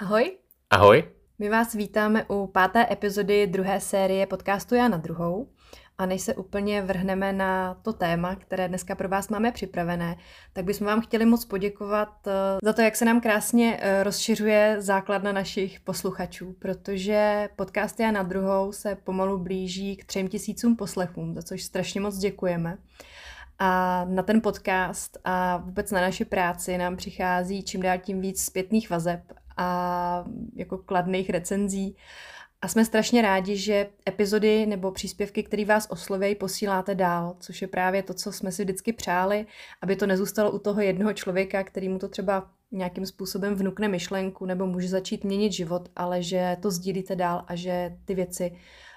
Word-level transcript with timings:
Ahoj. 0.00 0.38
Ahoj. 0.70 1.04
My 1.38 1.48
vás 1.48 1.74
vítáme 1.74 2.24
u 2.28 2.46
páté 2.46 2.86
epizody 2.92 3.46
druhé 3.46 3.80
série 3.80 4.26
podcastu 4.26 4.74
Já 4.74 4.88
na 4.88 4.96
druhou. 4.96 5.48
A 5.98 6.06
než 6.06 6.22
se 6.22 6.34
úplně 6.34 6.82
vrhneme 6.82 7.32
na 7.32 7.74
to 7.74 7.92
téma, 7.92 8.36
které 8.36 8.68
dneska 8.68 8.94
pro 8.94 9.08
vás 9.08 9.28
máme 9.28 9.52
připravené, 9.52 10.16
tak 10.52 10.64
bychom 10.64 10.86
vám 10.86 11.00
chtěli 11.00 11.26
moc 11.26 11.44
poděkovat 11.44 12.26
eh, 12.26 12.30
za 12.62 12.72
to, 12.72 12.82
jak 12.82 12.96
se 12.96 13.04
nám 13.04 13.20
krásně 13.20 13.78
eh, 13.80 14.04
rozšiřuje 14.04 14.76
základna 14.78 15.32
našich 15.32 15.80
posluchačů, 15.80 16.52
protože 16.58 17.48
podcast 17.56 18.00
Já 18.00 18.10
na 18.10 18.22
druhou 18.22 18.72
se 18.72 18.94
pomalu 18.94 19.38
blíží 19.38 19.96
k 19.96 20.04
třem 20.04 20.28
tisícům 20.28 20.76
poslechům, 20.76 21.34
za 21.34 21.42
což 21.42 21.62
strašně 21.62 22.00
moc 22.00 22.18
děkujeme. 22.18 22.78
A 23.58 24.04
na 24.08 24.22
ten 24.22 24.40
podcast 24.40 25.18
a 25.24 25.56
vůbec 25.56 25.90
na 25.90 26.00
naši 26.00 26.24
práci 26.24 26.78
nám 26.78 26.96
přichází 26.96 27.62
čím 27.62 27.82
dál 27.82 27.98
tím 27.98 28.20
víc 28.20 28.44
zpětných 28.44 28.90
vazeb 28.90 29.20
a 29.58 30.24
jako 30.56 30.78
kladných 30.78 31.30
recenzí. 31.30 31.96
A 32.60 32.68
jsme 32.68 32.84
strašně 32.84 33.22
rádi, 33.22 33.56
že 33.56 33.86
epizody 34.08 34.66
nebo 34.66 34.92
příspěvky, 34.92 35.42
které 35.42 35.64
vás 35.64 35.86
oslovějí, 35.90 36.34
posíláte 36.34 36.94
dál, 36.94 37.36
což 37.40 37.62
je 37.62 37.68
právě 37.68 38.02
to, 38.02 38.14
co 38.14 38.32
jsme 38.32 38.52
si 38.52 38.64
vždycky 38.64 38.92
přáli, 38.92 39.46
aby 39.82 39.96
to 39.96 40.06
nezůstalo 40.06 40.50
u 40.50 40.58
toho 40.58 40.80
jednoho 40.80 41.12
člověka, 41.12 41.64
který 41.64 41.88
mu 41.88 41.98
to 41.98 42.08
třeba 42.08 42.50
nějakým 42.72 43.06
způsobem 43.06 43.54
vnukne 43.54 43.88
myšlenku 43.88 44.46
nebo 44.46 44.66
může 44.66 44.88
začít 44.88 45.24
měnit 45.24 45.52
život, 45.52 45.88
ale 45.96 46.22
že 46.22 46.56
to 46.60 46.70
sdílíte 46.70 47.16
dál 47.16 47.44
a 47.46 47.54
že 47.54 47.96
ty 48.04 48.14
věci 48.14 48.52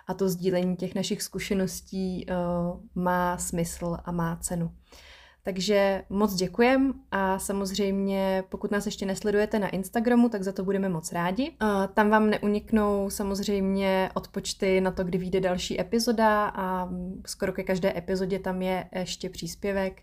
a 0.07 0.13
to 0.13 0.29
sdílení 0.29 0.75
těch 0.75 0.95
našich 0.95 1.21
zkušeností 1.21 2.25
uh, 2.25 2.79
má 2.95 3.37
smysl 3.37 3.97
a 4.05 4.11
má 4.11 4.35
cenu. 4.35 4.71
Takže 5.43 6.03
moc 6.09 6.33
děkujem 6.33 6.93
a 7.11 7.39
samozřejmě 7.39 8.43
pokud 8.49 8.71
nás 8.71 8.85
ještě 8.85 9.05
nesledujete 9.05 9.59
na 9.59 9.69
Instagramu, 9.69 10.29
tak 10.29 10.43
za 10.43 10.51
to 10.51 10.63
budeme 10.63 10.89
moc 10.89 11.11
rádi. 11.11 11.51
Tam 11.93 12.09
vám 12.09 12.29
neuniknou 12.29 13.09
samozřejmě 13.09 14.09
odpočty 14.13 14.81
na 14.81 14.91
to, 14.91 15.03
kdy 15.03 15.17
vyjde 15.17 15.39
další 15.39 15.81
epizoda 15.81 16.51
a 16.55 16.89
skoro 17.25 17.53
ke 17.53 17.63
každé 17.63 17.97
epizodě 17.97 18.39
tam 18.39 18.61
je 18.61 18.89
ještě 18.95 19.29
příspěvek. 19.29 20.01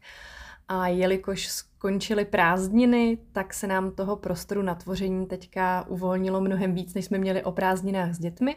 A 0.69 0.89
jelikož 0.89 1.49
skončily 1.49 2.25
prázdniny, 2.25 3.19
tak 3.33 3.55
se 3.55 3.67
nám 3.67 3.91
toho 3.91 4.17
prostoru 4.17 4.63
na 4.63 4.75
tvoření 4.75 5.27
teďka 5.27 5.85
uvolnilo 5.89 6.41
mnohem 6.41 6.75
víc, 6.75 6.95
než 6.95 7.05
jsme 7.05 7.19
měli 7.19 7.45
o 7.45 7.53
prázdninách 7.53 8.15
s 8.15 8.19
dětmi. 8.19 8.57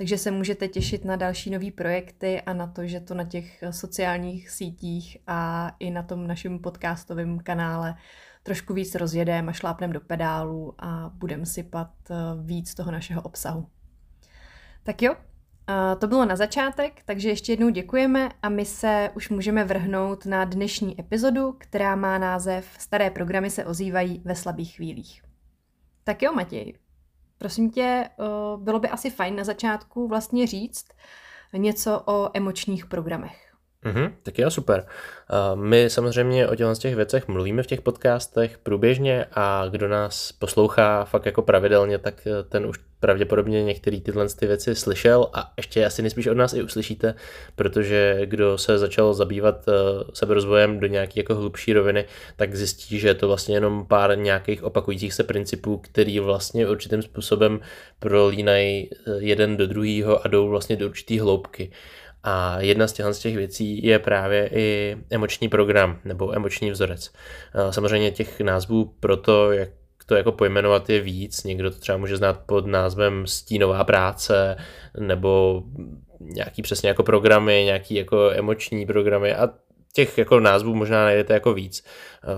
Takže 0.00 0.18
se 0.18 0.30
můžete 0.30 0.68
těšit 0.68 1.04
na 1.04 1.16
další 1.16 1.50
nové 1.50 1.70
projekty 1.70 2.40
a 2.40 2.52
na 2.52 2.66
to, 2.66 2.86
že 2.86 3.00
to 3.00 3.14
na 3.14 3.24
těch 3.24 3.64
sociálních 3.70 4.50
sítích 4.50 5.18
a 5.26 5.70
i 5.78 5.90
na 5.90 6.02
tom 6.02 6.26
našem 6.26 6.58
podcastovém 6.58 7.38
kanále 7.38 7.94
trošku 8.42 8.74
víc 8.74 8.94
rozjedeme 8.94 9.50
a 9.50 9.52
šlápneme 9.52 9.92
do 9.92 10.00
pedálu 10.00 10.74
a 10.78 11.10
budeme 11.14 11.46
sypat 11.46 11.90
eh, 12.10 12.14
víc 12.42 12.74
toho 12.74 12.90
našeho 12.90 13.22
obsahu. 13.22 13.66
Tak 14.82 15.02
jo, 15.02 15.16
to 15.98 16.06
bylo 16.06 16.24
na 16.24 16.36
začátek, 16.36 17.02
takže 17.04 17.28
ještě 17.28 17.52
jednou 17.52 17.68
děkujeme 17.70 18.28
a 18.42 18.48
my 18.48 18.64
se 18.64 19.10
už 19.14 19.28
můžeme 19.28 19.64
vrhnout 19.64 20.26
na 20.26 20.44
dnešní 20.44 21.00
epizodu, 21.00 21.54
která 21.58 21.96
má 21.96 22.18
název 22.18 22.66
Staré 22.78 23.10
programy 23.10 23.50
se 23.50 23.64
ozývají 23.64 24.22
ve 24.24 24.34
slabých 24.34 24.76
chvílích. 24.76 25.22
Tak 26.04 26.22
jo, 26.22 26.32
Matěj, 26.32 26.74
Prosím 27.40 27.70
tě, 27.70 28.04
eh, 28.08 28.24
bylo 28.56 28.78
by 28.78 28.88
asi 28.88 29.10
fajn 29.10 29.36
na 29.36 29.44
začátku 29.44 30.08
vlastně 30.08 30.46
říct 30.46 30.86
něco 31.52 32.02
o 32.06 32.30
emočních 32.34 32.86
programech. 32.86 33.50
Mm-hmm, 33.84 34.12
tak 34.22 34.38
jo, 34.38 34.50
super. 34.50 34.86
My 35.54 35.90
samozřejmě 35.90 36.48
o 36.48 36.54
těch, 36.54 36.78
těch 36.78 36.96
věcech 36.96 37.28
mluvíme 37.28 37.62
v 37.62 37.66
těch 37.66 37.80
podcastech 37.80 38.58
průběžně 38.58 39.26
a 39.32 39.64
kdo 39.70 39.88
nás 39.88 40.32
poslouchá 40.32 41.04
fakt 41.04 41.26
jako 41.26 41.42
pravidelně, 41.42 41.98
tak 41.98 42.26
eh, 42.26 42.42
ten 42.42 42.66
už 42.66 42.78
pravděpodobně 43.00 43.64
některé 43.64 44.00
tyhle 44.00 44.28
ty 44.28 44.46
věci 44.46 44.74
slyšel 44.74 45.26
a 45.32 45.52
ještě 45.56 45.86
asi 45.86 46.02
nejspíš 46.02 46.26
od 46.26 46.36
nás 46.36 46.52
i 46.54 46.62
uslyšíte, 46.62 47.14
protože 47.56 48.20
kdo 48.24 48.58
se 48.58 48.78
začal 48.78 49.14
zabývat 49.14 49.68
eh, 49.68 49.72
seberozvojem 50.14 50.80
do 50.80 50.86
nějaké 50.86 51.20
jako 51.20 51.34
hlubší 51.34 51.72
roviny, 51.72 52.04
tak 52.36 52.54
zjistí, 52.54 52.98
že 52.98 53.08
je 53.08 53.14
to 53.14 53.26
vlastně 53.26 53.56
jenom 53.56 53.86
pár 53.86 54.18
nějakých 54.18 54.64
opakujících 54.64 55.14
se 55.14 55.24
principů, 55.24 55.78
který 55.78 56.20
vlastně 56.20 56.68
určitým 56.68 57.02
způsobem 57.02 57.60
prolínají 57.98 58.90
eh, 58.92 59.12
jeden 59.18 59.56
do 59.56 59.66
druhého 59.66 60.24
a 60.24 60.28
jdou 60.28 60.48
vlastně 60.48 60.76
do 60.76 60.86
určité 60.86 61.20
hloubky. 61.20 61.70
A 62.22 62.60
jedna 62.60 62.86
z 62.88 63.00
z 63.10 63.18
těch 63.18 63.36
věcí 63.36 63.86
je 63.86 63.98
právě 63.98 64.50
i 64.52 64.96
emoční 65.10 65.48
program 65.48 65.98
nebo 66.04 66.36
emoční 66.36 66.70
vzorec. 66.70 67.12
Samozřejmě 67.70 68.10
těch 68.10 68.40
názvů 68.40 68.94
pro 69.00 69.16
to, 69.16 69.52
jak 69.52 69.68
to 70.10 70.16
jako 70.16 70.32
pojmenovat 70.32 70.90
je 70.90 71.00
víc. 71.00 71.44
Někdo 71.44 71.70
to 71.70 71.78
třeba 71.78 71.98
může 71.98 72.16
znát 72.16 72.40
pod 72.46 72.66
názvem 72.66 73.26
stínová 73.26 73.84
práce 73.84 74.56
nebo 74.98 75.62
nějaký 76.20 76.62
přesně 76.62 76.88
jako 76.88 77.02
programy, 77.02 77.62
nějaký 77.64 77.94
jako 77.94 78.30
emoční 78.30 78.86
programy 78.86 79.34
a 79.34 79.48
těch 79.92 80.18
jako 80.18 80.40
názvů 80.40 80.74
možná 80.74 81.04
najdete 81.04 81.34
jako 81.34 81.54
víc. 81.54 81.84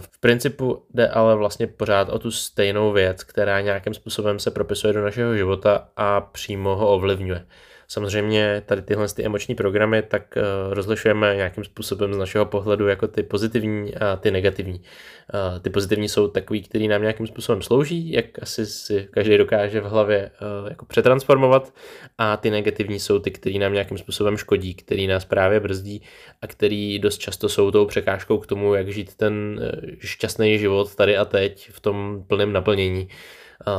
V 0.00 0.20
principu 0.20 0.86
jde 0.94 1.08
ale 1.08 1.36
vlastně 1.36 1.66
pořád 1.66 2.08
o 2.08 2.18
tu 2.18 2.30
stejnou 2.30 2.92
věc, 2.92 3.24
která 3.24 3.60
nějakým 3.60 3.94
způsobem 3.94 4.38
se 4.38 4.50
propisuje 4.50 4.92
do 4.92 5.02
našeho 5.04 5.36
života 5.36 5.88
a 5.96 6.20
přímo 6.20 6.76
ho 6.76 6.88
ovlivňuje. 6.88 7.46
Samozřejmě 7.92 8.62
tady 8.66 8.82
tyhle 8.82 9.08
ty 9.08 9.24
emoční 9.24 9.54
programy 9.54 10.02
tak 10.02 10.22
uh, 10.36 10.74
rozlišujeme 10.74 11.36
nějakým 11.36 11.64
způsobem 11.64 12.14
z 12.14 12.16
našeho 12.16 12.46
pohledu 12.46 12.88
jako 12.88 13.08
ty 13.08 13.22
pozitivní 13.22 13.94
a 13.94 14.16
ty 14.16 14.30
negativní. 14.30 14.74
Uh, 14.74 15.58
ty 15.58 15.70
pozitivní 15.70 16.08
jsou 16.08 16.28
takový, 16.28 16.62
který 16.62 16.88
nám 16.88 17.02
nějakým 17.02 17.26
způsobem 17.26 17.62
slouží, 17.62 18.12
jak 18.12 18.24
asi 18.42 18.66
si 18.66 19.08
každý 19.10 19.38
dokáže 19.38 19.80
v 19.80 19.84
hlavě 19.84 20.30
uh, 20.62 20.68
jako 20.68 20.84
přetransformovat 20.84 21.74
a 22.18 22.36
ty 22.36 22.50
negativní 22.50 23.00
jsou 23.00 23.18
ty, 23.18 23.30
který 23.30 23.58
nám 23.58 23.72
nějakým 23.72 23.98
způsobem 23.98 24.36
škodí, 24.36 24.74
který 24.74 25.06
nás 25.06 25.24
právě 25.24 25.60
brzdí 25.60 26.02
a 26.42 26.46
který 26.46 26.98
dost 26.98 27.18
často 27.18 27.48
jsou 27.48 27.70
tou 27.70 27.86
překážkou 27.86 28.38
k 28.38 28.46
tomu, 28.46 28.74
jak 28.74 28.88
žít 28.88 29.14
ten 29.14 29.60
šťastný 29.98 30.58
život 30.58 30.94
tady 30.94 31.16
a 31.16 31.24
teď 31.24 31.70
v 31.72 31.80
tom 31.80 32.24
plném 32.26 32.52
naplnění. 32.52 33.08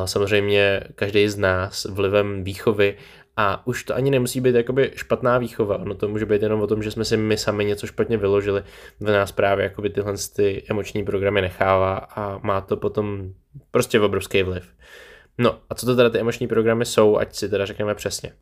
Samozřejmě 0.05 0.81
každý 0.95 1.29
z 1.29 1.37
nás 1.37 1.85
vlivem 1.85 2.43
výchovy 2.43 2.95
a 3.37 3.67
už 3.67 3.83
to 3.83 3.95
ani 3.95 4.11
nemusí 4.11 4.41
být 4.41 4.55
jakoby 4.55 4.91
špatná 4.95 5.37
výchova, 5.37 5.77
ono 5.77 5.95
to 5.95 6.07
může 6.07 6.25
být 6.25 6.41
jenom 6.41 6.61
o 6.61 6.67
tom, 6.67 6.83
že 6.83 6.91
jsme 6.91 7.05
si 7.05 7.17
my 7.17 7.37
sami 7.37 7.65
něco 7.65 7.87
špatně 7.87 8.17
vyložili, 8.17 8.63
v 8.99 9.11
nás 9.11 9.31
právě 9.31 9.63
jakoby 9.63 9.89
tyhle 9.89 10.13
ty 10.35 10.63
emoční 10.69 11.05
programy 11.05 11.41
nechává 11.41 11.97
a 11.97 12.37
má 12.37 12.61
to 12.61 12.77
potom 12.77 13.33
prostě 13.71 13.99
obrovský 13.99 14.43
vliv. 14.43 14.73
No 15.37 15.59
a 15.69 15.75
co 15.75 15.85
to 15.85 15.95
teda 15.95 16.09
ty 16.09 16.19
emoční 16.19 16.47
programy 16.47 16.85
jsou, 16.85 17.17
ať 17.17 17.35
si 17.35 17.49
teda 17.49 17.65
řekneme 17.65 17.95
přesně. 17.95 18.33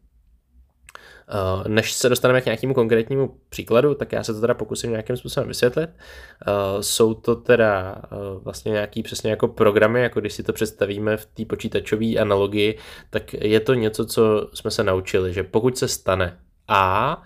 Eh, 1.30 1.70
než 1.70 1.94
se 1.94 2.10
dostaneme 2.10 2.42
k 2.42 2.46
nějakému 2.46 2.74
konkrétnímu 2.74 3.36
příkladu, 3.50 3.96
tak 3.96 4.12
já 4.12 4.24
se 4.24 4.34
to 4.34 4.42
teda 4.42 4.54
pokusím 4.54 4.92
nějakým 4.92 5.18
způsobem 5.18 5.48
vysvětlit. 5.48 5.90
Eh, 5.90 6.84
jsou 6.84 7.14
to 7.14 7.36
teda 7.36 7.96
eh, 8.04 8.16
vlastně 8.44 8.72
nějaký 8.72 9.04
přesně 9.04 9.32
jako 9.32 9.48
programy, 9.48 10.02
jako 10.02 10.20
když 10.20 10.34
si 10.34 10.44
to 10.44 10.54
představíme 10.54 11.18
v 11.18 11.26
té 11.26 11.46
počítačové 11.46 12.16
analogii, 12.18 12.78
tak 13.10 13.34
je 13.34 13.60
to 13.60 13.74
něco, 13.74 14.06
co 14.06 14.50
jsme 14.54 14.72
se 14.72 14.84
naučili, 14.84 15.34
že 15.34 15.44
pokud 15.44 15.78
se 15.78 15.88
stane 15.88 16.40
A, 16.68 17.22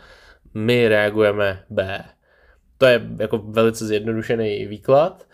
my 0.53 0.87
reagujeme 0.87 1.63
B. 1.69 2.05
To 2.77 2.85
je 2.85 3.01
jako 3.19 3.37
velice 3.37 3.85
zjednodušený 3.85 4.65
výklad, 4.65 5.27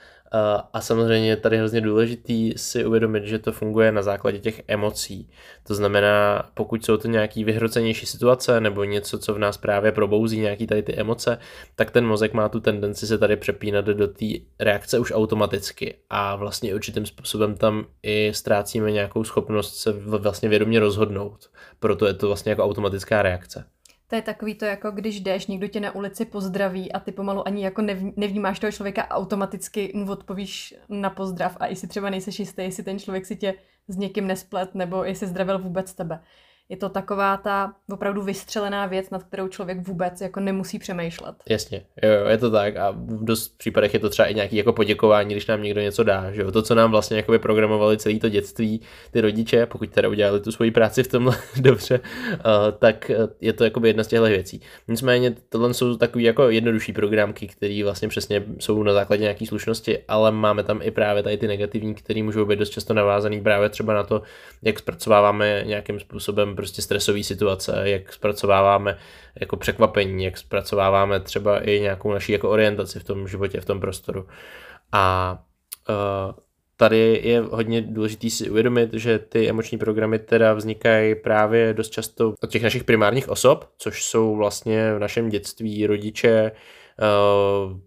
a 0.74 0.82
samozřejmě 0.82 1.38
tady 1.38 1.56
je 1.56 1.60
hrozně 1.60 1.82
důležitý 1.82 2.54
si 2.58 2.86
uvědomit, 2.86 3.26
že 3.26 3.40
to 3.40 3.52
funguje 3.52 3.92
na 3.92 4.02
základě 4.02 4.40
těch 4.40 4.62
emocí. 4.68 5.30
To 5.68 5.76
znamená, 5.76 6.44
pokud 6.54 6.86
jsou 6.86 6.98
to 6.98 7.08
nějaký 7.08 7.44
vyhrocenější 7.44 8.06
situace 8.06 8.62
nebo 8.62 8.84
něco, 8.84 9.20
co 9.20 9.34
v 9.34 9.40
nás 9.40 9.58
právě 9.58 9.92
probouzí 9.92 10.40
nějaký 10.40 10.68
tady 10.68 10.84
ty 10.84 10.96
emoce, 10.96 11.38
tak 11.76 11.92
ten 11.92 12.08
mozek 12.08 12.34
má 12.34 12.50
tu 12.50 12.60
tendenci 12.60 13.08
se 13.08 13.18
tady 13.18 13.36
přepínat 13.36 13.86
do 13.86 14.08
té 14.08 14.26
reakce 14.60 15.00
už 15.00 15.12
automaticky 15.16 15.96
a 16.10 16.36
vlastně 16.36 16.76
určitým 16.76 17.06
způsobem 17.06 17.56
tam 17.56 17.86
i 18.04 18.32
ztrácíme 18.34 18.92
nějakou 18.92 19.24
schopnost 19.24 19.78
se 19.78 19.92
vlastně 19.92 20.50
vědomě 20.50 20.80
rozhodnout. 20.80 21.50
Proto 21.80 22.08
je 22.08 22.14
to 22.14 22.28
vlastně 22.28 22.50
jako 22.50 22.64
automatická 22.64 23.22
reakce. 23.22 23.66
To 24.12 24.16
je 24.16 24.22
takový 24.22 24.56
to, 24.56 24.66
jako 24.66 24.92
když 24.92 25.22
jdeš, 25.22 25.48
někdo 25.48 25.68
tě 25.68 25.80
na 25.80 25.96
ulici 25.96 26.26
pozdraví 26.26 26.92
a 26.92 27.00
ty 27.00 27.12
pomalu 27.12 27.48
ani 27.48 27.64
jako 27.64 27.82
nevnímáš 28.16 28.60
toho 28.60 28.72
člověka, 28.72 29.08
automaticky 29.08 29.92
mu 29.96 30.12
odpovíš 30.12 30.76
na 30.90 31.10
pozdrav 31.10 31.58
a 31.60 31.66
i 31.66 31.76
třeba 31.76 32.10
nejseš 32.10 32.40
jistý, 32.40 32.62
jestli 32.62 32.84
ten 32.84 33.00
člověk 33.00 33.26
si 33.26 33.36
tě 33.36 33.54
s 33.88 33.98
někým 33.98 34.28
nesplet 34.28 34.76
nebo 34.76 35.04
jestli 35.04 35.28
zdravil 35.28 35.60
vůbec 35.60 35.94
tebe. 35.94 36.20
Je 36.72 36.78
to 36.78 36.90
taková 36.90 37.38
ta 37.38 37.74
opravdu 37.92 38.22
vystřelená 38.22 38.86
věc, 38.86 39.10
nad 39.10 39.24
kterou 39.24 39.48
člověk 39.48 39.88
vůbec 39.88 40.22
jako 40.22 40.40
nemusí 40.40 40.80
přemýšlet. 40.80 41.36
Jasně, 41.50 41.82
jo, 42.04 42.28
je 42.30 42.38
to 42.38 42.52
tak 42.52 42.76
a 42.76 42.92
v 42.92 43.26
dost 43.26 43.58
případech 43.58 43.94
je 43.94 44.00
to 44.00 44.10
třeba 44.10 44.28
i 44.28 44.34
nějaký 44.34 44.56
jako 44.56 44.74
poděkování, 44.74 45.34
když 45.34 45.48
nám 45.48 45.64
někdo 45.64 45.82
něco 45.82 46.04
dá, 46.04 46.32
že 46.32 46.42
jo? 46.42 46.52
To, 46.52 46.62
co 46.62 46.76
nám 46.76 46.92
vlastně 46.92 47.18
jakoby 47.18 47.40
programovali 47.40 47.98
celý 47.98 48.20
to 48.20 48.30
dětství, 48.30 48.82
ty 49.12 49.22
rodiče, 49.22 49.66
pokud 49.66 49.90
teda 49.90 50.10
udělali 50.10 50.40
tu 50.40 50.52
svoji 50.52 50.72
práci 50.72 51.04
v 51.04 51.08
tomhle 51.08 51.38
dobře, 51.62 52.00
uh, 52.00 52.42
tak 52.80 53.12
je 53.42 53.54
to 53.54 53.64
jakoby 53.64 53.90
jedna 53.90 54.04
z 54.04 54.08
těchto 54.08 54.26
věcí. 54.26 54.62
Nicméně 54.88 55.36
tohle 55.50 55.74
jsou 55.74 55.98
takový 55.98 56.24
jako 56.24 56.50
jednodušší 56.50 56.94
programky, 56.94 57.48
které 57.48 57.82
vlastně 57.84 58.08
přesně 58.08 58.44
jsou 58.60 58.84
na 58.84 58.94
základě 58.94 59.22
nějaké 59.22 59.46
slušnosti, 59.46 60.00
ale 60.08 60.32
máme 60.32 60.64
tam 60.64 60.80
i 60.84 60.92
právě 60.92 61.24
tady 61.24 61.38
ty 61.38 61.48
negativní, 61.48 61.96
které 61.96 62.24
můžou 62.24 62.46
být 62.46 62.60
dost 62.60 62.70
často 62.70 62.94
navázané 62.94 63.42
právě 63.42 63.70
třeba 63.70 63.94
na 63.94 64.04
to, 64.04 64.22
jak 64.62 64.80
zpracováváme 64.80 65.64
nějakým 65.66 66.00
způsobem 66.00 66.56
prostě 66.62 66.82
stresové 66.82 67.24
situace, 67.24 67.82
jak 67.84 68.14
zpracováváme 68.14 68.98
jako 69.40 69.58
překvapení, 69.58 70.24
jak 70.24 70.38
zpracováváme 70.38 71.20
třeba 71.20 71.60
i 71.60 71.80
nějakou 71.80 72.12
naší 72.12 72.32
jako 72.32 72.50
orientaci 72.50 73.00
v 73.00 73.04
tom 73.04 73.28
životě, 73.28 73.62
v 73.62 73.66
tom 73.66 73.80
prostoru. 73.80 74.28
A 74.92 75.38
uh, 75.90 76.36
tady 76.78 77.22
je 77.24 77.42
hodně 77.42 77.82
důležité 77.82 78.30
si 78.30 78.50
uvědomit, 78.50 78.94
že 78.94 79.20
ty 79.20 79.50
emoční 79.50 79.78
programy 79.78 80.20
teda 80.20 80.54
vznikají 80.54 81.16
právě 81.16 81.74
dost 81.74 81.90
často 81.90 82.34
od 82.44 82.50
těch 82.50 82.64
našich 82.64 82.84
primárních 82.84 83.30
osob, 83.30 83.70
což 83.78 84.06
jsou 84.06 84.36
vlastně 84.36 84.94
v 84.94 85.00
našem 85.00 85.30
dětství 85.30 85.88
rodiče, 85.88 86.52
uh, 87.02 87.80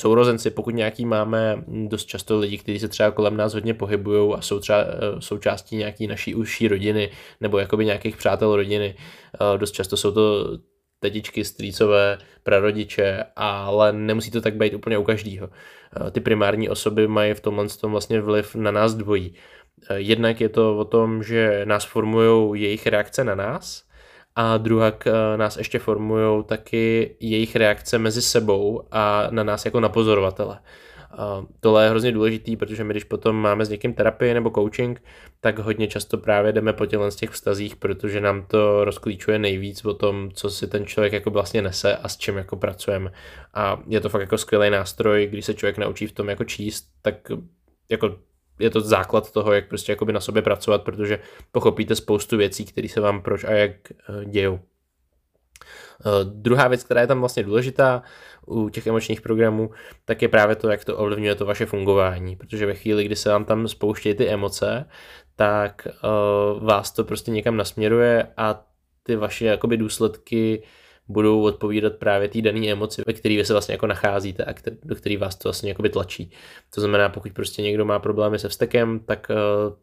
sourozenci, 0.00 0.50
pokud 0.50 0.74
nějaký 0.74 1.06
máme 1.06 1.64
dost 1.66 2.04
často 2.04 2.38
lidi, 2.38 2.58
kteří 2.58 2.78
se 2.78 2.88
třeba 2.88 3.10
kolem 3.10 3.36
nás 3.36 3.54
hodně 3.54 3.74
pohybují 3.74 4.34
a 4.34 4.40
jsou 4.40 4.60
třeba 4.60 4.78
eh, 4.80 4.86
součástí 5.18 5.76
nějaký 5.76 6.06
naší 6.06 6.34
užší 6.34 6.68
rodiny 6.68 7.10
nebo 7.40 7.58
jakoby 7.58 7.84
nějakých 7.84 8.16
přátel 8.16 8.56
rodiny. 8.56 8.94
Eh, 9.34 9.58
dost 9.58 9.72
často 9.72 9.96
jsou 9.96 10.12
to 10.12 10.58
tetičky, 11.00 11.44
strýcové, 11.44 12.18
prarodiče, 12.42 13.24
ale 13.36 13.92
nemusí 13.92 14.30
to 14.30 14.40
tak 14.40 14.54
být 14.54 14.74
úplně 14.74 14.98
u 14.98 15.02
každého. 15.02 15.48
Eh, 16.06 16.10
ty 16.10 16.20
primární 16.20 16.68
osoby 16.68 17.08
mají 17.08 17.34
v 17.34 17.40
tomhle 17.40 17.68
tom 17.68 17.90
vlastně 17.90 18.20
vliv 18.20 18.54
na 18.54 18.70
nás 18.70 18.94
dvojí. 18.94 19.34
Jednak 19.94 20.40
je 20.40 20.48
to 20.48 20.78
o 20.78 20.84
tom, 20.84 21.22
že 21.22 21.62
nás 21.64 21.84
formují 21.84 22.62
jejich 22.62 22.86
reakce 22.86 23.24
na 23.24 23.34
nás, 23.34 23.84
a 24.36 24.56
druhak 24.56 25.06
eh, 25.06 25.36
nás 25.36 25.56
ještě 25.56 25.78
formují 25.78 26.44
taky 26.44 27.16
jejich 27.20 27.56
reakce 27.56 27.98
mezi 27.98 28.22
sebou 28.22 28.82
a 28.90 29.28
na 29.30 29.44
nás 29.44 29.64
jako 29.64 29.80
na 29.80 29.88
pozorovatele. 29.88 30.58
tohle 31.60 31.84
je 31.84 31.90
hrozně 31.90 32.12
důležitý, 32.12 32.56
protože 32.56 32.84
my 32.84 32.92
když 32.94 33.04
potom 33.04 33.36
máme 33.36 33.64
s 33.64 33.70
někým 33.70 33.94
terapii 33.94 34.34
nebo 34.34 34.50
coaching, 34.50 35.02
tak 35.40 35.58
hodně 35.58 35.88
často 35.88 36.18
právě 36.18 36.52
jdeme 36.52 36.72
po 36.72 36.86
tělen 36.86 37.10
z 37.10 37.16
těch 37.16 37.30
vztazích, 37.30 37.76
protože 37.76 38.20
nám 38.20 38.46
to 38.46 38.84
rozklíčuje 38.84 39.38
nejvíc 39.38 39.84
o 39.84 39.94
tom, 39.94 40.30
co 40.34 40.50
si 40.50 40.66
ten 40.66 40.86
člověk 40.86 41.12
jako 41.12 41.30
vlastně 41.30 41.62
nese 41.62 41.96
a 41.96 42.08
s 42.08 42.16
čím 42.16 42.36
jako 42.36 42.56
pracujeme. 42.56 43.12
A 43.54 43.80
je 43.88 44.00
to 44.00 44.08
fakt 44.08 44.20
jako 44.20 44.38
skvělý 44.38 44.70
nástroj, 44.70 45.26
když 45.26 45.44
se 45.44 45.54
člověk 45.54 45.78
naučí 45.78 46.06
v 46.06 46.12
tom 46.12 46.28
jako 46.28 46.44
číst, 46.44 46.86
tak 47.02 47.14
jako 47.90 48.16
je 48.58 48.70
to 48.70 48.80
základ 48.80 49.32
toho, 49.32 49.52
jak 49.52 49.68
prostě 49.68 49.92
jakoby 49.92 50.12
na 50.12 50.20
sobě 50.20 50.42
pracovat, 50.42 50.82
protože 50.82 51.18
pochopíte 51.52 51.94
spoustu 51.94 52.36
věcí, 52.36 52.64
které 52.64 52.88
se 52.88 53.00
vám 53.00 53.22
proč 53.22 53.44
a 53.44 53.50
jak 53.50 53.72
eh, 53.90 54.24
dějou. 54.24 54.60
Eh, 56.00 56.24
druhá 56.24 56.68
věc, 56.68 56.84
která 56.84 57.00
je 57.00 57.06
tam 57.06 57.20
vlastně 57.20 57.42
důležitá 57.42 58.02
u 58.46 58.68
těch 58.68 58.86
emočních 58.86 59.20
programů, 59.20 59.70
tak 60.04 60.22
je 60.22 60.28
právě 60.28 60.56
to, 60.56 60.68
jak 60.68 60.84
to 60.84 60.96
ovlivňuje 60.96 61.34
to 61.34 61.46
vaše 61.46 61.66
fungování, 61.66 62.36
protože 62.36 62.66
ve 62.66 62.74
chvíli, 62.74 63.04
kdy 63.04 63.16
se 63.16 63.28
vám 63.28 63.44
tam 63.44 63.68
spouštějí 63.68 64.14
ty 64.14 64.28
emoce, 64.28 64.88
tak 65.36 65.88
uh, 65.88 66.64
vás 66.64 66.92
to 66.92 67.04
prostě 67.04 67.30
někam 67.30 67.56
nasměruje 67.56 68.28
a 68.36 68.64
ty 69.02 69.16
vaše 69.16 69.46
jakoby 69.46 69.76
důsledky 69.76 70.62
budou 71.08 71.42
odpovídat 71.42 71.92
právě 71.96 72.28
té 72.28 72.42
dané 72.42 72.66
emoci, 72.66 73.02
ve 73.06 73.12
které 73.12 73.36
vy 73.36 73.44
se 73.44 73.54
vlastně 73.54 73.74
jako 73.74 73.86
nacházíte 73.86 74.44
a 74.44 74.54
do 74.82 74.94
které 74.94 75.16
vás 75.18 75.36
to 75.36 75.48
vlastně 75.48 75.68
jakoby 75.70 75.88
tlačí. 75.88 76.30
To 76.74 76.80
znamená, 76.80 77.08
pokud 77.08 77.32
prostě 77.32 77.62
někdo 77.62 77.84
má 77.84 77.98
problémy 77.98 78.38
se 78.38 78.48
vztekem, 78.48 79.00
tak 79.00 79.26
uh, 79.30 79.36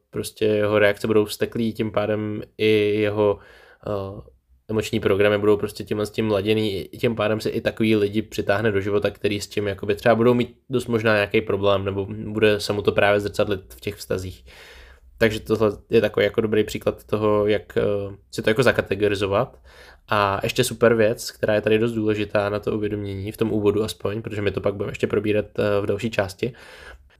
prostě 0.09 0.45
jeho 0.45 0.79
reakce 0.79 1.07
budou 1.07 1.25
vzteklý, 1.25 1.73
tím 1.73 1.91
pádem 1.91 2.41
i 2.57 2.99
jeho 2.99 3.39
uh, 3.87 4.21
emoční 4.69 4.99
programy 4.99 5.37
budou 5.37 5.57
prostě 5.57 5.83
tímhle 5.83 6.05
s 6.05 6.11
tím 6.11 6.31
laděný, 6.31 6.89
tím 6.99 7.15
pádem 7.15 7.41
se 7.41 7.49
i 7.49 7.61
takový 7.61 7.95
lidi 7.95 8.21
přitáhne 8.21 8.71
do 8.71 8.81
života, 8.81 9.11
který 9.11 9.41
s 9.41 9.47
tím 9.47 9.67
jakoby 9.67 9.95
třeba 9.95 10.15
budou 10.15 10.33
mít 10.33 10.57
dost 10.69 10.87
možná 10.87 11.13
nějaký 11.13 11.41
problém, 11.41 11.85
nebo 11.85 12.07
bude 12.09 12.59
se 12.59 12.73
mu 12.73 12.81
to 12.81 12.91
právě 12.91 13.19
zrcadlit 13.19 13.73
v 13.73 13.81
těch 13.81 13.95
vztazích. 13.95 14.45
Takže 15.17 15.39
tohle 15.39 15.71
je 15.89 16.01
takový 16.01 16.23
jako 16.23 16.41
dobrý 16.41 16.63
příklad 16.63 17.03
toho, 17.03 17.47
jak 17.47 17.77
uh, 18.07 18.15
si 18.31 18.41
to 18.41 18.49
jako 18.49 18.63
zakategorizovat 18.63 19.59
a 20.09 20.39
ještě 20.43 20.63
super 20.63 20.93
věc, 20.93 21.31
která 21.31 21.55
je 21.55 21.61
tady 21.61 21.79
dost 21.79 21.91
důležitá 21.91 22.49
na 22.49 22.59
to 22.59 22.75
uvědomění, 22.75 23.31
v 23.31 23.37
tom 23.37 23.51
úvodu 23.51 23.83
aspoň, 23.83 24.21
protože 24.21 24.41
my 24.41 24.51
to 24.51 24.61
pak 24.61 24.75
budeme 24.75 24.91
ještě 24.91 25.07
probírat 25.07 25.45
eh, 25.59 25.81
v 25.81 25.85
další 25.85 26.09
části. 26.11 26.53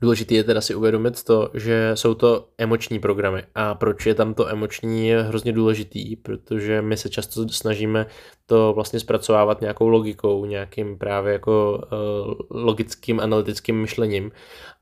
Důležité 0.00 0.34
je 0.34 0.44
teda 0.44 0.60
si 0.60 0.74
uvědomit 0.74 1.24
to, 1.24 1.50
že 1.54 1.90
jsou 1.94 2.14
to 2.14 2.48
emoční 2.58 2.98
programy. 2.98 3.42
A 3.54 3.74
proč 3.74 4.06
je 4.06 4.14
tam 4.14 4.34
to 4.34 4.48
emoční 4.48 5.08
je 5.08 5.22
hrozně 5.22 5.52
důležitý, 5.52 6.16
protože 6.16 6.82
my 6.82 6.96
se 6.96 7.08
často 7.08 7.48
snažíme 7.48 8.06
to 8.46 8.72
vlastně 8.72 9.00
zpracovávat 9.00 9.60
nějakou 9.60 9.88
logikou, 9.88 10.44
nějakým 10.44 10.98
právě 10.98 11.32
jako 11.32 11.82
uh, 11.92 12.34
logickým 12.50 13.20
analytickým 13.20 13.80
myšlením. 13.80 14.32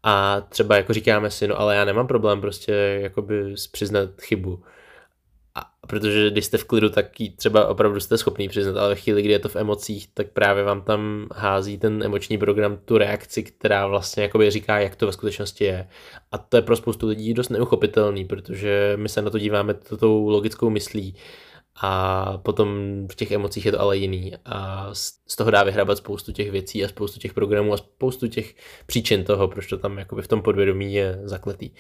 A 0.03 0.41
třeba 0.41 0.77
jako 0.77 0.93
říkáme 0.93 1.31
si, 1.31 1.49
no 1.49 1.61
ale 1.61 1.77
já 1.77 1.85
nemám 1.85 2.07
problém 2.07 2.41
prostě 2.41 2.73
jakoby 3.03 3.55
přiznat 3.73 4.09
chybu 4.21 4.63
a 5.55 5.71
protože 5.87 6.31
když 6.31 6.45
jste 6.45 6.59
v 6.59 6.65
klidu, 6.65 6.89
tak 6.89 7.21
ji 7.21 7.31
třeba 7.31 7.67
opravdu 7.67 8.01
jste 8.01 8.19
schopný 8.19 8.49
přiznat, 8.49 8.77
ale 8.77 8.89
ve 8.89 8.95
chvíli, 8.95 9.23
kdy 9.23 9.33
je 9.33 9.39
to 9.39 9.49
v 9.49 9.57
emocích, 9.57 10.09
tak 10.15 10.27
právě 10.31 10.65
vám 10.65 10.83
tam 10.83 11.29
hází 11.35 11.79
ten 11.79 12.03
emoční 12.03 12.39
program 12.39 12.79
tu 12.85 12.99
reakci, 12.99 13.43
která 13.43 13.87
vlastně 13.87 14.23
jakoby 14.23 14.51
říká, 14.51 14.79
jak 14.79 14.97
to 14.97 15.07
ve 15.07 15.13
skutečnosti 15.13 15.65
je. 15.65 15.89
A 16.33 16.39
to 16.39 16.57
je 16.57 16.63
pro 16.63 16.77
spoustu 16.77 17.07
lidí 17.07 17.35
dost 17.35 17.49
neuchopitelný, 17.49 18.25
protože 18.25 18.93
my 18.97 19.09
se 19.09 19.23
na 19.23 19.31
to 19.31 19.39
díváme 19.39 19.75
tou 19.75 20.29
logickou 20.29 20.71
myslí 20.71 21.15
a 21.81 22.39
potom 22.39 22.69
v 23.13 23.15
těch 23.15 23.31
emocích 23.31 23.67
je 23.67 23.73
to 23.73 23.81
ale 23.81 23.97
jiný 23.97 24.33
a 24.45 24.91
z 24.93 25.37
toho 25.37 25.51
dá 25.51 25.63
vyhrabat 25.63 25.99
spoustu 25.99 26.33
těch 26.33 26.51
věcí 26.51 26.85
a 26.85 26.89
spoustu 26.89 27.21
těch 27.21 27.35
programů 27.35 27.73
a 27.73 27.77
spoustu 27.77 28.29
těch 28.29 28.55
příčin 28.87 29.25
toho, 29.25 29.49
proč 29.49 29.67
to 29.67 29.79
tam 29.79 29.99
jakoby 29.99 30.23
v 30.23 30.29
tom 30.29 30.43
podvědomí 30.43 30.95
je 30.95 31.21
zakletý. 31.25 31.71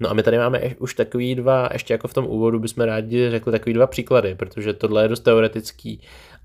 No 0.00 0.10
a 0.10 0.14
my 0.14 0.22
tady 0.22 0.38
máme 0.38 0.74
už 0.78 0.94
takový 0.94 1.34
dva, 1.34 1.68
ještě 1.72 1.94
jako 1.94 2.08
v 2.08 2.14
tom 2.14 2.26
úvodu 2.26 2.60
bychom 2.60 2.84
rádi 2.84 3.30
řekli 3.30 3.52
takový 3.52 3.72
dva 3.72 3.86
příklady, 3.86 4.34
protože 4.34 4.72
tohle 4.72 5.04
je 5.04 5.08
dost 5.08 5.20
teoretický 5.20 6.00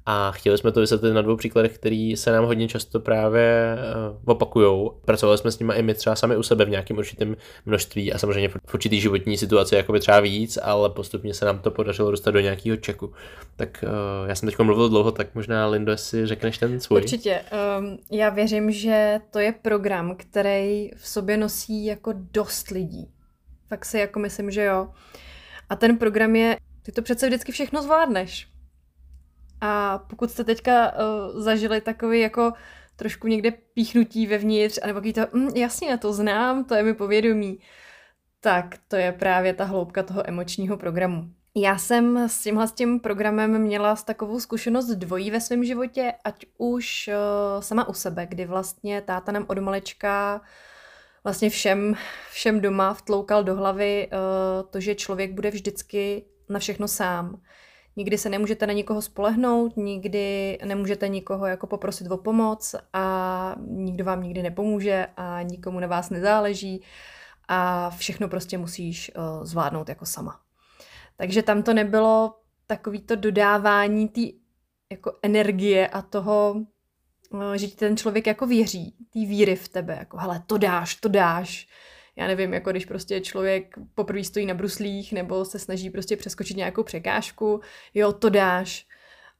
a 0.09 0.31
chtěli 0.31 0.57
jsme 0.57 0.71
to 0.71 0.79
vysvětlit 0.79 1.13
na 1.13 1.21
dvou 1.21 1.35
příkladech, 1.35 1.75
který 1.75 2.17
se 2.17 2.31
nám 2.31 2.45
hodně 2.45 2.67
často 2.67 2.99
právě 2.99 3.77
uh, 4.11 4.31
opakují. 4.31 4.89
Pracovali 5.05 5.37
jsme 5.37 5.51
s 5.51 5.59
nimi 5.59 5.73
i 5.73 5.81
my 5.81 5.93
třeba 5.93 6.15
sami 6.15 6.37
u 6.37 6.43
sebe 6.43 6.65
v 6.65 6.69
nějakém 6.69 6.97
určitém 6.97 7.37
množství 7.65 8.13
a 8.13 8.17
samozřejmě 8.17 8.49
v 8.49 8.73
určitý 8.73 9.01
životní 9.01 9.37
situaci 9.37 9.75
jako 9.75 9.91
by 9.91 9.99
třeba 9.99 10.19
víc, 10.19 10.59
ale 10.61 10.89
postupně 10.89 11.33
se 11.33 11.45
nám 11.45 11.59
to 11.59 11.71
podařilo 11.71 12.11
dostat 12.11 12.31
do 12.31 12.39
nějakého 12.39 12.77
čeku. 12.77 13.13
Tak 13.55 13.83
uh, 13.87 14.29
já 14.29 14.35
jsem 14.35 14.49
teď 14.49 14.59
mluvil 14.59 14.89
dlouho, 14.89 15.11
tak 15.11 15.35
možná 15.35 15.67
Lindo, 15.67 15.91
jestli 15.91 16.27
řekneš 16.27 16.57
ten 16.57 16.79
svůj. 16.79 17.01
Určitě. 17.01 17.41
Um, 17.79 17.97
já 18.11 18.29
věřím, 18.29 18.71
že 18.71 19.19
to 19.31 19.39
je 19.39 19.51
program, 19.61 20.15
který 20.15 20.91
v 20.95 21.07
sobě 21.07 21.37
nosí 21.37 21.85
jako 21.85 22.13
dost 22.33 22.69
lidí. 22.69 23.11
Fakt 23.69 23.85
si 23.85 23.99
jako 23.99 24.19
myslím, 24.19 24.51
že 24.51 24.63
jo. 24.63 24.87
A 25.69 25.75
ten 25.75 25.97
program 25.97 26.35
je, 26.35 26.57
ty 26.81 26.91
to 26.91 27.01
přece 27.01 27.27
vždycky 27.27 27.51
všechno 27.51 27.81
zvládneš 27.81 28.47
a 29.61 29.97
pokud 29.97 30.31
jste 30.31 30.43
teďka 30.43 30.91
uh, 30.91 31.41
zažili 31.41 31.81
takový 31.81 32.19
jako 32.19 32.53
trošku 32.95 33.27
někde 33.27 33.51
píchnutí 33.51 34.27
vevnitř, 34.27 34.79
anebo 34.83 35.01
to, 35.01 35.21
mm, 35.33 35.49
jasně, 35.55 35.97
to 35.97 36.13
znám, 36.13 36.63
to 36.63 36.75
je 36.75 36.83
mi 36.83 36.93
povědomí, 36.93 37.59
tak 38.39 38.75
to 38.87 38.95
je 38.95 39.11
právě 39.11 39.53
ta 39.53 39.63
hloubka 39.63 40.03
toho 40.03 40.29
emočního 40.29 40.77
programu. 40.77 41.29
Já 41.55 41.77
jsem 41.77 42.17
s 42.17 42.43
tímhle 42.43 42.67
s 42.67 42.71
tím 42.71 42.99
programem 42.99 43.61
měla 43.61 43.95
s 43.95 44.03
takovou 44.03 44.39
zkušenost 44.39 44.87
dvojí 44.87 45.31
ve 45.31 45.41
svém 45.41 45.63
životě, 45.63 46.13
ať 46.23 46.45
už 46.57 47.09
uh, 47.09 47.61
sama 47.61 47.87
u 47.87 47.93
sebe, 47.93 48.25
kdy 48.25 48.45
vlastně 48.45 49.01
táta 49.01 49.31
nám 49.31 49.45
od 49.47 49.57
malečka 49.57 50.41
vlastně 51.23 51.49
všem, 51.49 51.95
všem 52.31 52.61
doma 52.61 52.93
vtloukal 52.93 53.43
do 53.43 53.55
hlavy 53.55 54.09
uh, 54.11 54.69
to, 54.69 54.79
že 54.79 54.95
člověk 54.95 55.33
bude 55.33 55.49
vždycky 55.49 56.25
na 56.49 56.59
všechno 56.59 56.87
sám 56.87 57.41
Nikdy 57.97 58.17
se 58.17 58.29
nemůžete 58.29 58.67
na 58.67 58.73
nikoho 58.73 59.01
spolehnout, 59.01 59.77
nikdy 59.77 60.57
nemůžete 60.65 61.07
nikoho 61.07 61.45
jako 61.45 61.67
poprosit 61.67 62.11
o 62.11 62.17
pomoc 62.17 62.75
a 62.93 63.55
nikdo 63.59 64.05
vám 64.05 64.23
nikdy 64.23 64.43
nepomůže 64.43 65.07
a 65.17 65.41
nikomu 65.41 65.79
na 65.79 65.87
vás 65.87 66.09
nezáleží 66.09 66.83
a 67.47 67.89
všechno 67.89 68.27
prostě 68.29 68.57
musíš 68.57 69.11
uh, 69.15 69.43
zvládnout 69.43 69.89
jako 69.89 70.05
sama. 70.05 70.39
Takže 71.15 71.43
tam 71.43 71.63
to 71.63 71.73
nebylo 71.73 72.35
takový 72.67 73.01
to 73.01 73.15
dodávání 73.15 74.07
té 74.07 74.21
jako 74.91 75.13
energie 75.21 75.87
a 75.87 76.01
toho, 76.01 76.55
uh, 77.29 77.53
že 77.53 77.67
ti 77.67 77.75
ten 77.75 77.97
člověk 77.97 78.27
jako 78.27 78.47
věří, 78.47 78.95
té 79.13 79.19
víry 79.19 79.55
v 79.55 79.67
tebe, 79.67 79.95
jako 79.99 80.17
hele, 80.17 80.43
to 80.47 80.57
dáš, 80.57 80.95
to 80.95 81.09
dáš, 81.09 81.67
já 82.17 82.27
nevím, 82.27 82.53
jako 82.53 82.71
když 82.71 82.85
prostě 82.85 83.21
člověk 83.21 83.75
poprvé 83.95 84.23
stojí 84.23 84.45
na 84.45 84.53
bruslích 84.53 85.13
nebo 85.13 85.45
se 85.45 85.59
snaží 85.59 85.89
prostě 85.89 86.17
přeskočit 86.17 86.57
nějakou 86.57 86.83
překážku, 86.83 87.61
jo, 87.93 88.13
to 88.13 88.29
dáš. 88.29 88.87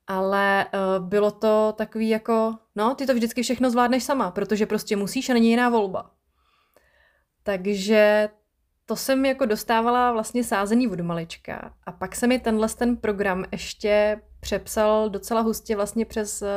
Ale 0.08 0.66
uh, 0.74 1.06
bylo 1.06 1.32
to 1.32 1.74
takový 1.78 2.10
jako, 2.10 2.56
no, 2.76 2.96
ty 2.96 3.06
to 3.06 3.14
vždycky 3.14 3.44
všechno 3.44 3.70
zvládneš 3.70 4.04
sama, 4.04 4.32
protože 4.32 4.66
prostě 4.66 4.96
musíš 4.96 5.30
a 5.30 5.34
není 5.34 5.50
jiná 5.50 5.70
volba. 5.70 6.12
Takže 7.44 8.30
to 8.86 8.96
jsem 8.96 9.26
jako 9.26 9.46
dostávala 9.46 10.12
vlastně 10.12 10.44
sázení 10.44 10.88
od 10.88 11.00
malička. 11.00 11.74
A 11.86 11.92
pak 11.92 12.16
se 12.16 12.28
mi 12.28 12.40
tenhle 12.40 12.70
ten 12.70 12.98
program 12.98 13.46
ještě 13.52 14.22
přepsal 14.40 15.10
docela 15.10 15.42
hustě 15.42 15.76
vlastně 15.76 16.06
přes 16.06 16.42
uh, 16.42 16.48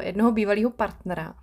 jednoho 0.00 0.32
bývalého 0.32 0.70
partnera, 0.70 1.34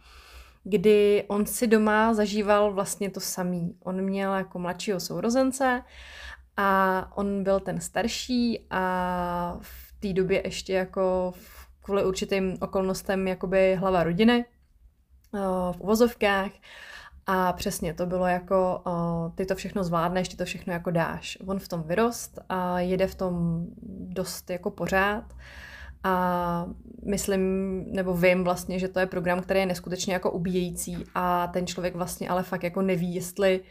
kdy 0.64 1.24
on 1.28 1.46
si 1.46 1.68
doma 1.68 2.14
zažíval 2.14 2.74
vlastně 2.74 3.10
to 3.10 3.20
samý. 3.20 3.76
On 3.84 4.02
měl 4.02 4.34
jako 4.34 4.60
mladšího 4.60 5.00
sourozence 5.00 5.84
a 6.58 7.12
on 7.18 7.44
byl 7.44 7.60
ten 7.60 7.82
starší 7.82 8.68
a 8.70 9.58
v 9.62 9.94
té 10.00 10.14
době 10.14 10.42
ještě 10.46 10.74
jako 10.74 11.34
kvůli 11.82 12.06
určitým 12.06 12.58
okolnostem 12.62 13.28
jakoby 13.28 13.76
hlava 13.76 14.04
rodiny 14.04 14.46
uh, 15.32 15.40
v 15.74 15.82
uvozovkách. 15.82 16.52
A 17.26 17.54
přesně 17.54 17.94
to 17.94 18.06
bylo 18.06 18.28
jako, 18.28 18.82
uh, 18.88 19.36
ty 19.36 19.46
to 19.46 19.56
všechno 19.56 19.84
zvládneš, 19.84 20.30
ty 20.30 20.38
to 20.38 20.46
všechno 20.46 20.74
jako 20.74 20.92
dáš. 20.92 21.38
On 21.46 21.60
v 21.60 21.68
tom 21.68 21.84
vyrost 21.84 22.40
a 22.50 22.80
jede 22.80 23.08
v 23.08 23.16
tom 23.16 23.66
dost 24.00 24.50
jako 24.50 24.72
pořád. 24.72 25.34
A 26.04 26.66
myslím, 27.06 27.42
nebo 27.92 28.14
vím 28.14 28.44
vlastně, 28.44 28.80
že 28.80 28.88
to 28.88 29.00
je 29.00 29.06
program, 29.06 29.42
který 29.42 29.60
je 29.60 29.66
neskutečně 29.66 30.14
jako 30.14 30.32
ubíjející 30.32 30.98
a 31.16 31.48
ten 31.48 31.68
člověk 31.68 31.96
vlastně 31.96 32.30
ale 32.30 32.44
fakt 32.44 32.64
jako 32.64 32.82
neví, 32.82 33.16
jestli 33.16 33.62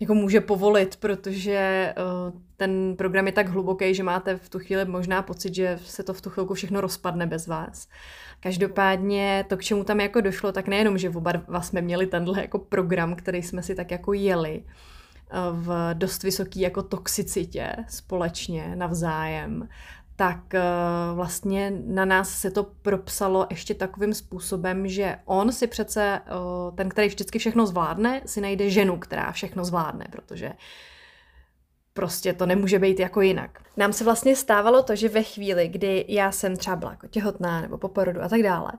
jako 0.00 0.14
může 0.14 0.40
povolit, 0.40 0.96
protože 0.96 1.94
uh, 1.96 2.40
ten 2.56 2.94
program 2.96 3.26
je 3.26 3.32
tak 3.32 3.48
hluboký, 3.48 3.94
že 3.94 4.02
máte 4.02 4.36
v 4.36 4.48
tu 4.48 4.58
chvíli 4.58 4.84
možná 4.84 5.22
pocit, 5.22 5.54
že 5.54 5.78
se 5.84 6.02
to 6.02 6.14
v 6.14 6.20
tu 6.20 6.30
chvilku 6.30 6.54
všechno 6.54 6.80
rozpadne 6.80 7.26
bez 7.26 7.46
vás. 7.46 7.88
Každopádně 8.40 9.44
to, 9.48 9.56
k 9.56 9.62
čemu 9.62 9.84
tam 9.84 10.00
jako 10.00 10.20
došlo, 10.20 10.52
tak 10.52 10.68
nejenom, 10.68 10.98
že 10.98 11.10
oba 11.10 11.32
dva 11.32 11.60
jsme 11.60 11.80
měli 11.80 12.06
tenhle 12.06 12.40
jako 12.40 12.58
program, 12.58 13.14
který 13.14 13.42
jsme 13.42 13.62
si 13.62 13.74
tak 13.74 13.90
jako 13.90 14.12
jeli 14.12 14.64
eh, 14.64 15.36
v 15.52 15.94
dost 15.94 16.22
vysoký 16.22 16.60
jako 16.60 16.82
toxicitě 16.82 17.72
společně 17.88 18.76
navzájem, 18.76 19.68
tak 20.16 20.54
eh, 20.54 20.62
vlastně 21.14 21.72
na 21.86 22.04
nás 22.04 22.40
se 22.40 22.50
to 22.50 22.64
propsalo 22.82 23.46
ještě 23.50 23.74
takovým 23.74 24.14
způsobem, 24.14 24.88
že 24.88 25.18
on 25.24 25.52
si 25.52 25.66
přece, 25.66 26.20
eh, 26.26 26.30
ten, 26.74 26.88
který 26.88 27.08
vždycky 27.08 27.38
všechno 27.38 27.66
zvládne, 27.66 28.22
si 28.26 28.40
najde 28.40 28.70
ženu, 28.70 28.98
která 28.98 29.32
všechno 29.32 29.64
zvládne, 29.64 30.06
protože 30.10 30.52
prostě 31.92 32.32
to 32.32 32.46
nemůže 32.46 32.78
být 32.78 33.00
jako 33.00 33.20
jinak. 33.20 33.60
Nám 33.76 33.92
se 33.92 34.04
vlastně 34.04 34.36
stávalo 34.36 34.82
to, 34.82 34.96
že 34.96 35.08
ve 35.08 35.22
chvíli, 35.22 35.68
kdy 35.68 36.04
já 36.08 36.32
jsem 36.32 36.56
třeba 36.56 36.76
byla 36.76 36.90
jako 36.90 37.06
těhotná 37.06 37.60
nebo 37.60 37.78
po 37.78 37.88
porodu 37.88 38.22
a 38.22 38.28
tak 38.28 38.42
dále, 38.42 38.72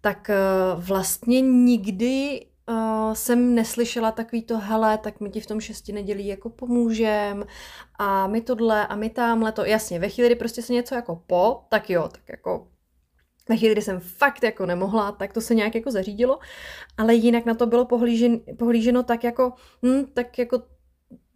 tak 0.00 0.30
eh, 0.30 0.36
vlastně 0.76 1.40
nikdy 1.40 2.46
uh, 2.68 3.14
jsem 3.14 3.54
neslyšela 3.54 4.12
takový 4.12 4.42
to, 4.42 4.58
hele, 4.58 4.98
tak 4.98 5.20
my 5.20 5.30
ti 5.30 5.40
v 5.40 5.46
tom 5.46 5.60
šesti 5.60 5.92
nedělí 5.92 6.26
jako 6.26 6.50
pomůžem 6.50 7.44
a 7.98 8.26
my 8.26 8.40
tohle 8.40 8.86
a 8.86 8.96
my 8.96 9.10
tamhle 9.10 9.52
to. 9.52 9.64
Jasně, 9.64 9.98
ve 9.98 10.08
chvíli, 10.08 10.28
kdy 10.28 10.36
prostě 10.36 10.62
se 10.62 10.72
něco 10.72 10.94
jako 10.94 11.22
po, 11.26 11.64
tak 11.68 11.90
jo, 11.90 12.08
tak 12.08 12.22
jako 12.28 12.68
ve 13.48 13.56
chvíli, 13.56 13.74
kdy 13.74 13.82
jsem 13.82 14.00
fakt 14.00 14.42
jako 14.42 14.66
nemohla, 14.66 15.12
tak 15.12 15.32
to 15.32 15.40
se 15.40 15.54
nějak 15.54 15.74
jako 15.74 15.90
zařídilo, 15.90 16.38
ale 16.96 17.14
jinak 17.14 17.44
na 17.44 17.54
to 17.54 17.66
bylo 17.66 17.84
pohlížen, 17.84 18.40
pohlíženo 18.58 19.02
tak 19.02 19.24
jako, 19.24 19.52
hm, 19.86 20.04
tak 20.14 20.38
jako 20.38 20.62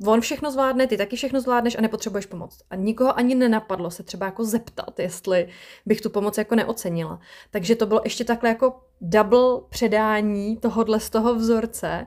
on 0.07 0.21
všechno 0.21 0.51
zvládne, 0.51 0.87
ty 0.87 0.97
taky 0.97 1.17
všechno 1.17 1.41
zvládneš 1.41 1.79
a 1.79 1.81
nepotřebuješ 1.81 2.27
pomoc. 2.27 2.63
A 2.71 2.77
nikoho 2.77 3.19
ani 3.19 3.35
nenapadlo 3.35 3.91
se 3.91 4.03
třeba 4.03 4.27
jako 4.27 4.45
zeptat, 4.45 4.99
jestli 4.99 5.49
bych 5.87 6.01
tu 6.01 6.11
pomoc 6.11 6.39
jako 6.39 6.55
neocenila. 6.55 7.21
Takže 7.51 7.77
to 7.77 7.87
bylo 7.87 8.01
ještě 8.05 8.25
takhle 8.25 8.49
jako 8.49 8.81
double 9.01 9.61
předání 9.71 10.57
tohohle 10.57 11.01
z 11.01 11.11
toho 11.11 11.35
vzorce. 11.35 12.07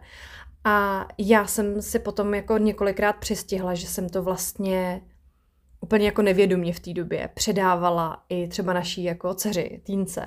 A 0.63 1.07
já 1.17 1.47
jsem 1.47 1.81
si 1.81 1.99
potom 1.99 2.33
jako 2.33 2.57
několikrát 2.57 3.13
přistihla, 3.13 3.73
že 3.73 3.87
jsem 3.87 4.09
to 4.09 4.23
vlastně 4.23 5.01
úplně 5.81 6.05
jako 6.05 6.21
nevědomě 6.21 6.73
v 6.73 6.79
té 6.79 6.93
době 6.93 7.29
předávala 7.33 8.23
i 8.29 8.47
třeba 8.47 8.73
naší 8.73 9.03
jako 9.03 9.33
dceři, 9.33 9.81
týnce. 9.83 10.25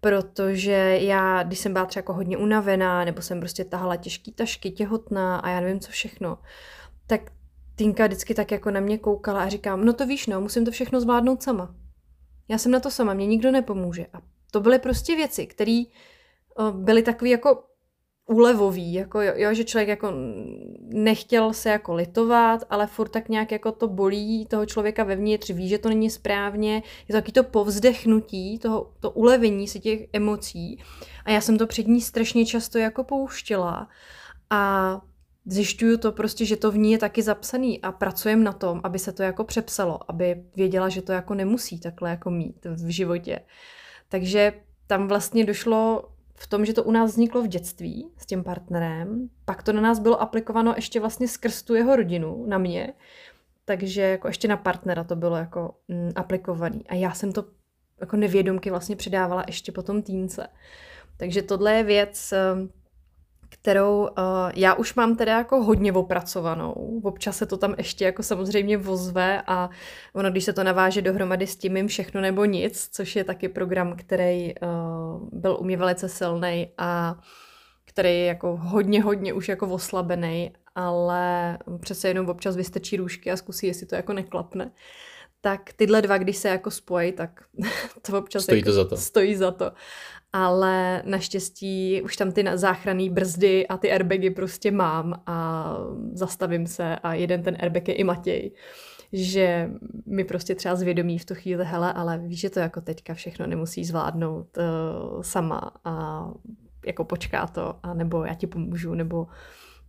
Protože 0.00 0.98
já, 1.00 1.42
když 1.42 1.58
jsem 1.58 1.72
byla 1.72 1.86
třeba 1.86 2.00
jako 2.00 2.12
hodně 2.12 2.36
unavená, 2.36 3.04
nebo 3.04 3.22
jsem 3.22 3.40
prostě 3.40 3.64
tahala 3.64 3.96
těžké 3.96 4.32
tašky, 4.32 4.70
těhotná 4.70 5.38
a 5.38 5.48
já 5.48 5.60
nevím 5.60 5.80
co 5.80 5.90
všechno, 5.90 6.38
tak 7.06 7.20
Týnka 7.80 8.06
vždycky 8.06 8.34
tak 8.34 8.50
jako 8.50 8.70
na 8.70 8.80
mě 8.80 8.98
koukala 8.98 9.42
a 9.42 9.48
říkám, 9.48 9.84
no 9.84 9.92
to 9.92 10.06
víš, 10.06 10.26
no, 10.26 10.40
musím 10.40 10.64
to 10.64 10.70
všechno 10.70 11.00
zvládnout 11.00 11.42
sama. 11.42 11.74
Já 12.48 12.58
jsem 12.58 12.72
na 12.72 12.80
to 12.80 12.90
sama, 12.90 13.14
mě 13.14 13.26
nikdo 13.26 13.50
nepomůže. 13.50 14.06
A 14.12 14.20
to 14.50 14.60
byly 14.60 14.78
prostě 14.78 15.16
věci, 15.16 15.46
které 15.46 15.82
byly 16.70 17.02
takové 17.02 17.30
jako 17.30 17.64
úlevový, 18.30 18.92
jako 18.92 19.20
jo, 19.20 19.32
jo, 19.36 19.54
že 19.54 19.64
člověk 19.64 19.88
jako 19.88 20.12
nechtěl 20.80 21.52
se 21.52 21.70
jako 21.70 21.94
litovat, 21.94 22.64
ale 22.70 22.86
furt 22.86 23.08
tak 23.08 23.28
nějak 23.28 23.52
jako 23.52 23.72
to 23.72 23.88
bolí 23.88 24.46
toho 24.46 24.66
člověka 24.66 25.04
vevnitř, 25.04 25.50
ví, 25.50 25.68
že 25.68 25.78
to 25.78 25.88
není 25.88 26.10
správně, 26.10 26.74
je 26.74 27.06
to 27.06 27.12
taky 27.12 27.32
to 27.32 27.44
povzdechnutí, 27.44 28.58
toho, 28.58 28.92
to 29.00 29.10
ulevení 29.10 29.68
si 29.68 29.80
těch 29.80 30.00
emocí 30.12 30.78
a 31.24 31.30
já 31.30 31.40
jsem 31.40 31.58
to 31.58 31.66
před 31.66 31.86
ní 31.86 32.00
strašně 32.00 32.46
často 32.46 32.78
jako 32.78 33.04
pouštěla 33.04 33.88
a 34.50 35.00
zjišťuju 35.46 35.96
to 35.96 36.12
prostě, 36.12 36.44
že 36.44 36.56
to 36.56 36.70
v 36.70 36.78
ní 36.78 36.92
je 36.92 36.98
taky 36.98 37.22
zapsaný 37.22 37.82
a 37.82 37.92
pracujem 37.92 38.44
na 38.44 38.52
tom, 38.52 38.80
aby 38.84 38.98
se 38.98 39.12
to 39.12 39.22
jako 39.22 39.44
přepsalo, 39.44 39.98
aby 40.08 40.44
věděla, 40.56 40.88
že 40.88 41.02
to 41.02 41.12
jako 41.12 41.34
nemusí 41.34 41.80
takhle 41.80 42.10
jako 42.10 42.30
mít 42.30 42.64
v 42.64 42.88
životě. 42.88 43.40
Takže 44.08 44.52
tam 44.86 45.08
vlastně 45.08 45.44
došlo 45.44 46.04
v 46.42 46.46
tom, 46.46 46.64
že 46.64 46.72
to 46.72 46.84
u 46.84 46.90
nás 46.90 47.10
vzniklo 47.10 47.42
v 47.42 47.48
dětství 47.48 48.10
s 48.18 48.26
tím 48.26 48.44
partnerem, 48.44 49.28
pak 49.44 49.62
to 49.62 49.72
na 49.72 49.80
nás 49.80 49.98
bylo 49.98 50.22
aplikováno 50.22 50.72
ještě 50.76 51.00
vlastně 51.00 51.28
skrz 51.28 51.62
tu 51.62 51.74
jeho 51.74 51.96
rodinu, 51.96 52.46
na 52.46 52.58
mě, 52.58 52.92
takže 53.64 54.02
jako 54.02 54.28
ještě 54.28 54.48
na 54.48 54.56
partnera 54.56 55.04
to 55.04 55.16
bylo 55.16 55.36
jako 55.36 55.74
mm, 55.88 56.12
aplikovaný. 56.16 56.86
A 56.88 56.94
já 56.94 57.12
jsem 57.12 57.32
to 57.32 57.44
jako 58.00 58.16
nevědomky 58.16 58.70
vlastně 58.70 58.96
předávala 58.96 59.44
ještě 59.46 59.72
potom 59.72 60.02
týnce. 60.02 60.48
Takže 61.16 61.42
tohle 61.42 61.74
je 61.74 61.84
věc, 61.84 62.34
kterou 63.50 64.00
uh, 64.00 64.06
já 64.54 64.74
už 64.74 64.94
mám 64.94 65.16
teda 65.16 65.38
jako 65.38 65.62
hodně 65.62 65.92
opracovanou. 65.92 67.00
Občas 67.02 67.36
se 67.36 67.46
to 67.46 67.56
tam 67.56 67.74
ještě 67.78 68.04
jako 68.04 68.22
samozřejmě 68.22 68.76
vozve 68.76 69.42
a 69.46 69.70
ono, 70.12 70.30
když 70.30 70.44
se 70.44 70.52
to 70.52 70.64
naváže 70.64 71.02
dohromady 71.02 71.46
s 71.46 71.56
tím 71.56 71.76
jim 71.76 71.88
všechno 71.88 72.20
nebo 72.20 72.44
nic, 72.44 72.88
což 72.92 73.16
je 73.16 73.24
taky 73.24 73.48
program, 73.48 73.96
který 73.96 74.54
uh, 74.54 75.28
byl 75.32 75.56
u 75.60 75.64
mě 75.64 75.76
velice 75.76 76.08
silný 76.08 76.68
a 76.78 77.18
který 77.84 78.08
je 78.08 78.24
jako 78.24 78.56
hodně, 78.56 79.02
hodně 79.02 79.32
už 79.32 79.48
jako 79.48 79.68
oslabený, 79.68 80.52
ale 80.74 81.58
přece 81.80 82.08
jenom 82.08 82.28
občas 82.28 82.56
vystrčí 82.56 82.96
růžky 82.96 83.30
a 83.30 83.36
zkusí, 83.36 83.66
jestli 83.66 83.86
to 83.86 83.94
jako 83.94 84.12
neklapne. 84.12 84.72
Tak 85.40 85.72
tyhle 85.72 86.02
dva, 86.02 86.18
když 86.18 86.36
se 86.36 86.48
jako 86.48 86.70
spojí, 86.70 87.12
tak 87.12 87.44
to 88.02 88.18
občas 88.18 88.42
stojí 88.42 88.58
jako 88.58 88.70
to 88.70 88.72
za 88.72 88.84
to. 88.84 88.96
Stojí 88.96 89.36
za 89.36 89.50
to 89.50 89.72
ale 90.32 91.02
naštěstí 91.06 92.02
už 92.02 92.16
tam 92.16 92.32
ty 92.32 92.44
záchranné 92.54 93.10
brzdy 93.10 93.66
a 93.66 93.76
ty 93.76 93.92
airbagy 93.92 94.30
prostě 94.30 94.70
mám 94.70 95.22
a 95.26 95.76
zastavím 96.12 96.66
se 96.66 96.96
a 96.96 97.14
jeden 97.14 97.42
ten 97.42 97.56
airbag 97.60 97.88
je 97.88 97.94
i 97.94 98.04
Matěj 98.04 98.52
že 99.12 99.70
mi 100.06 100.24
prostě 100.24 100.54
třeba 100.54 100.76
zvědomí 100.76 101.18
v 101.18 101.24
tu 101.24 101.34
chvíli, 101.34 101.64
hele, 101.64 101.92
ale 101.92 102.18
víš, 102.18 102.40
že 102.40 102.50
to 102.50 102.60
jako 102.60 102.80
teďka 102.80 103.14
všechno 103.14 103.46
nemusí 103.46 103.84
zvládnout 103.84 104.58
uh, 104.58 105.22
sama 105.22 105.70
a 105.84 106.24
jako 106.86 107.04
počká 107.04 107.46
to, 107.46 107.74
a 107.82 107.94
nebo 107.94 108.24
já 108.24 108.34
ti 108.34 108.46
pomůžu, 108.46 108.94
nebo 108.94 109.26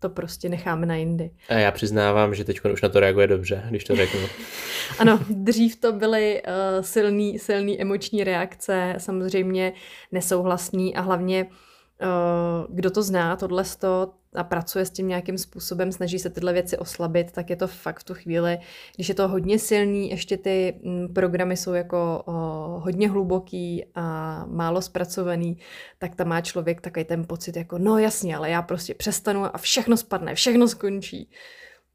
to 0.01 0.09
prostě 0.09 0.49
necháme 0.49 0.85
na 0.85 0.95
jindy. 0.95 1.31
A 1.49 1.53
já 1.53 1.71
přiznávám, 1.71 2.35
že 2.35 2.43
teď 2.43 2.65
už 2.73 2.81
na 2.81 2.89
to 2.89 2.99
reaguje 2.99 3.27
dobře, 3.27 3.63
když 3.69 3.83
to 3.83 3.95
řeknu. 3.95 4.19
ano, 4.99 5.19
dřív 5.29 5.75
to 5.75 5.91
byly 5.91 6.41
uh, 6.41 6.83
silný, 6.83 7.39
silný 7.39 7.81
emoční 7.81 8.23
reakce, 8.23 8.95
samozřejmě 8.97 9.73
nesouhlasný 10.11 10.95
a 10.95 11.01
hlavně 11.01 11.45
uh, 11.45 12.75
kdo 12.75 12.91
to 12.91 13.03
zná, 13.03 13.35
tohle 13.35 13.63
to, 13.79 14.13
a 14.35 14.43
pracuje 14.43 14.85
s 14.85 14.89
tím 14.89 15.07
nějakým 15.07 15.37
způsobem, 15.37 15.91
snaží 15.91 16.19
se 16.19 16.29
tyhle 16.29 16.53
věci 16.53 16.77
oslabit, 16.77 17.31
tak 17.31 17.49
je 17.49 17.55
to 17.55 17.67
fakt 17.67 17.99
v 17.99 18.03
tu 18.03 18.13
chvíli, 18.13 18.59
když 18.95 19.09
je 19.09 19.15
to 19.15 19.27
hodně 19.27 19.59
silný, 19.59 20.09
ještě 20.09 20.37
ty 20.37 20.79
mm, 20.83 21.13
programy 21.13 21.57
jsou 21.57 21.73
jako 21.73 22.23
o, 22.25 22.33
hodně 22.79 23.09
hluboký 23.09 23.85
a 23.95 24.45
málo 24.45 24.81
zpracovaný, 24.81 25.57
tak 25.97 26.15
tam 26.15 26.27
má 26.27 26.41
člověk 26.41 26.81
takový 26.81 27.05
ten 27.05 27.25
pocit 27.25 27.55
jako, 27.55 27.77
no 27.77 27.97
jasně, 27.97 28.35
ale 28.35 28.49
já 28.49 28.61
prostě 28.61 28.93
přestanu 28.93 29.55
a 29.55 29.57
všechno 29.57 29.97
spadne, 29.97 30.35
všechno 30.35 30.67
skončí. 30.67 31.29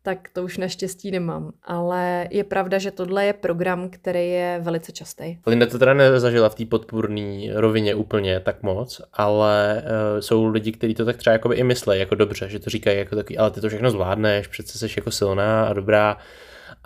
Tak 0.06 0.28
to 0.32 0.42
už 0.42 0.58
naštěstí 0.58 1.10
nemám. 1.10 1.52
Ale 1.64 2.28
je 2.30 2.44
pravda, 2.44 2.78
že 2.78 2.90
tohle 2.90 3.25
je 3.26 3.32
program, 3.32 3.88
který 3.90 4.30
je 4.30 4.58
velice 4.62 4.92
častý. 4.92 5.38
Linda 5.46 5.66
to 5.66 5.78
teda 5.78 5.94
nezažila 5.94 6.48
v 6.48 6.54
té 6.54 6.64
podpůrné 6.64 7.46
rovině 7.54 7.94
úplně 7.94 8.40
tak 8.40 8.62
moc, 8.62 9.00
ale 9.12 9.82
uh, 9.82 10.20
jsou 10.20 10.46
lidi, 10.46 10.72
kteří 10.72 10.94
to 10.94 11.04
tak 11.04 11.16
třeba 11.16 11.32
jako 11.32 11.52
i 11.52 11.62
myslí 11.62 11.98
jako 11.98 12.14
dobře, 12.14 12.48
že 12.48 12.58
to 12.58 12.70
říkají 12.70 12.98
jako 12.98 13.16
takový, 13.16 13.38
ale 13.38 13.50
ty 13.50 13.60
to 13.60 13.68
všechno 13.68 13.90
zvládneš, 13.90 14.46
přece 14.46 14.78
jsi 14.78 14.88
jako 14.96 15.10
silná 15.10 15.66
a 15.66 15.72
dobrá 15.72 16.16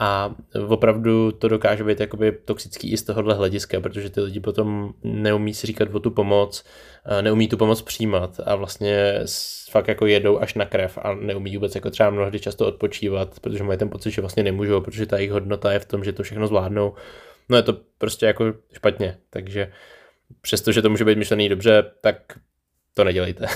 a 0.02 0.35
opravdu 0.69 1.33
to 1.33 1.49
dokáže 1.49 1.85
být 1.85 2.00
jakoby 2.00 2.33
toxický 2.33 2.92
i 2.92 2.97
z 2.97 3.02
tohohle 3.02 3.35
hlediska, 3.35 3.80
protože 3.80 4.11
ty 4.11 4.21
lidi 4.21 4.40
potom 4.40 4.92
neumí 5.02 5.54
si 5.54 5.66
říkat 5.66 5.88
o 5.92 6.00
tu 6.00 6.11
pomoc, 6.11 6.64
neumí 7.21 7.49
tu 7.49 7.57
pomoc 7.57 7.83
přijímat 7.83 8.40
a 8.47 8.54
vlastně 8.54 9.21
fakt 9.71 9.88
jako 9.88 10.07
jedou 10.07 10.38
až 10.38 10.54
na 10.54 10.64
krev 10.64 10.99
a 11.02 11.14
neumí 11.14 11.57
vůbec 11.57 11.75
jako 11.75 11.90
třeba 11.90 12.11
mnohdy 12.11 12.40
často 12.40 12.66
odpočívat, 12.66 13.40
protože 13.40 13.64
mají 13.64 13.78
ten 13.78 13.88
pocit, 13.88 14.11
že 14.11 14.21
vlastně 14.21 14.42
nemůžou, 14.42 14.80
protože 14.80 15.07
ta 15.07 15.16
jejich 15.16 15.30
hodnota 15.30 15.73
je 15.73 15.78
v 15.78 15.85
tom, 15.85 16.04
že 16.04 16.12
to 16.12 16.23
všechno 16.23 16.47
zvládnou. 16.47 16.95
No 17.49 17.57
je 17.57 17.62
to 17.62 17.76
prostě 17.99 18.26
jako 18.26 18.54
špatně, 18.73 19.16
takže 19.30 19.73
přestože 20.40 20.83
to 20.83 20.90
může 20.90 21.04
být 21.04 21.19
myšlený 21.19 21.49
dobře, 21.49 21.85
tak 22.00 22.16
to 22.95 23.04
nedělejte. 23.04 23.47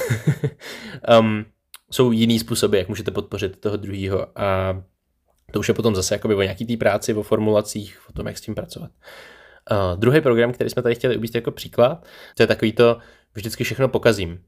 um, 1.21 1.45
jsou 1.91 2.13
jiný 2.13 2.39
způsoby, 2.39 2.79
jak 2.79 2.89
můžete 2.89 3.11
podpořit 3.11 3.61
toho 3.61 3.77
druhého 3.77 4.27
a 4.37 4.83
to 5.55 5.61
už 5.61 5.69
je 5.69 5.75
potom 5.75 5.95
zase 5.95 6.15
jakoby 6.15 6.35
o 6.35 6.43
nějaký 6.43 6.67
té 6.67 6.77
práci, 6.77 7.15
o 7.15 7.23
formulacích, 7.23 8.01
o 8.09 8.13
tom, 8.13 8.27
jak 8.27 8.39
s 8.39 8.41
tím 8.41 8.55
pracovat. 8.55 8.91
Uh, 9.71 10.01
druhý 10.01 10.21
program, 10.21 10.53
který 10.53 10.71
jsme 10.71 10.83
tady 10.83 10.95
chtěli 10.95 11.17
ubíst 11.17 11.35
jako 11.35 11.51
příklad, 11.51 12.07
to 12.37 12.43
je 12.43 12.47
takový 12.47 12.73
to, 12.73 12.99
vždycky 13.35 13.65
všechno 13.65 13.89
pokazím. 13.89 14.41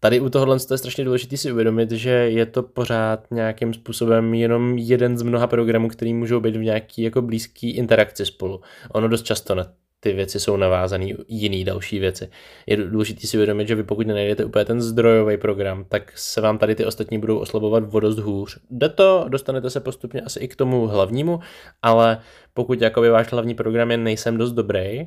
Tady 0.00 0.20
u 0.20 0.28
tohohle 0.28 0.56
je 0.70 0.78
strašně 0.78 1.04
důležité 1.04 1.36
si 1.36 1.52
uvědomit, 1.52 1.90
že 1.90 2.10
je 2.10 2.46
to 2.46 2.62
pořád 2.62 3.30
nějakým 3.30 3.74
způsobem 3.74 4.34
jenom 4.34 4.78
jeden 4.78 5.18
z 5.18 5.22
mnoha 5.22 5.46
programů, 5.46 5.88
který 5.88 6.14
můžou 6.14 6.40
být 6.40 6.56
v 6.56 6.62
nějaký 6.62 7.02
jako 7.02 7.22
blízký 7.22 7.70
interakci 7.70 8.26
spolu. 8.26 8.60
Ono 8.92 9.08
dost 9.08 9.22
často 9.22 9.54
na 9.54 9.66
ty 10.04 10.12
věci 10.12 10.40
jsou 10.40 10.56
navázané 10.56 11.06
jiný 11.28 11.64
další 11.64 11.98
věci. 11.98 12.30
Je 12.66 12.76
důležité 12.76 13.26
si 13.26 13.36
uvědomit, 13.36 13.68
že 13.68 13.74
vy 13.74 13.82
pokud 13.82 14.06
nenajdete 14.06 14.44
úplně 14.44 14.64
ten 14.64 14.80
zdrojový 14.80 15.36
program, 15.36 15.84
tak 15.88 16.12
se 16.18 16.40
vám 16.40 16.58
tady 16.58 16.74
ty 16.74 16.84
ostatní 16.84 17.18
budou 17.18 17.38
oslabovat 17.38 17.84
o 17.92 18.00
dost 18.00 18.18
hůř. 18.18 18.58
Jde 18.70 18.88
to, 18.88 19.24
dostanete 19.28 19.70
se 19.70 19.80
postupně 19.80 20.20
asi 20.20 20.40
i 20.40 20.48
k 20.48 20.56
tomu 20.56 20.86
hlavnímu, 20.86 21.40
ale 21.82 22.18
pokud 22.54 22.80
jakoby 22.80 23.10
váš 23.10 23.32
hlavní 23.32 23.54
program 23.54 23.90
je 23.90 23.96
nejsem 23.96 24.36
dost 24.36 24.52
dobrý, 24.52 25.06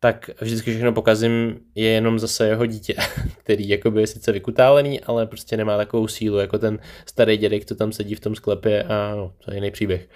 tak 0.00 0.30
vždycky 0.40 0.70
všechno 0.70 0.92
pokazím 0.92 1.60
je 1.74 1.88
jenom 1.88 2.18
zase 2.18 2.48
jeho 2.48 2.66
dítě, 2.66 2.94
který 3.38 3.68
jakoby 3.68 4.00
je 4.00 4.06
sice 4.06 4.32
vykutálený, 4.32 5.00
ale 5.00 5.26
prostě 5.26 5.56
nemá 5.56 5.76
takovou 5.76 6.08
sílu, 6.08 6.38
jako 6.38 6.58
ten 6.58 6.78
starý 7.06 7.36
dědek, 7.36 7.64
co 7.64 7.74
tam 7.74 7.92
sedí 7.92 8.14
v 8.14 8.20
tom 8.20 8.34
sklepě 8.34 8.82
a 8.82 9.14
no, 9.16 9.32
to 9.44 9.50
je 9.50 9.56
jiný 9.56 9.70
příběh. 9.70 10.08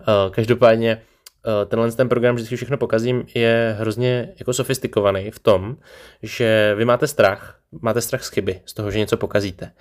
Uh, 0.00 0.34
každopádně 0.34 1.02
Eh, 1.02 1.07
tenhle 1.66 1.92
ten 1.92 2.08
program 2.08 2.34
vždycky 2.34 2.56
všechno 2.56 2.76
pokazím, 2.76 3.24
je 3.34 3.76
hrozně 3.78 4.32
jako 4.38 4.52
sofistikovaný 4.52 5.30
v 5.30 5.38
tom, 5.38 5.76
že 6.22 6.74
vy 6.78 6.84
máte 6.84 7.06
strach, 7.06 7.60
máte 7.82 8.00
strach 8.00 8.24
z 8.24 8.28
chyby, 8.28 8.60
z 8.64 8.74
toho, 8.74 8.90
že 8.90 8.98
něco 8.98 9.16
pokazíte. 9.16 9.72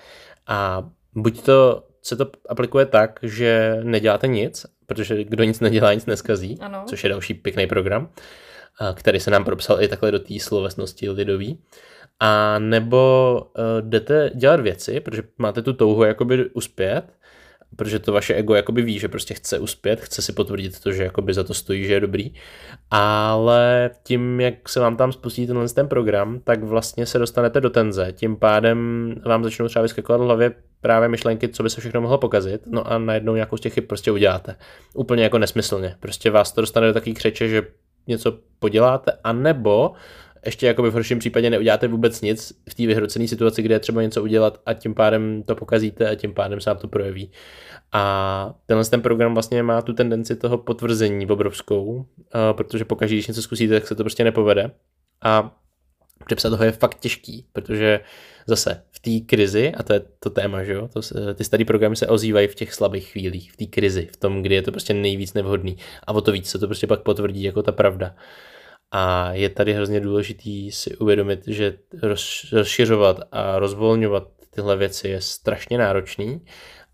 A 0.47 0.89
buď 1.15 1.41
to 1.41 1.83
se 2.01 2.15
to 2.15 2.31
aplikuje 2.50 2.86
tak, 2.86 3.19
že 3.24 3.79
neděláte 3.83 4.27
nic, 4.27 4.65
protože 4.86 5.24
kdo 5.24 5.43
nic 5.43 5.59
nedělá, 5.59 5.93
nic 5.93 6.05
neskazí, 6.05 6.57
ano. 6.62 6.83
což 6.88 7.03
je 7.03 7.09
další 7.09 7.33
pěkný 7.33 7.67
program, 7.67 8.09
eh, 8.81 8.93
který 8.93 9.19
se 9.19 9.31
nám 9.31 9.45
propsal 9.45 9.81
i 9.81 9.88
takhle 9.88 10.12
do 10.12 10.19
té 10.19 10.39
slovesnosti 10.39 11.09
lidový. 11.09 11.59
A 12.19 12.59
nebo 12.59 13.41
uh, 13.41 13.89
jdete 13.89 14.31
dělat 14.36 14.59
věci, 14.59 15.00
protože 15.00 15.24
máte 15.38 15.62
tu 15.62 15.74
touhu 15.74 16.03
jakoby 16.03 16.50
uspět, 16.50 17.03
protože 17.75 18.00
to 18.00 18.12
vaše 18.12 18.36
ego 18.36 18.55
jakoby 18.55 18.81
ví, 18.81 19.00
že 19.00 19.07
prostě 19.07 19.33
chce 19.33 19.59
uspět, 19.59 20.01
chce 20.01 20.21
si 20.21 20.33
potvrdit 20.33 20.79
to, 20.79 20.91
že 20.91 21.03
jakoby 21.03 21.33
za 21.33 21.43
to 21.43 21.53
stojí, 21.53 21.86
že 21.86 21.93
je 21.93 22.00
dobrý, 22.00 22.33
ale 22.91 23.89
tím, 24.03 24.41
jak 24.41 24.69
se 24.69 24.79
vám 24.79 24.97
tam 24.97 25.12
spustí 25.12 25.47
tenhle 25.47 25.69
ten 25.69 25.88
program, 25.88 26.39
tak 26.43 26.63
vlastně 26.63 27.05
se 27.05 27.19
dostanete 27.19 27.62
do 27.62 27.69
tenze, 27.69 28.12
tím 28.12 28.36
pádem 28.36 29.13
vám 29.25 29.43
začnou 29.43 29.67
třeba 29.67 29.83
vyskakovat 29.83 30.21
v 30.21 30.24
hlavě 30.24 30.51
právě 30.81 31.09
myšlenky, 31.09 31.50
co 31.50 31.63
by 31.63 31.69
se 31.69 31.81
všechno 31.81 32.01
mohlo 32.01 32.17
pokazit, 32.17 32.62
no 32.67 32.91
a 32.91 32.97
najednou 32.97 33.36
nějakou 33.36 33.57
z 33.57 33.62
těch 33.62 33.74
chyb 33.74 33.83
prostě 33.88 34.12
uděláte. 34.12 34.55
Úplně 34.93 35.24
jako 35.24 35.38
nesmyslně. 35.38 35.95
Prostě 36.00 36.31
vás 36.31 36.51
to 36.51 36.62
dostane 36.62 36.88
do 36.88 36.93
takový 36.93 37.13
křeče, 37.13 37.50
že 37.50 37.67
něco 38.07 38.39
poděláte, 38.59 39.12
anebo 39.24 39.91
ještě 40.48 40.68
jako 40.68 40.84
v 40.84 40.94
horším 40.94 41.20
případě 41.20 41.50
neuděláte 41.50 41.88
vůbec 41.88 42.22
nic 42.22 42.54
v 42.70 42.75
té 42.75 42.88
vyhrocené 42.88 43.27
situaci, 43.27 43.62
kde 43.62 43.75
je 43.75 43.80
třeba 43.80 44.01
něco 44.01 44.24
udělat 44.24 44.62
a 44.66 44.74
tím 44.74 44.94
pádem 44.94 45.44
to 45.44 45.56
pokazíte 45.56 46.10
a 46.10 46.16
tím 46.16 46.34
pádem 46.34 46.62
se 46.62 46.70
vám 46.70 46.77
to 46.77 46.88
projeví. 46.88 47.32
A 47.92 48.54
tenhle 48.66 48.86
ten 48.86 49.01
program 49.01 49.34
vlastně 49.34 49.63
má 49.63 49.82
tu 49.82 49.94
tendenci 49.94 50.36
toho 50.36 50.58
potvrzení 50.58 51.27
obrovskou, 51.27 52.06
protože 52.51 52.86
pokaždé, 52.86 53.16
když 53.16 53.27
něco 53.27 53.42
zkusíte, 53.42 53.74
tak 53.74 53.88
se 53.88 53.96
to 53.96 54.04
prostě 54.04 54.24
nepovede. 54.24 54.72
A 55.22 55.58
přepsat 56.25 56.50
toho 56.50 56.63
je 56.63 56.72
fakt 56.72 57.00
těžký, 57.00 57.46
protože 57.54 58.00
zase 58.48 58.84
v 58.92 59.00
té 59.00 59.25
krizi, 59.25 59.72
a 59.77 59.84
to 59.84 59.94
je 59.94 60.01
to 60.20 60.30
téma, 60.30 60.63
že 60.63 60.74
jo, 60.74 60.88
to, 60.88 61.01
ty 61.36 61.44
staré 61.44 61.66
programy 61.66 61.96
se 61.96 62.08
ozývají 62.08 62.48
v 62.48 62.56
těch 62.56 62.74
slabých 62.74 63.12
chvílích, 63.12 63.51
v 63.51 63.58
té 63.58 63.66
krizi, 63.66 64.10
v 64.13 64.18
tom, 64.18 64.42
kdy 64.42 64.56
je 64.56 64.62
to 64.62 64.72
prostě 64.72 64.94
nejvíc 64.94 65.34
nevhodný. 65.34 65.77
A 66.08 66.13
o 66.13 66.22
to 66.22 66.32
víc 66.32 66.50
se 66.50 66.60
to 66.60 66.68
prostě 66.68 66.88
pak 66.88 67.01
potvrdí 67.01 67.44
jako 67.44 67.63
ta 67.63 67.72
pravda. 67.72 68.16
A 68.91 69.34
je 69.34 69.50
tady 69.50 69.74
hrozně 69.74 70.00
důležitý 70.00 70.71
si 70.71 70.97
uvědomit, 70.97 71.47
že 71.47 71.78
rozšiřovat 72.52 73.19
a 73.32 73.60
rozvolňovat 73.60 74.28
tyhle 74.50 74.78
věci 74.78 75.08
je 75.08 75.21
strašně 75.21 75.78
náročný 75.78 76.45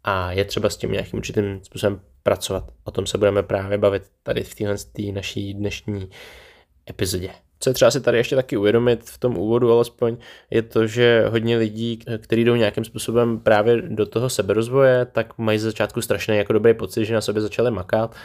a 0.03 0.31
je 0.31 0.45
třeba 0.45 0.69
s 0.69 0.77
tím 0.77 0.91
nějakým 0.91 1.17
určitým 1.19 1.63
způsobem 1.63 2.01
pracovat. 2.23 2.63
O 2.83 2.91
tom 2.91 3.05
se 3.05 3.17
budeme 3.17 3.43
právě 3.43 3.77
bavit 3.77 4.03
tady 4.23 4.43
v 4.43 4.55
téhle 4.55 4.75
naší 5.13 5.53
dnešní 5.53 6.09
epizodě. 6.89 7.29
Co 7.63 7.69
je 7.69 7.73
třeba 7.73 7.91
si 7.91 8.01
tady 8.01 8.17
ještě 8.17 8.35
taky 8.35 8.57
uvědomit 8.57 9.09
v 9.09 9.17
tom 9.17 9.37
úvodu 9.37 9.71
alespoň, 9.71 10.17
je 10.51 10.61
to, 10.61 10.87
že 10.87 11.25
hodně 11.29 11.57
lidí, 11.57 11.99
kteří 12.17 12.43
jdou 12.43 12.55
nějakým 12.55 12.83
způsobem 12.83 13.39
právě 13.39 13.81
do 13.81 14.05
toho 14.05 14.29
seberozvoje, 14.29 15.05
tak 15.05 15.37
mají 15.37 15.59
z 15.59 15.61
začátku 15.61 16.01
strašný 16.01 16.37
jako 16.37 16.53
dobrý 16.53 16.73
pocit, 16.73 17.05
že 17.05 17.13
na 17.13 17.21
sobě 17.21 17.41
začali 17.41 17.71
makat 17.71 18.15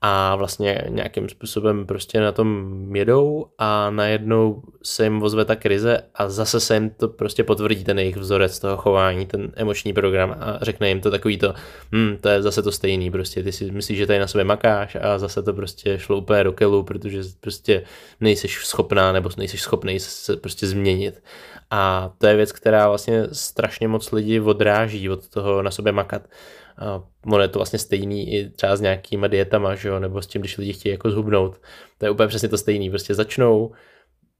a 0.00 0.36
vlastně 0.36 0.84
nějakým 0.88 1.28
způsobem 1.28 1.86
prostě 1.86 2.20
na 2.20 2.32
tom 2.32 2.76
jedou 2.96 3.46
a 3.58 3.90
najednou 3.90 4.62
se 4.82 5.04
jim 5.04 5.22
ozve 5.22 5.44
ta 5.44 5.56
krize 5.56 6.02
a 6.14 6.28
zase 6.28 6.60
se 6.60 6.74
jim 6.74 6.90
to 6.90 7.08
prostě 7.08 7.44
potvrdí 7.44 7.84
ten 7.84 7.98
jejich 7.98 8.16
vzorec 8.16 8.58
toho 8.58 8.76
chování, 8.76 9.26
ten 9.26 9.52
emoční 9.56 9.92
program 9.92 10.36
a 10.40 10.58
řekne 10.62 10.88
jim 10.88 11.00
to 11.00 11.10
takový 11.10 11.38
to, 11.38 11.54
hm, 11.92 12.16
to 12.20 12.28
je 12.28 12.42
zase 12.42 12.62
to 12.62 12.72
stejný, 12.72 13.10
prostě 13.10 13.42
ty 13.42 13.52
si 13.52 13.70
myslíš, 13.70 13.98
že 13.98 14.06
tady 14.06 14.18
na 14.18 14.26
sobě 14.26 14.44
makáš 14.44 14.96
a 15.00 15.18
zase 15.18 15.42
to 15.42 15.52
prostě 15.52 15.98
šlo 15.98 16.16
úplně 16.16 16.44
do 16.44 16.52
kelu, 16.52 16.82
protože 16.82 17.22
prostě 17.40 17.82
nejsi 18.20 18.48
schopná 18.88 19.12
nebo 19.12 19.30
nejsi 19.36 19.58
schopný 19.58 20.00
se 20.00 20.36
prostě 20.36 20.66
změnit. 20.66 21.22
A 21.70 22.12
to 22.18 22.26
je 22.26 22.36
věc, 22.36 22.52
která 22.52 22.88
vlastně 22.88 23.28
strašně 23.32 23.88
moc 23.88 24.12
lidí 24.12 24.40
odráží 24.40 25.10
od 25.10 25.28
toho 25.28 25.62
na 25.62 25.70
sobě 25.70 25.92
makat. 25.92 26.22
Ono 27.26 27.42
je 27.42 27.48
to 27.48 27.58
vlastně 27.58 27.78
stejný 27.78 28.32
i 28.34 28.50
třeba 28.50 28.76
s 28.76 28.80
nějakýma 28.80 29.26
dietama, 29.26 29.74
že 29.74 29.88
jo? 29.88 29.98
nebo 29.98 30.22
s 30.22 30.26
tím, 30.26 30.40
když 30.42 30.58
lidi 30.58 30.72
chtějí 30.72 30.92
jako 30.92 31.10
zhubnout. 31.10 31.60
To 31.98 32.06
je 32.06 32.10
úplně 32.10 32.28
přesně 32.28 32.48
to 32.48 32.58
stejný. 32.58 32.90
Prostě 32.90 33.14
začnou, 33.14 33.72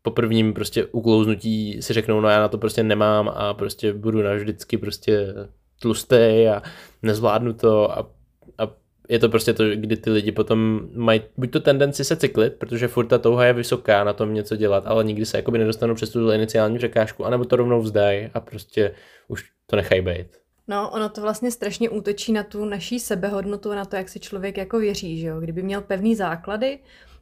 po 0.02 0.10
prvním 0.10 0.54
prostě 0.54 0.86
uklouznutí 0.86 1.82
si 1.82 1.92
řeknou, 1.92 2.20
no 2.20 2.28
já 2.28 2.40
na 2.40 2.48
to 2.48 2.58
prostě 2.58 2.82
nemám 2.82 3.28
a 3.28 3.54
prostě 3.54 3.92
budu 3.92 4.22
navždycky 4.22 4.78
prostě 4.78 5.34
tlustý 5.80 6.48
a 6.48 6.62
nezvládnu 7.02 7.52
to 7.52 7.98
a, 7.98 8.10
a 8.58 8.70
je 9.08 9.18
to 9.18 9.28
prostě 9.28 9.52
to, 9.52 9.64
kdy 9.74 9.96
ty 9.96 10.10
lidi 10.10 10.32
potom 10.32 10.88
mají 10.94 11.22
buď 11.36 11.50
to 11.50 11.60
tendenci 11.60 12.04
se 12.04 12.16
cyklit, 12.16 12.54
protože 12.54 12.88
furt 12.88 13.06
ta 13.06 13.18
touha 13.18 13.44
je 13.44 13.52
vysoká 13.52 14.04
na 14.04 14.12
tom 14.12 14.34
něco 14.34 14.56
dělat, 14.56 14.86
ale 14.86 15.04
nikdy 15.04 15.26
se 15.26 15.36
jakoby 15.36 15.58
nedostanou 15.58 15.94
přes 15.94 16.10
tu 16.10 16.30
iniciální 16.30 16.78
překážku, 16.78 17.24
anebo 17.24 17.44
to 17.44 17.56
rovnou 17.56 17.80
vzdají 17.80 18.28
a 18.34 18.40
prostě 18.40 18.94
už 19.28 19.50
to 19.66 19.76
nechají 19.76 20.00
být. 20.00 20.26
No, 20.68 20.90
ono 20.90 21.08
to 21.08 21.20
vlastně 21.20 21.50
strašně 21.50 21.90
útočí 21.90 22.32
na 22.32 22.42
tu 22.42 22.64
naší 22.64 23.00
sebehodnotu, 23.00 23.74
na 23.74 23.84
to, 23.84 23.96
jak 23.96 24.08
si 24.08 24.20
člověk 24.20 24.56
jako 24.56 24.78
věří, 24.78 25.20
že 25.20 25.26
jo. 25.26 25.40
Kdyby 25.40 25.62
měl 25.62 25.80
pevný 25.80 26.14
základy, 26.14 26.78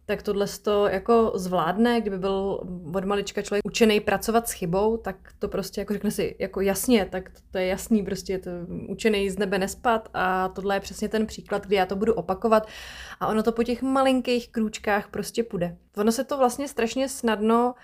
tak 0.07 0.23
tohle 0.23 0.47
to 0.63 0.89
jako 0.89 1.33
zvládne, 1.35 2.01
kdyby 2.01 2.19
byl 2.19 2.61
od 2.95 3.05
malička 3.05 3.43
člověk 3.43 3.67
učený 3.67 4.01
pracovat 4.01 4.49
s 4.49 4.53
chybou, 4.53 4.97
tak 4.97 5.17
to 5.39 5.49
prostě 5.49 5.81
jako 5.81 5.93
řekne 5.93 6.11
si 6.11 6.37
jako 6.39 6.61
jasně, 6.61 7.09
tak 7.11 7.31
to 7.51 7.59
je 7.59 7.67
jasný, 7.67 8.03
prostě 8.03 8.33
je 8.33 8.39
to 8.39 8.51
učený 8.89 9.31
z 9.31 9.39
nebe 9.39 9.59
nespat 9.59 10.09
a 10.15 10.49
tohle 10.49 10.77
je 10.77 10.81
přesně 10.81 11.09
ten 11.09 11.27
příklad, 11.27 11.67
kdy 11.67 11.77
já 11.77 11.87
to 11.87 11.97
budu 11.97 12.15
opakovat 12.15 12.69
a 13.21 13.27
ono 13.27 13.43
to 13.43 13.53
po 13.53 13.63
těch 13.63 13.83
malinkých 13.83 14.49
krůčkách 14.49 15.09
prostě 15.09 15.43
půjde. 15.43 15.77
Ono 15.97 16.13
se 16.13 16.25
to 16.25 16.39
vlastně 16.39 16.69
strašně 16.69 17.09
snadno 17.09 17.75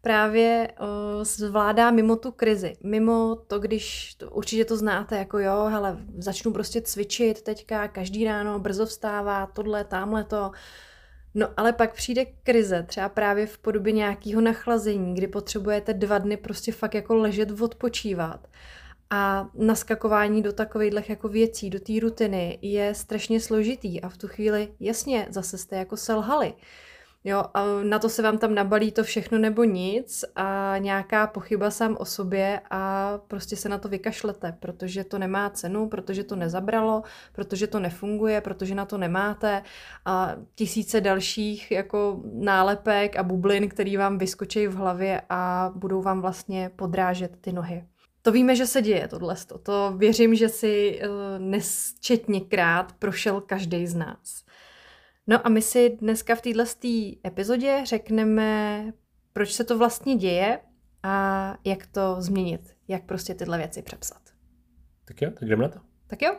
právě 0.00 0.68
uh, 0.80 1.24
zvládá 1.24 1.90
mimo 1.90 2.16
tu 2.16 2.32
krizi. 2.32 2.72
Mimo 2.82 3.36
to, 3.46 3.58
když 3.58 4.14
to, 4.14 4.30
určitě 4.30 4.64
to 4.64 4.76
znáte, 4.76 5.16
jako 5.16 5.38
jo, 5.38 5.66
hele, 5.68 5.98
začnu 6.18 6.52
prostě 6.52 6.80
cvičit 6.80 7.42
teďka, 7.42 7.88
každý 7.88 8.24
ráno 8.24 8.58
brzo 8.58 8.86
vstává, 8.86 9.46
tohle, 9.46 9.84
tamhle 9.84 10.24
to. 10.24 10.50
No 11.34 11.48
ale 11.56 11.72
pak 11.72 11.94
přijde 11.94 12.24
krize, 12.24 12.82
třeba 12.82 13.08
právě 13.08 13.46
v 13.46 13.58
podobě 13.58 13.92
nějakého 13.92 14.40
nachlazení, 14.40 15.14
kdy 15.14 15.26
potřebujete 15.26 15.94
dva 15.94 16.18
dny 16.18 16.36
prostě 16.36 16.72
fakt 16.72 16.94
jako 16.94 17.14
ležet, 17.14 17.60
odpočívat. 17.60 18.48
A 19.10 19.48
naskakování 19.54 20.42
do 20.42 20.52
takových 20.52 21.10
jako 21.10 21.28
věcí, 21.28 21.70
do 21.70 21.80
té 21.80 21.92
rutiny 22.00 22.58
je 22.62 22.94
strašně 22.94 23.40
složitý 23.40 24.00
a 24.00 24.08
v 24.08 24.16
tu 24.16 24.28
chvíli, 24.28 24.68
jasně, 24.80 25.26
zase 25.30 25.58
jste 25.58 25.76
jako 25.76 25.96
selhali. 25.96 26.54
Jo, 27.26 27.44
a 27.54 27.64
na 27.82 27.98
to 27.98 28.08
se 28.08 28.22
vám 28.22 28.38
tam 28.38 28.54
nabalí 28.54 28.92
to 28.92 29.04
všechno 29.04 29.38
nebo 29.38 29.64
nic 29.64 30.24
a 30.36 30.74
nějaká 30.78 31.26
pochyba 31.26 31.70
sám 31.70 31.96
o 32.00 32.04
sobě 32.04 32.60
a 32.70 33.12
prostě 33.28 33.56
se 33.56 33.68
na 33.68 33.78
to 33.78 33.88
vykašlete, 33.88 34.56
protože 34.60 35.04
to 35.04 35.18
nemá 35.18 35.50
cenu, 35.50 35.88
protože 35.88 36.24
to 36.24 36.36
nezabralo, 36.36 37.02
protože 37.32 37.66
to 37.66 37.80
nefunguje, 37.80 38.40
protože 38.40 38.74
na 38.74 38.84
to 38.84 38.98
nemáte 38.98 39.62
a 40.04 40.36
tisíce 40.54 41.00
dalších 41.00 41.70
jako 41.70 42.20
nálepek 42.32 43.16
a 43.16 43.22
bublin, 43.22 43.68
který 43.68 43.96
vám 43.96 44.18
vyskočí 44.18 44.66
v 44.66 44.74
hlavě 44.74 45.22
a 45.30 45.72
budou 45.74 46.02
vám 46.02 46.20
vlastně 46.20 46.70
podrážet 46.76 47.36
ty 47.40 47.52
nohy. 47.52 47.84
To 48.22 48.32
víme, 48.32 48.56
že 48.56 48.66
se 48.66 48.82
děje 48.82 49.08
tohle. 49.08 49.36
To 49.62 49.94
věřím, 49.96 50.34
že 50.34 50.48
si 50.48 51.00
uh, 51.02 51.08
nesčetněkrát 51.38 52.92
prošel 52.92 53.40
každý 53.40 53.86
z 53.86 53.94
nás. 53.94 54.43
No 55.26 55.46
a 55.46 55.48
my 55.48 55.62
si 55.62 55.96
dneska 56.00 56.34
v 56.34 56.40
této 56.40 56.64
epizodě 57.26 57.80
řekneme, 57.84 58.92
proč 59.32 59.52
se 59.52 59.64
to 59.64 59.78
vlastně 59.78 60.16
děje 60.16 60.58
a 61.02 61.56
jak 61.64 61.86
to 61.86 62.16
změnit, 62.18 62.76
jak 62.88 63.04
prostě 63.04 63.34
tyhle 63.34 63.58
věci 63.58 63.82
přepsat. 63.82 64.20
Tak 65.04 65.22
jo, 65.22 65.30
tak 65.30 65.48
jdeme 65.48 65.62
na 65.62 65.68
to. 65.68 65.78
Tak 66.06 66.22
jo. 66.22 66.36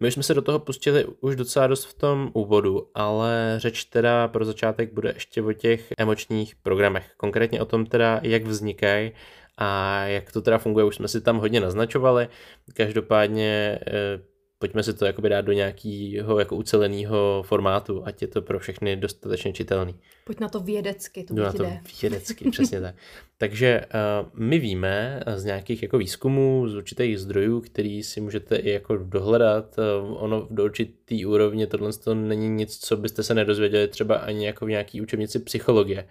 My 0.00 0.12
jsme 0.12 0.22
se 0.22 0.34
do 0.34 0.42
toho 0.42 0.58
pustili 0.58 1.04
už 1.20 1.36
docela 1.36 1.66
dost 1.66 1.84
v 1.84 1.94
tom 1.94 2.30
úvodu, 2.34 2.90
ale 2.94 3.54
řeč 3.56 3.84
teda 3.84 4.28
pro 4.28 4.44
začátek 4.44 4.92
bude 4.92 5.12
ještě 5.14 5.42
o 5.42 5.52
těch 5.52 5.92
emočních 5.98 6.56
programech. 6.56 7.12
Konkrétně 7.16 7.60
o 7.60 7.64
tom 7.64 7.86
teda, 7.86 8.20
jak 8.22 8.44
vznikají 8.44 9.12
a 9.58 10.00
jak 10.04 10.32
to 10.32 10.42
teda 10.42 10.58
funguje, 10.58 10.84
už 10.84 10.96
jsme 10.96 11.08
si 11.08 11.20
tam 11.20 11.38
hodně 11.38 11.60
naznačovali. 11.60 12.28
Každopádně 12.74 13.78
eh, 13.86 14.37
pojďme 14.58 14.82
si 14.82 14.94
to 14.94 15.06
jakoby 15.06 15.28
dát 15.28 15.40
do 15.40 15.52
nějakého 15.52 16.38
jako 16.38 16.56
uceleného 16.56 17.42
formátu, 17.46 18.02
ať 18.06 18.22
je 18.22 18.28
to 18.28 18.42
pro 18.42 18.58
všechny 18.58 18.96
dostatečně 18.96 19.52
čitelný. 19.52 19.94
Pojď 20.24 20.40
na 20.40 20.48
to 20.48 20.60
vědecky, 20.60 21.24
to 21.24 21.34
na 21.34 21.52
to 21.52 21.62
jde. 21.62 21.80
vědecky, 22.02 22.50
přesně 22.50 22.80
tak. 22.80 22.94
Takže 23.38 23.84
uh, 23.84 24.28
my 24.34 24.58
víme 24.58 25.22
z 25.36 25.44
nějakých 25.44 25.82
jako 25.82 25.98
výzkumů, 25.98 26.68
z 26.68 26.76
určitých 26.76 27.18
zdrojů, 27.18 27.60
který 27.60 28.02
si 28.02 28.20
můžete 28.20 28.56
i 28.56 28.70
jako 28.70 28.96
dohledat, 28.96 29.76
uh, 29.78 30.22
ono 30.22 30.46
do 30.50 30.64
určitý 30.64 31.26
úrovně 31.26 31.66
tohle 31.66 31.92
to 31.92 32.14
není 32.14 32.48
nic, 32.48 32.78
co 32.78 32.96
byste 32.96 33.22
se 33.22 33.34
nedozvěděli 33.34 33.88
třeba 33.88 34.16
ani 34.16 34.46
jako 34.46 34.66
v 34.66 34.68
nějaký 34.68 35.00
učebnici 35.00 35.38
psychologie. 35.38 36.08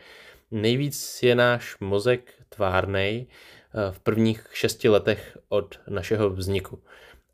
Nejvíc 0.51 1.23
je 1.23 1.35
náš 1.35 1.79
mozek 1.79 2.33
tvárnej 2.49 3.25
uh, 3.25 3.93
v 3.93 3.99
prvních 3.99 4.47
šesti 4.53 4.89
letech 4.89 5.37
od 5.49 5.79
našeho 5.89 6.29
vzniku. 6.29 6.79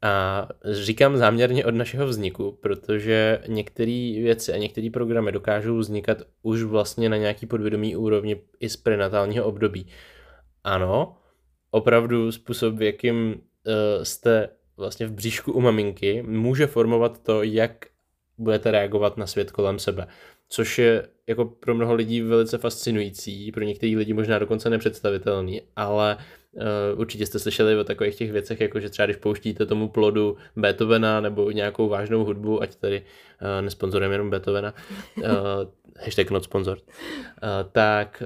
A 0.04 0.48
říkám 0.72 1.18
záměrně 1.18 1.66
od 1.66 1.76
našeho 1.76 2.08
vzniku, 2.08 2.52
protože 2.62 3.42
některé 3.48 4.14
věci 4.24 4.54
a 4.54 4.58
některé 4.58 4.90
programy 4.90 5.32
dokážou 5.32 5.78
vznikat 5.78 6.18
už 6.42 6.64
vlastně 6.64 7.10
na 7.10 7.18
nějaký 7.18 7.46
podvědomý 7.46 7.96
úrovni 7.96 8.42
i 8.60 8.70
z 8.70 8.78
prenatálního 8.78 9.46
období. 9.46 9.88
Ano, 10.64 11.18
opravdu 11.72 12.32
způsob, 12.32 12.80
jakým 12.80 13.34
uh, 13.34 14.04
jste 14.04 14.50
vlastně 14.78 15.08
v 15.08 15.12
bříšku 15.12 15.54
u 15.54 15.62
maminky, 15.62 16.24
může 16.28 16.68
formovat 16.68 17.24
to, 17.24 17.44
jak 17.44 17.86
budete 18.38 18.72
reagovat 18.72 19.18
na 19.18 19.28
svět 19.28 19.52
kolem 19.52 19.80
sebe. 19.80 20.08
Což 20.50 20.80
je 20.80 21.08
jako 21.28 21.46
pro 21.46 21.76
mnoho 21.76 21.94
lidí 21.94 22.22
velice 22.22 22.58
fascinující, 22.58 23.52
pro 23.52 23.64
některé 23.64 23.98
lidi 23.98 24.14
možná 24.14 24.40
dokonce 24.40 24.70
nepředstavitelný, 24.70 25.62
ale 25.76 26.18
Uh, 26.18 26.24
určitě 26.96 27.26
jste 27.26 27.40
slyšeli 27.40 27.78
o 27.78 27.84
takových 27.84 28.16
těch 28.16 28.32
věcech, 28.32 28.62
jako 28.62 28.80
že 28.80 28.90
třeba 28.90 29.06
když 29.06 29.18
pouštíte 29.18 29.66
tomu 29.66 29.90
plodu 29.90 30.38
Beethovena 30.56 31.22
nebo 31.22 31.52
nějakou 31.52 31.90
vážnou 31.90 32.26
hudbu, 32.26 32.62
ať 32.62 32.76
tady 32.76 33.02
uh, 33.02 33.62
nesponzorujeme 33.62 34.16
jenom 34.16 34.30
Beethovena, 34.30 34.74
uh, 35.18 35.24
hashtag 36.04 36.32
not 36.32 36.44
sponsor, 36.44 36.78
uh, 36.78 37.70
tak 37.72 38.24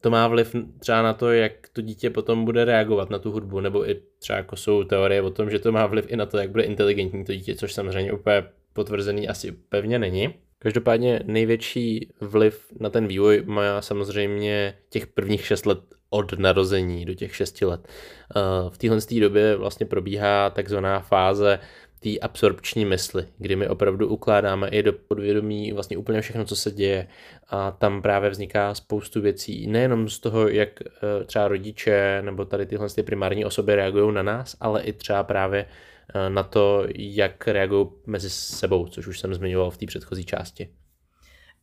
to 0.00 0.10
má 0.10 0.28
vliv 0.28 0.56
třeba 0.78 1.02
na 1.02 1.14
to, 1.14 1.32
jak 1.32 1.52
to 1.72 1.80
dítě 1.80 2.10
potom 2.10 2.44
bude 2.44 2.64
reagovat 2.64 3.10
na 3.10 3.18
tu 3.18 3.30
hudbu, 3.30 3.60
nebo 3.60 3.90
i 3.90 4.00
třeba 4.18 4.36
jako 4.36 4.56
jsou 4.56 4.84
teorie 4.84 5.22
o 5.22 5.30
tom, 5.30 5.50
že 5.50 5.58
to 5.58 5.72
má 5.72 5.86
vliv 5.86 6.04
i 6.08 6.16
na 6.16 6.26
to, 6.26 6.38
jak 6.38 6.50
bude 6.50 6.62
inteligentní 6.62 7.24
to 7.24 7.32
dítě, 7.32 7.54
což 7.54 7.74
samozřejmě 7.74 8.12
úplně 8.12 8.44
potvrzený 8.72 9.28
asi 9.28 9.52
pevně 9.52 9.98
není. 9.98 10.34
Každopádně 10.58 11.20
největší 11.24 12.12
vliv 12.20 12.66
na 12.80 12.90
ten 12.90 13.06
vývoj 13.06 13.42
má 13.46 13.82
samozřejmě 13.82 14.74
těch 14.90 15.06
prvních 15.06 15.46
šest 15.46 15.66
let 15.66 15.78
od 16.10 16.38
narození 16.38 17.04
do 17.04 17.14
těch 17.14 17.36
6 17.36 17.62
let. 17.62 17.88
Eh, 17.88 18.40
v 18.68 18.78
téhle 18.78 18.98
době 19.20 19.56
vlastně 19.56 19.86
probíhá 19.86 20.50
takzvaná 20.50 21.00
fáze 21.00 21.58
té 22.00 22.18
absorpční 22.18 22.84
mysli, 22.84 23.26
kdy 23.38 23.56
my 23.56 23.68
opravdu 23.68 24.08
ukládáme 24.08 24.68
i 24.68 24.82
do 24.82 24.92
podvědomí 24.92 25.72
vlastně 25.72 25.96
úplně 25.96 26.20
všechno, 26.20 26.44
co 26.44 26.56
se 26.56 26.70
děje 26.70 27.06
a 27.48 27.70
tam 27.70 28.02
právě 28.02 28.30
vzniká 28.30 28.74
spoustu 28.74 29.20
věcí, 29.20 29.66
nejenom 29.66 30.08
z 30.08 30.18
toho, 30.18 30.48
jak 30.48 30.68
eh, 30.82 31.24
třeba 31.24 31.48
rodiče 31.48 32.22
nebo 32.24 32.44
tady 32.44 32.66
tyhle 32.66 32.88
ty 32.88 33.02
primární 33.02 33.44
osoby 33.44 33.74
reagují 33.74 34.14
na 34.14 34.22
nás, 34.22 34.56
ale 34.60 34.82
i 34.82 34.92
třeba 34.92 35.24
právě 35.24 35.66
eh, 36.14 36.30
na 36.30 36.42
to, 36.42 36.84
jak 36.94 37.48
reagují 37.48 37.88
mezi 38.06 38.30
sebou, 38.30 38.86
což 38.88 39.06
už 39.06 39.20
jsem 39.20 39.34
zmiňoval 39.34 39.70
v 39.70 39.78
té 39.78 39.86
předchozí 39.86 40.24
části. 40.24 40.68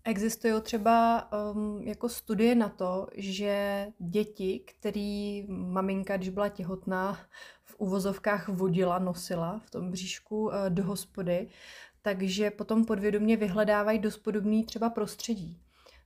Existují 0.08 0.62
třeba 0.62 1.28
um, 1.54 1.82
jako 1.82 2.10
studie 2.10 2.56
na 2.56 2.70
to, 2.70 3.08
že 3.16 3.88
děti, 4.00 4.64
který 4.66 5.46
maminka, 5.50 6.18
když 6.18 6.30
byla 6.30 6.50
těhotná, 6.50 7.18
v 7.64 7.76
uvozovkách 7.78 8.50
vodila, 8.50 9.00
nosila 9.00 9.62
v 9.66 9.72
tom 9.72 9.92
bříšku 9.92 10.46
uh, 10.46 10.54
do 10.70 10.84
hospody, 10.84 11.48
takže 12.02 12.52
potom 12.52 12.86
podvědomě 12.86 13.38
vyhledávají 13.38 14.00
dost 14.00 14.18
podobný 14.18 14.66
třeba 14.66 14.90
prostředí. 14.90 15.60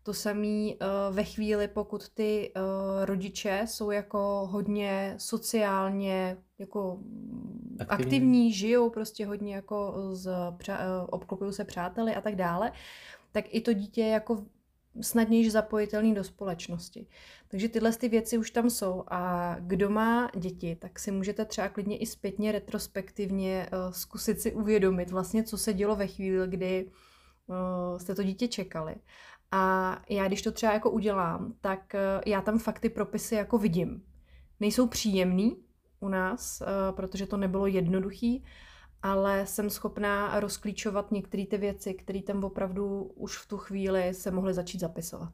To 0.03 0.13
samé 0.13 0.47
uh, 0.47 1.15
ve 1.15 1.23
chvíli, 1.23 1.67
pokud 1.67 2.09
ty 2.09 2.53
uh, 2.55 2.61
rodiče 3.05 3.61
jsou 3.65 3.91
jako 3.91 4.47
hodně 4.51 5.15
sociálně 5.17 6.37
jako 6.59 6.99
aktivní, 7.79 8.05
aktivní 8.05 8.53
žijou 8.53 8.89
prostě 8.89 9.25
hodně 9.25 9.55
jako 9.55 9.95
z, 10.11 10.27
uh, 10.27 10.73
obklopují 11.09 11.53
se 11.53 11.65
přáteli 11.65 12.15
a 12.15 12.21
tak 12.21 12.35
dále, 12.35 12.71
tak 13.31 13.45
i 13.49 13.61
to 13.61 13.73
dítě 13.73 14.01
je 14.01 14.07
jako 14.07 14.45
snadněji 15.01 15.51
zapojitelný 15.51 16.13
do 16.13 16.23
společnosti. 16.23 17.07
Takže 17.47 17.69
tyhle 17.69 17.93
ty 17.93 18.09
věci 18.09 18.37
už 18.37 18.51
tam 18.51 18.69
jsou 18.69 19.03
a 19.07 19.55
kdo 19.59 19.89
má 19.89 20.29
děti, 20.37 20.75
tak 20.75 20.99
si 20.99 21.11
můžete 21.11 21.45
třeba 21.45 21.69
klidně 21.69 21.97
i 21.97 22.05
zpětně 22.05 22.51
retrospektivně 22.51 23.69
uh, 23.73 23.93
zkusit 23.93 24.41
si 24.41 24.53
uvědomit 24.53 25.11
vlastně, 25.11 25.43
co 25.43 25.57
se 25.57 25.73
dělo 25.73 25.95
ve 25.95 26.07
chvíli, 26.07 26.47
kdy 26.47 26.85
uh, 27.47 27.97
jste 27.97 28.15
to 28.15 28.23
dítě 28.23 28.47
čekali. 28.47 28.95
A 29.51 29.95
já 30.09 30.27
když 30.27 30.41
to 30.41 30.51
třeba 30.51 30.73
jako 30.73 30.91
udělám, 30.91 31.53
tak 31.61 31.93
uh, 31.93 32.21
já 32.25 32.41
tam 32.41 32.59
fakt 32.59 32.79
ty 32.79 32.89
propisy 32.89 33.35
jako 33.35 33.57
vidím. 33.57 34.03
Nejsou 34.59 34.87
příjemný 34.87 35.57
u 35.99 36.09
nás, 36.09 36.63
protože 36.91 37.25
to 37.25 37.37
nebylo 37.37 37.67
jednoduchý, 37.67 38.45
ale 39.03 39.45
jsem 39.45 39.69
schopná 39.69 40.39
rozklíčovat 40.39 41.11
některé 41.11 41.45
ty 41.45 41.57
věci, 41.57 41.93
které 41.93 42.21
tam 42.21 42.43
opravdu 42.43 43.11
už 43.15 43.37
v 43.37 43.47
tu 43.47 43.57
chvíli 43.57 44.13
se 44.13 44.31
mohly 44.31 44.53
začít 44.53 44.79
zapisovat. 44.79 45.33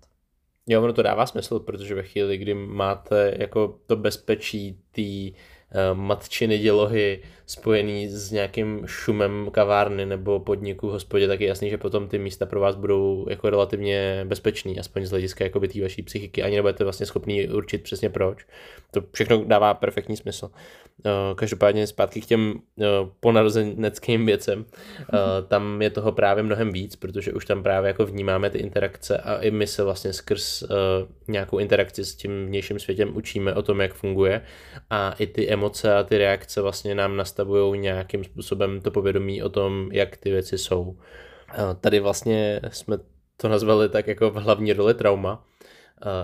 Jo, 0.68 0.84
ono 0.84 0.94
to 0.94 1.04
dává 1.04 1.26
smysl, 1.26 1.60
protože 1.60 1.96
ve 1.96 2.04
chvíli, 2.04 2.38
kdy 2.38 2.54
máte 2.54 3.34
jako 3.40 3.80
to 3.86 3.96
bezpečí 3.96 4.80
té 4.92 5.02
Eh, 5.02 5.55
matčiny 5.94 6.58
dělohy 6.60 7.20
spojený 7.46 8.08
s 8.10 8.32
nějakým 8.32 8.82
šumem 8.86 9.50
kavárny 9.52 10.06
nebo 10.06 10.40
podniku 10.40 10.90
hospodě, 10.90 11.28
tak 11.28 11.42
je 11.42 11.48
jasný, 11.48 11.70
že 11.70 11.78
potom 11.78 12.08
ty 12.08 12.20
místa 12.20 12.46
pro 12.46 12.60
vás 12.60 12.76
budou 12.76 13.26
jako 13.30 13.50
relativně 13.50 14.26
bezpečný, 14.28 14.80
aspoň 14.80 15.06
z 15.06 15.10
hlediska 15.10 15.44
jako 15.44 15.60
té 15.60 15.82
vaší 15.82 16.02
psychiky. 16.02 16.44
Ani 16.44 16.56
nebudete 16.56 16.84
vlastně 16.84 17.06
schopný 17.06 17.48
určit 17.50 17.84
přesně 17.84 18.10
proč. 18.10 18.46
To 18.92 19.02
všechno 19.12 19.44
dává 19.46 19.74
perfektní 19.74 20.18
smysl. 20.18 20.50
Eh, 21.06 21.36
každopádně 21.36 21.88
zpátky 21.88 22.22
k 22.22 22.26
těm 22.26 22.54
eh, 22.82 22.86
ponarozeneckým 23.20 24.26
věcem. 24.26 24.66
Tam 25.48 25.82
je 25.82 25.90
toho 25.90 26.12
právě 26.12 26.44
mnohem 26.44 26.72
víc, 26.72 26.96
protože 26.96 27.34
už 27.34 27.46
tam 27.46 27.64
právě 27.64 27.88
jako 27.88 28.06
vnímáme 28.06 28.50
ty 28.50 28.58
interakce 28.58 29.18
a 29.18 29.38
i 29.38 29.52
my 29.52 29.68
se 29.68 29.84
vlastně 29.84 30.14
skrz 30.14 30.64
nějakou 31.28 31.58
interakci 31.58 32.06
s 32.06 32.16
tím 32.16 32.46
vnějším 32.46 32.80
světem 32.80 33.18
učíme 33.18 33.54
o 33.54 33.62
tom, 33.62 33.82
jak 33.82 33.94
funguje 33.94 34.42
a 34.90 35.16
i 35.20 35.28
ty 35.28 35.50
emoce 35.50 35.65
a 35.98 36.04
ty 36.04 36.18
reakce 36.18 36.62
vlastně 36.62 36.96
nám 36.96 37.18
nastavují 37.18 37.80
nějakým 37.80 38.24
způsobem 38.24 38.82
to 38.82 38.92
povědomí 38.92 39.44
o 39.44 39.50
tom, 39.50 39.90
jak 39.92 40.18
ty 40.18 40.32
věci 40.32 40.58
jsou. 40.58 40.98
Tady 41.82 42.00
vlastně 42.00 42.62
jsme 42.72 42.98
to 43.38 43.50
nazvali 43.50 43.90
tak 43.90 44.08
jako 44.08 44.30
v 44.30 44.36
hlavní 44.36 44.74
roli 44.74 44.94
trauma. 44.94 45.46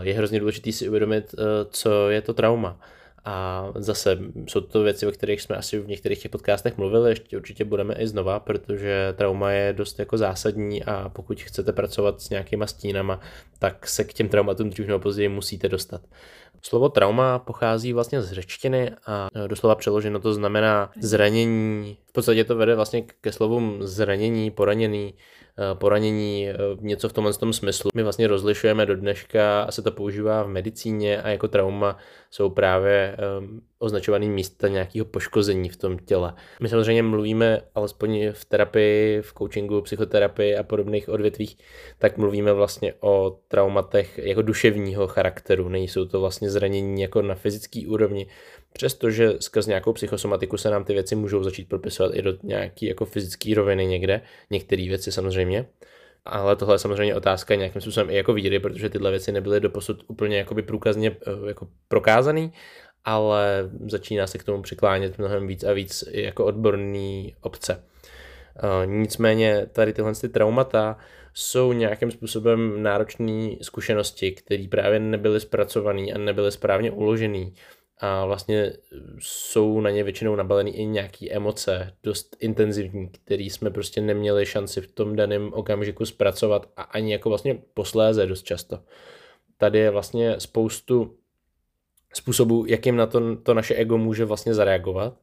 Je 0.02 0.14
hrozně 0.14 0.40
důležité 0.40 0.72
si 0.72 0.90
uvědomit, 0.90 1.34
e, 1.34 1.44
co 1.70 2.10
je 2.10 2.22
to 2.22 2.34
trauma. 2.34 2.80
A 3.26 3.68
zase 3.76 4.20
jsou 4.48 4.62
to 4.62 4.84
věci, 4.84 5.08
o 5.08 5.12
kterých 5.12 5.42
jsme 5.42 5.56
asi 5.56 5.80
v 5.80 5.88
některých 5.88 6.22
těch 6.22 6.32
podcastech 6.32 6.78
mluvili, 6.78 7.10
ještě 7.10 7.38
určitě 7.38 7.66
budeme 7.66 7.94
i 7.94 8.08
znova, 8.08 8.40
protože 8.40 9.14
trauma 9.18 9.52
je 9.52 9.74
dost 9.74 10.00
jako 10.00 10.18
zásadní 10.18 10.84
a 10.84 11.10
pokud 11.10 11.42
chcete 11.42 11.72
pracovat 11.74 12.22
s 12.22 12.30
nějakýma 12.30 12.68
stínama, 12.68 13.20
tak 13.60 13.88
se 13.88 14.04
k 14.04 14.14
těm 14.14 14.30
traumatům 14.30 14.70
dřív 14.70 14.88
nebo 14.88 15.00
později 15.00 15.30
musíte 15.30 15.70
dostat. 15.70 16.02
Slovo 16.62 16.90
trauma 16.90 17.40
pochází 17.40 17.94
vlastně 17.94 18.22
z 18.22 18.32
řečtiny 18.32 18.92
a 19.06 19.30
doslova 19.48 19.76
přeloženo 19.76 20.20
to 20.20 20.34
znamená 20.34 20.92
zranění. 21.00 21.98
V 22.06 22.12
podstatě 22.12 22.44
to 22.44 22.56
vede 22.56 22.76
vlastně 22.76 23.02
ke 23.02 23.32
slovům 23.32 23.78
zranění, 23.82 24.52
poraněný, 24.52 25.14
poranění, 25.74 26.50
eh, 26.50 26.56
něco 26.82 27.10
v 27.10 27.14
tomhle 27.14 27.34
tom 27.34 27.54
smyslu. 27.54 27.90
My 27.96 28.04
vlastně 28.04 28.28
rozlišujeme 28.28 28.86
do 28.86 28.96
dneška 28.96 29.64
a 29.64 29.72
se 29.72 29.82
to 29.82 29.92
používá 29.92 30.44
v 30.44 30.48
medicíně 30.48 31.22
a 31.22 31.30
jako 31.30 31.48
trauma 31.48 31.98
jsou 32.32 32.50
právě 32.50 33.18
um, 33.40 33.62
označovaný 33.80 34.30
místa 34.30 34.68
nějakého 34.68 35.06
poškození 35.06 35.70
v 35.70 35.78
tom 35.78 35.98
těle. 35.98 36.34
My 36.60 36.70
samozřejmě 36.70 37.04
mluvíme, 37.04 37.62
alespoň 37.76 38.32
v 38.32 38.46
terapii, 38.46 39.22
v 39.22 39.34
coachingu, 39.38 39.82
psychoterapii 39.82 40.56
a 40.58 40.64
podobných 40.64 41.10
odvětvích, 41.10 41.58
tak 42.00 42.18
mluvíme 42.18 42.54
vlastně 42.54 42.94
o 43.00 43.40
traumatech 43.48 44.18
jako 44.18 44.42
duševního 44.42 45.08
charakteru. 45.08 45.70
Nejsou 45.70 46.06
to 46.06 46.22
vlastně 46.22 46.50
zranění 46.50 47.02
jako 47.02 47.22
na 47.22 47.36
fyzické 47.36 47.82
úrovni, 47.88 48.28
Přestože 48.74 49.34
skrz 49.40 49.68
nějakou 49.68 49.94
psychosomatiku 49.94 50.58
se 50.58 50.70
nám 50.70 50.84
ty 50.84 50.94
věci 50.94 51.16
můžou 51.16 51.44
začít 51.44 51.70
propisovat 51.70 52.16
i 52.16 52.22
do 52.22 52.34
nějaký 52.44 52.86
jako 52.86 53.06
fyzické 53.06 53.56
roviny 53.56 53.86
někde, 53.86 54.22
některé 54.50 54.88
věci 54.88 55.12
samozřejmě, 55.12 55.66
ale 56.26 56.56
tohle 56.56 56.76
je 56.76 56.80
samozřejmě 56.80 57.16
otázka 57.16 57.56
nějakým 57.56 57.82
způsobem 57.82 58.10
i 58.10 58.16
jako 58.16 58.34
víry, 58.34 58.60
protože 58.60 58.90
tyhle 58.90 59.12
věci 59.12 59.32
nebyly 59.32 59.60
doposud 59.60 60.04
úplně 60.08 60.38
jakoby 60.38 60.62
průkazně 60.62 61.12
eh, 61.28 61.48
jako 61.48 61.68
prokázaný, 61.88 62.54
ale 63.06 63.70
začíná 63.88 64.28
se 64.28 64.38
k 64.38 64.44
tomu 64.44 64.62
přiklánět 64.62 65.18
mnohem 65.18 65.48
víc 65.48 65.64
a 65.64 65.74
víc 65.74 66.04
jako 66.12 66.46
odborný 66.46 67.36
obce. 67.42 67.84
Eh, 68.56 68.86
nicméně 68.86 69.68
tady 69.72 69.94
tyhle 69.94 70.14
ty 70.16 70.30
traumata 70.30 70.98
jsou 71.34 71.74
nějakým 71.74 72.12
způsobem 72.12 72.84
náročné 72.84 73.50
zkušenosti, 73.62 74.32
které 74.32 74.66
právě 74.70 75.00
nebyly 75.00 75.40
zpracované 75.40 76.02
a 76.02 76.18
nebyly 76.18 76.52
správně 76.52 76.92
uložené 76.92 77.46
vlastně 78.26 78.74
jsou 79.20 79.82
na 79.82 79.90
ně 79.90 80.04
většinou 80.04 80.36
nabalený 80.36 80.78
i 80.78 80.86
nějaký 80.86 81.32
emoce, 81.32 81.94
dost 82.04 82.36
intenzivní, 82.40 83.10
který 83.10 83.50
jsme 83.50 83.70
prostě 83.70 84.02
neměli 84.02 84.46
šanci 84.46 84.82
v 84.82 84.92
tom 84.92 85.16
daném 85.16 85.54
okamžiku 85.54 86.06
zpracovat 86.06 86.70
a 86.78 86.82
ani 86.82 87.12
jako 87.12 87.30
vlastně 87.30 87.56
posléze 87.74 88.26
dost 88.26 88.44
často. 88.44 88.80
Tady 89.58 89.80
je 89.80 89.90
vlastně 89.90 90.40
spoustu 90.40 91.18
způsobů, 92.14 92.66
jakým 92.68 92.96
na 92.96 93.06
to, 93.06 93.36
to 93.36 93.54
naše 93.54 93.76
ego 93.76 93.98
může 93.98 94.26
vlastně 94.26 94.54
zareagovat 94.54 95.18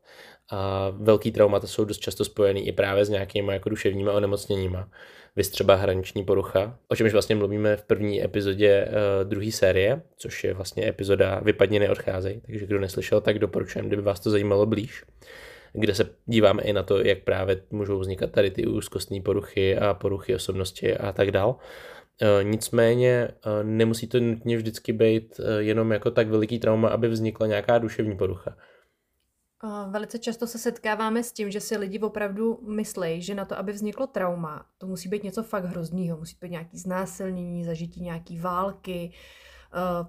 a 0.51 0.91
velký 0.91 1.33
traumata 1.33 1.67
jsou 1.67 1.85
dost 1.85 1.99
často 1.99 2.25
spojený 2.25 2.69
i 2.69 2.73
právě 2.73 3.05
s 3.05 3.09
nějakými 3.09 3.53
jako 3.53 3.69
duševníma 3.69 4.13
onemocněníma 4.13 4.89
vys 5.37 5.49
třeba 5.49 5.75
hraniční 5.75 6.25
porucha, 6.25 6.79
o 6.89 6.97
čemž 6.97 7.13
vlastně 7.13 7.37
mluvíme 7.37 7.77
v 7.77 7.83
první 7.83 8.25
epizodě 8.25 8.89
uh, 8.89 9.29
druhé 9.29 9.53
série, 9.53 10.03
což 10.17 10.45
je 10.45 10.55
vlastně 10.55 10.89
epizoda 10.89 11.41
Vypadně 11.45 11.81
neodcházej, 11.81 12.41
takže 12.47 12.67
kdo 12.67 12.81
neslyšel, 12.81 13.21
tak 13.21 13.39
doporučujem, 13.39 13.87
kdyby 13.87 14.03
vás 14.03 14.21
to 14.21 14.31
zajímalo 14.31 14.67
blíž 14.67 15.05
kde 15.73 15.95
se 15.95 16.11
díváme 16.27 16.63
i 16.63 16.73
na 16.73 16.83
to, 16.83 16.99
jak 16.99 17.23
právě 17.23 17.63
můžou 17.71 17.99
vznikat 17.99 18.31
tady 18.31 18.51
ty 18.51 18.67
úzkostní 18.67 19.21
poruchy 19.21 19.79
a 19.79 19.95
poruchy 19.95 20.35
osobnosti 20.35 20.97
a 20.97 21.13
tak 21.13 21.31
dál. 21.31 21.57
Eh, 22.23 22.45
nicméně 22.45 23.29
eh, 23.29 23.65
nemusí 23.65 24.07
to 24.07 24.21
nutně 24.21 24.57
vždycky 24.57 24.93
být 24.93 25.41
jenom 25.59 25.93
jako 25.93 26.11
tak 26.11 26.29
veliký 26.29 26.59
trauma, 26.59 26.89
aby 26.89 27.09
vznikla 27.09 27.47
nějaká 27.47 27.79
duševní 27.79 28.17
porucha. 28.17 28.57
Velice 29.91 30.19
často 30.19 30.47
se 30.47 30.59
setkáváme 30.59 31.23
s 31.23 31.33
tím, 31.33 31.51
že 31.51 31.61
si 31.61 31.77
lidi 31.77 31.99
opravdu 31.99 32.61
myslí, 32.69 33.23
že 33.23 33.35
na 33.35 33.45
to, 33.45 33.59
aby 33.59 33.73
vzniklo 33.73 34.07
trauma, 34.07 34.67
to 34.79 34.87
musí 34.87 35.09
být 35.09 35.25
něco 35.25 35.43
fakt 35.43 35.65
hroznýho. 35.65 36.19
Musí 36.19 36.37
být 36.41 36.51
nějaký 36.51 36.79
znásilnění, 36.79 37.65
zažití 37.65 38.01
nějaký 38.01 38.39
války, 38.39 39.13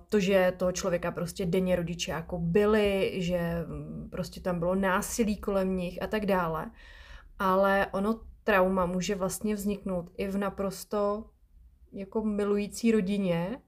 to, 0.10 0.20
že 0.20 0.54
toho 0.58 0.72
člověka 0.72 1.12
prostě 1.12 1.46
denně 1.46 1.76
rodiče 1.76 2.12
jako 2.12 2.40
byli, 2.40 3.14
že 3.18 3.66
mm, 3.68 4.10
prostě 4.12 4.42
tam 4.42 4.60
bylo 4.60 4.76
násilí 4.76 5.38
kolem 5.38 5.76
nich 5.76 6.02
a 6.02 6.08
tak 6.08 6.26
dále. 6.26 6.72
Ale 7.40 7.88
ono 7.92 8.22
trauma 8.44 8.86
může 8.86 9.16
vlastně 9.16 9.56
vzniknout 9.56 10.12
i 10.18 10.28
v 10.28 10.38
naprosto 10.38 11.26
jako 11.92 12.24
milující 12.24 12.92
rodině, 12.92 13.62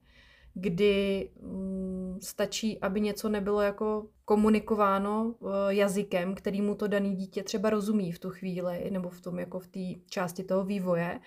kdy 0.53 1.29
mm, 1.41 2.19
stačí, 2.21 2.81
aby 2.81 3.01
něco 3.01 3.29
nebylo 3.29 3.61
jako 3.61 4.07
komunikováno 4.25 5.35
uh, 5.39 5.51
jazykem, 5.69 6.35
kterýmu 6.35 6.75
to 6.75 6.87
daný 6.87 7.15
dítě 7.15 7.43
třeba 7.43 7.69
rozumí 7.69 8.11
v 8.11 8.19
tu 8.19 8.29
chvíli, 8.29 8.91
nebo 8.91 9.09
v 9.09 9.21
tom 9.21 9.39
jako 9.39 9.59
v 9.59 9.67
té 9.67 9.79
části 10.09 10.43
toho 10.43 10.63
vývoje. 10.63 11.19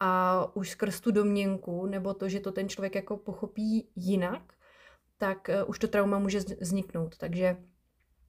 A 0.00 0.44
už 0.56 0.70
skrz 0.70 1.00
tu 1.00 1.10
domněnku, 1.10 1.86
nebo 1.86 2.14
to, 2.14 2.28
že 2.28 2.40
to 2.40 2.52
ten 2.52 2.68
člověk 2.68 2.94
jako 2.94 3.16
pochopí 3.16 3.88
jinak, 3.96 4.42
tak 5.18 5.50
uh, 5.62 5.70
už 5.70 5.78
to 5.78 5.88
trauma 5.88 6.18
může 6.18 6.38
vzniknout. 6.60 7.16
Takže 7.18 7.56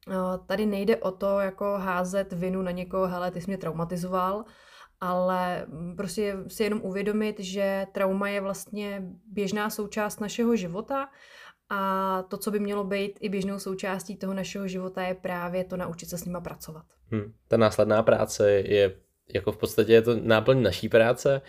uh, 0.07 0.45
tady 0.45 0.65
nejde 0.65 0.97
o 0.97 1.11
to, 1.11 1.39
jako 1.39 1.65
házet 1.65 2.33
vinu 2.33 2.61
na 2.61 2.71
někoho, 2.71 3.07
hele, 3.07 3.31
ty 3.31 3.41
jsi 3.41 3.47
mě 3.47 3.57
traumatizoval, 3.57 4.45
ale 5.01 5.65
mm, 5.67 5.95
prostě 5.95 6.37
si 6.47 6.63
jenom 6.63 6.81
uvědomit, 6.83 7.39
že 7.39 7.87
trauma 7.91 8.29
je 8.29 8.41
vlastně 8.41 9.03
běžná 9.25 9.69
součást 9.69 10.19
našeho 10.19 10.55
života 10.55 11.09
a 11.69 12.23
to, 12.27 12.37
co 12.37 12.51
by 12.51 12.59
mělo 12.59 12.83
být 12.83 13.19
i 13.21 13.29
běžnou 13.29 13.59
součástí 13.59 14.15
toho 14.15 14.33
našeho 14.33 14.67
života, 14.67 15.01
je 15.01 15.15
právě 15.15 15.63
to 15.63 15.77
naučit 15.77 16.09
se 16.09 16.17
s 16.17 16.25
nima 16.25 16.41
pracovat. 16.41 16.85
Hmm. 17.11 17.33
Ta 17.47 17.57
následná 17.57 18.03
práce 18.03 18.51
je 18.51 18.95
jako 19.33 19.51
v 19.51 19.57
podstatě 19.57 19.93
je 19.93 20.01
to 20.01 20.15
náplň 20.23 20.61
naší 20.61 20.89
práce, 20.89 21.41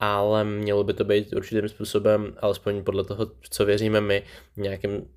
ale 0.00 0.44
mělo 0.44 0.84
by 0.84 0.94
to 0.94 1.04
být 1.04 1.32
určitým 1.32 1.68
způsobem, 1.68 2.36
alespoň 2.38 2.84
podle 2.84 3.04
toho, 3.04 3.26
co 3.50 3.64
věříme 3.64 4.00
my, 4.00 4.22
nějakým 4.56 5.08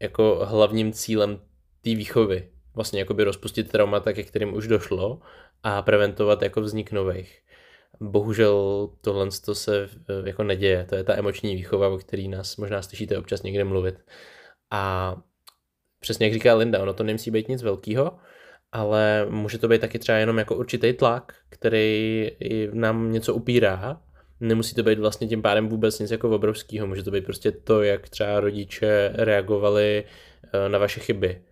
jako 0.00 0.40
hlavním 0.44 0.92
cílem 0.92 1.40
té 1.84 1.90
výchovy. 1.90 2.48
Vlastně 2.74 2.98
jakoby 3.00 3.24
rozpustit 3.24 3.70
traumata, 3.70 4.12
ke 4.12 4.22
kterým 4.22 4.54
už 4.54 4.66
došlo 4.66 5.20
a 5.62 5.82
preventovat 5.82 6.42
jako 6.42 6.60
vznik 6.60 6.92
nových. 6.92 7.38
Bohužel 8.00 8.88
tohle 9.00 9.28
to 9.44 9.54
se 9.54 9.84
eh, 9.84 10.28
jako 10.28 10.42
neděje, 10.42 10.86
to 10.88 10.94
je 10.94 11.04
ta 11.04 11.18
emoční 11.18 11.54
výchova, 11.54 11.88
o 11.88 11.98
který 11.98 12.28
nás 12.28 12.56
možná 12.56 12.82
slyšíte 12.82 13.18
občas 13.18 13.42
někde 13.42 13.64
mluvit. 13.64 13.94
A 14.70 15.16
přesně 16.00 16.26
jak 16.26 16.32
říká 16.32 16.54
Linda, 16.54 16.82
ono 16.82 16.94
to 16.94 17.04
nemusí 17.04 17.30
být 17.30 17.48
nic 17.48 17.62
velkého, 17.62 18.18
ale 18.72 19.26
může 19.30 19.58
to 19.58 19.68
být 19.68 19.80
taky 19.80 19.98
třeba 19.98 20.18
jenom 20.18 20.38
jako 20.38 20.56
určitý 20.56 20.92
tlak, 20.92 21.34
který 21.48 22.30
nám 22.72 23.12
něco 23.12 23.34
upírá. 23.34 24.00
Nemusí 24.40 24.74
to 24.74 24.82
být 24.82 24.98
vlastně 24.98 25.28
tím 25.28 25.42
pádem 25.42 25.68
vůbec 25.68 25.98
nic 25.98 26.10
jako 26.10 26.30
obrovského, 26.30 26.86
může 26.86 27.02
to 27.02 27.10
být 27.10 27.24
prostě 27.24 27.52
to, 27.52 27.82
jak 27.82 28.08
třeba 28.08 28.40
rodiče 28.40 29.12
reagovali 29.14 30.04
eh, 30.52 30.68
na 30.68 30.78
vaše 30.78 31.00
chyby 31.00 31.42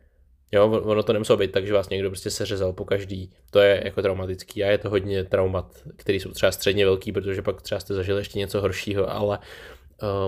Jo, 0.57 0.71
ono 0.71 1.03
to 1.03 1.12
nemuselo 1.12 1.37
být 1.37 1.53
tak, 1.53 1.66
že 1.66 1.73
vás 1.73 1.88
někdo 1.88 2.11
prostě 2.11 2.31
seřezal 2.31 2.73
po 2.73 2.85
každý. 2.85 3.33
To 3.51 3.61
je 3.61 3.83
jako 3.85 4.03
traumatický 4.03 4.64
a 4.64 4.71
je 4.71 4.79
to 4.79 4.90
hodně 4.90 5.25
traumat, 5.25 5.83
který 5.97 6.21
jsou 6.21 6.31
třeba 6.31 6.53
středně 6.53 6.85
velký, 6.85 7.12
protože 7.12 7.42
pak 7.42 7.62
třeba 7.62 7.81
jste 7.81 7.95
zažili 7.95 8.21
ještě 8.21 8.38
něco 8.38 8.61
horšího, 8.61 9.11
ale 9.11 9.38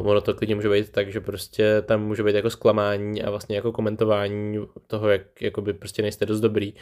uh, 0.01 0.09
ono 0.09 0.21
to 0.21 0.35
klidně 0.35 0.55
může 0.55 0.69
být 0.69 0.93
tak, 0.93 1.13
že 1.13 1.21
prostě 1.21 1.83
tam 1.83 2.07
může 2.07 2.23
být 2.23 2.35
jako 2.35 2.51
zklamání 2.51 3.23
a 3.23 3.31
vlastně 3.31 3.57
jako 3.57 3.73
komentování 3.73 4.59
toho, 4.87 5.09
jak 5.09 5.43
jakoby 5.43 5.73
prostě 5.73 6.03
nejste 6.03 6.27
dost 6.27 6.41
dobrý 6.41 6.75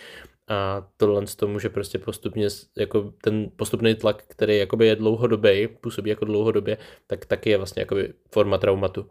a 0.48 0.88
tohle 0.96 1.22
to 1.36 1.48
může 1.48 1.68
prostě 1.68 1.98
postupně, 1.98 2.48
jako 2.76 3.12
ten 3.22 3.50
postupný 3.56 3.94
tlak, 3.94 4.22
který 4.28 4.58
jakoby 4.58 4.86
je 4.86 4.96
dlouhodobý, 4.96 5.68
působí 5.68 6.10
jako 6.10 6.24
dlouhodobě, 6.24 6.78
tak 7.06 7.26
taky 7.26 7.50
je 7.50 7.56
vlastně 7.56 7.82
jakoby 7.82 8.12
forma 8.30 8.58
traumatu. 8.58 9.08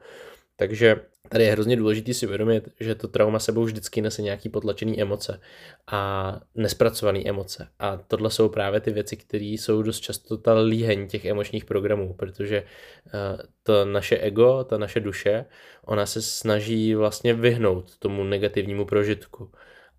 Takže 0.55 0.95
tady 1.29 1.43
je 1.43 1.51
hrozně 1.51 1.75
důležité 1.75 2.13
si 2.13 2.27
uvědomit, 2.27 2.69
že 2.79 2.95
to 2.95 3.07
trauma 3.07 3.39
sebou 3.39 3.63
vždycky 3.63 4.01
nese 4.01 4.21
nějaký 4.21 4.49
potlačený 4.49 5.01
emoce 5.01 5.39
a 5.87 6.41
nespracované 6.55 7.19
emoce. 7.25 7.67
A 7.79 7.97
tohle 7.97 8.31
jsou 8.31 8.49
právě 8.49 8.79
ty 8.79 8.91
věci, 8.91 9.17
které 9.17 9.45
jsou 9.45 9.81
dost 9.81 9.99
často 9.99 10.37
ta 10.37 10.59
líheň 10.59 11.07
těch 11.07 11.25
emočních 11.25 11.65
programů, 11.65 12.13
protože 12.13 12.63
uh, 12.63 13.41
to 13.63 13.85
naše 13.85 14.17
ego, 14.17 14.63
ta 14.63 14.77
naše 14.77 14.99
duše, 14.99 15.45
ona 15.85 16.05
se 16.05 16.21
snaží 16.21 16.95
vlastně 16.95 17.33
vyhnout 17.33 17.97
tomu 17.97 18.23
negativnímu 18.23 18.85
prožitku 18.85 19.51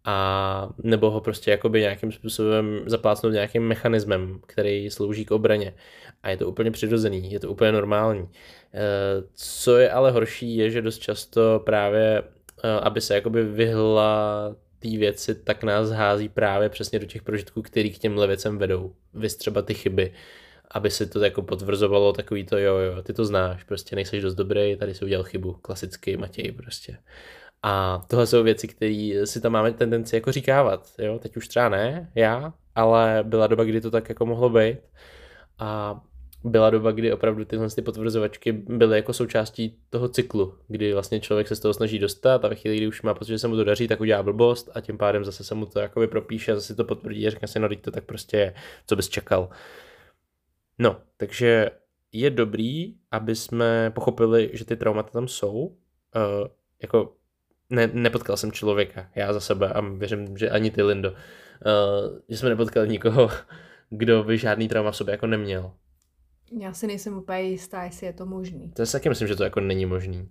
a 0.07 0.69
nebo 0.83 1.11
ho 1.11 1.21
prostě 1.21 1.51
jakoby 1.51 1.81
nějakým 1.81 2.13
způsobem 2.13 2.83
zaplácnout 2.87 3.33
nějakým 3.33 3.63
mechanismem, 3.63 4.41
který 4.47 4.91
slouží 4.91 5.25
k 5.25 5.31
obraně. 5.31 5.75
A 6.27 6.31
je 6.31 6.37
to 6.37 6.49
úplně 6.49 6.71
přirozený, 6.71 7.33
je 7.33 7.41
to 7.41 7.51
úplně 7.51 7.73
normální. 7.73 8.29
Eh, 8.75 9.23
co 9.35 9.77
je 9.77 9.91
ale 9.91 10.11
horší, 10.11 10.57
je, 10.57 10.71
že 10.71 10.83
dost 10.83 10.99
často 10.99 11.63
právě, 11.67 12.23
eh, 12.65 12.81
aby 12.81 13.01
se 13.01 13.15
jakoby 13.15 13.45
vyhla 13.45 14.57
té 14.79 14.89
věci, 14.89 15.35
tak 15.35 15.65
nás 15.65 15.91
hází 15.91 16.29
právě 16.29 16.69
přesně 16.69 16.99
do 16.99 17.07
těch 17.07 17.23
prožitků, 17.23 17.63
který 17.63 17.91
k 17.91 17.99
těmhle 17.99 18.27
věcem 18.27 18.59
vedou. 18.59 18.95
Vy 19.15 19.29
třeba 19.29 19.63
ty 19.63 19.75
chyby, 19.75 20.13
aby 20.71 20.91
se 20.91 21.07
to 21.07 21.25
jako 21.25 21.43
potvrzovalo 21.43 22.13
takový 22.13 22.45
to 22.45 22.59
jo, 22.59 22.77
jo, 22.77 23.03
ty 23.03 23.13
to 23.13 23.25
znáš, 23.25 23.65
prostě 23.65 23.97
nejseš 23.97 24.23
dost 24.23 24.35
dobrý, 24.35 24.77
tady 24.77 24.95
si 24.95 25.05
udělal 25.05 25.25
chybu, 25.25 25.53
klasický 25.53 26.17
Matěj 26.17 26.53
prostě. 26.53 26.99
A 27.63 28.03
tohle 28.09 28.27
jsou 28.27 28.43
věci, 28.43 28.69
které 28.69 29.13
si 29.25 29.41
tam 29.41 29.53
máme 29.53 29.73
tendenci 29.73 30.17
jako 30.17 30.33
říkávat, 30.33 30.93
jo, 30.99 31.19
teď 31.19 31.37
už 31.37 31.49
třeba 31.49 31.69
ne, 31.69 32.11
já, 32.15 32.53
ale 32.75 33.25
byla 33.27 33.47
doba, 33.47 33.65
kdy 33.65 33.81
to 33.81 33.91
tak 33.91 34.09
jako 34.09 34.27
mohlo 34.27 34.51
být. 34.51 34.79
A 35.59 36.01
byla 36.47 36.71
doba, 36.71 36.93
kdy 36.93 37.13
opravdu 37.13 37.45
tyhle 37.45 37.69
ty 37.71 37.83
potvrzovačky 37.83 38.53
byly 38.53 38.97
jako 38.97 39.13
součástí 39.13 39.79
toho 39.91 40.09
cyklu, 40.09 40.55
kdy 40.69 40.93
vlastně 40.93 41.21
člověk 41.21 41.49
se 41.49 41.57
z 41.57 41.61
toho 41.61 41.75
snaží 41.75 41.99
dostat 41.99 42.45
a 42.45 42.49
ve 42.49 42.55
chvíli, 42.55 42.77
kdy 42.77 42.87
už 42.87 43.03
má 43.03 43.15
pocit, 43.15 43.33
že 43.33 43.39
se 43.39 43.49
mu 43.49 43.57
to 43.57 43.65
daří, 43.65 43.89
tak 43.89 44.01
udělá 44.01 44.23
blbost 44.23 44.71
a 44.75 44.81
tím 44.81 44.99
pádem 44.99 45.25
zase 45.25 45.45
se 45.45 45.55
mu 45.55 45.67
to 45.67 45.81
jakoby 45.81 46.07
propíše 46.07 46.53
a 46.53 46.55
zase 46.55 46.75
to 46.75 46.85
potvrdí 46.85 47.27
a 47.27 47.31
řekne 47.31 47.49
si, 47.49 47.59
no 47.59 47.69
to 47.81 47.91
tak 47.91 48.05
prostě 48.05 48.37
je, 48.37 48.55
co 48.87 48.97
bys 48.97 49.09
čekal. 49.09 49.49
No, 50.79 50.97
takže 51.17 51.71
je 52.13 52.31
dobrý, 52.31 52.95
aby 53.11 53.37
jsme 53.37 53.91
pochopili, 53.95 54.51
že 54.53 54.65
ty 54.65 54.77
traumata 54.77 55.11
tam 55.11 55.29
jsou. 55.29 55.53
Uh, 55.57 55.73
jako 56.83 57.13
ne, 57.71 57.91
nepotkal 57.93 58.37
jsem 58.37 58.53
člověka, 58.53 59.09
já 59.15 59.33
za 59.33 59.41
sebe 59.41 59.69
a 59.69 59.81
věřím, 59.81 60.39
že 60.39 60.51
ani 60.51 60.71
ty, 60.71 60.83
Lindo, 60.83 61.11
uh, 61.11 61.17
že 62.29 62.37
jsme 62.37 62.49
nepotkali 62.49 62.89
nikoho, 62.89 63.31
kdo 63.91 64.25
by 64.25 64.39
žádný 64.39 64.69
trauma 64.69 64.91
v 64.91 64.97
sobě 64.97 65.13
jako 65.13 65.27
neměl. 65.27 65.73
Já 66.53 66.73
si 66.73 66.87
nejsem 66.87 67.19
úplně 67.19 67.43
jistá, 67.43 67.83
jestli 67.83 68.07
je 68.07 68.13
to 68.13 68.27
možný. 68.27 68.71
To 68.71 68.87
si 68.87 68.93
taky 68.93 69.09
myslím, 69.09 69.29
že 69.29 69.37
to 69.37 69.45
jako 69.45 69.61
není 69.61 69.87
možný. 69.87 70.29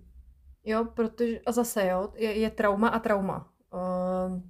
Jo, 0.64 0.84
protože, 0.84 1.40
a 1.46 1.52
zase 1.52 1.86
jo, 1.86 2.08
je, 2.14 2.38
je 2.38 2.50
trauma 2.50 2.88
a 2.88 2.98
trauma. 2.98 3.50
Uh, 3.74 4.40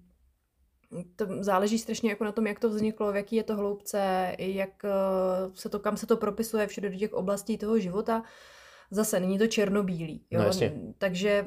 to 1.16 1.26
záleží 1.40 1.78
strašně 1.78 2.10
jako 2.10 2.24
na 2.24 2.32
tom, 2.32 2.46
jak 2.46 2.60
to 2.60 2.68
vzniklo, 2.68 3.12
v 3.12 3.16
jaký 3.16 3.36
je 3.36 3.42
to 3.42 3.56
hloubce, 3.56 4.32
jak 4.38 4.84
uh, 4.84 5.54
se 5.54 5.68
to, 5.68 5.78
kam 5.78 5.96
se 5.96 6.06
to 6.06 6.16
propisuje 6.16 6.66
všude 6.66 6.90
do 6.90 6.96
těch 6.96 7.12
oblastí 7.12 7.58
toho 7.58 7.78
života. 7.78 8.22
Zase 8.90 9.20
není 9.20 9.38
to 9.38 9.46
černobílý. 9.46 10.26
Jo? 10.30 10.40
No, 10.40 10.46
jasně. 10.46 10.80
Takže 10.98 11.44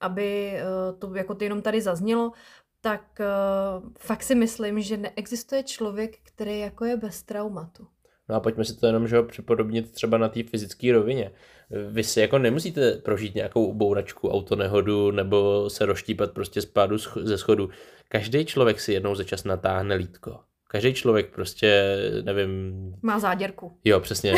aby 0.00 0.52
uh, 0.92 0.98
to 0.98 1.14
jako 1.14 1.34
to 1.34 1.44
jenom 1.44 1.62
tady 1.62 1.80
zaznělo, 1.80 2.32
tak 2.80 3.20
uh, 3.20 3.88
fakt 3.98 4.22
si 4.22 4.34
myslím, 4.34 4.80
že 4.80 4.96
neexistuje 4.96 5.62
člověk, 5.62 6.18
který 6.22 6.58
jako 6.58 6.84
je 6.84 6.96
bez 6.96 7.22
traumatu. 7.22 7.86
No 8.30 8.36
a 8.36 8.40
pojďme 8.40 8.64
si 8.64 8.80
to 8.80 8.86
jenom, 8.86 9.08
že 9.08 9.16
ho 9.16 9.22
připodobnit 9.22 9.90
třeba 9.90 10.18
na 10.18 10.28
té 10.28 10.42
fyzické 10.42 10.92
rovině. 10.92 11.30
Vy 11.90 12.04
si 12.04 12.20
jako 12.20 12.38
nemusíte 12.38 12.92
prožít 12.92 13.34
nějakou 13.34 13.74
bouračku, 13.74 14.30
autonehodu 14.30 15.10
nebo 15.10 15.70
se 15.70 15.86
roštípat 15.86 16.32
prostě 16.32 16.60
z 16.60 16.66
pádu 16.66 16.98
ze 17.22 17.38
schodu. 17.38 17.70
Každý 18.08 18.44
člověk 18.44 18.80
si 18.80 18.92
jednou 18.92 19.14
za 19.14 19.24
čas 19.24 19.44
natáhne 19.44 19.94
lítko. 19.94 20.38
Každý 20.68 20.94
člověk 20.94 21.34
prostě, 21.34 21.96
nevím... 22.22 22.74
Má 23.02 23.18
záděrku. 23.18 23.78
Jo, 23.84 24.00
přesně. 24.00 24.34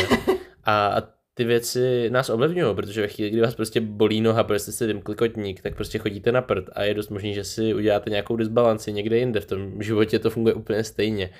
A, 0.64 0.86
a 0.86 1.02
ty 1.34 1.44
věci 1.44 2.10
nás 2.10 2.30
ovlivňují, 2.30 2.74
protože 2.74 3.00
ve 3.00 3.08
chvíli, 3.08 3.30
kdy 3.30 3.40
vás 3.40 3.54
prostě 3.54 3.80
bolí 3.80 4.20
noha, 4.20 4.44
protože 4.44 4.58
jste 4.58 4.72
si 4.72 4.86
vymkli 4.86 5.14
kotník, 5.14 5.62
tak 5.62 5.74
prostě 5.74 5.98
chodíte 5.98 6.32
na 6.32 6.42
prd 6.42 6.70
a 6.72 6.82
je 6.82 6.94
dost 6.94 7.08
možný, 7.08 7.34
že 7.34 7.44
si 7.44 7.74
uděláte 7.74 8.10
nějakou 8.10 8.36
disbalanci 8.36 8.92
někde 8.92 9.18
jinde. 9.18 9.40
V 9.40 9.46
tom 9.46 9.82
životě 9.82 10.18
to 10.18 10.30
funguje 10.30 10.54
úplně 10.54 10.84
stejně. 10.84 11.30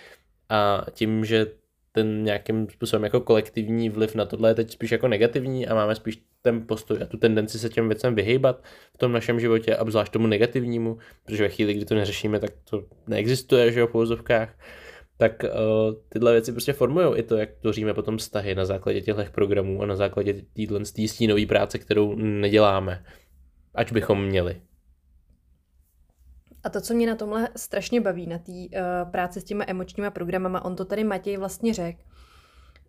A 0.49 0.87
tím, 0.93 1.25
že 1.25 1.47
ten 1.93 2.25
nějakým 2.25 2.69
způsobem 2.71 3.05
jako 3.05 3.21
kolektivní 3.21 3.89
vliv 3.89 4.15
na 4.15 4.25
tohle 4.25 4.51
je 4.51 4.55
teď 4.55 4.73
spíš 4.73 4.93
jako 4.93 5.09
negativní 5.09 5.67
a 5.67 5.75
máme 5.75 5.95
spíš 5.95 6.23
ten 6.43 6.67
postoj 6.67 6.99
a 7.03 7.07
tu 7.07 7.17
tendenci 7.17 7.59
se 7.59 7.69
těm 7.69 7.89
věcem 7.89 8.15
vyhýbat 8.15 8.65
v 8.95 8.99
tom 8.99 9.13
našem 9.13 9.41
životě 9.41 9.77
a 9.77 9.91
zvlášť 9.91 10.13
tomu 10.13 10.27
negativnímu, 10.27 10.99
protože 11.25 11.43
ve 11.43 11.49
chvíli, 11.49 11.75
kdy 11.75 11.85
to 11.85 11.95
neřešíme, 11.95 12.41
tak 12.41 12.51
to 12.71 12.85
neexistuje, 13.07 13.73
že 13.73 13.81
jo, 13.81 13.87
v 13.87 13.91
pouzovkách, 13.91 14.59
tak 15.17 15.45
uh, 15.45 15.95
tyhle 16.09 16.33
věci 16.33 16.53
prostě 16.53 16.73
formují 16.73 17.19
i 17.19 17.23
to, 17.23 17.37
jak 17.37 17.51
tvoříme 17.61 17.95
potom 17.95 18.19
vztahy 18.19 18.55
na 18.55 18.65
základě 18.65 19.01
těchto 19.01 19.25
programů 19.33 19.83
a 19.83 19.87
na 19.87 19.97
základě 19.97 20.35
téhle 20.57 20.85
stínové 20.85 21.47
práce, 21.47 21.79
kterou 21.79 22.15
neděláme, 22.17 23.05
ať 23.75 23.93
bychom 23.93 24.25
měli. 24.25 24.61
A 26.65 26.71
to, 26.71 26.81
co 26.81 26.95
mě 26.95 27.07
na 27.07 27.17
tomhle 27.17 27.49
strašně 27.57 28.01
baví, 28.01 28.27
na 28.27 28.39
té 28.39 28.53
uh, 28.53 29.11
práci 29.11 29.41
s 29.41 29.45
těma 29.45 29.65
emočníma 29.69 30.11
programama, 30.11 30.65
on 30.65 30.77
to 30.77 30.85
tady 30.85 31.05
Matěj 31.05 31.37
vlastně 31.37 31.75
řekl, 31.75 32.01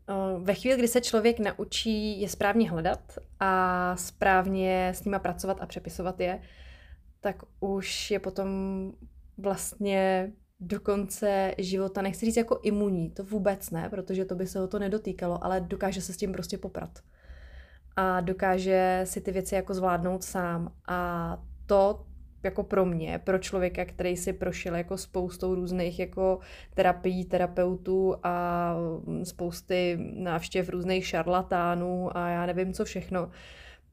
uh, 0.10 0.44
ve 0.44 0.54
chvíli, 0.54 0.78
kdy 0.78 0.88
se 0.88 1.02
člověk 1.02 1.40
naučí 1.40 2.22
je 2.22 2.30
správně 2.30 2.70
hledat 2.70 3.20
a 3.40 3.96
správně 3.98 4.90
s 4.96 5.06
nima 5.06 5.20
pracovat 5.20 5.58
a 5.62 5.66
přepisovat 5.66 6.20
je, 6.20 6.42
tak 7.22 7.44
už 7.60 8.12
je 8.12 8.20
potom 8.20 8.48
vlastně 9.38 10.32
do 10.60 10.80
konce 10.80 11.56
života, 11.58 12.02
nechci 12.02 12.26
říct 12.26 12.38
jako 12.38 12.60
imunní, 12.64 13.10
to 13.10 13.24
vůbec 13.24 13.70
ne, 13.70 13.90
protože 13.90 14.26
to 14.26 14.36
by 14.36 14.48
se 14.48 14.60
ho 14.60 14.68
to 14.68 14.80
nedotýkalo, 14.80 15.44
ale 15.44 15.62
dokáže 15.62 16.02
se 16.02 16.14
s 16.14 16.18
tím 16.18 16.32
prostě 16.32 16.58
poprat. 16.58 17.00
A 17.96 18.22
dokáže 18.22 19.02
si 19.04 19.22
ty 19.22 19.32
věci 19.32 19.56
jako 19.56 19.74
zvládnout 19.74 20.24
sám. 20.24 20.74
A 20.88 21.38
to 21.66 22.06
jako 22.44 22.64
pro 22.64 22.86
mě, 22.86 23.20
pro 23.24 23.40
člověka, 23.40 23.86
který 23.86 24.18
si 24.18 24.34
prošel 24.34 24.76
jako 24.76 24.98
spoustou 24.98 25.56
různých 25.56 26.00
jako 26.00 26.40
terapií, 26.74 27.26
terapeutů 27.26 28.16
a 28.24 28.76
spousty 29.24 29.98
návštěv 30.14 30.70
různých 30.70 31.08
šarlatánů 31.08 32.18
a 32.18 32.30
já 32.30 32.46
nevím 32.46 32.74
co 32.74 32.86
všechno, 32.86 33.30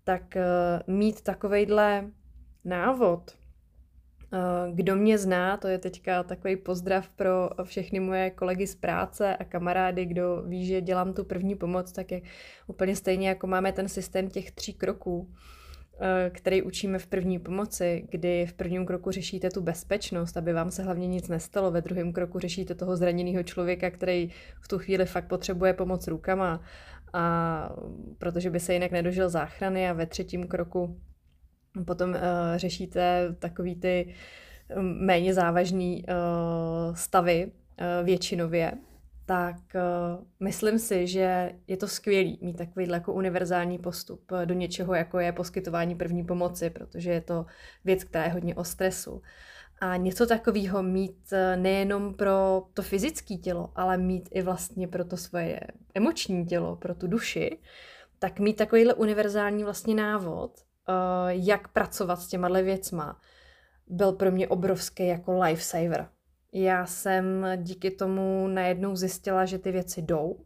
tak 0.05 0.37
eh, 0.37 0.45
mít 0.87 1.23
takovejhle 1.23 2.11
návod, 2.65 3.31
eh, 4.33 4.39
kdo 4.73 4.97
mě 4.97 5.19
zná, 5.19 5.57
to 5.57 5.69
je 5.69 5.79
teďka 5.79 6.23
takový 6.23 6.57
pozdrav 6.57 7.09
pro 7.09 7.51
všechny 7.65 8.01
moje 8.01 8.31
kolegy 8.31 8.67
z 8.67 8.75
práce 8.75 9.37
a 9.37 9.45
kamarády, 9.45 10.07
kdo 10.07 10.43
ví, 10.47 10.67
že 10.67 10.81
dělám 10.81 11.13
tu 11.13 11.25
první 11.25 11.55
pomoc, 11.55 11.93
tak 11.93 12.13
je 12.13 12.23
úplně 12.67 12.97
stejně 12.97 13.29
jako 13.29 13.47
máme 13.47 13.73
ten 13.73 13.89
systém 13.89 14.31
těch 14.31 14.51
tří 14.51 14.75
kroků, 14.75 15.33
který 16.31 16.63
učíme 16.63 16.99
v 16.99 17.07
první 17.07 17.39
pomoci, 17.39 18.07
kdy 18.11 18.47
v 18.47 18.53
prvním 18.53 18.87
kroku 18.87 19.11
řešíte 19.11 19.51
tu 19.51 19.61
bezpečnost, 19.61 20.37
aby 20.37 20.53
vám 20.53 20.71
se 20.71 20.83
hlavně 20.83 21.07
nic 21.07 21.29
nestalo, 21.29 21.71
ve 21.71 21.81
druhém 21.81 22.13
kroku 22.13 22.39
řešíte 22.39 22.75
toho 22.75 22.97
zraněného 22.97 23.43
člověka, 23.43 23.91
který 23.91 24.31
v 24.61 24.69
tu 24.69 24.79
chvíli 24.79 25.07
fakt 25.07 25.29
potřebuje 25.29 25.73
pomoc 25.75 26.07
rukama, 26.07 26.61
a 27.13 27.77
protože 28.19 28.51
by 28.51 28.61
se 28.61 28.73
jinak 28.73 28.91
nedožil 28.91 29.29
záchrany 29.29 29.91
a 29.91 29.93
ve 29.93 30.07
třetím 30.07 30.47
kroku 30.47 31.01
potom 31.85 32.11
uh, 32.11 32.17
řešíte 32.57 33.35
takový 33.39 33.75
ty 33.77 34.15
mm, 34.77 35.07
méně 35.07 35.35
závažný 35.35 36.05
uh, 36.05 36.95
stavy 36.95 37.47
uh, 37.47 38.07
většinově, 38.07 38.73
tak 39.31 39.57
uh, 39.75 40.25
myslím 40.41 40.79
si, 40.79 41.07
že 41.07 41.53
je 41.67 41.77
to 41.77 41.89
skvělý 41.89 42.39
mít 42.43 42.57
takovýhle 42.57 42.97
jako 42.97 43.13
univerzální 43.13 43.79
postup 43.79 44.33
do 44.45 44.55
něčeho, 44.55 44.95
jako 44.95 45.19
je 45.19 45.33
poskytování 45.33 45.95
první 45.95 46.25
pomoci, 46.25 46.71
protože 46.71 47.11
je 47.11 47.21
to 47.21 47.47
věc, 47.85 48.05
která 48.05 48.25
je 48.25 48.31
hodně 48.31 48.55
o 48.55 48.65
stresu. 48.65 49.23
A 49.81 49.97
něco 49.97 50.27
takového 50.27 50.83
mít 50.83 51.33
eh, 51.33 51.57
nejenom 51.57 52.15
pro 52.15 52.63
to 52.75 52.83
fyzické 52.83 53.35
tělo, 53.35 53.73
ale 53.75 53.97
mít 53.97 54.29
i 54.33 54.43
vlastně 54.43 54.89
pro 54.89 55.05
to 55.05 55.17
svoje 55.17 55.61
emoční 55.95 56.47
tělo, 56.47 56.77
pro 56.77 56.95
tu 56.95 57.07
duši, 57.07 57.59
tak 58.19 58.39
mít 58.39 58.57
takovýhle 58.57 58.95
univerzální 58.95 59.65
vlastně 59.65 59.95
návod, 59.95 60.59
uh, 60.59 60.95
jak 61.29 61.69
pracovat 61.69 62.17
s 62.17 62.29
těma 62.29 62.49
věcma, 62.49 63.21
byl 63.87 64.13
pro 64.13 64.31
mě 64.31 64.49
obrovský 64.49 65.07
jako 65.07 65.39
lifesaver 65.39 66.09
já 66.53 66.87
jsem 66.87 67.47
díky 67.57 67.91
tomu 67.91 68.49
najednou 68.49 68.97
zjistila, 68.97 69.45
že 69.45 69.59
ty 69.59 69.73
věci 69.73 70.03
jdou, 70.03 70.45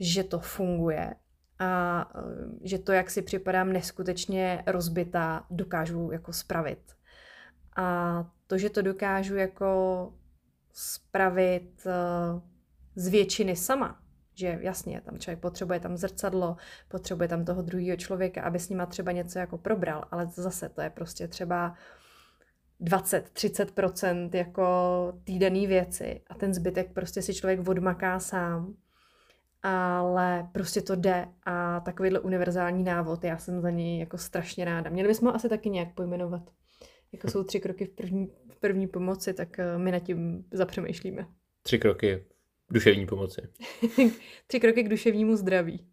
že 0.00 0.24
to 0.24 0.38
funguje 0.38 1.14
a 1.58 2.04
eh, 2.14 2.68
že 2.68 2.78
to, 2.78 2.92
jak 2.92 3.10
si 3.10 3.22
připadám 3.22 3.72
neskutečně 3.72 4.62
rozbitá, 4.66 5.46
dokážu 5.50 6.10
jako 6.12 6.32
spravit. 6.32 6.92
A 7.76 8.24
to, 8.46 8.58
že 8.58 8.70
to 8.70 8.82
dokážu 8.82 9.36
jako 9.36 10.12
spravit 10.72 11.86
eh, 11.86 12.40
z 12.96 13.08
většiny 13.08 13.56
sama, 13.56 14.00
že 14.34 14.58
jasně, 14.60 15.00
tam 15.00 15.18
člověk 15.18 15.40
potřebuje 15.40 15.80
tam 15.80 15.96
zrcadlo, 15.96 16.56
potřebuje 16.88 17.28
tam 17.28 17.44
toho 17.44 17.62
druhého 17.62 17.96
člověka, 17.96 18.42
aby 18.42 18.58
s 18.58 18.68
nima 18.68 18.86
třeba 18.86 19.12
něco 19.12 19.38
jako 19.38 19.58
probral, 19.58 20.04
ale 20.10 20.26
zase 20.26 20.68
to 20.68 20.80
je 20.80 20.90
prostě 20.90 21.28
třeba 21.28 21.74
20-30% 22.80 24.30
jako 24.32 24.66
týdenní 25.24 25.66
věci 25.66 26.20
a 26.26 26.34
ten 26.34 26.54
zbytek 26.54 26.92
prostě 26.92 27.22
si 27.22 27.34
člověk 27.34 27.68
odmaká 27.68 28.20
sám. 28.20 28.74
Ale 29.62 30.48
prostě 30.52 30.82
to 30.82 30.96
jde 30.96 31.28
a 31.44 31.80
takovýhle 31.80 32.20
univerzální 32.20 32.84
návod, 32.84 33.24
já 33.24 33.38
jsem 33.38 33.60
za 33.60 33.70
něj 33.70 33.98
jako 33.98 34.18
strašně 34.18 34.64
ráda. 34.64 34.90
Měli 34.90 35.08
bychom 35.08 35.28
ho 35.28 35.34
asi 35.34 35.48
taky 35.48 35.70
nějak 35.70 35.94
pojmenovat. 35.94 36.42
Jako 37.12 37.28
jsou 37.28 37.44
tři 37.44 37.60
kroky 37.60 37.84
v 37.84 37.90
první, 37.90 38.26
v 38.50 38.56
první 38.60 38.86
pomoci, 38.86 39.34
tak 39.34 39.58
eh, 39.58 39.78
my 39.78 39.92
nad 39.92 39.98
tím 39.98 40.44
zapřemýšlíme. 40.52 41.26
Tři 41.62 41.78
kroky 41.78 42.24
duševní 42.70 43.06
pomoci. 43.06 43.42
tři 44.46 44.60
kroky 44.60 44.82
k 44.82 44.88
duševnímu 44.88 45.36
zdraví. 45.36 45.86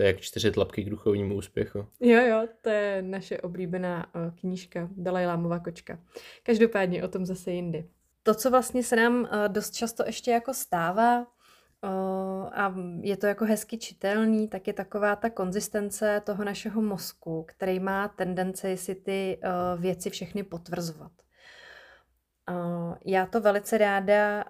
To 0.00 0.04
je 0.04 0.06
jak 0.06 0.20
čtyři 0.20 0.50
tlapky 0.50 0.84
k 0.84 0.90
duchovnímu 0.90 1.34
úspěchu. 1.34 1.86
Jo, 2.00 2.20
jo, 2.20 2.48
to 2.60 2.70
je 2.70 3.02
naše 3.02 3.40
oblíbená 3.40 4.14
uh, 4.14 4.34
knížka 4.34 4.88
Dalajlámová 4.96 5.58
kočka. 5.58 5.98
Každopádně 6.42 7.04
o 7.04 7.08
tom 7.08 7.26
zase 7.26 7.50
jindy. 7.50 7.88
To, 8.22 8.34
co 8.34 8.50
vlastně 8.50 8.82
se 8.82 8.96
nám 8.96 9.20
uh, 9.20 9.28
dost 9.48 9.74
často 9.74 10.02
ještě 10.06 10.30
jako 10.30 10.54
stává, 10.54 11.26
Uh, 11.84 12.48
a 12.52 12.74
je 13.00 13.16
to 13.16 13.26
jako 13.26 13.44
hezky 13.44 13.78
čitelný, 13.78 14.48
tak 14.48 14.66
je 14.66 14.72
taková 14.72 15.16
ta 15.16 15.30
konzistence 15.30 16.22
toho 16.24 16.44
našeho 16.44 16.82
mozku, 16.82 17.44
který 17.48 17.80
má 17.80 18.08
tendenci 18.08 18.76
si 18.76 18.94
ty 18.94 19.40
věci 19.76 20.10
všechny 20.10 20.42
potvrzovat. 20.42 21.12
Já 23.04 23.26
to 23.26 23.40
velice 23.40 23.78
ráda 23.78 24.44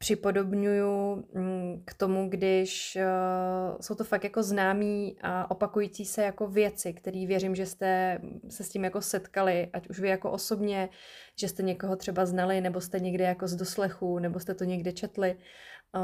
připodobňuju 0.00 1.24
mm, 1.34 1.82
k 1.84 1.94
tomu, 1.94 2.28
když 2.28 2.98
uh, 3.00 3.80
jsou 3.80 3.94
to 3.94 4.04
fakt 4.04 4.24
jako 4.24 4.42
známí 4.42 5.16
a 5.22 5.50
opakující 5.50 6.04
se 6.04 6.22
jako 6.22 6.46
věci, 6.46 6.92
které 6.92 7.26
věřím, 7.26 7.54
že 7.54 7.66
jste 7.66 8.20
se 8.48 8.64
s 8.64 8.68
tím 8.68 8.84
jako 8.84 9.00
setkali, 9.00 9.70
ať 9.72 9.88
už 9.88 10.00
vy 10.00 10.08
jako 10.08 10.30
osobně, 10.30 10.88
že 11.36 11.48
jste 11.48 11.62
někoho 11.62 11.96
třeba 11.96 12.26
znali, 12.26 12.60
nebo 12.60 12.80
jste 12.80 13.00
někde 13.00 13.24
jako 13.24 13.48
z 13.48 13.56
doslechu, 13.56 14.18
nebo 14.18 14.40
jste 14.40 14.54
to 14.54 14.64
někde 14.64 14.92
četli. 14.92 15.36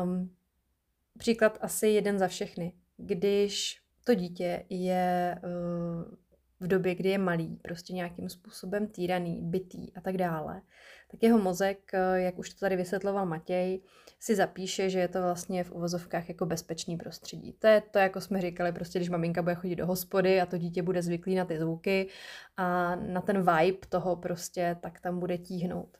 Um, 0.03 0.35
příklad 1.19 1.59
asi 1.61 1.89
jeden 1.89 2.19
za 2.19 2.29
všechny. 2.29 2.73
Když 2.97 3.81
to 4.05 4.15
dítě 4.15 4.65
je 4.69 5.39
uh, 5.45 6.15
v 6.61 6.67
době, 6.67 6.95
kdy 6.95 7.09
je 7.09 7.19
malý, 7.19 7.57
prostě 7.57 7.93
nějakým 7.93 8.29
způsobem 8.29 8.87
týraný, 8.87 9.41
bytý 9.43 9.95
a 9.95 10.01
tak 10.01 10.17
dále, 10.17 10.63
tak 11.11 11.23
jeho 11.23 11.39
mozek, 11.39 11.95
eh, 11.95 12.21
jak 12.21 12.39
už 12.39 12.51
to 12.51 12.61
tady 12.61 12.77
vysvětloval 12.77 13.27
Matěj, 13.27 13.81
si 14.21 14.35
zapíše, 14.35 14.91
že 14.91 14.99
je 14.99 15.09
to 15.09 15.23
vlastně 15.23 15.65
v 15.65 15.73
uvozovkách 15.73 16.29
jako 16.29 16.47
bezpečný 16.47 16.97
prostředí. 16.97 17.53
To 17.53 17.67
je 17.67 17.83
to, 17.91 17.99
jako 17.99 18.21
jsme 18.21 18.41
říkali, 18.41 18.73
prostě 18.73 18.99
když 18.99 19.09
maminka 19.09 19.43
bude 19.43 19.55
chodit 19.55 19.77
do 19.77 19.87
hospody 19.87 20.41
a 20.41 20.47
to 20.47 20.59
dítě 20.59 20.83
bude 20.83 21.03
zvyklý 21.03 21.35
na 21.35 21.45
ty 21.45 21.59
zvuky 21.59 22.09
a 22.57 22.97
na 22.97 23.21
ten 23.21 23.37
vibe 23.37 23.87
toho 23.89 24.17
prostě, 24.17 24.77
tak 24.81 25.01
tam 25.01 25.19
bude 25.19 25.39
tíhnout. 25.39 25.99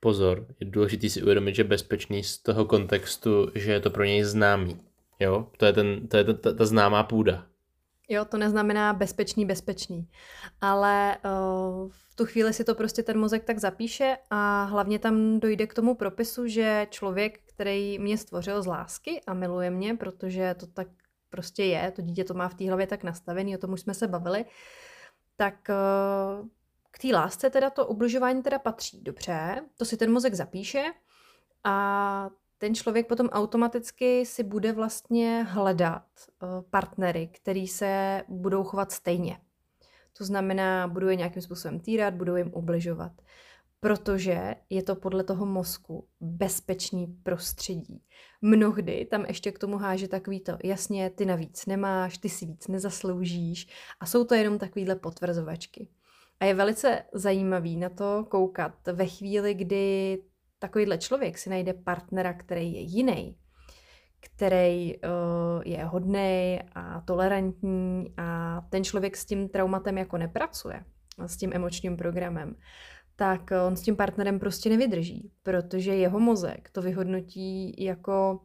Pozor, 0.00 0.46
je 0.60 0.66
důležité 0.66 1.08
si 1.08 1.22
uvědomit, 1.22 1.54
že 1.54 1.64
bezpečný 1.64 2.24
z 2.24 2.38
toho 2.38 2.64
kontextu, 2.64 3.50
že 3.54 3.72
je 3.72 3.80
to 3.80 3.90
pro 3.90 4.04
něj 4.04 4.24
známý. 4.24 4.80
Jo, 5.20 5.46
to 5.56 5.66
je, 5.66 5.72
ten, 5.72 6.08
to 6.08 6.16
je 6.16 6.24
ta, 6.24 6.32
ta, 6.32 6.52
ta 6.52 6.66
známá 6.66 7.02
půda. 7.02 7.46
Jo, 8.08 8.24
to 8.24 8.38
neznamená 8.38 8.92
bezpečný, 8.92 9.46
bezpečný. 9.46 10.08
Ale 10.60 11.16
uh, 11.24 11.90
v 11.90 12.14
tu 12.14 12.24
chvíli 12.24 12.52
si 12.52 12.64
to 12.64 12.74
prostě 12.74 13.02
ten 13.02 13.18
mozek 13.18 13.44
tak 13.44 13.58
zapíše 13.58 14.16
a 14.30 14.64
hlavně 14.64 14.98
tam 14.98 15.40
dojde 15.40 15.66
k 15.66 15.74
tomu 15.74 15.94
propisu, 15.94 16.46
že 16.46 16.86
člověk, 16.90 17.40
který 17.46 17.98
mě 17.98 18.18
stvořil 18.18 18.62
z 18.62 18.66
lásky 18.66 19.20
a 19.26 19.34
miluje 19.34 19.70
mě, 19.70 19.94
protože 19.94 20.54
to 20.54 20.66
tak 20.66 20.88
prostě 21.30 21.64
je, 21.64 21.90
to 21.90 22.02
dítě 22.02 22.24
to 22.24 22.34
má 22.34 22.48
v 22.48 22.54
té 22.54 22.68
hlavě 22.68 22.86
tak 22.86 23.04
nastavený, 23.04 23.56
o 23.56 23.58
tom 23.58 23.72
už 23.72 23.80
jsme 23.80 23.94
se 23.94 24.08
bavili, 24.08 24.44
tak 25.36 25.54
uh, 25.68 26.48
k 26.90 26.98
té 26.98 27.08
lásce 27.08 27.50
teda 27.50 27.70
to 27.70 27.86
ubližování 27.86 28.42
teda 28.42 28.58
patří. 28.58 29.02
Dobře, 29.02 29.62
to 29.76 29.84
si 29.84 29.96
ten 29.96 30.12
mozek 30.12 30.34
zapíše 30.34 30.84
a 31.64 32.30
ten 32.58 32.74
člověk 32.74 33.06
potom 33.06 33.28
automaticky 33.28 34.26
si 34.26 34.42
bude 34.42 34.72
vlastně 34.72 35.46
hledat 35.48 36.04
eh, 36.18 36.46
partnery, 36.70 37.26
který 37.26 37.68
se 37.68 38.22
budou 38.28 38.64
chovat 38.64 38.92
stejně. 38.92 39.38
To 40.18 40.24
znamená, 40.24 40.88
budou 40.88 41.06
je 41.06 41.16
nějakým 41.16 41.42
způsobem 41.42 41.80
týrat, 41.80 42.14
budou 42.14 42.36
jim 42.36 42.50
ubližovat. 42.54 43.12
Protože 43.80 44.54
je 44.70 44.82
to 44.82 44.96
podle 44.96 45.24
toho 45.24 45.46
mozku 45.46 46.08
bezpečný 46.20 47.06
prostředí. 47.06 48.02
Mnohdy 48.42 49.06
tam 49.10 49.24
ještě 49.24 49.52
k 49.52 49.58
tomu 49.58 49.78
háže 49.78 50.08
takový 50.08 50.40
to, 50.40 50.58
jasně, 50.64 51.10
ty 51.10 51.26
navíc 51.26 51.66
nemáš, 51.66 52.18
ty 52.18 52.28
si 52.28 52.46
víc 52.46 52.68
nezasloužíš 52.68 53.68
a 54.00 54.06
jsou 54.06 54.24
to 54.24 54.34
jenom 54.34 54.58
takovýhle 54.58 54.96
potvrzovačky. 54.96 55.88
A 56.40 56.44
je 56.44 56.54
velice 56.54 57.02
zajímavý 57.12 57.76
na 57.76 57.88
to 57.88 58.26
koukat 58.28 58.86
ve 58.92 59.06
chvíli, 59.06 59.54
kdy 59.54 60.18
takovýhle 60.58 60.98
člověk 60.98 61.38
si 61.38 61.50
najde 61.50 61.74
partnera, 61.74 62.32
který 62.32 62.72
je 62.72 62.80
jiný, 62.80 63.36
který 64.20 64.94
uh, 64.94 65.02
je 65.64 65.84
hodný 65.84 66.60
a 66.74 67.00
tolerantní 67.00 68.14
a 68.16 68.60
ten 68.70 68.84
člověk 68.84 69.16
s 69.16 69.24
tím 69.24 69.48
traumatem 69.48 69.98
jako 69.98 70.18
nepracuje, 70.18 70.84
s 71.26 71.36
tím 71.36 71.50
emočním 71.54 71.96
programem, 71.96 72.56
tak 73.16 73.50
on 73.66 73.76
s 73.76 73.82
tím 73.82 73.96
partnerem 73.96 74.38
prostě 74.38 74.68
nevydrží, 74.68 75.30
protože 75.42 75.94
jeho 75.94 76.20
mozek 76.20 76.70
to 76.72 76.82
vyhodnotí 76.82 77.84
jako 77.84 78.40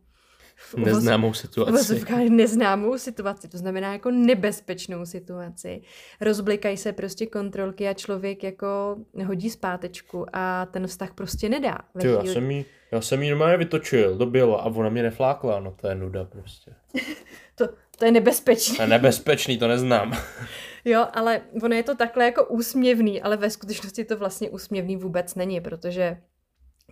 v 0.69 0.75
neznámou 0.77 1.33
situaci. 1.33 1.95
V 1.95 2.29
neznámou 2.29 2.97
situaci, 2.97 3.47
to 3.47 3.57
znamená 3.57 3.93
jako 3.93 4.11
nebezpečnou 4.11 5.05
situaci. 5.05 5.81
Rozblikají 6.21 6.77
se 6.77 6.93
prostě 6.93 7.25
kontrolky 7.25 7.87
a 7.87 7.93
člověk 7.93 8.43
jako 8.43 8.97
hodí 9.25 9.49
zpátečku 9.49 10.25
a 10.33 10.65
ten 10.65 10.87
vztah 10.87 11.13
prostě 11.13 11.49
nedá. 11.49 11.77
Ty, 11.99 12.07
já, 12.07 12.23
jsem 12.23 12.51
jí, 12.51 12.65
já 12.91 13.01
jsem 13.01 13.23
jí 13.23 13.29
normálně 13.29 13.57
vytočil 13.57 14.17
do 14.17 14.25
běla 14.25 14.61
a 14.61 14.65
ona 14.65 14.89
mě 14.89 15.03
neflákla, 15.03 15.59
no 15.59 15.75
to 15.81 15.87
je 15.87 15.95
nuda 15.95 16.25
prostě. 16.25 16.71
to, 17.55 17.67
to 17.97 18.05
je 18.05 18.11
nebezpečný. 18.11 18.75
To 18.75 18.81
je 18.81 18.87
nebezpečný, 18.87 19.57
to 19.57 19.67
neznám. 19.67 20.17
jo, 20.85 21.07
ale 21.13 21.41
ono 21.63 21.75
je 21.75 21.83
to 21.83 21.95
takhle 21.95 22.25
jako 22.25 22.45
úsměvný, 22.45 23.21
ale 23.21 23.37
ve 23.37 23.49
skutečnosti 23.49 24.05
to 24.05 24.17
vlastně 24.17 24.49
úsměvný 24.49 24.97
vůbec 24.97 25.35
není, 25.35 25.61
protože 25.61 26.17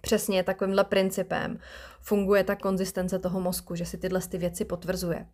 přesně 0.02 0.44
takovýmhle 0.44 0.84
principem 0.84 1.60
funguje 2.02 2.44
ta 2.44 2.56
konzistence 2.56 3.20
toho 3.20 3.40
mozku, 3.40 3.76
že 3.76 3.86
si 3.86 3.98
tyhle 3.98 4.22
ty 4.22 4.38
věci 4.38 4.66
potvrzuje. 4.66 5.26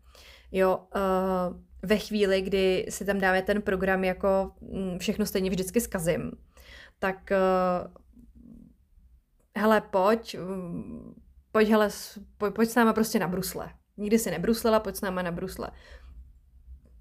Jo, 0.52 0.80
uh, 0.96 1.58
ve 1.84 1.98
chvíli, 1.98 2.42
kdy 2.42 2.86
si 2.90 3.06
tam 3.06 3.20
dáme 3.20 3.42
ten 3.42 3.62
program 3.62 4.04
jako 4.04 4.52
mm, 4.62 5.00
všechno 5.00 5.26
stejně 5.26 5.50
vždycky 5.50 5.82
zkazím, 5.82 6.32
tak 7.00 7.32
uh, 7.32 7.94
hele, 9.58 9.82
pojď, 9.82 10.38
mm, 10.38 11.22
pojď, 11.52 11.70
hele, 11.70 11.90
pojď, 12.38 12.54
pojď 12.54 12.70
s 12.70 12.76
náma 12.76 12.94
prostě 12.94 13.20
na 13.20 13.28
brusle. 13.28 13.70
Nikdy 13.98 14.20
si 14.20 14.32
nebruslela, 14.32 14.80
pojď 14.80 14.96
s 14.96 15.02
náma 15.02 15.22
na 15.22 15.32
brusle. 15.32 15.72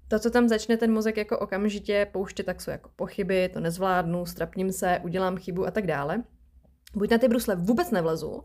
To, 0.07 0.19
co 0.19 0.29
tam 0.31 0.47
začne 0.47 0.77
ten 0.77 0.93
mozek 0.93 1.17
jako 1.17 1.39
okamžitě 1.39 2.07
pouštět, 2.11 2.43
tak 2.43 2.61
jsou 2.61 2.71
jako 2.71 2.89
pochyby, 2.95 3.49
to 3.49 3.59
nezvládnu, 3.59 4.25
strapním 4.25 4.71
se, 4.71 4.99
udělám 5.03 5.37
chybu 5.37 5.67
a 5.67 5.71
tak 5.71 5.87
dále 5.87 6.23
buď 6.95 7.11
na 7.11 7.17
ty 7.17 7.27
brusle 7.27 7.55
vůbec 7.55 7.91
nevlezu, 7.91 8.43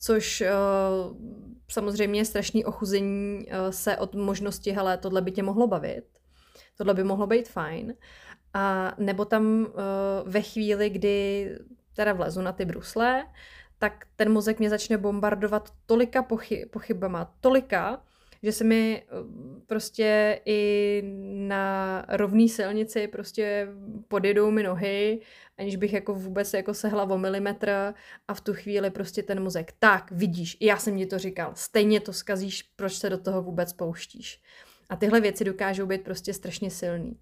což 0.00 0.40
uh, 0.40 1.16
samozřejmě 1.68 2.20
je 2.20 2.24
strašný 2.24 2.64
ochuzení 2.64 3.46
uh, 3.46 3.70
se 3.70 3.96
od 3.96 4.14
možnosti, 4.14 4.70
hele, 4.70 4.98
tohle 4.98 5.22
by 5.22 5.30
tě 5.30 5.42
mohlo 5.42 5.66
bavit, 5.66 6.04
tohle 6.76 6.94
by 6.94 7.04
mohlo 7.04 7.26
být 7.26 7.48
fajn, 7.48 7.94
a 8.54 8.94
nebo 8.98 9.24
tam 9.24 9.60
uh, 9.60 9.66
ve 10.24 10.42
chvíli, 10.42 10.90
kdy 10.90 11.50
teda 11.94 12.12
vlezu 12.12 12.42
na 12.42 12.52
ty 12.52 12.64
brusle, 12.64 13.24
tak 13.78 14.06
ten 14.16 14.32
mozek 14.32 14.58
mě 14.58 14.70
začne 14.70 14.98
bombardovat 14.98 15.70
tolika 15.86 16.22
pochy- 16.22 16.68
pochybama, 16.70 17.34
tolika, 17.40 18.02
že 18.44 18.52
se 18.52 18.64
mi 18.64 19.02
eh, 19.02 19.10
prostě 19.66 20.40
i 20.44 21.02
na 21.48 22.04
rovné 22.08 22.48
silnici 22.48 23.08
prostě 23.08 23.68
podjedou 24.08 24.50
mi 24.50 24.62
nohy, 24.62 25.20
aniž 25.58 25.76
bych 25.76 25.92
jako 25.92 26.14
vůbec 26.14 26.52
jako 26.54 26.74
sehla 26.74 27.04
o 27.04 27.18
milimetr 27.18 27.94
a 28.28 28.34
v 28.34 28.40
tu 28.40 28.54
chvíli 28.54 28.90
prostě 28.90 29.22
ten 29.22 29.42
mozek, 29.42 29.74
tak 29.78 30.10
vidíš, 30.10 30.56
já 30.60 30.76
jsem 30.76 30.98
ti 30.98 31.06
to 31.06 31.18
říkal, 31.18 31.52
stejně 31.54 32.00
to 32.00 32.12
skazíš, 32.12 32.62
proč 32.62 32.94
se 32.94 33.10
do 33.10 33.18
toho 33.18 33.42
vůbec 33.42 33.72
pouštíš. 33.72 34.42
A 34.90 34.96
tyhle 34.96 35.20
věci 35.20 35.44
dokážou 35.44 35.86
být 35.86 36.02
prostě 36.02 36.34
strašně 36.34 36.70
silný. 36.70 37.16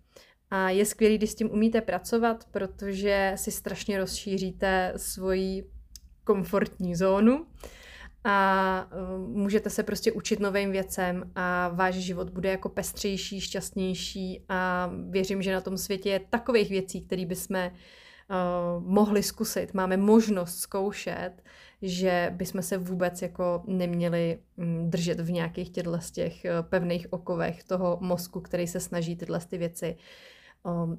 A 0.50 0.70
je 0.70 0.84
skvělý, 0.84 1.18
když 1.18 1.30
s 1.30 1.34
tím 1.34 1.50
umíte 1.50 1.80
pracovat, 1.80 2.44
protože 2.50 3.32
si 3.36 3.50
strašně 3.50 3.98
rozšíříte 3.98 4.92
svoji 4.96 5.64
komfortní 6.24 6.94
zónu 6.94 7.46
a 8.24 8.86
uh, 8.92 9.28
můžete 9.28 9.70
se 9.70 9.82
prostě 9.82 10.12
učit 10.12 10.40
novým 10.40 10.70
věcem 10.72 11.30
a 11.34 11.68
váš 11.68 11.94
život 11.94 12.30
bude 12.30 12.50
jako 12.50 12.68
pestřejší, 12.68 13.40
šťastnější 13.40 14.44
a 14.48 14.90
věřím, 15.10 15.42
že 15.42 15.52
na 15.52 15.60
tom 15.60 15.78
světě 15.78 16.10
je 16.10 16.20
takových 16.30 16.70
věcí, 16.70 17.00
které 17.00 17.26
bychom 17.26 17.56
uh, 17.56 17.70
mohli 18.92 19.22
zkusit, 19.22 19.74
máme 19.74 19.96
možnost 19.96 20.58
zkoušet, 20.58 21.32
že 21.82 22.32
bychom 22.36 22.62
se 22.62 22.78
vůbec 22.78 23.22
jako 23.22 23.62
neměli 23.66 24.38
um, 24.56 24.90
držet 24.90 25.20
v 25.20 25.30
nějakých 25.30 25.70
těchto 25.70 25.98
těch 26.12 26.34
uh, 26.44 26.68
pevných 26.68 27.12
okovech 27.12 27.64
toho 27.64 27.98
mozku, 28.00 28.40
který 28.40 28.66
se 28.66 28.80
snaží 28.80 29.16
tyhle 29.16 29.40
ty 29.40 29.58
věci 29.58 29.96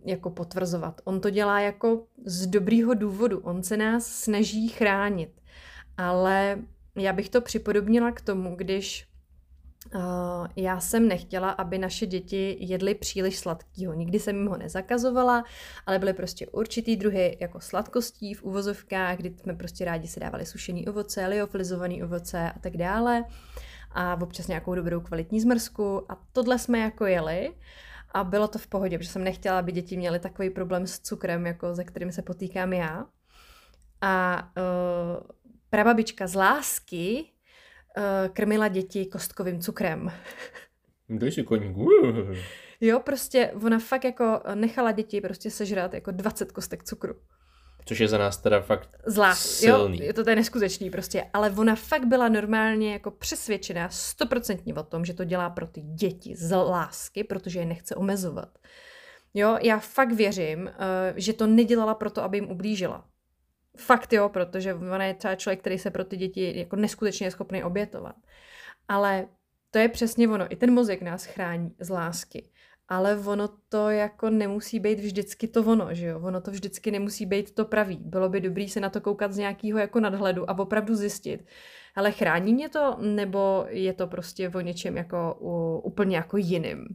jako 0.05 0.30
potvrzovat. 0.30 1.01
On 1.03 1.21
to 1.21 1.30
dělá 1.30 1.59
jako 1.59 2.03
z 2.26 2.47
dobrýho 2.47 2.93
důvodu, 2.93 3.39
on 3.39 3.63
se 3.63 3.78
nás 3.78 4.07
snaží 4.07 4.67
chránit, 4.67 5.41
ale 5.97 6.59
já 6.95 7.13
bych 7.13 7.29
to 7.29 7.41
připodobnila 7.41 8.11
k 8.11 8.21
tomu, 8.21 8.55
když 8.55 9.07
Uh, 9.95 10.47
já 10.55 10.79
jsem 10.79 11.07
nechtěla, 11.07 11.49
aby 11.49 11.77
naše 11.77 12.05
děti 12.05 12.57
jedly 12.59 12.95
příliš 12.95 13.39
sladkýho. 13.39 13.93
Nikdy 13.93 14.19
jsem 14.19 14.35
jim 14.35 14.47
ho 14.47 14.57
nezakazovala, 14.57 15.43
ale 15.85 15.99
byly 15.99 16.13
prostě 16.13 16.47
určitý 16.47 16.95
druhy 16.95 17.37
jako 17.39 17.59
sladkostí 17.59 18.33
v 18.33 18.43
uvozovkách, 18.43 19.17
kdy 19.17 19.35
jsme 19.41 19.53
prostě 19.53 19.85
rádi 19.85 20.07
si 20.07 20.19
dávali 20.19 20.45
sušený 20.45 20.87
ovoce, 20.87 21.27
liofilizovaný 21.27 22.03
ovoce 22.03 22.51
a 22.55 22.59
tak 22.59 22.77
dále. 22.77 23.25
A 23.91 24.21
občas 24.21 24.47
nějakou 24.47 24.75
dobrou 24.75 24.99
kvalitní 25.01 25.41
zmrzku. 25.41 26.11
A 26.11 26.17
tohle 26.31 26.59
jsme 26.59 26.79
jako 26.79 27.05
jeli. 27.05 27.53
A 28.11 28.23
bylo 28.23 28.47
to 28.47 28.59
v 28.59 28.67
pohodě, 28.67 28.97
protože 28.97 29.09
jsem 29.09 29.23
nechtěla, 29.23 29.59
aby 29.59 29.71
děti 29.71 29.97
měly 29.97 30.19
takový 30.19 30.49
problém 30.49 30.87
s 30.87 30.99
cukrem, 30.99 31.45
jako 31.45 31.75
ze 31.75 31.83
kterým 31.83 32.11
se 32.11 32.21
potýkám 32.21 32.73
já. 32.73 33.05
A 34.01 34.43
uh, 34.57 35.42
prababička 35.74 36.28
z 36.28 36.36
lásky 36.36 37.26
uh, 37.97 38.03
krmila 38.34 38.67
děti 38.67 39.05
kostkovým 39.05 39.59
cukrem. 39.59 40.11
Dej 41.09 41.32
si 41.32 41.43
koník. 41.43 41.78
Jo, 42.82 42.99
prostě 42.99 43.51
ona 43.65 43.80
fakt 43.80 44.03
jako 44.03 44.41
nechala 44.53 44.91
děti 44.91 45.21
prostě 45.21 45.51
sežrat 45.51 45.93
jako 45.93 46.11
20 46.11 46.51
kostek 46.51 46.84
cukru. 46.84 47.15
Což 47.86 47.99
je 47.99 48.07
za 48.07 48.17
nás 48.17 48.38
teda 48.38 48.61
fakt 48.61 48.89
Zlá, 49.05 49.36
silný. 49.36 49.97
Jo, 49.97 50.03
je 50.05 50.13
to 50.13 50.24
tady 50.24 50.36
neskutečný 50.36 50.89
prostě, 50.89 51.26
ale 51.34 51.51
ona 51.51 51.76
fakt 51.76 52.05
byla 52.05 52.30
normálně 52.30 52.93
jako 52.93 53.11
přesvědčená 53.11 53.89
stoprocentně 53.89 54.74
o 54.74 54.84
tom, 54.84 55.05
že 55.05 55.13
to 55.13 55.24
dělá 55.24 55.49
pro 55.49 55.67
ty 55.67 55.82
děti 55.82 56.36
z 56.36 56.55
lásky, 56.55 57.24
protože 57.24 57.59
je 57.59 57.65
nechce 57.65 57.95
omezovat. 57.95 58.57
Jo, 59.34 59.57
já 59.61 59.80
fakt 59.80 60.11
věřím, 60.11 60.67
eh, 60.67 61.13
že 61.15 61.34
to 61.34 61.47
nedělala 61.47 61.95
proto, 61.95 62.24
aby 62.24 62.38
jim 62.38 62.49
ublížila. 62.49 63.05
Fakt 63.78 64.13
jo, 64.13 64.30
protože 64.30 64.74
ona 64.74 65.05
je 65.05 65.13
třeba 65.13 65.36
člověk, 65.36 65.59
který 65.59 65.80
se 65.80 65.91
pro 65.91 66.05
ty 66.05 66.17
děti 66.17 66.59
jako 66.59 66.76
neskutečně 66.76 67.28
je 67.28 67.32
schopný 67.32 67.63
obětovat. 67.63 68.15
Ale 68.88 69.28
to 69.71 69.80
je 69.80 69.89
přesně 69.89 70.28
ono. 70.28 70.53
I 70.53 70.55
ten 70.55 70.74
mozek 70.74 71.01
nás 71.01 71.26
chrání 71.26 71.76
z 71.80 71.89
lásky. 71.89 72.49
Ale 72.88 73.19
ono 73.19 73.49
to 73.69 73.89
jako 73.89 74.30
nemusí 74.30 74.80
být 74.80 74.99
vždycky 74.99 75.47
to 75.47 75.63
ono, 75.63 75.93
že 75.93 76.07
jo? 76.07 76.19
Ono 76.19 76.41
to 76.41 76.51
vždycky 76.51 76.91
nemusí 76.91 77.26
být 77.26 77.55
to 77.55 77.65
pravý. 77.65 77.97
Bylo 78.01 78.30
by 78.30 78.41
dobrý 78.41 78.69
se 78.69 78.80
na 78.80 78.89
to 78.89 79.01
koukat 79.01 79.34
z 79.34 79.38
nějakého 79.38 79.80
jako 79.80 79.99
nadhledu 79.99 80.49
a 80.49 80.59
opravdu 80.59 80.95
zjistit. 80.95 81.45
Ale 81.95 82.11
chrání 82.11 82.53
mě 82.53 82.69
to, 82.69 82.97
nebo 83.01 83.65
je 83.69 83.93
to 83.93 84.07
prostě 84.07 84.49
o 84.49 84.59
něčem 84.59 84.97
jako 84.97 85.38
u, 85.39 85.82
úplně 85.84 86.15
jako 86.17 86.38
jiným? 86.38 86.88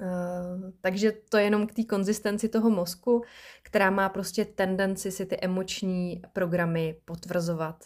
Uh, 0.00 0.70
takže 0.80 1.12
to 1.28 1.36
je 1.36 1.44
jenom 1.44 1.66
k 1.66 1.72
té 1.72 1.84
konzistenci 1.84 2.48
toho 2.48 2.70
mozku, 2.70 3.22
která 3.62 3.90
má 3.90 4.08
prostě 4.08 4.44
tendenci 4.44 5.10
si 5.10 5.26
ty 5.26 5.36
emoční 5.40 6.22
programy 6.32 6.96
potvrzovat 7.04 7.84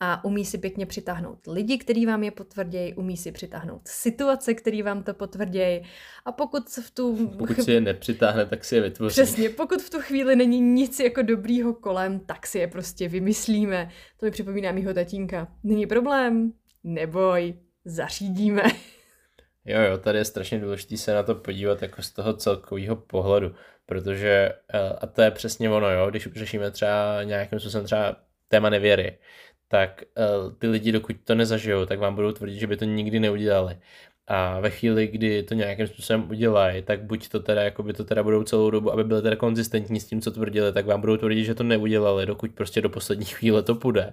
a 0.00 0.24
umí 0.24 0.44
si 0.44 0.58
pěkně 0.58 0.86
přitáhnout 0.86 1.38
lidi, 1.46 1.78
kteří 1.78 2.06
vám 2.06 2.22
je 2.22 2.30
potvrdějí, 2.30 2.94
umí 2.94 3.16
si 3.16 3.32
přitáhnout 3.32 3.82
situace, 3.84 4.54
které 4.54 4.82
vám 4.82 5.02
to 5.02 5.14
potvrdějí 5.14 5.82
a 6.24 6.32
pokud 6.32 6.68
v 6.68 6.90
tu... 6.90 7.30
Pokud 7.38 7.62
si 7.62 7.72
je 7.72 7.80
nepřitáhne, 7.80 8.46
tak 8.46 8.64
si 8.64 8.74
je 8.74 8.80
vytvoří. 8.80 9.12
Přesně, 9.12 9.48
pokud 9.48 9.82
v 9.82 9.90
tu 9.90 9.98
chvíli 10.00 10.36
není 10.36 10.60
nic 10.60 11.00
jako 11.00 11.22
dobrýho 11.22 11.74
kolem, 11.74 12.20
tak 12.20 12.46
si 12.46 12.58
je 12.58 12.68
prostě 12.68 13.08
vymyslíme. 13.08 13.90
To 14.16 14.26
mi 14.26 14.30
připomíná 14.30 14.72
mýho 14.72 14.94
tatínka. 14.94 15.48
Není 15.62 15.86
problém, 15.86 16.52
neboj, 16.84 17.54
zařídíme. 17.84 18.62
Jo, 19.64 19.80
jo, 19.80 19.98
tady 19.98 20.18
je 20.18 20.24
strašně 20.24 20.58
důležité 20.58 20.96
se 20.96 21.14
na 21.14 21.22
to 21.22 21.34
podívat 21.34 21.82
jako 21.82 22.02
z 22.02 22.10
toho 22.10 22.34
celkového 22.34 22.96
pohledu, 22.96 23.54
protože, 23.86 24.52
eh, 24.74 24.78
a 25.00 25.06
to 25.06 25.22
je 25.22 25.30
přesně 25.30 25.70
ono, 25.70 25.90
jo, 25.90 26.10
když 26.10 26.28
řešíme 26.32 26.70
třeba 26.70 27.22
nějakým 27.24 27.60
způsobem 27.60 27.84
třeba 27.84 28.16
téma 28.48 28.70
nevěry, 28.70 29.18
tak 29.68 30.02
uh, 30.16 30.52
ty 30.58 30.68
lidi, 30.68 30.92
dokud 30.92 31.16
to 31.24 31.34
nezažijou, 31.34 31.86
tak 31.86 31.98
vám 31.98 32.14
budou 32.14 32.32
tvrdit, 32.32 32.58
že 32.58 32.66
by 32.66 32.76
to 32.76 32.84
nikdy 32.84 33.20
neudělali. 33.20 33.78
A 34.32 34.60
ve 34.60 34.70
chvíli, 34.70 35.06
kdy 35.06 35.42
to 35.42 35.54
nějakým 35.54 35.86
způsobem 35.86 36.30
udělají, 36.30 36.82
tak 36.82 37.02
buď 37.02 37.28
to 37.28 37.40
teda, 37.40 37.62
jako 37.62 37.82
by 37.82 37.92
to 37.92 38.04
teda 38.04 38.22
budou 38.22 38.42
celou 38.42 38.70
dobu, 38.70 38.92
aby 38.92 39.04
byly 39.04 39.22
teda 39.22 39.36
konzistentní 39.36 40.00
s 40.00 40.06
tím, 40.06 40.20
co 40.20 40.30
tvrdili, 40.30 40.72
tak 40.72 40.86
vám 40.86 41.00
budou 41.00 41.16
tvrdit, 41.16 41.44
že 41.44 41.54
to 41.54 41.62
neudělali, 41.62 42.26
dokud 42.26 42.50
prostě 42.54 42.80
do 42.80 42.88
poslední 42.88 43.24
chvíle 43.38 43.62
to 43.62 43.74
půjde. 43.74 44.12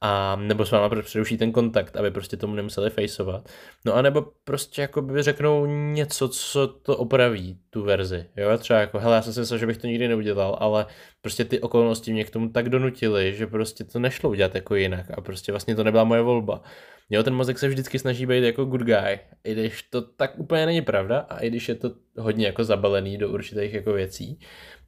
A 0.00 0.36
nebo 0.36 0.66
s 0.66 0.70
váma 0.70 1.02
přeruší 1.02 1.36
ten 1.36 1.52
kontakt, 1.52 1.96
aby 1.96 2.10
prostě 2.10 2.36
tomu 2.36 2.54
nemuseli 2.54 2.90
faceovat. 2.90 3.48
No 3.84 3.94
a 3.94 4.02
nebo 4.02 4.26
prostě 4.44 4.82
jako 4.82 5.02
by 5.02 5.22
řeknou 5.22 5.66
něco, 5.66 6.28
co 6.28 6.66
to 6.66 6.96
opraví, 6.96 7.58
tu 7.70 7.82
verzi. 7.82 8.26
Jo, 8.36 8.58
třeba 8.58 8.80
jako, 8.80 8.98
hele, 8.98 9.16
já 9.16 9.22
jsem 9.22 9.32
si 9.32 9.40
myslel, 9.40 9.58
že 9.58 9.66
bych 9.66 9.78
to 9.78 9.86
nikdy 9.86 10.08
neudělal, 10.08 10.56
ale 10.60 10.86
prostě 11.20 11.44
ty 11.44 11.60
okolnosti 11.60 12.12
mě 12.12 12.24
k 12.24 12.30
tomu 12.30 12.48
tak 12.48 12.68
donutily, 12.68 13.34
že 13.34 13.46
prostě 13.46 13.84
to 13.84 13.98
nešlo 13.98 14.30
udělat 14.30 14.54
jako 14.54 14.74
jinak 14.74 15.06
a 15.10 15.20
prostě 15.20 15.52
vlastně 15.52 15.76
to 15.76 15.84
nebyla 15.84 16.04
moje 16.04 16.22
volba. 16.22 16.62
Jo, 17.10 17.22
ten 17.22 17.34
mozek 17.34 17.58
se 17.58 17.68
vždycky 17.68 17.98
snaží 17.98 18.26
být 18.26 18.44
jako 18.44 18.64
good 18.64 18.82
guy, 18.82 19.18
i 19.44 19.52
když 19.52 19.82
to 19.82 20.02
tak 20.02 20.38
úplně 20.38 20.66
není 20.66 20.82
pravda 20.82 21.18
a 21.18 21.38
i 21.38 21.50
když 21.50 21.68
je 21.68 21.74
to 21.74 21.90
hodně 22.18 22.46
jako 22.46 22.64
zabalený 22.64 23.18
do 23.18 23.28
určitých 23.28 23.74
jako 23.74 23.92
věcí, 23.92 24.38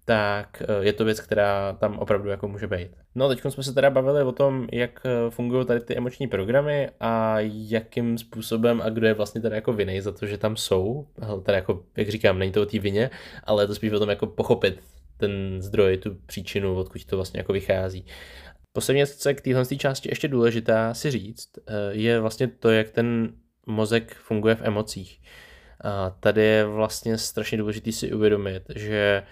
tak 0.04 0.62
eh, 0.62 0.84
je 0.84 0.92
to 0.92 1.04
věc, 1.04 1.20
která 1.20 1.72
tam 1.72 1.98
opravdu 1.98 2.28
jako 2.28 2.48
může 2.48 2.66
být. 2.66 2.88
No 3.14 3.28
teď 3.28 3.40
jsme 3.48 3.62
se 3.62 3.74
teda 3.74 3.90
bavili 3.90 4.22
o 4.22 4.32
tom, 4.32 4.66
jak 4.72 5.00
eh, 5.04 5.30
fungují 5.30 5.66
tady 5.66 5.80
ty 5.80 5.96
emoční 5.96 6.26
programy 6.26 6.90
a 7.00 7.36
jakým 7.50 8.18
způsobem 8.18 8.82
a 8.84 8.88
kdo 8.88 9.06
je 9.06 9.14
vlastně 9.14 9.40
teda 9.40 9.56
jako 9.56 9.72
vinej 9.72 10.00
za 10.00 10.12
to, 10.12 10.26
že 10.26 10.38
tam 10.38 10.56
jsou. 10.56 11.06
Teda 11.42 11.56
jako, 11.56 11.82
jak 11.96 12.08
říkám, 12.08 12.38
není 12.38 12.52
to 12.52 12.62
o 12.62 12.66
té 12.66 12.78
vině, 12.78 13.10
ale 13.44 13.62
je 13.62 13.66
to 13.66 13.74
spíš 13.74 13.92
o 13.92 13.98
tom 13.98 14.08
jako 14.08 14.26
pochopit 14.26 14.80
ten 15.16 15.62
zdroj, 15.62 15.96
tu 15.96 16.16
příčinu, 16.26 16.76
odkud 16.76 17.04
to 17.04 17.16
vlastně 17.16 17.40
jako 17.40 17.52
vychází. 17.52 18.04
Poslední 18.76 18.98
věc, 18.98 19.16
co 19.16 19.28
je 19.28 19.34
k 19.34 19.40
téhle 19.40 19.66
části 19.66 20.08
ještě 20.08 20.28
důležitá 20.28 20.94
si 20.94 21.10
říct, 21.10 21.48
eh, 21.58 21.72
je 21.90 22.20
vlastně 22.20 22.48
to, 22.48 22.70
jak 22.70 22.90
ten 22.90 23.32
mozek 23.66 24.14
funguje 24.14 24.54
v 24.54 24.62
emocích. 24.62 25.20
A 25.84 26.10
tady 26.10 26.42
je 26.42 26.64
vlastně 26.64 27.18
strašně 27.18 27.58
důležité 27.58 27.92
si 27.92 28.12
uvědomit, 28.12 28.62
že 28.74 29.22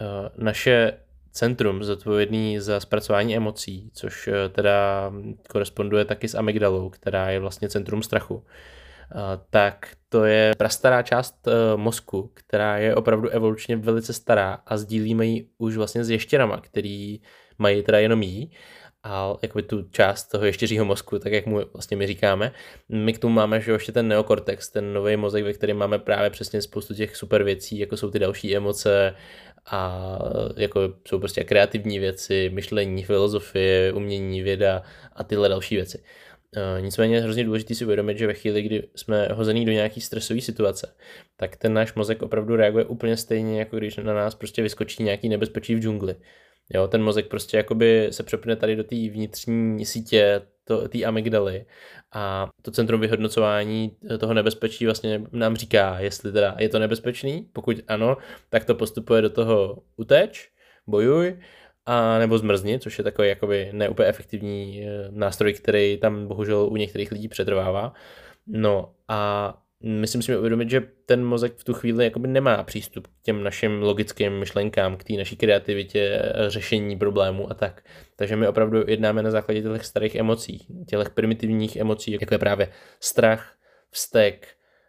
eh, 0.00 0.04
naše 0.36 0.92
centrum 1.32 1.84
zodpovědný 1.84 2.58
za 2.58 2.80
zpracování 2.80 3.36
emocí, 3.36 3.90
což 3.94 4.28
eh, 4.28 4.48
teda 4.48 5.10
koresponduje 5.48 6.04
taky 6.04 6.28
s 6.28 6.34
amygdalou, 6.34 6.90
která 6.90 7.30
je 7.30 7.40
vlastně 7.40 7.68
centrum 7.68 8.02
strachu, 8.02 8.44
tak 9.50 9.88
to 10.08 10.24
je 10.24 10.52
prastará 10.58 11.02
část 11.02 11.48
mozku, 11.76 12.30
která 12.34 12.78
je 12.78 12.94
opravdu 12.94 13.28
evolučně 13.28 13.76
velice 13.76 14.12
stará 14.12 14.58
a 14.66 14.76
sdílíme 14.76 15.26
ji 15.26 15.48
už 15.58 15.76
vlastně 15.76 16.04
s 16.04 16.10
ještěrama, 16.10 16.60
který 16.60 17.20
mají 17.58 17.82
teda 17.82 17.98
jenom 17.98 18.22
jí 18.22 18.50
a 19.02 19.34
jakoby 19.42 19.62
tu 19.62 19.82
část 19.90 20.24
toho 20.24 20.44
ještěřího 20.44 20.84
mozku, 20.84 21.18
tak 21.18 21.32
jak 21.32 21.46
mu 21.46 21.60
vlastně 21.72 21.96
my 21.96 22.06
říkáme. 22.06 22.52
My 22.88 23.12
k 23.12 23.18
tomu 23.18 23.34
máme 23.34 23.60
že 23.60 23.72
ještě 23.72 23.92
ten 23.92 24.08
neokortex, 24.08 24.68
ten 24.68 24.92
nový 24.92 25.16
mozek, 25.16 25.44
ve 25.44 25.52
kterém 25.52 25.76
máme 25.76 25.98
právě 25.98 26.30
přesně 26.30 26.62
spoustu 26.62 26.94
těch 26.94 27.16
super 27.16 27.42
věcí, 27.42 27.78
jako 27.78 27.96
jsou 27.96 28.10
ty 28.10 28.18
další 28.18 28.56
emoce 28.56 29.14
a 29.66 30.08
jako 30.56 30.80
jsou 31.08 31.18
prostě 31.18 31.44
kreativní 31.44 31.98
věci, 31.98 32.50
myšlení, 32.54 33.04
filozofie, 33.04 33.92
umění, 33.92 34.42
věda 34.42 34.82
a 35.12 35.24
tyhle 35.24 35.48
další 35.48 35.76
věci. 35.76 36.02
Uh, 36.56 36.84
nicméně 36.84 37.14
je 37.14 37.20
hrozně 37.20 37.44
důležité 37.44 37.74
si 37.74 37.84
uvědomit, 37.84 38.18
že 38.18 38.26
ve 38.26 38.34
chvíli, 38.34 38.62
kdy 38.62 38.88
jsme 38.96 39.28
hozený 39.32 39.64
do 39.64 39.72
nějaký 39.72 40.00
stresové 40.00 40.40
situace, 40.40 40.94
tak 41.36 41.56
ten 41.56 41.74
náš 41.74 41.94
mozek 41.94 42.22
opravdu 42.22 42.56
reaguje 42.56 42.84
úplně 42.84 43.16
stejně, 43.16 43.58
jako 43.58 43.76
když 43.76 43.96
na 43.96 44.14
nás 44.14 44.34
prostě 44.34 44.62
vyskočí 44.62 45.02
nějaký 45.02 45.28
nebezpečí 45.28 45.74
v 45.74 45.80
džungli. 45.80 46.16
Jo, 46.74 46.88
ten 46.88 47.02
mozek 47.02 47.28
prostě 47.28 47.56
jakoby 47.56 48.08
se 48.10 48.22
přepne 48.22 48.56
tady 48.56 48.76
do 48.76 48.84
té 48.84 48.96
vnitřní 48.96 49.86
sítě 49.86 50.42
té 50.88 51.04
amygdaly 51.04 51.66
a 52.12 52.48
to 52.62 52.70
centrum 52.70 53.00
vyhodnocování 53.00 53.96
toho 54.18 54.34
nebezpečí 54.34 54.84
vlastně 54.84 55.22
nám 55.32 55.56
říká, 55.56 55.96
jestli 55.98 56.32
teda 56.32 56.56
je 56.58 56.68
to 56.68 56.78
nebezpečný, 56.78 57.48
pokud 57.52 57.76
ano, 57.88 58.16
tak 58.48 58.64
to 58.64 58.74
postupuje 58.74 59.22
do 59.22 59.30
toho 59.30 59.82
uteč, 59.96 60.48
bojuj, 60.86 61.40
a 61.86 62.18
nebo 62.18 62.38
zmrzni, 62.38 62.78
což 62.78 62.98
je 62.98 63.04
takový 63.04 63.28
jakoby 63.28 63.70
neúplně 63.72 64.08
efektivní 64.08 64.84
eh, 64.84 65.08
nástroj, 65.10 65.52
který 65.52 65.98
tam 65.98 66.26
bohužel 66.26 66.68
u 66.70 66.76
některých 66.76 67.12
lidí 67.12 67.28
přetrvává. 67.28 67.92
No 68.46 68.94
a 69.08 69.62
my 69.82 70.06
si 70.06 70.18
musíme 70.18 70.38
uvědomit, 70.38 70.70
že 70.70 70.82
ten 71.06 71.24
mozek 71.24 71.56
v 71.56 71.64
tu 71.64 71.74
chvíli 71.74 72.04
jakoby 72.04 72.28
nemá 72.28 72.62
přístup 72.62 73.06
k 73.06 73.22
těm 73.22 73.42
našim 73.42 73.82
logickým 73.82 74.38
myšlenkám, 74.38 74.96
k 74.96 75.04
té 75.04 75.12
naší 75.12 75.36
kreativitě, 75.36 76.22
řešení 76.48 76.98
problémů 76.98 77.50
a 77.50 77.54
tak. 77.54 77.82
Takže 78.16 78.36
my 78.36 78.48
opravdu 78.48 78.84
jednáme 78.86 79.22
na 79.22 79.30
základě 79.30 79.62
těch 79.62 79.84
starých 79.84 80.14
emocí, 80.14 80.66
těch 80.86 81.10
primitivních 81.10 81.76
emocí, 81.76 82.12
jako 82.12 82.34
je 82.34 82.38
právě 82.38 82.68
strach, 83.00 83.54
vztek, 83.90 84.48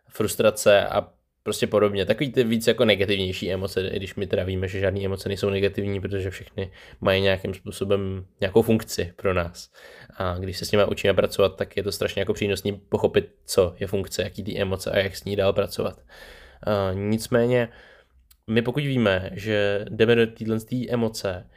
frustrace 0.09 0.87
a 0.87 1.07
prostě 1.43 1.67
podobně. 1.67 2.05
Takový 2.05 2.31
ty 2.31 2.43
víc 2.43 2.67
jako 2.67 2.85
negativnější 2.85 3.51
emoce, 3.51 3.87
i 3.87 3.95
když 3.95 4.15
my 4.15 4.27
teda 4.27 4.43
víme, 4.43 4.67
že 4.67 4.79
žádné 4.79 5.05
emoce 5.05 5.29
nejsou 5.29 5.49
negativní, 5.49 6.01
protože 6.01 6.29
všechny 6.29 6.71
mají 7.01 7.21
nějakým 7.21 7.53
způsobem 7.53 8.25
nějakou 8.41 8.61
funkci 8.61 9.13
pro 9.15 9.33
nás. 9.33 9.69
A 10.17 10.37
když 10.37 10.57
se 10.57 10.65
s 10.65 10.71
nimi 10.71 10.83
učíme 10.85 11.13
pracovat, 11.13 11.55
tak 11.55 11.77
je 11.77 11.83
to 11.83 11.91
strašně 11.91 12.19
jako 12.19 12.33
přínosný 12.33 12.73
pochopit, 12.73 13.29
co 13.45 13.75
je 13.79 13.87
funkce, 13.87 14.23
jaký 14.23 14.43
ty 14.43 14.61
emoce 14.61 14.91
a 14.91 14.97
jak 14.97 15.15
s 15.15 15.23
ní 15.23 15.35
dál 15.35 15.53
pracovat. 15.53 16.01
A 16.63 16.93
nicméně, 16.93 17.69
my 18.47 18.61
pokud 18.61 18.83
víme, 18.83 19.29
že 19.33 19.85
jdeme 19.89 20.15
do 20.15 20.27
téhle 20.27 20.57
emoce, 20.89 21.47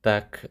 tak 0.00 0.46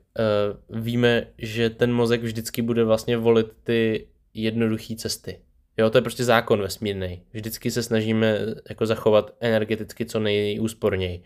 uh, 0.70 0.82
víme, 0.82 1.28
že 1.38 1.70
ten 1.70 1.94
mozek 1.94 2.22
vždycky 2.22 2.62
bude 2.62 2.84
vlastně 2.84 3.18
volit 3.18 3.48
ty 3.64 4.08
jednoduché 4.34 4.96
cesty 4.96 5.40
Jo, 5.80 5.90
to 5.90 5.98
je 5.98 6.02
prostě 6.02 6.24
zákon 6.24 6.62
vesmírný. 6.62 7.24
Vždycky 7.34 7.72
se 7.72 7.84
snažíme 7.84 8.40
jako 8.70 8.86
zachovat 8.86 9.36
energeticky 9.40 10.06
co 10.06 10.20
nejúsporněji. 10.20 11.24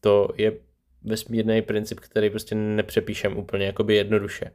To 0.00 0.28
je 0.36 0.52
vesmírný 1.02 1.62
princip, 1.62 2.00
který 2.00 2.30
prostě 2.30 2.54
nepřepíšem 2.54 3.36
úplně 3.36 3.66
jakoby 3.66 3.96
jednoduše. 3.96 4.50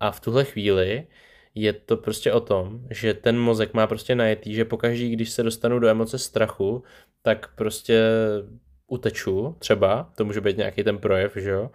A 0.00 0.10
v 0.10 0.20
tuhle 0.20 0.44
chvíli 0.44 1.06
je 1.54 1.72
to 1.72 1.96
prostě 1.96 2.32
o 2.32 2.40
tom, 2.40 2.80
že 2.90 3.14
ten 3.14 3.38
mozek 3.38 3.74
má 3.74 3.86
prostě 3.86 4.14
najetý, 4.14 4.54
že 4.54 4.64
pokaždý, 4.64 5.10
když 5.10 5.30
se 5.30 5.42
dostanu 5.42 5.78
do 5.78 5.88
emoce 5.88 6.18
strachu, 6.18 6.84
tak 7.22 7.54
prostě 7.54 8.02
uteču 8.86 9.56
třeba, 9.58 10.12
to 10.16 10.24
může 10.24 10.40
být 10.40 10.56
nějaký 10.56 10.84
ten 10.84 10.98
projev, 10.98 11.36
že 11.36 11.50
jo, 11.50 11.70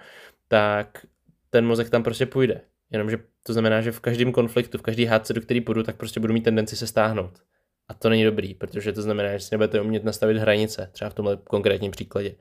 tak 0.48 1.06
ten 1.50 1.66
mozek 1.66 1.90
tam 1.90 2.04
prostě 2.04 2.26
půjde. 2.26 2.62
Jenomže 2.92 3.18
to 3.44 3.54
znamená, 3.54 3.82
že 3.82 3.92
v 3.92 4.00
každém 4.00 4.32
konfliktu, 4.32 4.78
v 4.78 4.82
každý 4.82 5.06
hádce, 5.06 5.34
do 5.34 5.42
který 5.42 5.62
půjdu, 5.62 5.84
tak 5.84 5.96
prostě 5.96 6.20
budu 6.20 6.34
mít 6.34 6.44
tendenci 6.44 6.76
se 6.76 6.88
stáhnout. 6.88 7.40
A 7.88 7.94
to 7.94 8.10
není 8.10 8.24
dobrý, 8.24 8.54
protože 8.54 8.94
to 8.94 9.02
znamená, 9.02 9.38
že 9.38 9.40
si 9.40 9.54
nebudete 9.54 9.82
umět 9.82 10.04
nastavit 10.04 10.38
hranice, 10.38 10.90
třeba 10.92 11.10
v 11.10 11.14
tomhle 11.14 11.38
konkrétním 11.44 11.92
příkladě. 11.92 12.36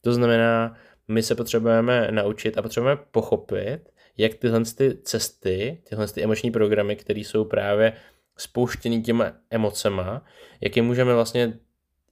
To 0.00 0.12
znamená, 0.12 0.76
my 1.08 1.22
se 1.22 1.34
potřebujeme 1.34 2.08
naučit 2.10 2.58
a 2.58 2.62
potřebujeme 2.62 3.02
pochopit, 3.10 3.80
jak 4.16 4.34
tyhle 4.34 4.64
ty 4.64 4.98
cesty, 5.02 5.82
tyhle 5.88 6.08
ty 6.08 6.22
emoční 6.22 6.50
programy, 6.50 6.96
které 6.96 7.20
jsou 7.20 7.44
právě 7.44 7.92
spouštěný 8.36 9.02
těma 9.02 9.32
emocema, 9.50 10.24
jak 10.60 10.76
je 10.76 10.82
můžeme 10.82 11.14
vlastně 11.14 11.58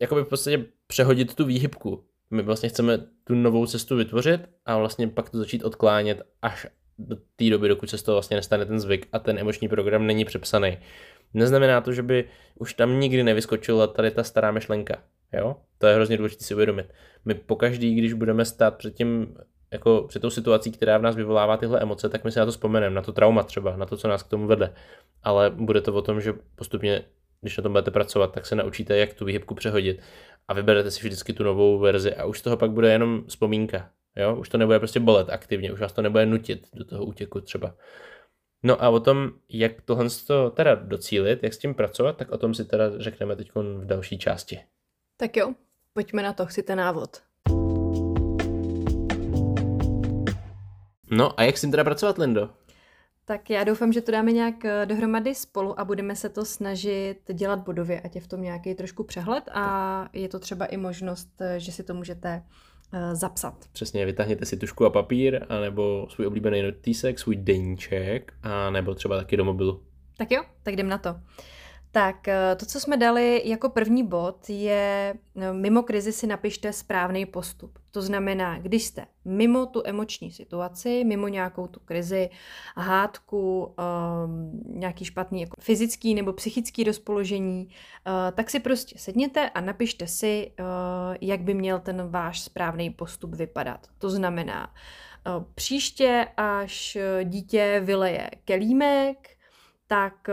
jakoby 0.01 0.23
v 0.23 0.29
podstatě 0.29 0.65
přehodit 0.87 1.35
tu 1.35 1.45
výhybku. 1.45 2.05
My 2.31 2.43
vlastně 2.43 2.69
chceme 2.69 2.99
tu 3.25 3.35
novou 3.35 3.67
cestu 3.67 3.97
vytvořit 3.97 4.41
a 4.67 4.79
vlastně 4.79 5.09
pak 5.09 5.31
to 5.31 5.39
začít 5.39 5.65
odklánět 5.65 6.23
až 6.43 6.67
do 6.99 7.17
té 7.37 7.51
doby, 7.51 7.69
dokud 7.69 7.91
se 7.91 7.99
z 7.99 8.03
toho 8.03 8.15
vlastně 8.15 8.37
nestane 8.37 8.67
ten 8.67 8.81
zvyk 8.81 9.09
a 9.13 9.19
ten 9.19 9.39
emoční 9.39 9.69
program 9.69 10.07
není 10.07 10.25
přepsaný. 10.25 10.79
Neznamená 11.35 11.81
to, 11.81 11.93
že 11.93 12.03
by 12.03 12.29
už 12.59 12.75
tam 12.75 13.01
nikdy 13.01 13.23
nevyskočila 13.23 13.87
tady 13.87 14.11
ta 14.11 14.25
stará 14.25 14.51
myšlenka. 14.51 15.03
Jo? 15.33 15.57
To 15.79 15.87
je 15.87 15.95
hrozně 15.95 16.17
důležité 16.17 16.45
si 16.45 16.55
uvědomit. 16.55 16.87
My 17.25 17.35
pokaždý, 17.35 17.95
když 17.95 18.13
budeme 18.13 18.45
stát 18.45 18.77
před 18.77 18.95
tím, 18.95 19.37
jako 19.73 20.05
před 20.09 20.21
tou 20.21 20.31
situací, 20.31 20.73
která 20.73 20.99
v 20.99 21.03
nás 21.03 21.17
vyvolává 21.17 21.57
tyhle 21.57 21.81
emoce, 21.81 22.09
tak 22.09 22.25
my 22.25 22.33
si 22.33 22.39
na 22.39 22.45
to 22.45 22.51
vzpomeneme, 22.51 22.95
na 22.95 23.03
to 23.03 23.13
trauma 23.13 23.43
třeba, 23.43 23.77
na 23.77 23.87
to, 23.87 23.97
co 23.97 24.09
nás 24.09 24.23
k 24.23 24.29
tomu 24.29 24.47
vede. 24.47 24.75
Ale 25.23 25.51
bude 25.51 25.81
to 25.81 25.95
o 25.95 26.03
tom, 26.03 26.21
že 26.21 26.33
postupně, 26.57 27.05
když 27.41 27.57
na 27.57 27.63
tom 27.63 27.73
budete 27.73 27.91
pracovat, 27.91 28.33
tak 28.33 28.47
se 28.47 28.55
naučíte, 28.55 28.97
jak 28.97 29.15
tu 29.15 29.25
výhybku 29.25 29.55
přehodit 29.55 30.01
a 30.49 30.55
vyberete 30.55 30.91
si 30.91 31.01
vždycky 31.01 31.33
tu 31.33 31.45
novou 31.45 31.79
verzi 31.79 32.15
a 32.15 32.25
už 32.25 32.39
z 32.39 32.43
toho 32.43 32.57
pak 32.57 32.71
bude 32.71 32.93
jenom 32.93 33.25
vzpomínka. 33.29 33.91
Jo? 34.17 34.37
Už 34.37 34.49
to 34.49 34.59
nebude 34.59 34.79
prostě 34.79 35.01
bolet 35.01 35.31
aktivně, 35.31 35.73
už 35.73 35.81
vás 35.81 35.93
to 35.93 36.03
nebude 36.03 36.27
nutit 36.27 36.69
do 36.75 36.85
toho 36.85 37.05
útěku 37.05 37.41
třeba. 37.41 37.75
No 38.63 38.83
a 38.83 38.89
o 38.89 39.01
tom, 39.01 39.31
jak 39.49 39.73
tohle 39.85 40.07
to 40.27 40.51
teda 40.51 40.75
docílit, 40.75 41.43
jak 41.43 41.55
s 41.55 41.59
tím 41.59 41.75
pracovat, 41.75 42.17
tak 42.17 42.31
o 42.31 42.39
tom 42.39 42.55
si 42.55 42.65
teda 42.65 42.85
řekneme 42.99 43.37
teď 43.37 43.51
v 43.55 43.85
další 43.87 44.19
části. 44.19 44.61
Tak 45.17 45.37
jo, 45.37 45.55
pojďme 45.93 46.23
na 46.23 46.33
to, 46.33 46.47
chcete 46.47 46.77
návod. 46.77 47.23
No 51.11 51.41
a 51.41 51.43
jak 51.43 51.59
s 51.59 51.61
tím 51.61 51.71
teda 51.71 51.85
pracovat, 51.85 52.19
Lindo? 52.19 52.51
Tak 53.25 53.51
já 53.51 53.65
doufám, 53.65 53.93
že 53.93 54.01
to 54.01 54.13
dáme 54.13 54.33
nějak 54.33 54.65
eh, 54.65 54.87
dohromady 54.87 55.35
spolu 55.35 55.81
a 55.81 55.85
budeme 55.85 56.17
se 56.17 56.29
to 56.29 56.45
snažit 56.45 57.21
dělat 57.33 57.59
bodově, 57.59 58.01
ať 58.01 58.15
je 58.15 58.21
v 58.21 58.29
tom 58.29 58.43
nějaký 58.43 58.75
trošku 58.75 59.05
přehled 59.05 59.45
a 59.53 60.09
je 60.13 60.29
to 60.29 60.39
třeba 60.39 60.67
i 60.67 60.77
možnost, 60.77 61.29
eh, 61.41 61.61
že 61.61 61.73
si 61.73 61.83
to 61.83 61.95
můžete 61.95 62.43
uh, 62.47 62.74
zapsat. 63.13 63.55
Přesně, 63.73 64.07
vytáhněte 64.07 64.45
si 64.45 64.57
tušku 64.57 64.85
a 64.85 64.91
papír, 64.91 65.47
anebo 65.49 66.07
svůj 66.11 66.27
oblíbený 66.27 66.63
notísek, 66.63 67.19
svůj 67.19 67.37
deníček, 67.37 68.33
a 68.43 68.71
nebo 68.71 68.95
třeba 68.95 69.17
taky 69.17 69.37
do 69.37 69.45
mobilu. 69.45 69.83
Tak 70.17 70.31
jo, 70.31 70.43
tak 70.63 70.75
jdem 70.75 70.89
na 70.89 70.99
to. 70.99 71.17
Tak 71.95 72.29
eh, 72.29 72.57
to, 72.57 72.67
co 72.67 72.81
jsme 72.81 72.97
dali 72.97 73.43
jako 73.45 73.69
první 73.69 74.07
bod, 74.07 74.51
je 74.51 75.15
eh, 75.37 75.53
mimo 75.53 75.83
krizi 75.83 76.13
si 76.13 76.27
napište 76.27 76.73
správný 76.73 77.27
postup. 77.27 77.79
To 77.91 78.03
znamená, 78.03 78.59
když 78.59 78.85
jste 78.85 79.07
mimo 79.25 79.67
tu 79.67 79.83
emoční 79.85 80.31
situaci, 80.31 81.05
mimo 81.05 81.29
nějakou 81.29 81.67
tu 81.67 81.81
krizi, 81.81 82.31
hádku, 82.77 83.65
um, 83.65 84.63
nějaký 84.67 85.05
špatný 85.05 85.41
jako 85.41 85.57
fyzický 85.61 86.15
nebo 86.15 86.33
psychický 86.33 86.85
rozpoložení, 86.85 87.69
uh, 87.69 88.13
tak 88.37 88.51
si 88.51 88.61
prostě 88.61 88.99
sedněte 88.99 89.51
a 89.51 89.61
napište 89.61 90.07
si, 90.07 90.53
uh, 90.61 90.67
jak 91.21 91.41
by 91.41 91.55
měl 91.55 91.81
ten 91.81 92.09
váš 92.11 92.41
správný 92.41 92.91
postup 92.91 93.35
vypadat. 93.35 93.87
To 93.99 94.11
znamená, 94.11 94.67
uh, 94.67 95.45
příště, 95.55 96.29
až 96.37 96.99
dítě 97.25 97.83
vyleje 97.85 98.31
kelímek, 98.45 99.29
tak 99.87 100.29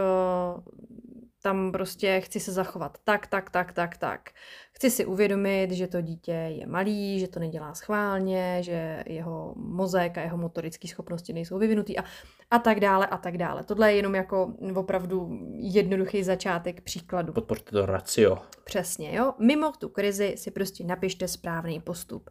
tam 1.42 1.72
prostě 1.72 2.22
chci 2.22 2.40
se 2.40 2.52
zachovat 2.52 2.98
tak, 3.04 3.28
tak, 3.28 3.50
tak, 3.50 3.74
tak, 3.74 3.98
tak. 3.98 4.30
Chci 4.74 4.90
si 4.90 5.06
uvědomit, 5.06 5.72
že 5.72 5.88
to 5.88 6.02
dítě 6.02 6.32
je 6.32 6.68
malý, 6.68 7.20
že 7.20 7.28
to 7.28 7.40
nedělá 7.40 7.74
schválně, 7.74 8.58
že 8.64 9.04
jeho 9.08 9.54
mozek 9.58 10.18
a 10.18 10.22
jeho 10.22 10.38
motorické 10.38 10.88
schopnosti 10.88 11.34
nejsou 11.34 11.58
vyvinutý 11.58 12.00
a, 12.00 12.04
a 12.52 12.60
tak 12.60 12.80
dále 12.80 13.08
a 13.08 13.18
tak 13.18 13.38
dále. 13.38 13.64
Tohle 13.64 13.92
je 13.92 13.96
jenom 13.96 14.16
jako 14.16 14.54
opravdu 14.76 15.30
jednoduchý 15.54 16.24
začátek 16.24 16.82
příkladu. 16.82 17.34
Podporte 17.34 17.72
to 17.72 17.86
racio. 17.86 18.38
Přesně, 18.64 19.16
jo. 19.16 19.34
Mimo 19.40 19.72
tu 19.72 19.90
krizi 19.90 20.34
si 20.38 20.52
prostě 20.52 20.84
napište 20.84 21.28
správný 21.28 21.80
postup. 21.80 22.30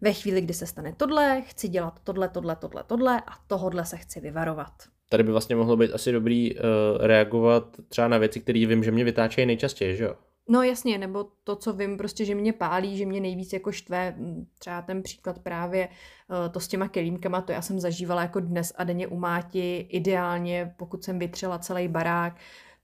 Ve 0.00 0.12
chvíli, 0.12 0.40
kdy 0.40 0.54
se 0.54 0.66
stane 0.66 0.92
tohle, 0.96 1.42
chci 1.42 1.68
dělat 1.68 2.00
tohle, 2.04 2.28
tohle, 2.28 2.56
tohle, 2.56 2.84
tohle 2.84 3.20
a 3.20 3.32
tohodle 3.46 3.84
se 3.84 3.96
chci 3.96 4.20
vyvarovat 4.20 4.72
tady 5.10 5.22
by 5.22 5.32
vlastně 5.32 5.56
mohlo 5.56 5.76
být 5.76 5.92
asi 5.92 6.12
dobrý 6.12 6.54
uh, 6.54 6.60
reagovat 7.00 7.76
třeba 7.88 8.08
na 8.08 8.18
věci, 8.18 8.40
které 8.40 8.66
vím, 8.66 8.84
že 8.84 8.90
mě 8.90 9.04
vytáčejí 9.04 9.46
nejčastěji, 9.46 9.96
že 9.96 10.04
jo? 10.04 10.14
No 10.48 10.62
jasně, 10.62 10.98
nebo 10.98 11.26
to, 11.44 11.56
co 11.56 11.72
vím, 11.72 11.96
prostě, 11.96 12.24
že 12.24 12.34
mě 12.34 12.52
pálí, 12.52 12.96
že 12.96 13.06
mě 13.06 13.20
nejvíc 13.20 13.52
jako 13.52 13.72
štve, 13.72 14.14
třeba 14.58 14.82
ten 14.82 15.02
příklad 15.02 15.38
právě 15.38 15.88
uh, 15.88 16.52
to 16.52 16.60
s 16.60 16.68
těma 16.68 16.88
kelímkama, 16.88 17.40
to 17.40 17.52
já 17.52 17.62
jsem 17.62 17.80
zažívala 17.80 18.22
jako 18.22 18.40
dnes 18.40 18.72
a 18.76 18.84
denně 18.84 19.06
u 19.06 19.16
máti, 19.16 19.86
ideálně, 19.90 20.74
pokud 20.76 21.04
jsem 21.04 21.18
vytřela 21.18 21.58
celý 21.58 21.88
barák, 21.88 22.36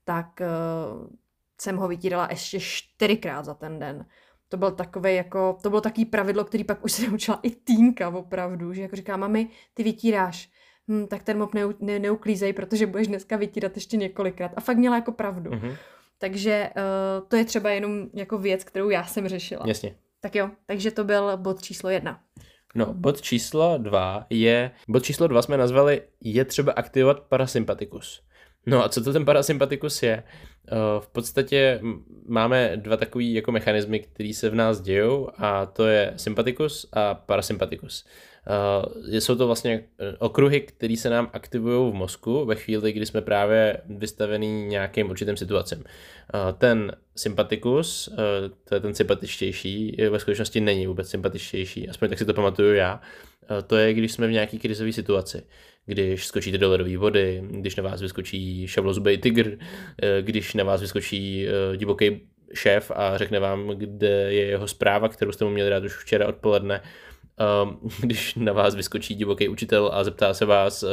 tak 0.03 0.41
uh, 0.41 1.07
jsem 1.61 1.77
ho 1.77 1.87
vytírala 1.87 2.27
ještě 2.31 2.59
čtyřikrát 2.59 3.45
za 3.45 3.53
ten 3.53 3.79
den. 3.79 4.05
To 4.49 4.57
byl 4.57 4.71
takové 4.71 5.13
jako, 5.13 5.57
to 5.63 5.69
bylo 5.69 5.81
takový 5.81 6.05
pravidlo, 6.05 6.43
který 6.43 6.63
pak 6.63 6.85
už 6.85 6.91
se 6.91 7.07
naučila 7.07 7.39
i 7.43 7.49
týnka 7.49 8.09
opravdu, 8.09 8.73
že 8.73 8.81
jako 8.81 8.95
říká, 8.95 9.17
mami, 9.17 9.47
ty 9.73 9.83
vytíráš, 9.83 10.49
hm, 10.87 11.07
tak 11.07 11.23
ten 11.23 11.37
mop 11.37 11.53
neu, 11.53 11.73
ne, 11.79 11.99
neuklízej, 11.99 12.53
protože 12.53 12.87
budeš 12.87 13.07
dneska 13.07 13.37
vytírat 13.37 13.75
ještě 13.75 13.97
několikrát. 13.97 14.51
A 14.55 14.61
fakt 14.61 14.77
měla 14.77 14.95
jako 14.95 15.11
pravdu. 15.11 15.51
Mm-hmm. 15.51 15.75
Takže 16.17 16.69
uh, 16.75 17.27
to 17.27 17.35
je 17.35 17.45
třeba 17.45 17.69
jenom 17.69 18.07
jako 18.13 18.37
věc, 18.37 18.63
kterou 18.63 18.89
já 18.89 19.03
jsem 19.03 19.27
řešila. 19.27 19.63
Jasně. 19.67 19.95
Tak 20.19 20.35
jo, 20.35 20.49
takže 20.65 20.91
to 20.91 21.03
byl 21.03 21.37
bod 21.37 21.61
číslo 21.61 21.89
jedna. 21.89 22.19
No, 22.75 22.93
bod 22.93 23.21
číslo 23.21 23.77
dva 23.77 24.25
je, 24.29 24.71
bod 24.87 25.03
číslo 25.03 25.27
dva 25.27 25.41
jsme 25.41 25.57
nazvali, 25.57 26.01
je 26.21 26.45
třeba 26.45 26.71
aktivovat 26.71 27.19
parasympatikus. 27.19 28.21
No 28.65 28.83
a 28.83 28.89
co 28.89 29.03
to 29.03 29.13
ten 29.13 29.25
parasympatikus 29.25 30.03
je? 30.03 30.23
Eh, 30.23 30.75
v 30.99 31.07
podstatě 31.07 31.81
máme 32.27 32.77
dva 32.77 32.97
takové 32.97 33.23
jako 33.23 33.51
mechanismy, 33.51 33.99
které 33.99 34.33
se 34.33 34.49
v 34.49 34.55
nás 34.55 34.81
dějou 34.81 35.29
a 35.37 35.65
to 35.65 35.85
je 35.85 36.13
sympatikus 36.15 36.89
a 36.93 37.13
parasympatikus. 37.13 38.05
Uh, 38.47 39.13
jsou 39.19 39.35
to 39.35 39.45
vlastně 39.45 39.83
eh, 39.99 40.15
okruhy, 40.19 40.61
které 40.61 40.97
se 40.97 41.09
nám 41.09 41.29
aktivují 41.33 41.91
v 41.91 41.95
mozku 41.95 42.45
ve 42.45 42.55
chvíli, 42.55 42.91
kdy 42.91 43.05
jsme 43.05 43.21
právě 43.21 43.77
vystavený 43.89 44.65
nějakým 44.65 45.09
určitým 45.09 45.37
situacím. 45.37 45.77
Uh, 45.77 45.83
ten 46.57 46.91
sympatikus, 47.15 48.07
uh, 48.07 48.15
to 48.63 48.75
je 48.75 48.81
ten 48.81 48.95
sympatičtější, 48.95 49.97
ve 50.09 50.19
skutečnosti 50.19 50.61
není 50.61 50.87
vůbec 50.87 51.09
sympatičtější, 51.09 51.89
aspoň 51.89 52.09
tak 52.09 52.19
si 52.19 52.25
to 52.25 52.33
pamatuju 52.33 52.73
já. 52.73 53.01
To 53.67 53.77
je, 53.77 53.93
když 53.93 54.11
jsme 54.11 54.27
v 54.27 54.31
nějaké 54.31 54.57
krizové 54.57 54.91
situaci. 54.91 55.43
Když 55.85 56.25
skočíte 56.25 56.57
do 56.57 56.69
ledové 56.69 56.97
vody, 56.97 57.43
když 57.51 57.75
na 57.75 57.83
vás 57.83 58.01
vyskočí 58.01 58.67
šavlozubej 58.67 59.17
tygr, 59.17 59.57
když 60.21 60.53
na 60.53 60.63
vás 60.63 60.81
vyskočí 60.81 61.47
divoký 61.75 62.21
šéf 62.53 62.91
a 62.95 63.17
řekne 63.17 63.39
vám, 63.39 63.67
kde 63.67 64.33
je 64.33 64.45
jeho 64.45 64.67
zpráva, 64.67 65.09
kterou 65.09 65.31
jste 65.31 65.45
mu 65.45 65.51
měli 65.51 65.69
dát 65.69 65.83
už 65.83 65.97
včera 65.97 66.27
odpoledne, 66.27 66.81
když 67.99 68.35
na 68.35 68.53
vás 68.53 68.75
vyskočí 68.75 69.15
divoký 69.15 69.47
učitel 69.47 69.89
a 69.93 70.03
zeptá 70.03 70.33
se 70.33 70.45
vás, 70.45 70.83
uh, 70.83 70.89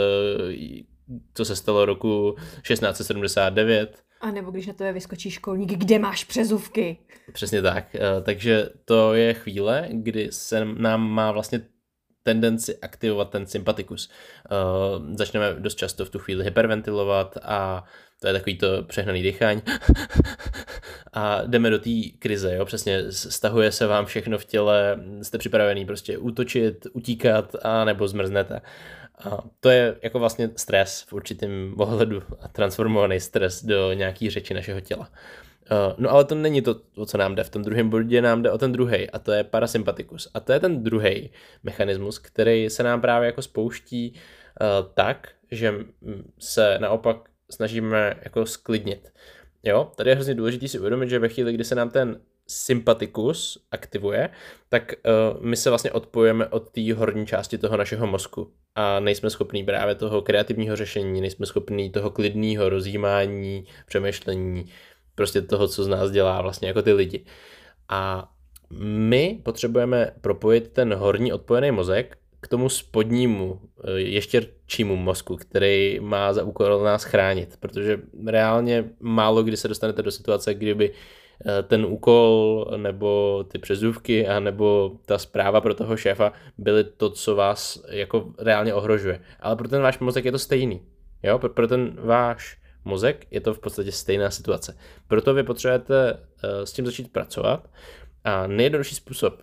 co 1.34 1.45
se 1.45 1.57
stalo 1.57 1.84
roku 1.84 2.36
1679. 2.62 4.05
A 4.20 4.30
nebo 4.30 4.51
když 4.51 4.66
na 4.66 4.72
to 4.72 4.84
je 4.84 4.92
vyskočí 4.92 5.30
školník, 5.30 5.72
kde 5.72 5.99
máš 5.99 6.24
přezuvky. 6.24 6.99
Přesně 7.32 7.62
tak. 7.62 7.95
Uh, 7.95 8.22
takže 8.22 8.68
to 8.84 9.14
je 9.14 9.34
chvíle, 9.34 9.88
kdy 9.90 10.28
se 10.32 10.64
nám 10.64 11.11
má 11.11 11.32
vlastně 11.32 11.61
tendenci 12.22 12.78
aktivovat 12.78 13.30
ten 13.30 13.47
sympatikus. 13.47 14.11
Uh, 14.51 15.16
začneme 15.16 15.55
dost 15.59 15.74
často 15.74 16.05
v 16.05 16.11
tu 16.11 16.18
chvíli 16.18 16.45
hyperventilovat 16.45 17.38
a 17.42 17.84
to 18.25 18.29
je 18.29 18.35
takový 18.35 18.57
to 18.57 18.83
přehnaný 18.83 19.22
dýchání. 19.22 19.62
a 21.12 21.43
jdeme 21.47 21.70
do 21.70 21.79
té 21.79 21.91
krize, 22.18 22.55
jo, 22.55 22.64
přesně 22.64 23.12
stahuje 23.12 23.72
se 23.72 23.87
vám 23.87 24.07
všechno 24.07 24.39
v 24.39 24.45
těle, 24.45 24.99
jste 25.22 25.39
připravený 25.39 25.87
prostě 25.87 26.18
útočit, 26.18 26.87
utíkat 26.93 27.57
a 27.62 27.85
nebo 27.85 28.09
zmrznete. 28.09 28.61
A 29.25 29.39
to 29.61 29.70
je 29.70 29.97
jako 30.03 30.18
vlastně 30.18 30.51
stres 30.57 31.05
v 31.09 31.12
určitém 31.12 31.75
ohledu 31.77 32.22
a 32.41 32.49
transformovaný 32.49 33.20
stres 33.20 33.64
do 33.64 33.93
nějaký 33.93 34.31
řeči 34.31 34.55
našeho 34.55 34.81
těla. 34.81 35.09
Uh, 35.70 35.95
no 35.99 36.11
ale 36.11 36.25
to 36.25 36.35
není 36.35 36.62
to, 36.62 36.77
o 36.97 37.07
co 37.07 37.18
nám 37.18 37.35
jde. 37.35 37.45
V 37.45 37.51
tom 37.51 37.62
druhém 37.62 37.89
bodě 37.89 38.22
nám 38.22 38.43
jde 38.43 38.51
o 38.51 38.59
ten 38.59 38.72
druhý 38.72 39.11
a 39.11 39.18
to 39.18 39.33
je 39.33 39.45
parasympatikus. 39.45 40.31
A 40.35 40.41
to 40.41 40.53
je 40.53 40.61
ten 40.61 40.85
druhý 40.85 41.31
mechanismus, 41.62 42.18
který 42.18 42.70
se 42.70 42.83
nám 42.83 43.01
právě 43.01 43.27
jako 43.27 43.43
spouští 43.43 44.12
uh, 44.12 44.93
tak, 44.95 45.29
že 45.51 45.75
se 46.39 46.79
naopak 46.81 47.34
snažíme 47.51 48.14
jako 48.24 48.47
sklidnit. 48.47 49.12
Jo, 49.62 49.92
tady 49.97 50.11
je 50.11 50.14
hrozně 50.14 50.34
důležité 50.34 50.68
si 50.68 50.78
uvědomit, 50.78 51.09
že 51.09 51.18
ve 51.18 51.28
chvíli, 51.28 51.53
kdy 51.53 51.64
se 51.64 51.74
nám 51.74 51.90
ten 51.90 52.20
sympatikus 52.47 53.66
aktivuje, 53.70 54.30
tak 54.68 54.92
uh, 55.36 55.45
my 55.45 55.57
se 55.57 55.70
vlastně 55.70 55.92
odpojeme 55.92 56.47
od 56.47 56.70
té 56.70 56.95
horní 56.95 57.26
části 57.26 57.59
toho 57.59 57.76
našeho 57.76 58.07
mozku 58.07 58.53
a 58.74 59.01
nejsme 59.01 59.30
schopní 59.30 59.64
právě 59.64 59.95
toho 59.95 60.22
kreativního 60.22 60.76
řešení, 60.76 61.20
nejsme 61.20 61.47
schopní 61.47 61.90
toho 61.90 62.11
klidného 62.11 62.68
rozjímání, 62.68 63.64
přemýšlení, 63.86 64.64
prostě 65.14 65.42
toho, 65.42 65.68
co 65.68 65.84
z 65.84 65.88
nás 65.88 66.11
dělá 66.11 66.42
vlastně 66.42 66.68
jako 66.68 66.82
ty 66.82 66.92
lidi. 66.92 67.24
A 67.88 68.30
My 68.78 69.40
potřebujeme 69.42 70.11
propojit 70.20 70.68
ten 70.68 70.95
horní 70.95 71.32
odpojený 71.32 71.70
mozek 71.70 72.18
k 72.45 72.49
tomu 72.49 72.68
spodnímu, 72.68 73.61
eh, 73.84 73.90
ještěrčímu 73.90 74.97
mozku, 74.97 75.36
který 75.36 76.01
má 76.01 76.32
za 76.32 76.45
úkol 76.45 76.84
nás 76.84 77.05
chránit, 77.05 77.57
protože 77.61 78.01
reálně 78.26 78.84
málo 79.01 79.42
kdy 79.42 79.57
se 79.57 79.68
dostanete 79.68 80.03
do 80.03 80.11
situace, 80.11 80.55
kdyby 80.55 80.92
eh, 81.47 81.62
ten 81.62 81.84
úkol 81.84 82.66
nebo 82.76 83.45
ty 83.49 83.59
přezůvky 83.59 84.28
a 84.28 84.40
nebo 84.40 84.92
ta 85.07 85.18
zpráva 85.18 85.61
pro 85.61 85.74
toho 85.74 85.97
šéfa 85.97 86.32
byly 86.59 86.84
to, 86.84 87.11
co 87.11 87.34
vás 87.34 87.84
jako 87.88 88.32
reálně 88.38 88.74
ohrožuje. 88.74 89.20
Ale 89.40 89.57
pro 89.57 89.68
ten 89.68 89.82
váš 89.82 89.99
mozek 89.99 90.24
je 90.24 90.32
to 90.32 90.38
stejný. 90.38 90.82
Jo? 91.22 91.38
Pro, 91.38 91.68
ten 91.68 91.97
váš 92.01 92.59
mozek 92.84 93.26
je 93.30 93.40
to 93.40 93.55
v 93.55 93.59
podstatě 93.59 93.92
stejná 93.92 94.30
situace. 94.30 94.76
Proto 95.09 95.34
vy 95.34 95.42
potřebujete 95.42 96.20
eh, 96.42 96.66
s 96.66 96.72
tím 96.72 96.86
začít 96.86 97.12
pracovat 97.12 97.70
a 98.24 98.47
nejjednodušší 98.47 98.95
způsob, 98.95 99.42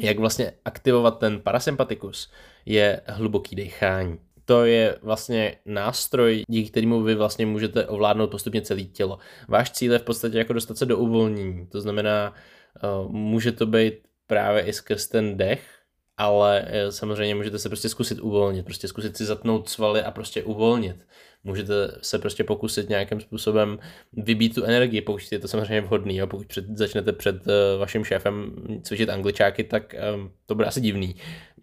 jak 0.00 0.18
vlastně 0.18 0.52
aktivovat 0.64 1.18
ten 1.18 1.40
parasympatikus, 1.40 2.32
je 2.66 3.00
hluboký 3.06 3.56
dechání. 3.56 4.18
To 4.44 4.64
je 4.64 4.98
vlastně 5.02 5.56
nástroj, 5.66 6.42
díky 6.48 6.70
kterému 6.70 7.02
vy 7.02 7.14
vlastně 7.14 7.46
můžete 7.46 7.86
ovládnout 7.86 8.30
postupně 8.30 8.62
celé 8.62 8.82
tělo. 8.82 9.18
Váš 9.48 9.70
cíl 9.70 9.92
je 9.92 9.98
v 9.98 10.02
podstatě 10.02 10.38
jako 10.38 10.52
dostat 10.52 10.78
se 10.78 10.86
do 10.86 10.98
uvolnění, 10.98 11.66
to 11.66 11.80
znamená, 11.80 12.34
uh, 13.04 13.12
může 13.12 13.52
to 13.52 13.66
být 13.66 13.94
právě 14.26 14.62
i 14.62 14.72
skrz 14.72 15.08
ten 15.08 15.36
dech, 15.36 15.79
ale 16.20 16.64
eh, 16.66 16.92
samozřejmě 16.92 17.34
můžete 17.34 17.58
se 17.58 17.68
prostě 17.68 17.88
zkusit 17.88 18.20
uvolnit, 18.20 18.64
prostě 18.64 18.88
zkusit 18.88 19.16
si 19.16 19.24
zatnout 19.24 19.68
svaly 19.68 20.02
a 20.02 20.10
prostě 20.10 20.42
uvolnit. 20.42 21.06
Můžete 21.44 21.98
se 22.02 22.18
prostě 22.18 22.44
pokusit 22.44 22.88
nějakým 22.88 23.20
způsobem 23.20 23.78
vybít 24.12 24.54
tu 24.54 24.64
energii, 24.64 25.00
pokud 25.00 25.32
je 25.32 25.38
to 25.38 25.48
samozřejmě 25.48 25.80
vhodný. 25.80 26.16
Jo? 26.16 26.26
Pokud 26.26 26.46
před, 26.46 26.64
začnete 26.78 27.12
před 27.12 27.36
uh, 27.46 27.80
vaším 27.80 28.04
šéfem 28.04 28.52
cvičit 28.82 29.08
angličáky, 29.08 29.64
tak 29.64 29.94
um, 30.14 30.30
to 30.46 30.54
bude 30.54 30.66
asi 30.66 30.80
divný. 30.80 31.16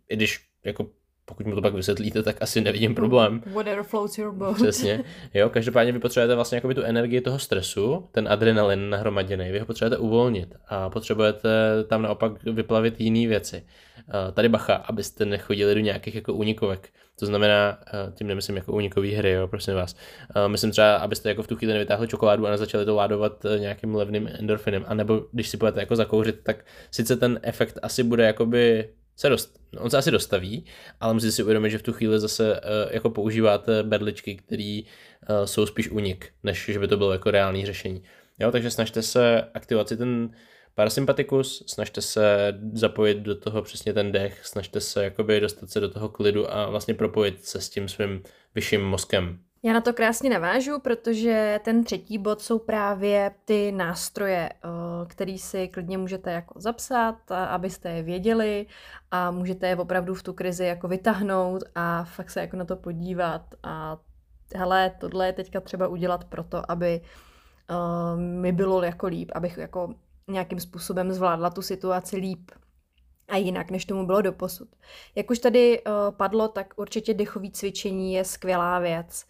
I 0.10 0.16
když 0.16 0.46
jako 0.66 0.88
pokud 1.26 1.46
mu 1.46 1.56
to 1.56 1.62
pak 1.62 1.74
vysvětlíte, 1.74 2.24
tak 2.24 2.42
asi 2.42 2.62
nevidím 2.62 2.96
problém. 2.96 3.44
Whatever 3.46 3.84
floats 3.84 4.18
your 4.18 4.34
boat. 4.34 4.56
Přesně. 4.56 5.04
Jo, 5.34 5.50
každopádně 5.50 5.92
vy 5.92 6.00
potřebujete 6.00 6.36
vlastně 6.36 6.56
jakoby 6.56 6.76
tu 6.76 6.82
energii 6.82 7.22
toho 7.22 7.40
stresu, 7.40 8.08
ten 8.12 8.28
adrenalin 8.28 8.90
nahromaděný, 8.90 9.52
vy 9.52 9.60
ho 9.60 9.66
potřebujete 9.66 9.98
uvolnit 9.98 10.56
a 10.68 10.90
potřebujete 10.90 11.50
tam 11.88 12.02
naopak 12.02 12.44
vyplavit 12.44 13.02
jiné 13.02 13.28
věci. 13.28 13.64
Tady 14.34 14.50
bacha, 14.50 14.76
abyste 14.76 15.26
nechodili 15.26 15.76
do 15.76 15.80
nějakých 15.80 16.16
jako 16.16 16.34
únikovek. 16.34 16.90
To 17.20 17.26
znamená, 17.26 17.80
tím 18.14 18.28
nemyslím 18.28 18.56
jako 18.56 18.72
únikový 18.74 19.14
hry, 19.14 19.32
jo, 19.32 19.48
prosím 19.48 19.74
vás. 19.74 19.96
Myslím 20.48 20.72
třeba, 20.72 20.96
abyste 20.96 21.30
jako 21.30 21.44
v 21.44 21.48
tu 21.48 21.56
chvíli 21.56 21.74
nevytáhli 21.74 22.08
čokoládu 22.08 22.48
a 22.48 22.52
nezačali 22.52 22.86
to 22.86 22.96
ládovat 22.96 23.46
nějakým 23.58 23.96
levným 23.96 24.30
endorfinem. 24.40 24.86
A 24.88 24.94
nebo 24.94 25.26
když 25.32 25.50
si 25.50 25.58
budete 25.58 25.80
jako 25.80 25.96
zakouřit, 25.96 26.40
tak 26.44 26.66
sice 26.92 27.16
ten 27.16 27.40
efekt 27.44 27.80
asi 27.82 28.04
bude 28.04 28.24
jakoby 28.24 28.90
se 29.16 29.30
dost, 29.30 29.60
on 29.78 29.90
se 29.90 29.98
asi 29.98 30.12
dostaví, 30.12 30.66
ale 31.00 31.14
musíte 31.14 31.32
si 31.32 31.44
uvědomit, 31.44 31.70
že 31.70 31.78
v 31.78 31.84
tu 31.84 31.94
chvíli 31.94 32.20
zase 32.20 32.54
uh, 32.54 32.60
jako 32.92 33.10
používáte 33.10 33.84
berličky, 33.84 34.36
které 34.36 34.82
uh, 35.30 35.46
jsou 35.46 35.66
spíš 35.66 35.90
unik, 35.90 36.30
než 36.44 36.66
že 36.74 36.80
by 36.80 36.88
to 36.88 36.98
bylo 36.98 37.12
jako 37.12 37.32
reálný 37.32 37.66
řešení. 37.66 38.04
Jo, 38.40 38.52
takže 38.52 38.72
snažte 38.72 39.02
se 39.02 39.42
aktivovat 39.54 39.88
si 39.88 39.98
ten 39.98 40.30
parasympatikus, 40.78 41.64
snažte 41.68 42.02
se 42.02 42.54
zapojit 42.74 43.18
do 43.18 43.36
toho 43.36 43.62
přesně 43.62 43.94
ten 43.94 44.12
dech, 44.12 44.46
snažte 44.46 44.82
se 44.82 45.04
jakoby 45.04 45.40
dostat 45.40 45.70
se 45.70 45.80
do 45.80 45.90
toho 45.90 46.10
klidu 46.10 46.54
a 46.54 46.70
vlastně 46.70 46.94
propojit 46.94 47.46
se 47.46 47.62
s 47.62 47.70
tím 47.70 47.88
svým 47.88 48.24
vyšším 48.56 48.82
mozkem. 48.82 49.40
Já 49.64 49.74
na 49.74 49.82
to 49.82 49.94
krásně 49.94 50.30
navážu, 50.30 50.80
protože 50.80 51.60
ten 51.64 51.84
třetí 51.84 52.18
bod 52.18 52.42
jsou 52.42 52.60
právě 52.60 53.32
ty 53.46 53.72
nástroje, 53.72 54.50
eh, 54.50 54.68
který 55.08 55.38
si 55.38 55.68
klidně 55.68 55.98
můžete 55.98 56.32
jako 56.32 56.60
zapsat, 56.60 57.32
abyste 57.32 57.90
je 57.90 58.04
věděli 58.04 58.66
a 59.12 59.32
můžete 59.32 59.68
je 59.68 59.76
opravdu 59.76 60.16
v 60.16 60.24
tu 60.24 60.34
krizi 60.34 60.66
jako 60.66 60.88
vytáhnout 60.88 61.64
a 61.76 62.04
fakt 62.04 62.30
se 62.30 62.40
jako 62.40 62.58
na 62.58 62.66
to 62.66 62.76
podívat 62.76 63.42
a 63.64 63.98
hele, 64.56 64.92
tohle 65.00 65.26
je 65.28 65.34
teďka 65.34 65.62
třeba 65.62 65.88
udělat 65.88 66.24
proto, 66.24 66.72
aby 66.72 67.02
uh, 67.70 68.20
mi 68.20 68.52
bylo 68.52 68.84
jako 68.84 69.08
líp, 69.08 69.32
abych 69.36 69.58
jako 69.58 69.96
nějakým 70.28 70.60
způsobem 70.60 71.12
zvládla 71.12 71.50
tu 71.50 71.62
situaci 71.62 72.18
líp 72.18 72.52
a 73.28 73.38
jinak, 73.38 73.72
než 73.72 73.86
tomu 73.86 74.06
bylo 74.06 74.22
doposud. 74.22 74.68
Jak 75.16 75.32
už 75.32 75.40
tady 75.40 75.82
uh, 75.82 75.94
padlo, 76.18 76.48
tak 76.48 76.74
určitě 76.76 77.14
dechové 77.14 77.48
cvičení 77.52 78.14
je 78.14 78.26
skvělá 78.26 78.80
věc. 78.80 79.26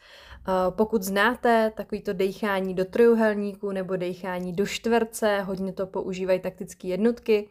Uh, 0.47 0.75
pokud 0.75 1.03
znáte 1.03 1.71
takovýto 1.75 2.13
dechání 2.13 2.73
do 2.73 2.85
trojuhelníku 2.85 3.71
nebo 3.71 3.95
dechání 3.95 4.53
do 4.53 4.65
čtverce, 4.65 5.41
hodně 5.41 5.73
to 5.73 5.87
používají 5.87 6.39
taktické 6.39 6.87
jednotky, 6.87 7.49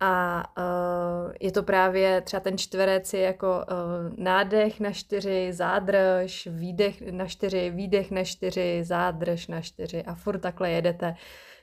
a 0.00 0.44
uh, 0.58 1.32
je 1.40 1.52
to 1.52 1.62
právě 1.62 2.20
třeba 2.20 2.40
ten 2.40 2.58
čtverec 2.58 3.12
je 3.12 3.20
jako 3.20 3.48
uh, 3.48 4.14
nádech 4.16 4.80
na 4.80 4.92
čtyři, 4.92 5.52
zádrž, 5.52 6.48
výdech 6.50 7.00
na 7.10 7.26
čtyři, 7.26 7.70
výdech 7.70 8.10
na 8.10 8.24
čtyři, 8.24 8.84
zádrž 8.84 9.46
na 9.46 9.60
čtyři 9.60 10.02
a 10.02 10.14
furt 10.14 10.38
takhle 10.38 10.70
jedete 10.70 11.14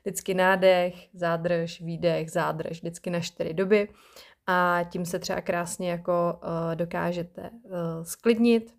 vždycky 0.06 0.34
nádech, 0.34 1.10
zádrž, 1.14 1.82
výdech, 1.82 2.32
zádrž, 2.32 2.78
vždycky 2.82 3.10
na 3.10 3.20
čtyři 3.20 3.54
doby 3.54 3.90
a 4.48 4.80
tím 4.90 5.06
se 5.06 5.20
třeba 5.20 5.42
krásně 5.42 5.90
jako 5.92 6.40
uh, 6.44 6.76
dokážete 6.76 7.42
uh, 7.42 7.72
sklidnit. 8.04 8.74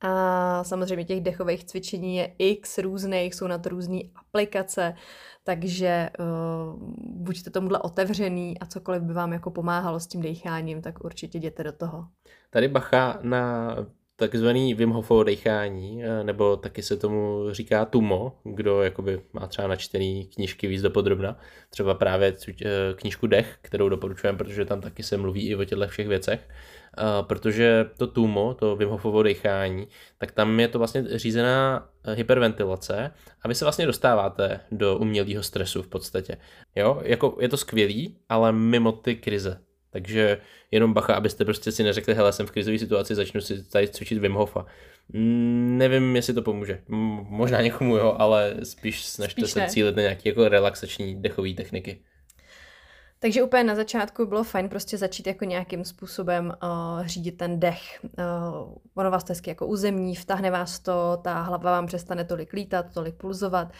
A 0.00 0.64
samozřejmě 0.64 1.04
těch 1.04 1.20
dechových 1.20 1.64
cvičení 1.64 2.16
je 2.16 2.34
x 2.38 2.78
různých, 2.78 3.34
jsou 3.34 3.46
na 3.46 3.58
to 3.58 3.68
různé 3.68 3.98
aplikace, 4.14 4.94
takže 5.44 6.10
uh, 6.18 6.82
buďte 6.98 7.50
tomuhle 7.50 7.78
otevřený 7.78 8.58
a 8.58 8.66
cokoliv 8.66 9.02
by 9.02 9.12
vám 9.12 9.32
jako 9.32 9.50
pomáhalo 9.50 10.00
s 10.00 10.06
tím 10.06 10.22
decháním, 10.22 10.82
tak 10.82 11.04
určitě 11.04 11.38
jděte 11.38 11.64
do 11.64 11.72
toho. 11.72 12.06
Tady 12.50 12.68
bacha 12.68 13.18
na 13.22 13.76
takzvaný 14.16 14.74
Wim 14.74 14.90
Hofovo 14.90 15.24
dechání, 15.24 16.04
eh, 16.04 16.24
nebo 16.24 16.56
taky 16.56 16.82
se 16.82 16.96
tomu 16.96 17.46
říká 17.50 17.84
tumo, 17.84 18.38
kdo 18.44 18.82
jakoby 18.82 19.20
má 19.32 19.46
třeba 19.46 19.68
načtený 19.68 20.26
knížky 20.34 20.66
víc 20.66 20.82
dopodrobna, 20.82 21.38
třeba 21.70 21.94
právě 21.94 22.36
eh, 22.48 22.66
knížku 22.94 23.26
Dech, 23.26 23.58
kterou 23.62 23.88
doporučujeme, 23.88 24.38
protože 24.38 24.64
tam 24.64 24.80
taky 24.80 25.02
se 25.02 25.16
mluví 25.16 25.48
i 25.48 25.56
o 25.56 25.64
těchto 25.64 25.88
všech 25.88 26.08
věcech, 26.08 26.48
protože 27.22 27.90
to 27.96 28.06
tumo, 28.06 28.54
to 28.54 28.76
Wim 28.76 28.88
Hofovo 28.88 29.22
dechání, 29.22 29.88
tak 30.18 30.32
tam 30.32 30.60
je 30.60 30.68
to 30.68 30.78
vlastně 30.78 31.18
řízená 31.18 31.88
eh, 32.04 32.14
hyperventilace 32.14 33.10
a 33.42 33.48
vy 33.48 33.54
se 33.54 33.64
vlastně 33.64 33.86
dostáváte 33.86 34.60
do 34.70 34.98
umělého 34.98 35.42
stresu 35.42 35.82
v 35.82 35.88
podstatě. 35.88 36.36
Jo, 36.76 37.00
jako 37.02 37.36
je 37.40 37.48
to 37.48 37.56
skvělý, 37.56 38.16
ale 38.28 38.52
mimo 38.52 38.92
ty 38.92 39.16
krize. 39.16 39.65
Takže 39.96 40.38
jenom 40.70 40.92
bacha, 40.92 41.14
abyste 41.14 41.44
prostě 41.44 41.72
si 41.72 41.82
neřekli, 41.82 42.14
hele, 42.14 42.32
jsem 42.32 42.46
v 42.46 42.50
krizové 42.50 42.78
situaci, 42.78 43.14
začnu 43.14 43.40
si 43.40 43.64
tady 43.64 43.88
cvičit 43.88 44.18
Wim 44.18 44.32
Hofa. 44.32 44.66
Mm, 45.08 45.78
nevím, 45.78 46.16
jestli 46.16 46.34
to 46.34 46.42
pomůže. 46.42 46.82
Možná 47.28 47.60
někomu 47.60 47.96
jo, 47.96 48.16
ale 48.18 48.54
spíš 48.62 49.04
snažte 49.04 49.40
spíš 49.40 49.50
se 49.50 49.60
ne. 49.60 49.68
cílit 49.68 49.96
na 49.96 50.02
nějaké 50.02 50.28
jako 50.28 50.48
relaxační 50.48 51.22
dechové 51.22 51.52
techniky. 51.52 52.00
Takže 53.18 53.42
úplně 53.42 53.64
na 53.64 53.74
začátku 53.74 54.26
bylo 54.26 54.44
fajn 54.44 54.68
prostě 54.68 54.98
začít 54.98 55.26
jako 55.26 55.44
nějakým 55.44 55.84
způsobem 55.84 56.52
uh, 56.62 57.06
řídit 57.06 57.32
ten 57.32 57.60
dech. 57.60 58.00
Uh, 58.02 58.74
ono 58.94 59.10
vás 59.10 59.24
to 59.24 59.32
hezky 59.32 59.50
jako 59.50 59.66
uzemní, 59.66 60.16
vtahne 60.16 60.50
vás 60.50 60.78
to, 60.80 61.20
ta 61.24 61.40
hlava 61.42 61.70
vám 61.70 61.86
přestane 61.86 62.24
tolik 62.24 62.52
lítat, 62.52 62.86
tolik 62.94 63.14
pulzovat. 63.14 63.72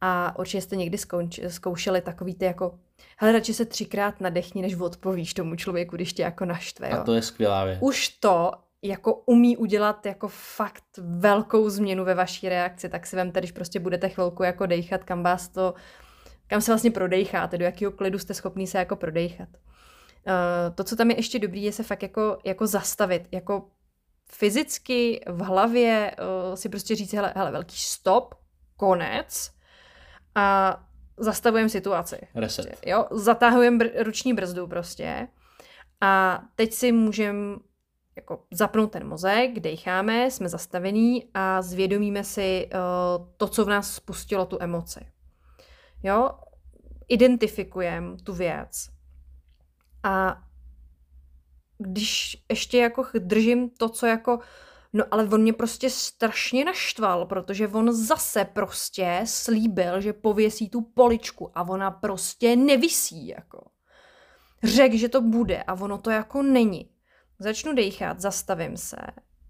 A 0.00 0.38
určitě 0.38 0.60
jste 0.60 0.76
někdy 0.76 0.98
zkouč, 0.98 1.40
zkoušeli 1.48 2.00
takový 2.00 2.34
ty 2.34 2.44
jako 2.44 2.78
hele, 3.16 3.32
radši 3.32 3.54
se 3.54 3.64
třikrát 3.64 4.20
nadechni, 4.20 4.62
než 4.62 4.74
odpovíš 4.74 5.34
tomu 5.34 5.56
člověku, 5.56 5.96
když 5.96 6.12
tě 6.12 6.22
jako 6.22 6.44
naštve. 6.44 6.90
Jo. 6.90 6.96
A 7.00 7.04
to 7.04 7.14
je 7.14 7.22
skvělá 7.22 7.64
věc. 7.64 7.78
Už 7.80 8.08
to 8.08 8.50
jako 8.82 9.14
umí 9.14 9.56
udělat 9.56 10.06
jako 10.06 10.28
fakt 10.28 10.84
velkou 10.98 11.70
změnu 11.70 12.04
ve 12.04 12.14
vaší 12.14 12.48
reakci, 12.48 12.88
tak 12.88 13.06
si 13.06 13.16
vemte, 13.16 13.40
když 13.40 13.52
prostě 13.52 13.80
budete 13.80 14.08
chvilku 14.08 14.42
jako 14.42 14.66
dejchat, 14.66 15.04
kam 15.04 15.22
vás 15.22 15.48
to, 15.48 15.74
kam 16.46 16.60
se 16.60 16.70
vlastně 16.72 16.90
prodejcháte, 16.90 17.58
do 17.58 17.64
jakého 17.64 17.92
klidu 17.92 18.18
jste 18.18 18.34
schopný 18.34 18.66
se 18.66 18.78
jako 18.78 18.96
prodejchat. 18.96 19.48
Uh, 19.48 20.74
to, 20.74 20.84
co 20.84 20.96
tam 20.96 21.10
je 21.10 21.18
ještě 21.18 21.38
dobrý, 21.38 21.62
je 21.62 21.72
se 21.72 21.82
fakt 21.82 22.02
jako, 22.02 22.38
jako 22.44 22.66
zastavit, 22.66 23.28
jako 23.32 23.68
fyzicky 24.30 25.20
v 25.26 25.40
hlavě 25.40 26.16
uh, 26.18 26.54
si 26.54 26.68
prostě 26.68 26.94
říct, 26.94 27.12
hele, 27.12 27.32
hele, 27.36 27.50
velký 27.50 27.76
stop, 27.76 28.34
konec 28.76 29.50
a 30.34 30.76
zastavujeme 31.18 31.68
situaci. 31.68 32.16
Reset. 32.34 32.66
Prostě, 32.66 32.90
jo, 32.90 33.06
zatahujeme 33.10 33.84
br- 33.84 34.02
ruční 34.02 34.34
brzdu 34.34 34.66
prostě 34.66 35.28
a 36.00 36.42
teď 36.54 36.72
si 36.72 36.92
můžeme 36.92 37.56
jako 38.16 38.42
zapnout 38.50 38.92
ten 38.92 39.08
mozek, 39.08 39.60
decháme, 39.60 40.30
jsme 40.30 40.48
zastavení 40.48 41.24
a 41.34 41.62
zvědomíme 41.62 42.24
si 42.24 42.68
uh, 42.72 43.26
to, 43.36 43.48
co 43.48 43.64
v 43.64 43.68
nás 43.68 43.94
spustilo 43.94 44.46
tu 44.46 44.58
emoci. 44.60 45.00
Jo, 46.02 46.30
identifikujeme 47.08 48.16
tu 48.16 48.34
věc 48.34 48.88
a 50.02 50.42
když 51.78 52.44
ještě 52.50 52.78
jako 52.78 53.06
držím 53.18 53.70
to, 53.70 53.88
co 53.88 54.06
jako 54.06 54.38
No 54.96 55.04
ale 55.10 55.24
on 55.24 55.42
mě 55.42 55.52
prostě 55.52 55.90
strašně 55.90 56.64
naštval, 56.64 57.26
protože 57.26 57.68
on 57.68 57.92
zase 57.92 58.44
prostě 58.44 59.20
slíbil, 59.24 60.00
že 60.00 60.12
pověsí 60.12 60.70
tu 60.70 60.80
poličku 60.80 61.50
a 61.58 61.62
ona 61.62 61.90
prostě 61.90 62.56
nevisí, 62.56 63.26
jako. 63.26 63.70
Řekl, 64.62 64.96
že 64.96 65.08
to 65.08 65.20
bude 65.20 65.62
a 65.62 65.74
ono 65.74 65.98
to 65.98 66.10
jako 66.10 66.42
není. 66.42 66.90
Začnu 67.38 67.74
dejchat, 67.74 68.20
zastavím 68.20 68.76
se, 68.76 68.96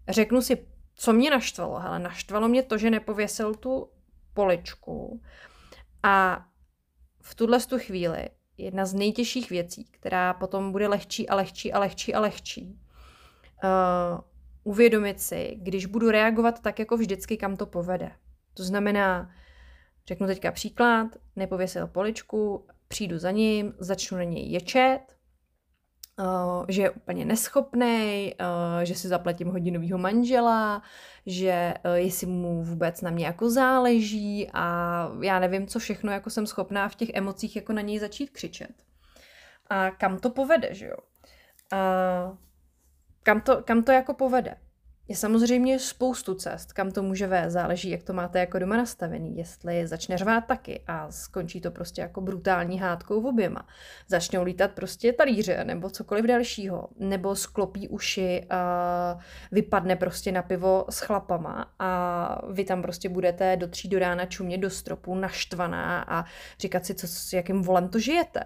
řeknu 0.09 0.43
si, 0.43 0.67
co 0.95 1.13
mě 1.13 1.31
naštvalo. 1.31 1.79
Hele, 1.79 1.99
naštvalo 1.99 2.49
mě 2.49 2.63
to, 2.63 2.79
že 2.79 2.91
nepověsil 2.91 3.55
tu 3.55 3.91
poličku 4.35 5.23
a 6.03 6.47
v 7.23 7.35
tuhle 7.35 7.61
tu 7.61 7.79
chvíli 7.79 8.29
jedna 8.59 8.87
z 8.87 8.95
nejtěžších 8.95 9.51
věcí, 9.51 9.85
která 9.85 10.35
potom 10.35 10.73
bude 10.73 10.89
lehčí 10.89 11.29
a 11.29 11.35
lehčí 11.35 11.73
a 11.73 11.79
lehčí 11.79 12.15
a 12.15 12.21
lehčí, 12.21 12.81
uh, 13.65 14.21
uvědomit 14.67 15.21
si, 15.21 15.57
když 15.63 15.87
budu 15.87 16.11
reagovat 16.11 16.63
tak 16.63 16.79
jako 16.79 16.97
vždycky, 16.97 17.37
kam 17.37 17.57
to 17.57 17.67
povede. 17.67 18.11
To 18.55 18.63
znamená, 18.63 19.31
řeknu 20.07 20.27
teďka 20.27 20.53
příklad, 20.53 21.09
nepověsil 21.37 21.87
poličku, 21.87 22.67
přijdu 22.89 23.19
za 23.19 23.31
ním, 23.31 23.75
začnu 23.79 24.19
na 24.19 24.25
něj 24.25 24.51
ječet, 24.51 25.01
Uh, 26.19 26.65
že 26.69 26.83
je 26.83 26.91
úplně 26.91 27.25
neschopný, 27.25 28.35
uh, 28.41 28.85
že 28.85 28.95
si 28.95 29.09
zaplatím 29.09 29.49
hodinového 29.49 29.99
manžela, 29.99 30.83
že 31.27 31.75
uh, 31.85 31.93
jestli 31.95 32.27
mu 32.27 32.63
vůbec 32.63 33.01
na 33.01 33.11
mě 33.11 33.27
jako 33.27 33.51
záleží 33.51 34.51
a 34.53 35.09
já 35.23 35.39
nevím, 35.39 35.67
co 35.67 35.79
všechno 35.79 36.13
jako 36.13 36.31
jsem 36.31 36.47
schopná 36.47 36.89
v 36.89 36.95
těch 36.95 37.09
emocích 37.15 37.57
jako 37.57 37.73
na 37.73 37.81
něj 37.81 37.99
začít 37.99 38.31
křičet. 38.31 38.73
A 39.71 39.91
kam 39.91 40.19
to 40.19 40.31
povede, 40.31 40.75
že 40.75 40.87
jo? 40.87 40.97
Uh, 41.73 42.37
kam, 43.27 43.41
to, 43.41 43.63
kam 43.63 43.83
to 43.83 43.93
jako 43.93 44.15
povede? 44.15 44.57
Je 45.09 45.17
samozřejmě 45.17 45.79
spoustu 45.79 46.35
cest, 46.35 46.73
kam 46.73 46.91
to 46.91 47.03
může 47.03 47.27
vést, 47.27 47.53
záleží, 47.53 47.91
jak 47.91 48.03
to 48.03 48.13
máte 48.13 48.39
jako 48.39 48.59
doma 48.59 48.77
nastavený, 48.77 49.37
jestli 49.37 49.87
začne 49.87 50.19
řvát 50.19 50.47
taky 50.47 50.83
a 50.87 51.11
skončí 51.11 51.61
to 51.61 51.71
prostě 51.71 52.01
jako 52.01 52.21
brutální 52.21 52.79
hádkou 52.79 53.21
v 53.21 53.27
oběma. 53.27 53.67
Začnou 54.09 54.43
lítat 54.43 54.71
prostě 54.71 55.13
talíře 55.13 55.65
nebo 55.65 55.91
cokoliv 55.91 56.25
dalšího, 56.25 56.89
nebo 56.99 57.37
sklopí 57.37 57.89
uši 57.89 58.47
a 58.51 59.19
vypadne 59.53 59.97
prostě 59.97 60.33
na 60.33 60.43
pivo 60.43 60.85
s 60.91 61.01
chlapama 61.01 61.75
a 61.79 62.41
vy 62.53 62.65
tam 62.65 62.83
prostě 62.83 63.09
budete 63.09 63.57
do 63.57 63.69
tří 63.69 63.89
do 63.89 63.99
rána 63.99 64.27
čumě 64.27 64.59
do 64.59 64.71
stropu 64.71 65.15
naštvaná 65.15 66.03
a 66.03 66.25
říkat 66.61 66.87
si, 66.87 66.95
co, 66.95 67.09
s 67.09 67.33
jakým 67.33 67.63
volem 67.63 67.89
to 67.89 67.99
žijete. 67.99 68.41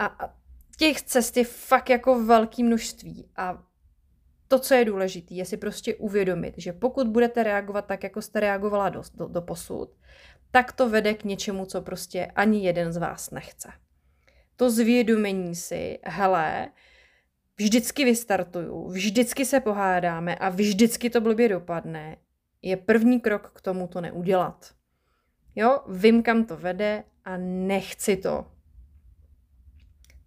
A 0.00 0.34
těch 0.76 1.02
cest 1.02 1.36
je 1.36 1.44
fakt 1.44 1.90
jako 1.90 2.24
velký 2.24 2.64
množství 2.64 3.30
a 3.36 3.67
to, 4.48 4.58
co 4.58 4.74
je 4.74 4.84
důležité, 4.84 5.34
je 5.34 5.44
si 5.44 5.56
prostě 5.56 5.94
uvědomit, 5.94 6.54
že 6.56 6.72
pokud 6.72 7.08
budete 7.08 7.42
reagovat 7.42 7.86
tak, 7.86 8.02
jako 8.04 8.22
jste 8.22 8.40
reagovala 8.40 8.88
do, 8.88 9.02
do, 9.14 9.28
do 9.28 9.42
posud, 9.42 9.90
tak 10.50 10.72
to 10.72 10.88
vede 10.88 11.14
k 11.14 11.24
něčemu, 11.24 11.66
co 11.66 11.82
prostě 11.82 12.26
ani 12.26 12.64
jeden 12.64 12.92
z 12.92 12.96
vás 12.96 13.30
nechce. 13.30 13.68
To 14.56 14.70
zvědomení 14.70 15.54
si, 15.54 15.98
hele, 16.04 16.68
vždycky 17.56 18.04
vystartuju, 18.04 18.88
vždycky 18.88 19.44
se 19.44 19.60
pohádáme 19.60 20.36
a 20.36 20.48
vždycky 20.48 21.10
to 21.10 21.20
blbě 21.20 21.48
dopadne, 21.48 22.16
je 22.62 22.76
první 22.76 23.20
krok 23.20 23.52
k 23.54 23.60
tomu 23.60 23.88
to 23.88 24.00
neudělat. 24.00 24.74
Jo, 25.56 25.80
vím, 25.88 26.22
kam 26.22 26.44
to 26.44 26.56
vede 26.56 27.04
a 27.24 27.36
nechci 27.36 28.16
to. 28.16 28.46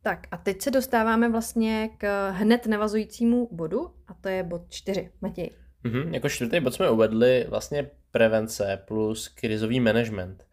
Tak 0.03 0.27
a 0.31 0.37
teď 0.37 0.61
se 0.61 0.71
dostáváme 0.71 1.29
vlastně 1.29 1.89
k 1.97 2.29
hned 2.29 2.67
navazujícímu 2.67 3.49
bodu 3.51 3.91
a 4.07 4.13
to 4.13 4.29
je 4.29 4.43
bod 4.43 4.61
čtyři. 4.69 5.11
Matěj. 5.21 5.49
Mm-hmm, 5.85 6.13
jako 6.13 6.29
čtvrtý 6.29 6.59
bod 6.59 6.73
jsme 6.73 6.89
uvedli 6.89 7.45
vlastně 7.49 7.89
prevence 8.11 8.83
plus 8.87 9.27
krizový 9.27 9.79
management. 9.79 10.45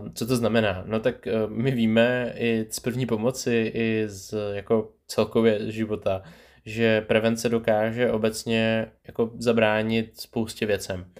Uh, 0.00 0.08
co 0.14 0.26
to 0.26 0.36
znamená? 0.36 0.84
No 0.86 1.00
tak 1.00 1.26
uh, 1.26 1.50
my 1.50 1.70
víme 1.70 2.32
i 2.36 2.66
z 2.70 2.80
první 2.80 3.06
pomoci, 3.06 3.72
i 3.74 4.04
z 4.06 4.34
jako 4.54 4.92
celkově 5.06 5.72
života, 5.72 6.22
že 6.64 7.00
prevence 7.00 7.48
dokáže 7.48 8.12
obecně 8.12 8.92
jako 9.06 9.30
zabránit 9.38 10.20
spoustě 10.20 10.66
věcem. 10.66 11.12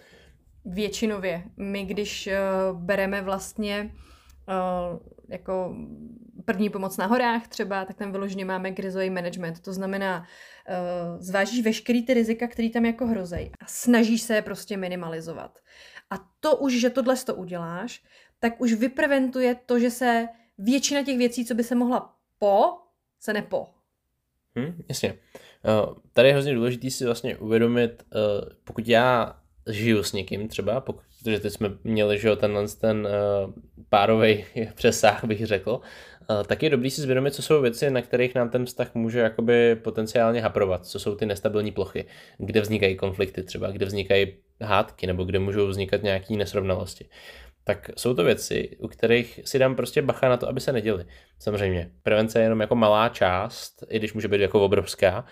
Většinově. 0.64 1.42
My 1.56 1.84
když 1.84 2.28
uh, 2.72 2.80
bereme 2.80 3.22
vlastně 3.22 3.94
uh, 4.48 4.98
jako 5.28 5.76
první 6.48 6.70
pomoc 6.70 6.96
na 6.96 7.06
horách 7.06 7.48
třeba, 7.48 7.84
tak 7.84 7.96
tam 7.96 8.12
vyloženě 8.12 8.44
máme 8.44 8.72
krizový 8.72 9.10
management. 9.10 9.60
To 9.60 9.72
znamená, 9.72 10.18
uh, 10.18 11.20
zvážíš 11.20 11.64
veškerý 11.64 12.06
ty 12.06 12.14
rizika, 12.14 12.46
který 12.48 12.70
tam 12.70 12.84
jako 12.84 13.06
hrozej 13.06 13.50
a 13.60 13.66
snažíš 13.66 14.22
se 14.22 14.34
je 14.34 14.42
prostě 14.42 14.76
minimalizovat. 14.76 15.58
A 16.10 16.14
to 16.40 16.56
už, 16.56 16.72
že 16.72 16.90
tohle 16.90 17.16
to 17.16 17.34
uděláš, 17.34 18.02
tak 18.40 18.60
už 18.60 18.72
vypreventuje 18.72 19.56
to, 19.66 19.78
že 19.78 19.90
se 19.90 20.28
většina 20.58 21.04
těch 21.04 21.18
věcí, 21.18 21.44
co 21.44 21.54
by 21.54 21.64
se 21.64 21.74
mohla 21.74 22.14
po, 22.38 22.78
se 23.20 23.32
nepo. 23.32 23.66
Hmm, 24.56 24.82
jasně. 24.88 25.12
Uh, 25.12 25.94
tady 26.12 26.28
je 26.28 26.32
hrozně 26.32 26.54
důležité 26.54 26.90
si 26.90 27.04
vlastně 27.04 27.36
uvědomit, 27.36 28.02
uh, 28.14 28.48
pokud 28.64 28.88
já 28.88 29.36
žiju 29.66 30.02
s 30.02 30.12
někým 30.12 30.48
třeba, 30.48 30.80
pokud, 30.80 31.02
protože 31.18 31.40
teď 31.40 31.52
jsme 31.52 31.68
měli 31.84 32.18
že 32.18 32.36
tenhle 32.36 32.68
ten 32.68 33.08
párový 33.88 34.44
přesah, 34.74 35.24
bych 35.24 35.46
řekl, 35.46 35.80
tak 36.46 36.62
je 36.62 36.70
dobrý 36.70 36.90
si 36.90 37.00
zvědomit, 37.00 37.34
co 37.34 37.42
jsou 37.42 37.62
věci, 37.62 37.90
na 37.90 38.02
kterých 38.02 38.34
nám 38.34 38.50
ten 38.50 38.66
vztah 38.66 38.94
může 38.94 39.20
jakoby 39.20 39.76
potenciálně 39.76 40.40
haprovat, 40.40 40.86
co 40.86 40.98
jsou 40.98 41.14
ty 41.14 41.26
nestabilní 41.26 41.72
plochy, 41.72 42.04
kde 42.38 42.60
vznikají 42.60 42.96
konflikty 42.96 43.42
třeba, 43.42 43.70
kde 43.70 43.86
vznikají 43.86 44.34
hádky? 44.60 45.06
Nebo 45.06 45.24
kde 45.24 45.38
můžou 45.38 45.66
vznikat 45.66 46.02
nějaké 46.02 46.34
nesrovnalosti? 46.34 47.08
Tak 47.64 47.90
jsou 47.96 48.14
to 48.14 48.24
věci, 48.24 48.76
u 48.78 48.88
kterých 48.88 49.40
si 49.44 49.58
dám 49.58 49.76
prostě 49.76 50.02
bacha 50.02 50.28
na 50.28 50.36
to, 50.36 50.48
aby 50.48 50.60
se 50.60 50.72
neděli. 50.72 51.04
Samozřejmě, 51.38 51.90
prevence 52.02 52.38
je 52.38 52.42
jenom 52.42 52.60
jako 52.60 52.74
malá 52.74 53.08
část, 53.08 53.84
i 53.88 53.98
když 53.98 54.12
může 54.12 54.28
být 54.28 54.40
jako 54.40 54.64
obrovská, 54.64 55.24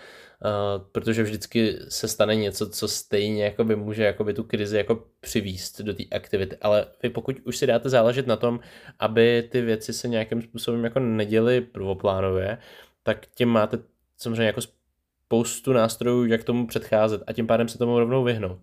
protože 0.92 1.22
vždycky 1.22 1.78
se 1.88 2.08
stane 2.08 2.34
něco, 2.34 2.70
co 2.70 2.88
stejně 2.88 3.44
jakoby 3.44 3.76
může 3.76 4.04
jakoby 4.04 4.34
tu 4.34 4.44
krizi 4.44 4.76
jako 4.76 5.04
přivíst 5.20 5.80
do 5.80 5.94
té 5.94 6.04
aktivity. 6.12 6.56
Ale 6.62 6.86
vy 7.02 7.10
pokud 7.10 7.36
už 7.44 7.56
si 7.56 7.66
dáte 7.66 7.88
záležet 7.88 8.26
na 8.26 8.36
tom, 8.36 8.60
aby 8.98 9.48
ty 9.52 9.60
věci 9.60 9.92
se 9.92 10.08
nějakým 10.08 10.42
způsobem 10.42 10.84
jako 10.84 11.00
neděly 11.00 11.60
prvoplánově, 11.60 12.58
tak 13.02 13.26
tím 13.26 13.48
máte 13.48 13.78
samozřejmě 14.16 14.46
jako 14.46 14.60
spoustu 14.60 15.72
nástrojů, 15.72 16.24
jak 16.24 16.44
tomu 16.44 16.66
předcházet 16.66 17.22
a 17.26 17.32
tím 17.32 17.46
pádem 17.46 17.68
se 17.68 17.78
tomu 17.78 17.98
rovnou 17.98 18.24
vyhnout 18.24 18.58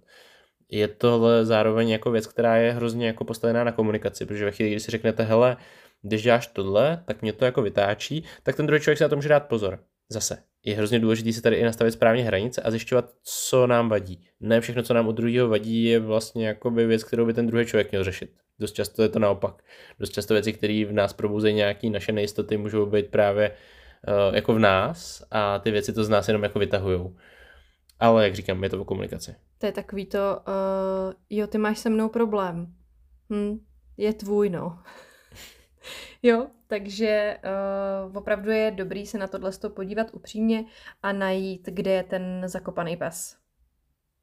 je 0.73 0.87
tohle 0.87 1.45
zároveň 1.45 1.89
jako 1.89 2.11
věc, 2.11 2.27
která 2.27 2.57
je 2.57 2.71
hrozně 2.71 3.07
jako 3.07 3.23
postavená 3.23 3.63
na 3.63 3.71
komunikaci, 3.71 4.25
protože 4.25 4.45
ve 4.45 4.51
chvíli, 4.51 4.71
kdy 4.71 4.79
si 4.79 4.91
řeknete, 4.91 5.23
hele, 5.23 5.57
když 6.01 6.23
děláš 6.23 6.47
tohle, 6.47 7.03
tak 7.05 7.21
mě 7.21 7.33
to 7.33 7.45
jako 7.45 7.61
vytáčí, 7.61 8.23
tak 8.43 8.55
ten 8.55 8.65
druhý 8.65 8.81
člověk 8.81 8.97
si 8.97 9.03
na 9.03 9.09
to 9.09 9.15
může 9.15 9.29
dát 9.29 9.47
pozor. 9.47 9.79
Zase, 10.09 10.43
je 10.63 10.75
hrozně 10.75 10.99
důležité 10.99 11.33
si 11.33 11.41
tady 11.41 11.55
i 11.55 11.63
nastavit 11.63 11.91
správně 11.91 12.23
hranice 12.23 12.61
a 12.61 12.71
zjišťovat, 12.71 13.13
co 13.23 13.67
nám 13.67 13.89
vadí. 13.89 14.27
Ne 14.39 14.61
všechno, 14.61 14.83
co 14.83 14.93
nám 14.93 15.07
od 15.07 15.11
druhého 15.11 15.49
vadí, 15.49 15.83
je 15.83 15.99
vlastně 15.99 16.47
jako 16.47 16.71
by 16.71 16.85
věc, 16.85 17.03
kterou 17.03 17.25
by 17.25 17.33
ten 17.33 17.47
druhý 17.47 17.65
člověk 17.65 17.91
měl 17.91 18.03
řešit. 18.03 18.31
Dost 18.59 18.71
často 18.71 19.03
je 19.03 19.09
to 19.09 19.19
naopak. 19.19 19.63
Dost 19.99 20.09
často 20.09 20.33
věci, 20.33 20.53
které 20.53 20.85
v 20.85 20.91
nás 20.91 21.13
probouzejí 21.13 21.55
nějaké 21.55 21.89
naše 21.89 22.11
nejistoty, 22.11 22.57
můžou 22.57 22.85
být 22.85 23.07
právě 23.07 23.51
uh, 24.07 24.35
jako 24.35 24.53
v 24.53 24.59
nás 24.59 25.23
a 25.31 25.59
ty 25.59 25.71
věci 25.71 25.93
to 25.93 26.03
z 26.03 26.09
nás 26.09 26.27
jenom 26.27 26.43
jako 26.43 26.59
vytahujou. 26.59 27.15
Ale 27.99 28.23
jak 28.23 28.35
říkám, 28.35 28.63
je 28.63 28.69
to 28.69 28.81
o 28.81 28.85
komunikaci. 28.85 29.35
To 29.57 29.65
je 29.65 29.71
takový 29.71 30.05
to, 30.05 30.39
uh, 30.47 31.13
jo, 31.29 31.47
ty 31.47 31.57
máš 31.57 31.79
se 31.79 31.89
mnou 31.89 32.09
problém. 32.09 32.73
Hm, 33.29 33.59
je 33.97 34.13
tvůj, 34.13 34.49
no. 34.49 34.79
jo, 36.23 36.47
takže 36.67 37.37
uh, 38.07 38.17
opravdu 38.17 38.51
je 38.51 38.71
dobrý 38.71 39.05
se 39.05 39.17
na 39.17 39.27
tohle 39.27 39.51
podívat 39.75 40.07
upřímně 40.13 40.65
a 41.03 41.11
najít, 41.11 41.69
kde 41.71 41.91
je 41.91 42.03
ten 42.03 42.41
zakopaný 42.45 42.97
pes. 42.97 43.37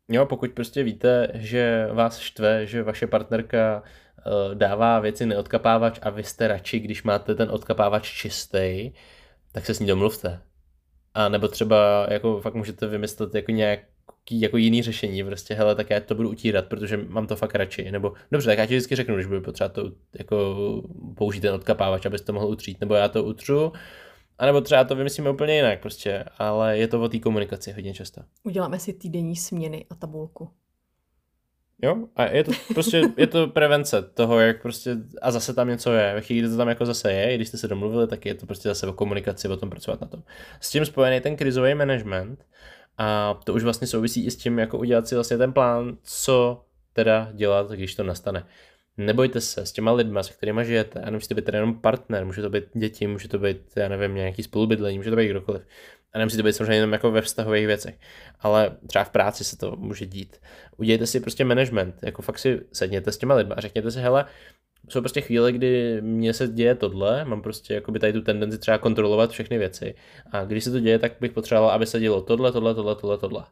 Jo, 0.09 0.27
pokud 0.27 0.51
prostě 0.51 0.83
víte, 0.83 1.29
že 1.35 1.89
vás 1.93 2.19
štve, 2.19 2.67
že 2.67 2.83
vaše 2.83 3.07
partnerka 3.07 3.83
uh, 3.83 4.55
dává 4.55 4.99
věci 4.99 5.27
neodkapávač 5.27 5.99
a 6.03 6.11
vy 6.11 6.25
jste 6.25 6.49
radši, 6.49 6.81
když 6.81 7.03
máte 7.03 7.35
ten 7.35 7.51
odkapávač 7.51 8.13
čistý, 8.13 8.93
tak 9.53 9.67
se 9.67 9.75
s 9.75 9.81
ní 9.81 9.87
domluvte. 9.87 10.43
A 11.15 11.29
nebo 11.29 11.49
třeba 11.49 12.07
jako 12.11 12.41
fakt 12.41 12.55
můžete 12.55 12.87
vymyslet 12.87 13.35
jako 13.35 13.51
nějaký 13.51 13.90
jako 14.31 14.57
jiný 14.57 14.83
řešení, 14.83 15.25
prostě 15.25 15.55
hele, 15.55 15.75
tak 15.75 15.91
já 15.91 16.01
to 16.01 16.15
budu 16.15 16.31
utírat, 16.31 16.67
protože 16.67 16.97
mám 17.09 17.27
to 17.27 17.37
fakt 17.37 17.55
radši, 17.55 17.91
nebo 17.91 18.13
dobře, 18.33 18.47
tak 18.47 18.59
já 18.59 18.67
ti 18.67 18.75
vždycky 18.75 18.97
řeknu, 18.97 19.15
když 19.15 19.27
budu 19.27 19.41
potřeba 19.41 19.69
to 19.69 19.93
jako 20.19 20.57
použít 21.17 21.41
ten 21.41 21.55
odkapávač, 21.55 22.07
abys 22.07 22.23
to 22.23 22.33
mohl 22.33 22.47
utřít, 22.47 22.81
nebo 22.81 22.95
já 22.95 23.09
to 23.09 23.25
utřu, 23.25 23.73
a 24.39 24.47
nebo 24.47 24.61
třeba 24.61 24.85
to 24.85 24.97
vymyslíme 24.97 25.31
úplně 25.31 25.57
jinak 25.57 25.81
prostě, 25.81 26.25
ale 26.39 26.79
je 26.79 26.89
to 26.89 27.03
o 27.03 27.09
té 27.09 27.19
komunikaci 27.19 27.73
hodně 27.73 27.95
často. 27.95 28.23
Uděláme 28.43 28.79
si 28.79 28.93
týdenní 28.93 29.37
směny 29.37 29.87
a 29.91 29.95
tabulku. 29.95 30.51
Jo, 31.83 31.97
a 32.17 32.25
je 32.25 32.45
to 32.45 32.53
prostě, 32.75 33.03
je 33.17 33.27
to 33.27 33.47
prevence 33.47 34.03
toho, 34.03 34.41
jak 34.41 34.63
prostě, 34.63 34.97
a 35.23 35.31
zase 35.31 35.55
tam 35.55 35.69
něco 35.69 35.93
je, 35.93 36.15
ve 36.15 36.21
chvíli, 36.21 36.41
kdy 36.41 36.51
to 36.51 36.57
tam 36.57 36.69
jako 36.69 36.87
zase 36.87 37.13
je, 37.13 37.33
i 37.33 37.35
když 37.35 37.49
jste 37.49 37.59
se 37.59 37.69
domluvili, 37.69 38.07
tak 38.07 38.27
je 38.27 38.35
to 38.35 38.47
prostě 38.47 38.69
zase 38.69 38.87
o 38.87 38.93
komunikaci, 38.93 39.49
o 39.49 39.57
tom 39.57 39.71
pracovat 39.71 40.01
na 40.01 40.07
tom. 40.07 40.23
S 40.61 40.71
tím 40.71 40.85
spojený 40.85 41.21
ten 41.21 41.37
krizový 41.37 41.75
management 41.75 42.45
A 43.03 43.35
to 43.45 43.55
už 43.55 43.63
vlastně 43.63 43.87
souvisí 43.87 44.27
i 44.27 44.31
s 44.31 44.37
tím, 44.37 44.59
jako 44.59 44.79
udělat 44.79 45.09
si 45.09 45.15
vlastně 45.15 45.39
ten 45.39 45.53
plán, 45.53 45.97
co 46.03 46.65
teda 46.93 47.29
dělat, 47.33 47.71
když 47.71 47.95
to 47.95 48.03
nastane. 48.03 48.47
Nebojte 48.97 49.41
se 49.41 49.67
s 49.67 49.73
těma 49.73 49.93
lidma, 49.93 50.23
se 50.23 50.33
kterými 50.33 50.65
žijete. 50.65 51.01
A 51.01 51.05
nemusí 51.05 51.29
to 51.29 51.35
být 51.35 51.49
jenom 51.53 51.75
partner, 51.75 52.25
může 52.25 52.43
to 52.43 52.51
být 52.51 52.65
děti, 52.75 53.07
může 53.07 53.29
to 53.29 53.39
být, 53.39 53.61
já 53.77 53.89
nevím, 53.89 54.15
nějaký 54.15 54.43
spolubydlení, 54.43 54.99
může 54.99 55.11
to 55.11 55.17
být 55.17 55.29
kdokoliv. 55.29 55.63
A 56.13 56.19
nemusí 56.19 56.37
to 56.37 56.43
být 56.43 56.53
samozřejmě 56.53 56.75
jenom 56.75 56.93
jako 56.93 57.11
ve 57.11 57.23
vztahových 57.23 57.67
věcech, 57.67 57.99
ale 58.41 58.77
třeba 58.87 59.05
v 59.05 59.11
práci 59.11 59.45
se 59.45 59.57
to 59.57 59.77
může 59.77 60.07
dít. 60.07 60.37
Udějte 60.77 61.07
si 61.07 61.21
prostě 61.21 61.45
management, 61.45 61.95
jako 62.03 62.23
fakt 62.23 62.39
si 62.39 62.61
sedněte 62.73 63.13
s 63.13 63.19
těma 63.19 63.35
lidma 63.35 63.55
a 63.55 63.61
řekněte 63.61 63.91
si, 63.91 64.01
hele, 64.01 64.25
jsou 64.89 65.01
prostě 65.01 65.21
chvíle, 65.21 65.53
kdy 65.53 66.01
mně 66.01 66.33
se 66.33 66.49
děje 66.49 66.75
tohle, 66.75 67.25
mám 67.25 67.43
prostě 67.43 67.75
jakoby 67.75 67.99
tady 67.99 68.13
tu 68.13 68.21
tendenci 68.21 68.59
třeba 68.59 68.79
kontrolovat 68.79 69.31
všechny 69.31 69.59
věci. 69.59 69.95
A 70.33 70.45
když 70.45 70.65
se 70.65 70.71
to 70.71 70.81
děje, 70.81 70.99
tak 70.99 71.13
bych 71.21 71.33
potřeboval, 71.33 71.71
aby 71.71 71.87
se 71.87 72.01
dělo 72.01 72.23
tohle, 72.23 72.53
tohle, 72.53 72.75
tohle, 72.75 72.95
tohle, 72.95 73.19
tohle. 73.19 73.45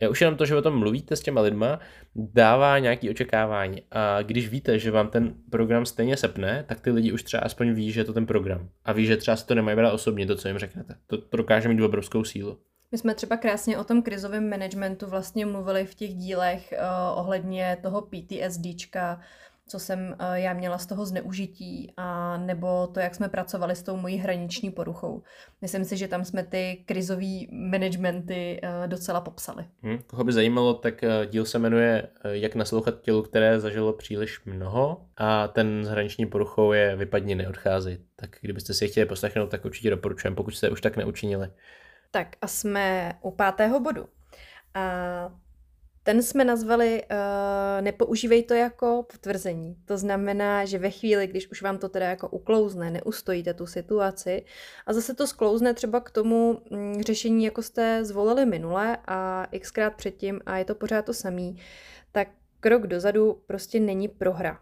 Já 0.00 0.08
už 0.08 0.20
jenom 0.20 0.36
to, 0.36 0.46
že 0.46 0.56
o 0.56 0.62
tom 0.62 0.78
mluvíte 0.78 1.16
s 1.16 1.20
těma 1.20 1.40
lidma, 1.40 1.80
dává 2.16 2.78
nějaké 2.78 3.10
očekávání. 3.10 3.82
A 3.90 4.22
když 4.22 4.48
víte, 4.48 4.78
že 4.78 4.90
vám 4.90 5.08
ten 5.08 5.34
program 5.50 5.86
stejně 5.86 6.16
sepne, 6.16 6.64
tak 6.68 6.80
ty 6.80 6.90
lidi 6.90 7.12
už 7.12 7.22
třeba 7.22 7.42
aspoň 7.42 7.72
ví, 7.72 7.92
že 7.92 8.00
je 8.00 8.04
to 8.04 8.12
ten 8.12 8.26
program. 8.26 8.68
A 8.84 8.92
ví, 8.92 9.06
že 9.06 9.16
třeba 9.16 9.36
si 9.36 9.46
to 9.46 9.54
nemají 9.54 9.76
brát 9.76 9.92
osobně, 9.92 10.26
to, 10.26 10.36
co 10.36 10.48
jim 10.48 10.58
řeknete. 10.58 10.94
To, 11.06 11.18
to 11.18 11.36
dokáže 11.36 11.68
mít 11.68 11.82
obrovskou 11.82 12.24
sílu. 12.24 12.58
My 12.92 12.98
jsme 12.98 13.14
třeba 13.14 13.36
krásně 13.36 13.78
o 13.78 13.84
tom 13.84 14.02
krizovém 14.02 14.50
managementu 14.50 15.06
vlastně 15.06 15.46
mluvili 15.46 15.84
v 15.84 15.94
těch 15.94 16.14
dílech 16.14 16.72
uh, 16.72 17.18
ohledně 17.18 17.78
toho 17.82 18.02
PTSDčka, 18.02 19.20
co 19.68 19.78
jsem 19.78 20.16
eh, 20.18 20.40
já 20.40 20.52
měla 20.52 20.78
z 20.78 20.86
toho 20.86 21.06
zneužití, 21.06 21.92
a 21.96 22.36
nebo 22.36 22.86
to, 22.86 23.00
jak 23.00 23.14
jsme 23.14 23.28
pracovali 23.28 23.76
s 23.76 23.82
tou 23.82 23.96
mojí 23.96 24.16
hraniční 24.16 24.70
poruchou. 24.70 25.22
Myslím 25.62 25.84
si, 25.84 25.96
že 25.96 26.08
tam 26.08 26.24
jsme 26.24 26.42
ty 26.42 26.84
krizové 26.86 27.46
managementy 27.52 28.60
eh, 28.62 28.86
docela 28.86 29.20
popsali. 29.20 29.64
Hmm, 29.82 29.98
koho 30.06 30.24
by 30.24 30.32
zajímalo, 30.32 30.74
tak 30.74 31.04
eh, 31.04 31.26
díl 31.26 31.44
se 31.44 31.58
jmenuje 31.58 32.08
Jak 32.24 32.54
naslouchat 32.54 33.00
tělu, 33.00 33.22
které 33.22 33.60
zažilo 33.60 33.92
příliš 33.92 34.44
mnoho 34.44 35.06
a 35.16 35.48
ten 35.48 35.84
s 35.84 35.88
hraniční 35.88 36.26
poruchou 36.26 36.72
je 36.72 36.96
Vypadni, 36.96 37.34
neodcházej. 37.34 37.98
Tak 38.16 38.30
kdybyste 38.40 38.74
si 38.74 38.84
je 38.84 38.88
chtěli 38.88 39.06
poslechnout, 39.06 39.50
tak 39.50 39.64
určitě 39.64 39.90
doporučujem, 39.90 40.34
pokud 40.34 40.50
jste 40.50 40.70
už 40.70 40.80
tak 40.80 40.96
neučinili. 40.96 41.50
Tak 42.10 42.28
a 42.40 42.46
jsme 42.46 43.12
u 43.20 43.30
pátého 43.30 43.80
bodu. 43.80 44.08
A 44.74 45.32
ten 46.08 46.22
jsme 46.22 46.44
nazvali 46.44 47.02
uh, 47.02 47.16
nepoužívej 47.80 48.42
to 48.42 48.54
jako 48.54 49.06
potvrzení. 49.12 49.76
To 49.84 49.98
znamená, 49.98 50.64
že 50.64 50.78
ve 50.78 50.90
chvíli, 50.90 51.26
když 51.26 51.50
už 51.50 51.62
vám 51.62 51.78
to 51.78 51.88
teda 51.88 52.06
jako 52.06 52.28
uklouzne, 52.28 52.90
neustojíte 52.90 53.54
tu 53.54 53.66
situaci 53.66 54.44
a 54.86 54.92
zase 54.92 55.14
to 55.14 55.26
sklouzne 55.26 55.74
třeba 55.74 56.00
k 56.00 56.10
tomu 56.10 56.60
mm, 56.70 57.02
řešení, 57.02 57.44
jako 57.44 57.62
jste 57.62 58.04
zvolili 58.04 58.46
minule 58.46 58.98
a 59.06 59.46
xkrát 59.60 59.94
předtím 59.94 60.40
a 60.46 60.56
je 60.58 60.64
to 60.64 60.74
pořád 60.74 61.04
to 61.04 61.14
samý, 61.14 61.56
tak 62.12 62.28
krok 62.60 62.86
dozadu 62.86 63.42
prostě 63.46 63.80
není 63.80 64.08
prohra. 64.08 64.60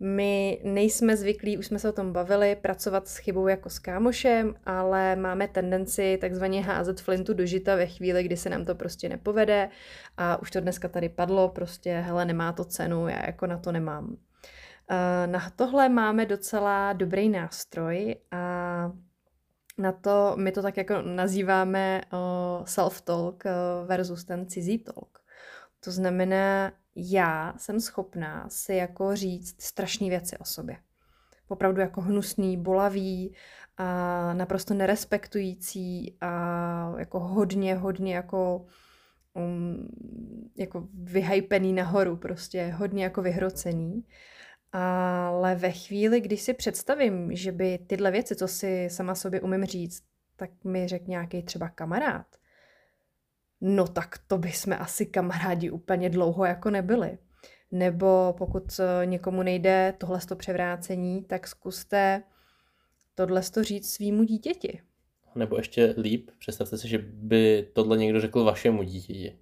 My 0.00 0.60
nejsme 0.64 1.16
zvyklí, 1.16 1.58
už 1.58 1.66
jsme 1.66 1.78
se 1.78 1.88
o 1.88 1.92
tom 1.92 2.12
bavili, 2.12 2.56
pracovat 2.56 3.08
s 3.08 3.16
chybou 3.16 3.48
jako 3.48 3.70
s 3.70 3.78
kámošem, 3.78 4.54
ale 4.64 5.16
máme 5.16 5.48
tendenci 5.48 6.18
takzvaně 6.20 6.62
házet 6.62 7.00
flintu 7.00 7.34
do 7.34 7.46
žita 7.46 7.76
ve 7.76 7.86
chvíli, 7.86 8.22
kdy 8.22 8.36
se 8.36 8.50
nám 8.50 8.64
to 8.64 8.74
prostě 8.74 9.08
nepovede 9.08 9.68
a 10.16 10.42
už 10.42 10.50
to 10.50 10.60
dneska 10.60 10.88
tady 10.88 11.08
padlo, 11.08 11.48
prostě 11.48 11.98
hele, 12.06 12.24
nemá 12.24 12.52
to 12.52 12.64
cenu, 12.64 13.08
já 13.08 13.26
jako 13.26 13.46
na 13.46 13.58
to 13.58 13.72
nemám. 13.72 14.16
Eh, 14.90 15.26
na 15.26 15.50
tohle 15.56 15.88
máme 15.88 16.26
docela 16.26 16.92
dobrý 16.92 17.28
nástroj 17.28 18.16
a 18.30 18.92
na 19.78 19.92
to 19.92 20.34
my 20.36 20.52
to 20.52 20.62
tak 20.62 20.76
jako 20.76 21.02
nazýváme 21.02 22.00
eh, 22.04 22.16
self-talk 22.64 23.46
eh, 23.46 23.52
versus 23.86 24.24
ten 24.24 24.46
cizí 24.46 24.78
talk. 24.78 25.18
To 25.80 25.90
znamená, 25.90 26.72
já 26.96 27.54
jsem 27.56 27.80
schopná 27.80 28.48
si 28.48 28.74
jako 28.74 29.16
říct 29.16 29.62
strašné 29.62 30.08
věci 30.08 30.38
o 30.38 30.44
sobě. 30.44 30.76
Opravdu 31.48 31.80
jako 31.80 32.00
hnusný, 32.00 32.56
bolavý, 32.56 33.34
a 33.78 34.34
naprosto 34.34 34.74
nerespektující 34.74 36.16
a 36.20 36.94
jako 36.98 37.20
hodně, 37.20 37.74
hodně 37.74 38.14
jako 38.14 38.66
um, 39.34 39.88
jako 40.56 40.88
vyhypený 40.94 41.72
nahoru, 41.72 42.16
prostě 42.16 42.74
hodně 42.76 43.04
jako 43.04 43.22
vyhrocený. 43.22 44.04
Ale 44.72 45.54
ve 45.54 45.72
chvíli, 45.72 46.20
když 46.20 46.42
si 46.42 46.54
představím, 46.54 47.36
že 47.36 47.52
by 47.52 47.78
tyhle 47.86 48.10
věci, 48.10 48.36
co 48.36 48.48
si 48.48 48.88
sama 48.90 49.14
sobě 49.14 49.40
umím 49.40 49.64
říct, 49.64 50.02
tak 50.36 50.50
mi 50.64 50.88
řekl 50.88 51.04
nějaký 51.06 51.42
třeba 51.42 51.68
kamarád, 51.68 52.26
no 53.60 53.86
tak 53.88 54.18
to 54.26 54.38
by 54.38 54.52
jsme 54.52 54.78
asi 54.78 55.06
kamarádi 55.06 55.70
úplně 55.70 56.10
dlouho 56.10 56.44
jako 56.44 56.70
nebyli. 56.70 57.18
Nebo 57.72 58.34
pokud 58.38 58.80
eh, 58.80 59.06
někomu 59.06 59.42
nejde 59.42 59.94
tohle 59.98 60.20
to 60.28 60.36
převrácení, 60.36 61.24
tak 61.24 61.46
zkuste 61.46 62.22
tohle 63.14 63.42
to 63.42 63.64
říct 63.64 63.92
svýmu 63.92 64.24
dítěti. 64.24 64.80
Nebo 65.34 65.56
ještě 65.56 65.94
líp, 65.98 66.30
představte 66.38 66.78
si, 66.78 66.88
že 66.88 66.98
by 66.98 67.68
tohle 67.72 67.96
někdo 67.96 68.20
řekl 68.20 68.44
vašemu 68.44 68.82
dítěti. 68.82 69.38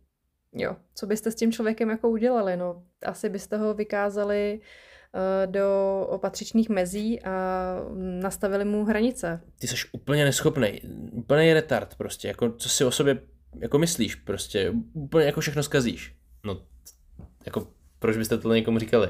Jo, 0.53 0.77
co 0.95 1.07
byste 1.07 1.31
s 1.31 1.35
tím 1.35 1.53
člověkem 1.53 1.91
jako 1.91 2.11
udělali? 2.11 2.57
No, 2.57 2.83
asi 3.03 3.29
byste 3.29 3.57
ho 3.57 3.75
vykázali 3.75 4.61
uh, 4.61 5.53
do 5.53 6.01
opatřičných 6.09 6.69
mezí 6.69 7.23
a 7.23 7.77
nastavili 7.97 8.65
mu 8.65 8.85
hranice. 8.85 9.41
Ty 9.59 9.67
jsi 9.67 9.77
úplně 9.93 10.25
neschopný, 10.25 10.81
úplný 11.12 11.53
retard 11.53 11.95
prostě, 11.95 12.29
jako 12.29 12.53
co 12.53 12.69
si 12.69 12.85
o 12.85 12.91
sobě 12.91 13.19
jako 13.61 13.79
myslíš 13.79 14.15
prostě, 14.15 14.73
úplně 14.93 15.27
jako 15.27 15.41
všechno 15.41 15.63
zkazíš. 15.63 16.17
No, 16.45 16.61
jako 17.47 17.69
proč 17.99 18.17
byste 18.17 18.39
tohle 18.39 18.57
někomu 18.57 18.79
říkali? 18.79 19.09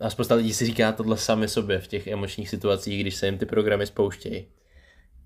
A 0.00 0.10
spousta 0.10 0.34
lidí 0.34 0.54
si 0.54 0.66
říká 0.66 0.92
tohle 0.92 1.16
sami 1.16 1.48
sobě 1.48 1.78
v 1.78 1.86
těch 1.86 2.06
emočních 2.06 2.48
situacích, 2.48 3.00
když 3.00 3.14
se 3.14 3.26
jim 3.26 3.38
ty 3.38 3.46
programy 3.46 3.86
spouštějí. 3.86 4.46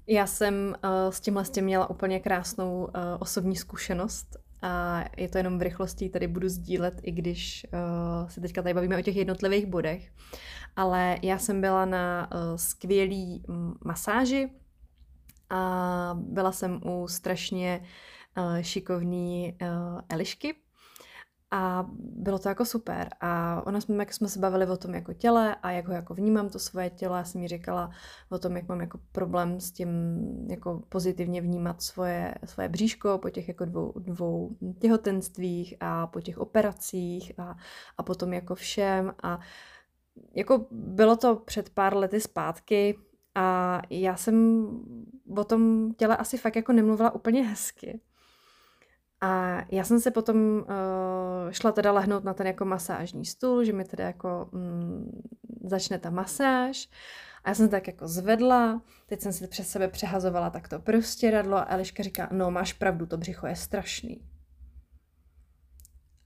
Já 0.06 0.26
jsem 0.26 0.74
uh, 0.84 1.10
s 1.10 1.20
tímhle 1.20 1.44
s 1.44 1.50
tím 1.50 1.64
měla 1.64 1.90
úplně 1.90 2.20
krásnou 2.20 2.84
uh, 2.84 2.90
osobní 3.18 3.56
zkušenost 3.56 4.36
a 4.62 5.04
je 5.16 5.28
to 5.28 5.38
jenom 5.38 5.58
v 5.58 5.62
rychlosti, 5.62 6.08
tady 6.08 6.26
budu 6.28 6.48
sdílet, 6.48 7.00
i 7.02 7.12
když 7.12 7.66
uh, 7.72 8.28
se 8.28 8.40
teďka 8.40 8.62
tady 8.62 8.74
bavíme 8.74 8.98
o 8.98 9.02
těch 9.02 9.16
jednotlivých 9.16 9.66
bodech. 9.66 10.10
Ale 10.76 11.18
já 11.22 11.38
jsem 11.38 11.60
byla 11.60 11.84
na 11.84 12.30
uh, 12.34 12.56
skvělý 12.56 13.42
masáži 13.84 14.50
a 15.50 16.18
byla 16.20 16.52
jsem 16.52 16.80
u 16.84 17.08
strašně 17.08 17.80
uh, 18.36 18.58
šikovný 18.60 19.58
uh, 19.62 20.00
Elišky. 20.08 20.54
A 21.50 21.86
bylo 21.98 22.38
to 22.38 22.48
jako 22.48 22.64
super. 22.64 23.08
A 23.20 23.62
ona 23.66 23.80
jsme, 23.80 23.96
jak 23.96 24.14
jsme 24.14 24.28
se 24.28 24.38
bavili 24.38 24.66
o 24.66 24.76
tom 24.76 24.94
jako 24.94 25.12
těle 25.12 25.56
a 25.62 25.70
jak 25.70 25.88
ho 25.88 25.94
jako 25.94 26.14
vnímám 26.14 26.48
to 26.48 26.58
svoje 26.58 26.90
tělo. 26.90 27.16
Já 27.16 27.24
jsem 27.24 27.40
jí 27.40 27.48
říkala 27.48 27.90
o 28.30 28.38
tom, 28.38 28.56
jak 28.56 28.68
mám 28.68 28.80
jako 28.80 29.00
problém 29.12 29.60
s 29.60 29.72
tím 29.72 29.90
jako 30.50 30.82
pozitivně 30.88 31.40
vnímat 31.40 31.82
svoje, 31.82 32.34
svoje 32.44 32.68
bříško 32.68 33.18
po 33.18 33.30
těch 33.30 33.48
jako 33.48 33.64
dvou, 33.64 33.92
dvou 33.96 34.56
těhotenstvích 34.80 35.74
a 35.80 36.06
po 36.06 36.20
těch 36.20 36.38
operacích 36.38 37.32
a, 37.38 37.56
a 37.98 38.02
potom 38.02 38.32
jako 38.32 38.54
všem. 38.54 39.14
A 39.22 39.40
jako 40.34 40.66
bylo 40.70 41.16
to 41.16 41.36
před 41.36 41.70
pár 41.70 41.96
lety 41.96 42.20
zpátky 42.20 42.98
a 43.34 43.82
já 43.90 44.16
jsem 44.16 44.66
o 45.36 45.44
tom 45.44 45.92
těle 45.94 46.16
asi 46.16 46.38
fakt 46.38 46.56
jako 46.56 46.72
nemluvila 46.72 47.14
úplně 47.14 47.42
hezky. 47.42 48.00
A 49.20 49.62
já 49.70 49.84
jsem 49.84 50.00
se 50.00 50.10
potom 50.10 50.36
uh, 50.36 51.50
šla 51.50 51.72
teda 51.72 51.92
lehnout 51.92 52.24
na 52.24 52.34
ten 52.34 52.46
jako 52.46 52.64
masážní 52.64 53.24
stůl, 53.24 53.64
že 53.64 53.72
mi 53.72 53.84
teda 53.84 54.04
jako 54.04 54.48
mm, 54.52 55.22
začne 55.64 55.98
ta 55.98 56.10
masáž. 56.10 56.88
A 57.44 57.48
já 57.48 57.54
jsem 57.54 57.66
se 57.66 57.70
tak 57.70 57.86
jako 57.86 58.08
zvedla, 58.08 58.82
teď 59.06 59.20
jsem 59.20 59.32
si 59.32 59.48
přes 59.48 59.68
sebe 59.68 59.88
přehazovala 59.88 60.50
takto 60.50 60.78
prostě 60.78 61.30
radlo 61.30 61.56
a 61.56 61.66
Eliška 61.68 62.02
říká, 62.02 62.28
no 62.32 62.50
máš 62.50 62.72
pravdu, 62.72 63.06
to 63.06 63.16
břicho 63.16 63.46
je 63.46 63.56
strašný. 63.56 64.20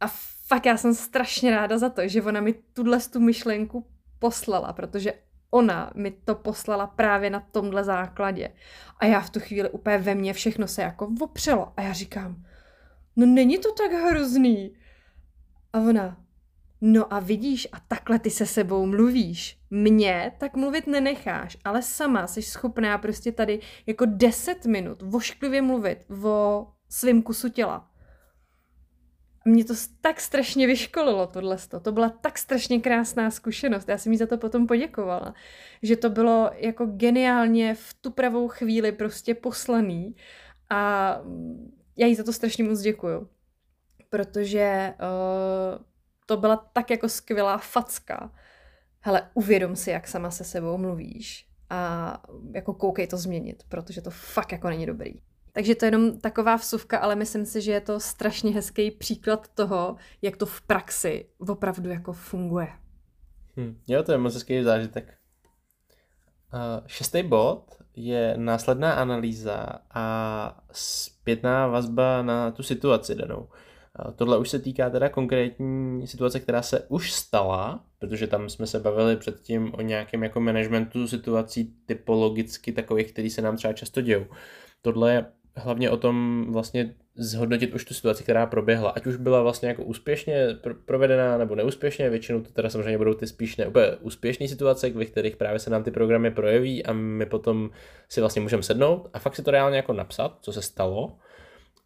A 0.01 0.07
fakt 0.47 0.67
já 0.67 0.77
jsem 0.77 0.95
strašně 0.95 1.51
ráda 1.51 1.79
za 1.79 1.89
to, 1.89 2.09
že 2.09 2.23
ona 2.23 2.41
mi 2.41 2.53
tuhle 2.53 3.01
tu 3.01 3.21
myšlenku 3.21 3.87
poslala, 4.19 4.73
protože 4.73 5.13
ona 5.51 5.91
mi 5.95 6.11
to 6.11 6.35
poslala 6.35 6.87
právě 6.87 7.31
na 7.31 7.41
tomhle 7.41 7.85
základě. 7.85 8.53
A 8.99 9.07
já 9.07 9.21
v 9.21 9.31
tu 9.31 9.41
chvíli 9.41 9.71
úplně 9.71 9.99
ve 9.99 10.15
mně 10.15 10.33
všechno 10.33 10.69
se 10.69 10.83
jako 10.83 11.13
opřelo. 11.21 11.73
A 11.77 11.83
já 11.83 11.93
říkám, 11.93 12.45
no 13.17 13.27
není 13.27 13.59
to 13.59 13.73
tak 13.73 13.93
hrozný. 13.93 14.77
A 15.73 15.79
ona, 15.81 16.25
no 16.81 17.15
a 17.15 17.21
vidíš, 17.21 17.69
a 17.73 17.81
takhle 17.81 18.19
ty 18.19 18.31
se 18.31 18.47
sebou 18.47 18.87
mluvíš. 18.87 19.59
Mě 19.71 20.33
tak 20.39 20.57
mluvit 20.57 20.87
nenecháš, 20.87 21.57
ale 21.65 21.83
sama 21.83 22.27
jsi 22.27 22.43
schopná 22.43 22.99
prostě 22.99 23.33
tady 23.33 23.61
jako 23.87 24.05
deset 24.07 24.67
minut 24.67 25.03
vošklivě 25.03 25.63
mluvit 25.63 26.05
o 26.25 26.67
svém 26.89 27.23
kusu 27.23 27.49
těla. 27.49 27.91
Mě 29.45 29.65
to 29.65 29.75
tak 30.01 30.21
strašně 30.21 30.67
vyškolilo 30.67 31.27
tohle. 31.27 31.57
To 31.83 31.93
byla 31.93 32.09
tak 32.09 32.39
strašně 32.39 32.81
krásná 32.81 33.31
zkušenost. 33.31 33.89
Já 33.89 33.99
jsem 33.99 34.13
jí 34.13 34.19
za 34.19 34.27
to 34.27 34.39
potom 34.39 34.67
poděkovala. 34.67 35.35
Že 35.83 35.97
to 35.97 36.11
bylo 36.11 36.51
jako 36.55 36.87
geniálně 36.87 37.75
v 37.75 37.95
tu 37.95 38.11
pravou 38.11 38.49
chvíli 38.49 38.93
prostě 38.93 39.35
poslaný. 39.35 40.17
A 40.71 41.17
já 42.01 42.07
jí 42.07 42.15
za 42.15 42.25
to 42.25 42.33
strašně 42.33 42.65
moc 42.65 42.81
děkuju, 42.81 43.29
protože 44.11 44.95
uh, 45.01 45.83
to 46.27 46.37
byla 46.37 46.57
tak 46.57 46.91
jako 46.91 47.09
skvělá 47.09 47.59
facka. 47.59 48.33
Hele, 49.01 49.31
uvědom 49.35 49.77
si, 49.77 49.91
jak 49.91 50.09
sama 50.09 50.31
se 50.31 50.45
sebou 50.45 50.79
mluvíš 50.79 51.47
a 51.71 52.23
jako 52.55 52.75
koukej 52.75 53.07
to 53.07 53.17
změnit, 53.17 53.63
protože 53.69 54.03
to 54.03 54.11
fakt 54.11 54.53
jako 54.53 54.69
není 54.69 54.87
dobrý. 54.87 55.13
Takže 55.53 55.75
to 55.75 55.85
je 55.85 55.87
jenom 55.87 56.19
taková 56.19 56.57
vsuvka, 56.57 56.99
ale 56.99 57.17
myslím 57.17 57.47
si, 57.47 57.61
že 57.61 57.73
je 57.73 57.81
to 57.81 58.01
strašně 58.01 58.53
hezký 58.55 58.91
příklad 58.91 59.49
toho, 59.49 59.97
jak 60.23 60.37
to 60.37 60.47
v 60.47 60.61
praxi 60.61 61.27
opravdu 61.39 61.91
jako 61.91 62.13
funguje. 62.13 62.69
Hm, 63.57 63.81
jo, 63.89 64.03
to 64.03 64.13
je 64.13 64.19
moc 64.19 64.35
hezký 64.35 64.63
zážitek. 64.63 65.15
Uh, 66.55 66.87
šestý 66.87 67.23
bod 67.23 67.83
je 68.07 68.35
následná 68.37 68.93
analýza 68.93 69.67
a 69.95 70.63
zpětná 70.73 71.67
vazba 71.67 72.23
na 72.23 72.51
tu 72.51 72.63
situaci 72.63 73.15
danou. 73.15 73.49
Tohle 74.17 74.39
už 74.39 74.49
se 74.49 74.59
týká 74.59 74.91
teda 74.91 75.09
konkrétní 75.09 76.07
situace, 76.07 76.41
která 76.41 76.63
se 76.63 76.87
už 76.89 77.13
stala, 77.13 77.85
protože 77.99 78.27
tam 78.27 78.49
jsme 78.49 78.67
se 78.67 78.81
bavili 78.81 79.17
předtím 79.17 79.75
o 79.75 79.81
nějakém 79.81 80.23
jako 80.23 80.41
managementu 80.41 81.09
situací 81.09 81.75
typologicky 81.87 82.73
takových, 82.73 83.13
které 83.13 83.31
se 83.31 83.43
nám 83.43 83.57
třeba 83.57 83.73
často 83.73 84.01
dějou. 84.01 84.27
Tohle 84.83 85.13
je 85.13 85.27
hlavně 85.57 85.91
o 85.91 85.97
tom 85.97 86.47
vlastně 86.51 86.95
zhodnotit 87.21 87.75
už 87.75 87.85
tu 87.85 87.95
situaci, 87.95 88.23
která 88.23 88.47
proběhla, 88.47 88.91
ať 88.91 89.07
už 89.07 89.17
byla 89.17 89.43
vlastně 89.43 89.69
jako 89.69 89.85
úspěšně 89.85 90.47
provedená 90.85 91.39
nebo 91.39 91.55
neúspěšně, 91.55 92.11
většinou 92.11 92.41
to 92.41 92.53
teda 92.53 92.71
samozřejmě 92.71 92.99
budou 92.99 93.15
ty 93.15 93.27
spíš 93.27 93.57
ne 93.57 93.67
úspěšné 94.01 94.49
situace, 94.49 94.91
ve 94.91 95.05
kterých 95.05 95.37
právě 95.37 95.59
se 95.59 95.71
nám 95.71 95.83
ty 95.83 95.91
programy 95.91 96.31
projeví 96.31 96.87
a 96.87 96.93
my 96.93 97.27
potom 97.27 97.71
si 98.09 98.21
vlastně 98.21 98.43
můžeme 98.43 98.63
sednout 98.63 99.11
a 99.13 99.19
fakt 99.19 99.37
si 99.37 99.43
to 99.43 99.51
reálně 99.51 99.77
jako 99.77 99.93
napsat, 99.93 100.39
co 100.41 100.53
se 100.53 100.63
stalo 100.63 101.19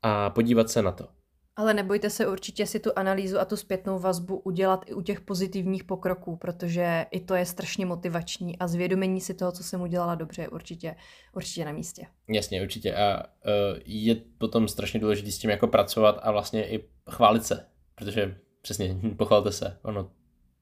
a 0.02 0.30
podívat 0.30 0.70
se 0.70 0.82
na 0.82 0.92
to. 0.92 1.08
Ale 1.56 1.74
nebojte 1.74 2.10
se 2.10 2.26
určitě 2.26 2.66
si 2.66 2.80
tu 2.80 2.90
analýzu 2.96 3.38
a 3.38 3.44
tu 3.44 3.56
zpětnou 3.56 3.98
vazbu 3.98 4.38
udělat 4.38 4.84
i 4.86 4.94
u 4.94 5.02
těch 5.02 5.20
pozitivních 5.20 5.84
pokroků, 5.84 6.36
protože 6.36 7.06
i 7.10 7.20
to 7.20 7.34
je 7.34 7.46
strašně 7.46 7.86
motivační 7.86 8.58
a 8.58 8.66
zvědomení 8.66 9.20
si 9.20 9.34
toho, 9.34 9.52
co 9.52 9.64
jsem 9.64 9.80
udělala 9.80 10.14
dobře, 10.14 10.42
je 10.42 10.48
určitě, 10.48 10.96
určitě 11.32 11.64
na 11.64 11.72
místě. 11.72 12.06
Jasně, 12.28 12.62
určitě. 12.62 12.94
A 12.94 13.22
uh, 13.22 13.78
je 13.84 14.16
potom 14.38 14.68
strašně 14.68 15.00
důležité 15.00 15.30
s 15.30 15.38
tím 15.38 15.50
jako 15.50 15.66
pracovat 15.66 16.18
a 16.22 16.32
vlastně 16.32 16.68
i 16.68 16.84
chválit 17.10 17.46
se, 17.46 17.66
protože 17.94 18.36
přesně, 18.62 18.96
pochvalte 19.16 19.52
se, 19.52 19.78
ono 19.82 20.10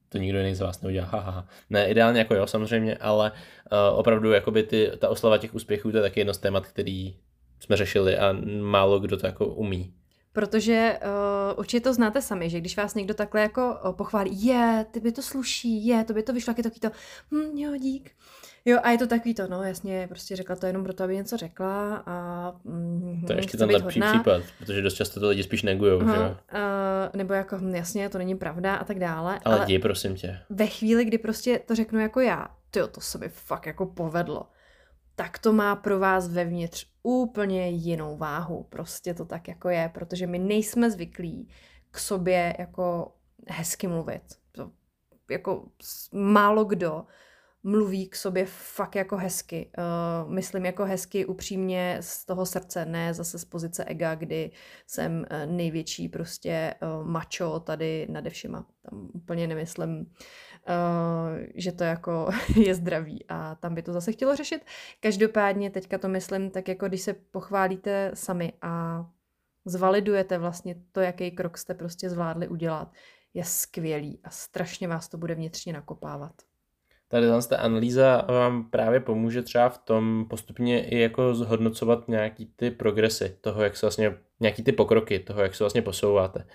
to 0.09 0.17
nikdo 0.17 0.37
jiný 0.39 0.55
z 0.55 0.61
vás 0.61 0.81
neudělá, 0.81 1.07
ha, 1.07 1.19
ha, 1.19 1.31
ha. 1.31 1.47
Ne, 1.69 1.89
ideálně 1.89 2.19
jako 2.19 2.35
jo, 2.35 2.47
samozřejmě, 2.47 2.97
ale 2.97 3.31
uh, 3.31 3.99
opravdu 3.99 4.31
jakoby 4.31 4.63
ty, 4.63 4.91
ta 4.99 5.09
oslava 5.09 5.37
těch 5.37 5.55
úspěchů, 5.55 5.91
to 5.91 5.97
je 5.97 6.03
taky 6.03 6.19
jedno 6.19 6.33
z 6.33 6.37
témat, 6.37 6.67
který 6.67 7.15
jsme 7.59 7.77
řešili 7.77 8.17
a 8.17 8.35
málo 8.61 8.99
kdo 8.99 9.17
to 9.17 9.25
jako 9.25 9.45
umí. 9.45 9.93
Protože 10.33 10.99
uh, 11.01 11.59
určitě 11.59 11.81
to 11.81 11.93
znáte 11.93 12.21
sami, 12.21 12.49
že 12.49 12.59
když 12.59 12.77
vás 12.77 12.95
někdo 12.95 13.13
takhle 13.13 13.41
jako 13.41 13.77
uh, 13.85 13.91
pochválí, 13.91 14.45
je, 14.45 14.85
ty 14.91 14.99
by 14.99 15.11
to 15.11 15.21
sluší, 15.21 15.87
je, 15.87 16.03
to 16.03 16.13
by 16.13 16.23
to 16.23 16.33
vyšlo, 16.33 16.51
jak 16.51 16.57
je 16.57 16.63
to 16.63 16.69
takový 16.69 16.79
to, 16.79 16.97
hm, 17.31 17.57
jo, 17.57 17.77
dík. 17.77 18.11
Jo, 18.65 18.79
a 18.83 18.91
je 18.91 18.97
to 18.97 19.07
takový 19.07 19.33
to, 19.33 19.47
no 19.47 19.63
jasně, 19.63 20.05
prostě 20.07 20.35
řekla 20.35 20.55
to 20.55 20.65
jenom 20.65 20.83
proto, 20.83 21.03
aby 21.03 21.15
něco 21.15 21.37
řekla 21.37 22.03
a... 22.05 22.51
Mm, 22.63 23.23
to 23.27 23.33
je 23.33 23.39
ještě 23.39 23.57
ten 23.57 23.69
lepší 23.69 23.99
hodná. 23.99 24.13
případ, 24.13 24.43
protože 24.59 24.81
dost 24.81 24.93
často 24.93 25.19
to 25.19 25.29
lidi 25.29 25.43
spíš 25.43 25.63
negujou, 25.63 25.97
uh, 25.97 26.11
že 26.11 26.15
jo? 26.15 26.29
Uh, 26.29 26.37
nebo 27.13 27.33
jako, 27.33 27.57
hm, 27.57 27.75
jasně, 27.75 28.09
to 28.09 28.17
není 28.17 28.35
pravda 28.35 28.75
a 28.75 28.83
tak 28.83 28.99
dále. 28.99 29.39
Ale, 29.45 29.55
ale 29.57 29.65
jdi, 29.65 29.79
prosím 29.79 30.15
tě. 30.15 30.39
Ve 30.49 30.67
chvíli, 30.67 31.05
kdy 31.05 31.17
prostě 31.17 31.59
to 31.59 31.75
řeknu 31.75 31.99
jako 31.99 32.19
já, 32.19 32.47
tyjo, 32.71 32.87
to 32.87 33.01
se 33.01 33.17
mi 33.17 33.29
fakt 33.29 33.65
jako 33.65 33.85
povedlo 33.85 34.43
tak 35.15 35.39
to 35.39 35.53
má 35.53 35.75
pro 35.75 35.99
vás 35.99 36.27
vevnitř 36.27 36.87
úplně 37.03 37.69
jinou 37.69 38.17
váhu. 38.17 38.63
Prostě 38.69 39.13
to 39.13 39.25
tak 39.25 39.47
jako 39.47 39.69
je, 39.69 39.89
protože 39.93 40.27
my 40.27 40.39
nejsme 40.39 40.91
zvyklí 40.91 41.49
k 41.91 41.99
sobě 41.99 42.55
jako 42.59 43.15
hezky 43.47 43.87
mluvit. 43.87 44.23
To, 44.51 44.71
jako 45.29 45.67
málo 46.11 46.65
kdo 46.65 47.05
mluví 47.63 48.09
k 48.09 48.15
sobě 48.15 48.45
fakt 48.45 48.95
jako 48.95 49.17
hezky. 49.17 49.71
Uh, 49.77 50.31
myslím 50.31 50.65
jako 50.65 50.85
hezky 50.85 51.25
upřímně 51.25 51.97
z 51.99 52.25
toho 52.25 52.45
srdce, 52.45 52.85
ne 52.85 53.13
zase 53.13 53.39
z 53.39 53.45
pozice 53.45 53.85
ega, 53.85 54.15
kdy 54.15 54.51
jsem 54.87 55.19
uh, 55.19 55.51
největší 55.51 56.09
prostě 56.09 56.73
uh, 56.81 57.07
mačo 57.07 57.59
tady 57.59 58.07
nade 58.09 58.29
všema. 58.29 58.65
Tam 58.89 59.09
úplně 59.13 59.47
nemyslím, 59.47 60.11
že 61.55 61.71
to 61.71 61.83
jako 61.83 62.29
je 62.55 62.75
zdravý 62.75 63.25
a 63.29 63.55
tam 63.55 63.75
by 63.75 63.81
to 63.81 63.93
zase 63.93 64.11
chtělo 64.11 64.35
řešit. 64.35 64.65
Každopádně 64.99 65.69
teďka 65.69 65.97
to 65.97 66.07
myslím 66.07 66.51
tak 66.51 66.67
jako 66.67 66.87
když 66.87 67.01
se 67.01 67.13
pochválíte 67.13 68.11
sami 68.13 68.53
a 68.61 69.05
zvalidujete 69.65 70.37
vlastně 70.37 70.75
to, 70.91 71.01
jaký 71.01 71.31
krok 71.31 71.57
jste 71.57 71.73
prostě 71.73 72.09
zvládli 72.09 72.47
udělat, 72.47 72.91
je 73.33 73.43
skvělý 73.43 74.19
a 74.23 74.29
strašně 74.29 74.87
vás 74.87 75.09
to 75.09 75.17
bude 75.17 75.35
vnitřně 75.35 75.73
nakopávat 75.73 76.33
tady 77.13 77.27
ta 77.49 77.57
analýza 77.57 78.25
vám 78.27 78.69
právě 78.69 78.99
pomůže 78.99 79.41
třeba 79.41 79.69
v 79.69 79.77
tom 79.77 80.25
postupně 80.29 80.85
i 80.87 80.99
jako 80.99 81.35
zhodnocovat 81.35 82.07
nějaký 82.07 82.45
ty 82.55 82.71
progresy 82.71 83.37
toho, 83.41 83.63
jak 83.63 83.77
se 83.77 83.85
vlastně, 83.85 84.17
nějaký 84.43 84.63
ty 84.63 84.71
pokroky 84.71 85.19
toho, 85.19 85.41
jak 85.41 85.55
se 85.55 85.63
vlastně 85.63 85.81
posouváte. 85.81 86.45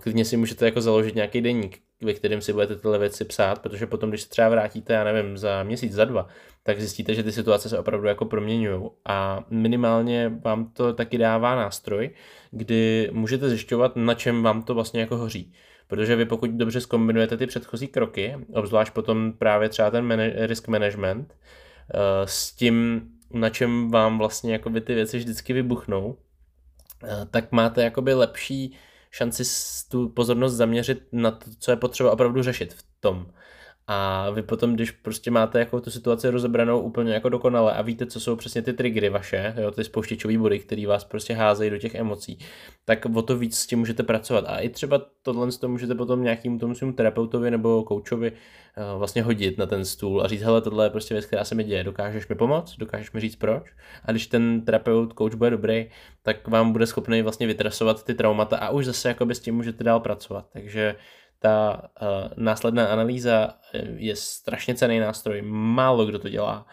Klidně 0.00 0.24
si 0.24 0.36
můžete 0.36 0.64
jako 0.64 0.80
založit 0.80 1.14
nějaký 1.14 1.40
deník, 1.40 1.78
ve 2.02 2.14
kterém 2.14 2.40
si 2.40 2.52
budete 2.52 2.76
tyhle 2.76 2.98
věci 2.98 3.24
psát, 3.24 3.58
protože 3.62 3.86
potom, 3.86 4.10
když 4.10 4.22
se 4.22 4.28
třeba 4.28 4.48
vrátíte, 4.48 4.92
já 4.92 5.04
nevím, 5.04 5.38
za 5.38 5.62
měsíc, 5.62 5.92
za 5.92 6.04
dva, 6.04 6.28
tak 6.62 6.80
zjistíte, 6.80 7.14
že 7.14 7.22
ty 7.22 7.32
situace 7.32 7.68
se 7.68 7.78
opravdu 7.78 8.06
jako 8.06 8.24
proměňují. 8.24 8.90
A 9.04 9.44
minimálně 9.50 10.32
vám 10.44 10.70
to 10.72 10.92
taky 10.92 11.18
dává 11.18 11.54
nástroj, 11.54 12.10
kdy 12.50 13.10
můžete 13.12 13.48
zjišťovat, 13.48 13.96
na 13.96 14.14
čem 14.14 14.42
vám 14.42 14.62
to 14.62 14.74
vlastně 14.74 15.00
jako 15.00 15.16
hoří. 15.16 15.52
Protože 15.88 16.16
vy 16.16 16.24
pokud 16.24 16.50
dobře 16.50 16.80
zkombinujete 16.80 17.36
ty 17.36 17.46
předchozí 17.46 17.88
kroky, 17.88 18.36
obzvlášť 18.54 18.92
potom 18.92 19.32
právě 19.32 19.68
třeba 19.68 19.90
ten 19.90 20.04
man- 20.04 20.32
risk 20.36 20.68
management, 20.68 21.34
uh, 21.94 22.00
s 22.24 22.52
tím, 22.52 23.02
na 23.32 23.50
čem 23.50 23.90
vám 23.90 24.18
vlastně 24.18 24.52
jakoby 24.52 24.80
ty 24.80 24.94
věci 24.94 25.18
vždycky 25.18 25.52
vybuchnou, 25.52 26.16
tak 27.30 27.52
máte 27.52 27.82
jakoby 27.82 28.14
lepší 28.14 28.76
šanci 29.10 29.42
tu 29.88 30.08
pozornost 30.08 30.54
zaměřit 30.54 31.02
na 31.12 31.30
to, 31.30 31.50
co 31.58 31.70
je 31.70 31.76
potřeba 31.76 32.12
opravdu 32.12 32.42
řešit 32.42 32.74
v 32.74 32.84
tom. 33.00 33.26
A 33.90 34.30
vy 34.30 34.42
potom, 34.42 34.74
když 34.74 34.90
prostě 34.90 35.30
máte 35.30 35.58
jako 35.58 35.80
tu 35.80 35.90
situaci 35.90 36.30
rozebranou 36.30 36.80
úplně 36.80 37.14
jako 37.14 37.28
dokonale 37.28 37.72
a 37.72 37.82
víte, 37.82 38.06
co 38.06 38.20
jsou 38.20 38.36
přesně 38.36 38.62
ty 38.62 38.72
triggery 38.72 39.08
vaše, 39.08 39.54
jo, 39.60 39.70
ty 39.70 39.84
spouštěčové 39.84 40.38
body, 40.38 40.58
které 40.58 40.86
vás 40.86 41.04
prostě 41.04 41.34
házejí 41.34 41.70
do 41.70 41.78
těch 41.78 41.94
emocí, 41.94 42.38
tak 42.84 43.06
o 43.14 43.22
to 43.22 43.36
víc 43.36 43.58
s 43.58 43.66
tím 43.66 43.78
můžete 43.78 44.02
pracovat. 44.02 44.44
A 44.48 44.58
i 44.58 44.68
třeba 44.68 45.00
tohle 45.22 45.52
to 45.52 45.68
můžete 45.68 45.94
potom 45.94 46.22
nějakým 46.22 46.58
tomu 46.58 46.74
svým 46.74 46.92
terapeutovi 46.92 47.50
nebo 47.50 47.82
koučovi 47.82 48.32
uh, 48.32 48.98
vlastně 48.98 49.22
hodit 49.22 49.58
na 49.58 49.66
ten 49.66 49.84
stůl 49.84 50.22
a 50.22 50.28
říct, 50.28 50.42
hele, 50.42 50.60
tohle 50.60 50.86
je 50.86 50.90
prostě 50.90 51.14
věc, 51.14 51.26
která 51.26 51.44
se 51.44 51.54
mi 51.54 51.64
děje, 51.64 51.84
dokážeš 51.84 52.28
mi 52.28 52.34
pomoct, 52.34 52.76
dokážeš 52.76 53.12
mi 53.12 53.20
říct 53.20 53.36
proč. 53.36 53.62
A 54.04 54.10
když 54.10 54.26
ten 54.26 54.64
terapeut, 54.64 55.12
kouč 55.12 55.34
bude 55.34 55.50
dobrý, 55.50 55.90
tak 56.22 56.48
vám 56.48 56.72
bude 56.72 56.86
schopný 56.86 57.22
vlastně 57.22 57.46
vytrasovat 57.46 58.04
ty 58.04 58.14
traumata 58.14 58.56
a 58.56 58.70
už 58.70 58.86
zase 58.86 59.08
jakoby 59.08 59.34
s 59.34 59.40
tím 59.40 59.54
můžete 59.54 59.84
dál 59.84 60.00
pracovat. 60.00 60.46
Takže 60.52 60.94
ta 61.38 61.82
uh, 62.02 62.08
následná 62.36 62.86
analýza 62.86 63.54
eh, 63.74 63.86
je 63.96 64.16
strašně 64.16 64.74
cený 64.74 64.98
nástroj, 64.98 65.42
málo 65.42 66.06
kdo 66.06 66.18
to 66.18 66.28
dělá, 66.28 66.66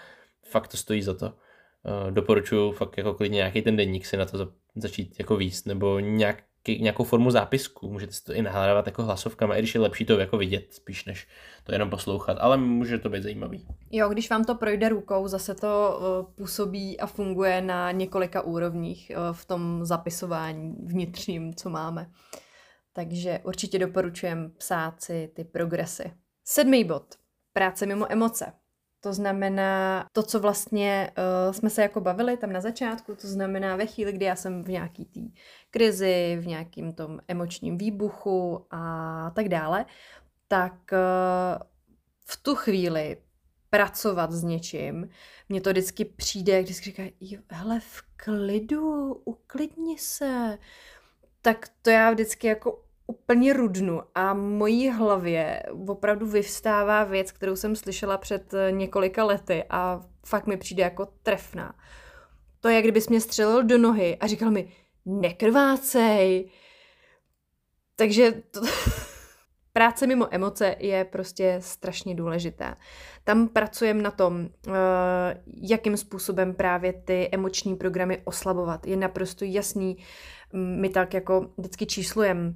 fakt 0.50 0.68
to 0.68 0.78
stojí 0.78 1.02
za 1.02 1.14
to. 1.14 1.26
Uh, 1.26 2.12
doporučuji 2.12 2.72
fakt 2.72 2.98
jako 2.98 3.14
klidně 3.14 3.36
nějaký 3.36 3.62
ten 3.62 3.76
denník 3.76 4.06
si 4.06 4.18
na 4.18 4.26
to 4.26 4.38
za, 4.38 4.48
začít 4.76 5.16
jako 5.20 5.38
výst, 5.38 5.66
nebo 5.66 6.00
nějaký, 6.00 6.82
nějakou 6.82 7.04
formu 7.04 7.32
zápisku, 7.32 7.92
můžete 7.92 8.14
si 8.14 8.24
to 8.24 8.34
i 8.34 8.42
nahrávat 8.42 8.86
jako 8.86 9.04
hlasovkama, 9.04 9.56
i 9.56 9.60
když 9.60 9.76
je 9.76 9.82
lepší 9.82 10.06
to 10.06 10.20
jako 10.20 10.38
vidět, 10.38 10.74
spíš 10.74 11.06
než 11.06 11.28
to 11.64 11.72
jenom 11.72 11.90
poslouchat, 11.90 12.38
ale 12.42 12.58
může 12.58 12.98
to 12.98 13.10
být 13.10 13.24
zajímavý. 13.24 13.68
Jo, 13.92 14.10
když 14.10 14.30
vám 14.30 14.46
to 14.46 14.56
projde 14.56 14.90
rukou, 14.90 15.28
zase 15.28 15.56
to 15.56 16.00
působí 16.36 17.00
a 17.00 17.08
funguje 17.08 17.62
na 17.62 17.92
několika 17.92 18.42
úrovních 18.42 19.12
v 19.32 19.46
tom 19.46 19.86
zapisování 19.86 20.76
vnitřním, 20.86 21.56
co 21.56 21.70
máme. 21.70 22.08
Takže 22.96 23.40
určitě 23.44 23.80
doporučujem 23.80 24.52
psát 24.58 25.04
si 25.04 25.32
ty 25.34 25.44
progresy. 25.44 26.14
Sedmý 26.44 26.84
bod. 26.84 27.16
Práce 27.54 27.86
mimo 27.86 28.12
emoce. 28.12 28.54
To 29.00 29.14
znamená 29.14 30.06
to, 30.12 30.24
co 30.24 30.40
vlastně 30.40 31.12
uh, 31.18 31.54
jsme 31.54 31.70
se 31.70 31.82
jako 31.82 32.02
bavili 32.02 32.38
tam 32.38 32.54
na 32.54 32.62
začátku, 32.62 33.16
to 33.16 33.28
znamená 33.28 33.76
ve 33.76 33.86
chvíli, 33.86 34.14
kdy 34.14 34.26
já 34.26 34.36
jsem 34.36 34.64
v 34.64 34.70
nějaký 34.70 35.06
té 35.06 35.20
krizi, 35.70 36.38
v 36.42 36.48
nějakým 36.48 36.94
tom 36.94 37.20
emočním 37.28 37.78
výbuchu 37.78 38.66
a 38.72 39.32
tak 39.36 39.50
dále, 39.50 39.86
tak 40.48 40.74
uh, 40.92 41.64
v 42.26 42.44
tu 42.44 42.56
chvíli 42.56 43.18
pracovat 43.70 44.32
s 44.32 44.44
něčím, 44.44 45.10
mně 45.50 45.62
to 45.62 45.70
vždycky 45.70 46.06
přijde, 46.06 46.64
když 46.64 46.82
říká, 46.82 47.04
hele, 47.50 47.80
v 47.80 48.02
klidu, 48.16 49.14
uklidni 49.14 49.98
se, 49.98 50.58
tak 51.42 51.70
to 51.82 51.90
já 51.90 52.12
vždycky 52.12 52.48
jako 52.48 52.85
úplně 53.08 53.54
rudnu 53.54 54.02
a 54.16 54.34
mojí 54.34 54.90
hlavě 54.90 55.64
opravdu 55.88 56.26
vyvstává 56.26 57.04
věc, 57.04 57.32
kterou 57.32 57.56
jsem 57.56 57.76
slyšela 57.76 58.18
před 58.18 58.54
eh, 58.54 58.72
několika 58.72 59.24
lety 59.24 59.64
a 59.70 60.02
fakt 60.26 60.48
mi 60.48 60.58
přijde 60.58 60.84
jako 60.84 61.08
trefná. 61.24 61.76
To 62.60 62.70
je, 62.70 62.82
kdybys 62.82 63.10
mě 63.10 63.22
střelil 63.22 63.64
do 63.64 63.78
nohy 63.78 64.18
a 64.18 64.28
říkal 64.28 64.52
mi, 64.52 64.68
nekrvácej. 65.06 66.50
Takže 67.96 68.32
to, 68.52 68.62
práce 69.74 70.08
mimo 70.08 70.28
emoce 70.32 70.76
je 70.80 71.06
prostě 71.06 71.58
strašně 71.60 72.16
důležitá. 72.16 72.78
Tam 73.24 73.48
pracujeme 73.48 74.02
na 74.02 74.12
tom, 74.12 74.50
eh, 74.68 74.72
jakým 75.62 75.98
způsobem 75.98 76.54
právě 76.54 76.94
ty 76.94 77.30
emoční 77.32 77.76
programy 77.76 78.22
oslabovat. 78.24 78.88
Je 78.88 78.98
naprosto 78.98 79.46
jasný, 79.46 79.98
my 80.54 80.90
tak 80.90 81.14
jako 81.14 81.50
vždycky 81.58 81.86
číslujeme, 81.86 82.54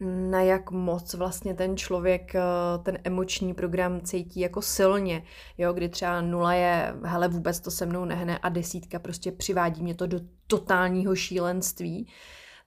na 0.00 0.42
jak 0.42 0.70
moc 0.70 1.14
vlastně 1.14 1.54
ten 1.54 1.76
člověk 1.76 2.34
eh, 2.34 2.40
ten 2.82 2.98
emoční 3.04 3.54
program 3.54 4.00
cítí 4.00 4.40
jako 4.40 4.62
silně, 4.62 5.22
jo, 5.58 5.72
kdy 5.72 5.88
třeba 5.88 6.20
nula 6.20 6.54
je, 6.54 6.94
hele, 7.02 7.28
vůbec 7.28 7.60
to 7.60 7.70
se 7.70 7.86
mnou 7.86 8.04
nehne 8.04 8.38
a 8.38 8.48
desítka 8.48 8.98
prostě 8.98 9.32
přivádí 9.32 9.82
mě 9.82 9.94
to 9.94 10.06
do 10.06 10.20
totálního 10.46 11.16
šílenství, 11.16 12.08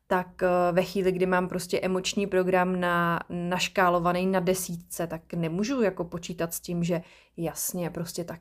tak 0.08 0.44
eh, 0.44 0.72
ve 0.72 0.84
chvíli, 0.84 1.12
kdy 1.12 1.26
mám 1.26 1.48
prostě 1.48 1.80
emoční 1.80 2.28
program 2.28 2.80
na, 2.80 3.20
naškálovaný 3.30 4.28
na 4.28 4.40
desítce, 4.40 5.08
tak 5.08 5.34
nemůžu 5.34 5.82
jako 5.82 6.04
počítat 6.04 6.54
s 6.54 6.60
tím, 6.60 6.84
že 6.84 7.02
jasně, 7.38 7.90
prostě 7.90 8.24
tak 8.24 8.40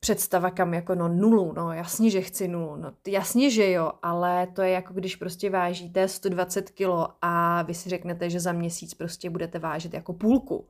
představa 0.00 0.50
kam 0.50 0.74
jako 0.74 0.94
no 0.94 1.08
nulu, 1.08 1.52
no 1.52 1.72
jasně, 1.72 2.10
že 2.10 2.20
chci 2.20 2.48
nulu, 2.48 2.76
no 2.76 2.92
jasně, 3.06 3.50
že 3.50 3.70
jo, 3.70 3.92
ale 4.02 4.46
to 4.46 4.62
je 4.62 4.70
jako 4.70 4.94
když 4.94 5.16
prostě 5.16 5.50
vážíte 5.50 6.08
120 6.08 6.70
kilo 6.70 7.08
a 7.22 7.62
vy 7.62 7.74
si 7.74 7.88
řeknete, 7.88 8.30
že 8.30 8.40
za 8.40 8.52
měsíc 8.52 8.94
prostě 8.94 9.30
budete 9.30 9.58
vážit 9.58 9.94
jako 9.94 10.12
půlku. 10.12 10.68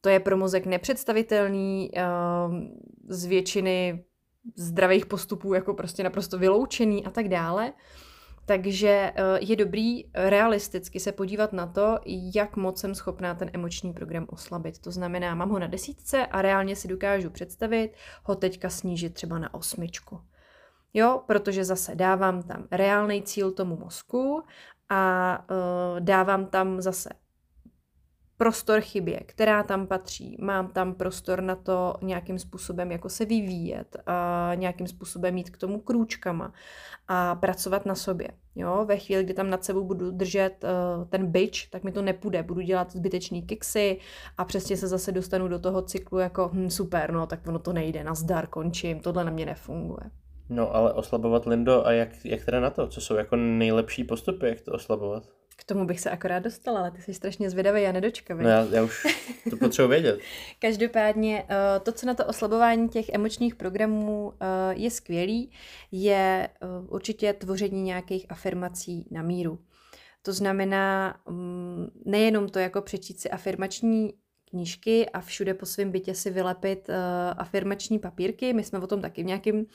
To 0.00 0.08
je 0.08 0.20
pro 0.20 0.36
mozek 0.36 0.66
nepředstavitelný, 0.66 1.90
ehm, 1.94 2.74
z 3.08 3.24
většiny 3.24 4.04
zdravých 4.56 5.06
postupů 5.06 5.54
jako 5.54 5.74
prostě 5.74 6.04
naprosto 6.04 6.38
vyloučený 6.38 7.06
a 7.06 7.10
tak 7.10 7.28
dále. 7.28 7.72
Takže 8.48 8.88
eh, 8.88 9.12
je 9.40 9.56
dobrý 9.56 10.04
realisticky 10.14 11.00
se 11.00 11.12
podívat 11.12 11.52
na 11.52 11.66
to, 11.66 11.98
jak 12.34 12.56
moc 12.56 12.80
jsem 12.80 12.94
schopná 12.94 13.34
ten 13.34 13.50
emoční 13.52 13.92
program 13.92 14.26
oslabit. 14.30 14.78
To 14.78 14.90
znamená, 14.90 15.34
mám 15.34 15.50
ho 15.50 15.58
na 15.58 15.66
desítce 15.66 16.26
a 16.26 16.42
reálně 16.42 16.76
si 16.76 16.88
dokážu 16.88 17.30
představit 17.30 17.92
ho 18.24 18.34
teďka 18.34 18.70
snížit 18.70 19.14
třeba 19.14 19.38
na 19.38 19.54
osmičku. 19.54 20.20
Jo, 20.94 21.22
protože 21.26 21.64
zase 21.64 21.94
dávám 21.94 22.42
tam 22.42 22.66
reálný 22.70 23.22
cíl 23.22 23.52
tomu 23.52 23.76
mozku 23.76 24.42
a 24.88 25.44
uh, 25.50 26.00
dávám 26.00 26.46
tam 26.46 26.80
zase 26.80 27.08
prostor 28.38 28.80
chybě, 28.80 29.20
která 29.26 29.62
tam 29.62 29.86
patří. 29.86 30.36
Mám 30.40 30.68
tam 30.68 30.94
prostor 30.94 31.42
na 31.42 31.56
to 31.56 31.94
nějakým 32.02 32.38
způsobem 32.38 32.92
jako 32.92 33.08
se 33.08 33.24
vyvíjet 33.24 33.96
a 34.06 34.50
nějakým 34.54 34.86
způsobem 34.86 35.34
mít 35.34 35.50
k 35.50 35.56
tomu 35.56 35.80
krůčkama 35.80 36.52
a 37.08 37.34
pracovat 37.34 37.86
na 37.86 37.94
sobě. 37.94 38.28
Jo, 38.56 38.84
ve 38.84 38.96
chvíli, 38.96 39.24
kdy 39.24 39.34
tam 39.34 39.50
nad 39.50 39.64
sebou 39.64 39.84
budu 39.84 40.10
držet 40.10 40.64
uh, 40.64 41.04
ten 41.04 41.26
byč, 41.26 41.66
tak 41.66 41.84
mi 41.84 41.92
to 41.92 42.02
nepůjde. 42.02 42.42
Budu 42.42 42.60
dělat 42.60 42.92
zbytečný 42.92 43.42
kiksy 43.42 43.98
a 44.38 44.44
přesně 44.44 44.76
se 44.76 44.88
zase 44.88 45.12
dostanu 45.12 45.48
do 45.48 45.58
toho 45.58 45.82
cyklu 45.82 46.18
jako 46.18 46.50
hm, 46.52 46.70
super, 46.70 47.12
no 47.12 47.26
tak 47.26 47.46
ono 47.46 47.58
to 47.58 47.72
nejde, 47.72 48.04
nazdar, 48.04 48.46
končím, 48.46 49.00
tohle 49.00 49.24
na 49.24 49.30
mě 49.30 49.46
nefunguje. 49.46 50.10
No 50.48 50.74
ale 50.74 50.92
oslabovat 50.92 51.46
Lindo 51.46 51.86
a 51.86 51.92
jak, 51.92 52.24
jak 52.24 52.44
teda 52.44 52.60
na 52.60 52.70
to? 52.70 52.88
Co 52.88 53.00
jsou 53.00 53.14
jako 53.14 53.36
nejlepší 53.36 54.04
postupy, 54.04 54.46
jak 54.46 54.60
to 54.60 54.72
oslabovat? 54.72 55.37
K 55.60 55.64
tomu 55.64 55.86
bych 55.86 56.00
se 56.00 56.10
akorát 56.10 56.38
dostala, 56.38 56.80
ale 56.80 56.90
ty 56.90 57.02
jsi 57.02 57.14
strašně 57.14 57.50
zvědavý 57.50 57.86
a 57.86 57.92
nedočkavý. 57.92 58.44
No 58.44 58.50
já, 58.50 58.66
já 58.70 58.84
už 58.84 59.06
to 59.50 59.56
potřebuji 59.56 59.88
vědět. 59.88 60.20
Každopádně 60.58 61.44
eh, 61.48 61.80
to, 61.80 61.92
co 61.92 62.06
na 62.06 62.14
to 62.14 62.26
oslabování 62.26 62.88
těch 62.88 63.08
emočních 63.08 63.56
programů 63.56 64.32
eh, 64.40 64.46
je 64.74 64.90
skvělý, 64.90 65.50
je 65.92 66.48
eh, 66.48 66.66
určitě 66.88 67.32
tvoření 67.32 67.82
nějakých 67.82 68.26
afirmací 68.28 69.08
na 69.10 69.22
míru. 69.22 69.58
To 70.22 70.32
znamená 70.32 71.20
mm, 71.28 71.90
nejenom 72.04 72.48
to 72.48 72.58
jako 72.58 72.82
přečíst 72.82 73.20
si 73.20 73.30
afirmační 73.30 74.14
knížky 74.50 75.08
a 75.08 75.20
všude 75.20 75.54
po 75.54 75.66
svém 75.66 75.90
bytě 75.90 76.14
si 76.14 76.30
vylepit 76.30 76.90
afirmační 77.36 77.98
papírky. 77.98 78.52
My 78.52 78.64
jsme 78.64 78.78
o 78.78 78.86
tom 78.86 79.00
taky 79.00 79.22
v 79.22 79.26
nějakém 79.26 79.66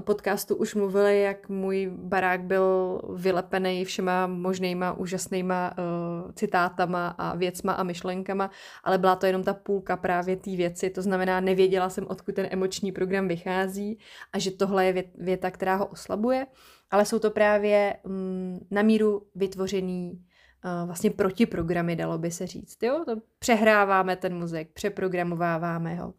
podcastu 0.00 0.56
už 0.56 0.74
mluvili, 0.74 1.20
jak 1.20 1.48
můj 1.48 1.90
barák 1.94 2.42
byl 2.42 3.00
vylepený 3.14 3.84
všema 3.84 4.26
možnýma 4.26 4.92
úžasnýma 4.92 5.72
uh, 5.78 6.32
citátama 6.32 7.08
a 7.08 7.36
věcma 7.36 7.72
a 7.72 7.82
myšlenkama, 7.82 8.50
ale 8.84 8.98
byla 8.98 9.16
to 9.16 9.26
jenom 9.26 9.42
ta 9.42 9.54
půlka 9.54 9.96
právě 9.96 10.36
té 10.36 10.50
věci, 10.50 10.90
to 10.90 11.02
znamená, 11.02 11.40
nevěděla 11.40 11.90
jsem, 11.90 12.06
odkud 12.08 12.34
ten 12.34 12.48
emoční 12.50 12.92
program 12.92 13.28
vychází 13.28 13.98
a 14.32 14.38
že 14.38 14.50
tohle 14.50 14.86
je 14.86 15.04
věta, 15.18 15.50
která 15.50 15.76
ho 15.76 15.86
oslabuje, 15.86 16.46
ale 16.90 17.04
jsou 17.04 17.18
to 17.18 17.30
právě 17.30 17.96
um, 18.02 18.66
na 18.70 18.82
míru 18.82 19.26
vytvořený 19.34 20.12
uh, 20.12 20.86
vlastně 20.86 21.10
protiprogramy, 21.10 21.96
dalo 21.96 22.18
by 22.18 22.30
se 22.30 22.46
říct. 22.46 22.82
Jo? 22.82 23.02
To 23.04 23.16
přehráváme 23.38 24.16
ten 24.16 24.38
mozek, 24.38 24.72
přeprogramováváme 24.72 25.94
ho. 25.94 26.14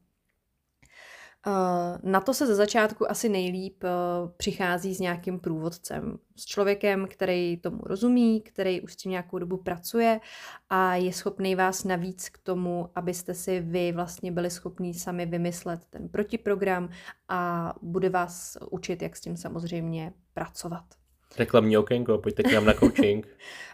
Eh, 1.48 1.98
na 2.04 2.22
to 2.22 2.34
se 2.34 2.48
ze 2.48 2.56
začátku 2.56 3.12
asi 3.12 3.30
nejlíp 3.30 3.84
eh, 3.84 3.90
přichází 4.38 4.96
s 4.96 5.00
nějakým 5.00 5.40
průvodcem, 5.40 6.18
s 6.36 6.46
člověkem, 6.46 7.08
který 7.08 7.58
tomu 7.58 7.82
rozumí, 7.84 8.42
který 8.42 8.82
už 8.82 8.94
s 8.94 8.96
tím 8.96 9.12
nějakou 9.12 9.40
dobu 9.40 9.58
pracuje 9.58 10.20
a 10.70 10.96
je 10.96 11.14
schopný 11.14 11.56
vás 11.56 11.84
navíc 11.84 12.30
k 12.30 12.38
tomu, 12.38 12.90
abyste 12.96 13.34
si 13.34 13.60
vy 13.60 13.92
vlastně 13.92 14.32
byli 14.32 14.50
schopní 14.50 14.94
sami 14.94 15.26
vymyslet 15.26 15.82
ten 15.90 16.10
protiprogram 16.10 16.90
a 17.30 17.74
bude 17.82 18.10
vás 18.10 18.58
učit, 18.70 19.02
jak 19.02 19.16
s 19.16 19.22
tím 19.22 19.38
samozřejmě 19.38 20.14
pracovat. 20.34 20.84
Reklamní 21.40 21.78
okénko, 21.78 22.18
pojďte 22.18 22.44
k 22.44 22.54
nám 22.54 22.66
na 22.66 22.74
coaching. 22.80 23.28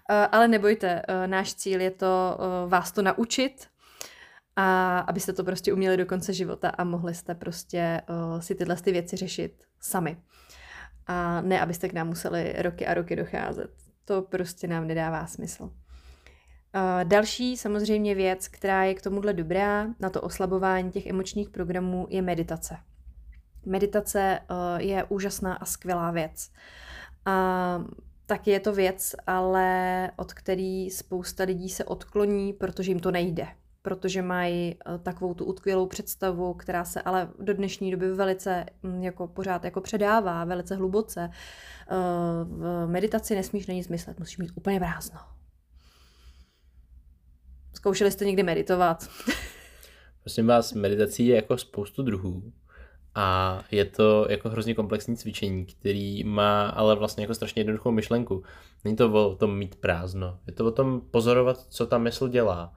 Eh, 0.09 0.27
ale 0.31 0.47
nebojte, 0.47 1.01
náš 1.25 1.53
cíl 1.53 1.81
je 1.81 1.91
to 1.91 2.37
vás 2.67 2.91
to 2.91 3.01
naučit, 3.01 3.67
a 4.59 4.99
abyste 4.99 5.33
to 5.33 5.43
prostě 5.43 5.73
uměli 5.73 5.97
do 5.97 6.05
konce 6.05 6.33
života 6.33 6.69
a 6.69 6.83
mohli 6.83 7.15
jste 7.15 7.35
prostě 7.35 8.01
uh, 8.09 8.39
si 8.39 8.55
tyhle 8.55 8.75
ty 8.75 8.91
věci 8.91 9.15
řešit 9.15 9.63
sami. 9.79 10.17
A 11.07 11.41
ne, 11.41 11.61
abyste 11.61 11.89
k 11.89 11.93
nám 11.93 12.07
museli 12.07 12.55
roky 12.57 12.87
a 12.87 12.93
roky 12.93 13.15
docházet. 13.15 13.71
To 14.05 14.21
prostě 14.21 14.67
nám 14.67 14.87
nedává 14.87 15.27
smysl. 15.27 15.63
Uh, 15.63 15.71
další 17.03 17.57
samozřejmě 17.57 18.15
věc, 18.15 18.47
která 18.47 18.83
je 18.83 18.93
k 18.93 19.01
tomuhle 19.01 19.33
dobrá, 19.33 19.87
na 19.99 20.09
to 20.09 20.21
oslabování 20.21 20.91
těch 20.91 21.05
emočních 21.05 21.49
programů, 21.49 22.07
je 22.09 22.21
meditace. 22.21 22.77
Meditace 23.65 24.39
uh, 24.49 24.81
je 24.81 25.03
úžasná 25.03 25.53
a 25.53 25.65
skvělá 25.65 26.11
věc. 26.11 26.51
A 27.25 27.83
taky 28.25 28.51
je 28.51 28.59
to 28.59 28.73
věc, 28.73 29.15
ale 29.27 30.11
od 30.15 30.33
který 30.33 30.89
spousta 30.89 31.43
lidí 31.43 31.69
se 31.69 31.83
odkloní, 31.83 32.53
protože 32.53 32.91
jim 32.91 32.99
to 32.99 33.11
nejde 33.11 33.47
protože 33.81 34.21
mají 34.21 34.75
eh, 34.75 34.97
takovou 34.97 35.33
tu 35.33 35.45
utkvělou 35.45 35.87
představu, 35.87 36.53
která 36.53 36.85
se 36.85 37.01
ale 37.01 37.29
do 37.39 37.53
dnešní 37.53 37.91
doby 37.91 38.13
velice 38.13 38.65
mm, 38.83 39.03
jako 39.03 39.27
pořád 39.27 39.65
jako 39.65 39.81
předává, 39.81 40.45
velice 40.45 40.75
hluboce. 40.75 41.29
Eh, 41.31 41.95
v 42.43 42.87
meditaci 42.87 43.35
nesmíš 43.35 43.67
na 43.67 43.73
nic 43.73 43.87
myslet, 43.87 44.19
musíš 44.19 44.37
mít 44.37 44.51
úplně 44.55 44.79
prázdno. 44.79 45.19
Zkoušeli 47.73 48.11
jste 48.11 48.25
někdy 48.25 48.43
meditovat? 48.43 49.09
Prosím 50.23 50.47
vás, 50.47 50.73
meditací 50.73 51.27
je 51.27 51.35
jako 51.35 51.57
spoustu 51.57 52.03
druhů. 52.03 52.51
A 53.15 53.59
je 53.71 53.85
to 53.85 54.27
jako 54.29 54.49
hrozně 54.49 54.75
komplexní 54.75 55.17
cvičení, 55.17 55.65
který 55.65 56.23
má 56.23 56.69
ale 56.69 56.95
vlastně 56.95 57.23
jako 57.23 57.33
strašně 57.33 57.59
jednoduchou 57.59 57.91
myšlenku. 57.91 58.43
Není 58.83 58.97
to 58.97 59.29
o 59.29 59.35
tom 59.35 59.57
mít 59.57 59.75
prázdno, 59.75 60.39
je 60.47 60.53
to 60.53 60.65
o 60.65 60.71
tom 60.71 61.01
pozorovat, 61.11 61.65
co 61.69 61.85
ta 61.85 61.97
mysl 61.97 62.27
dělá 62.27 62.73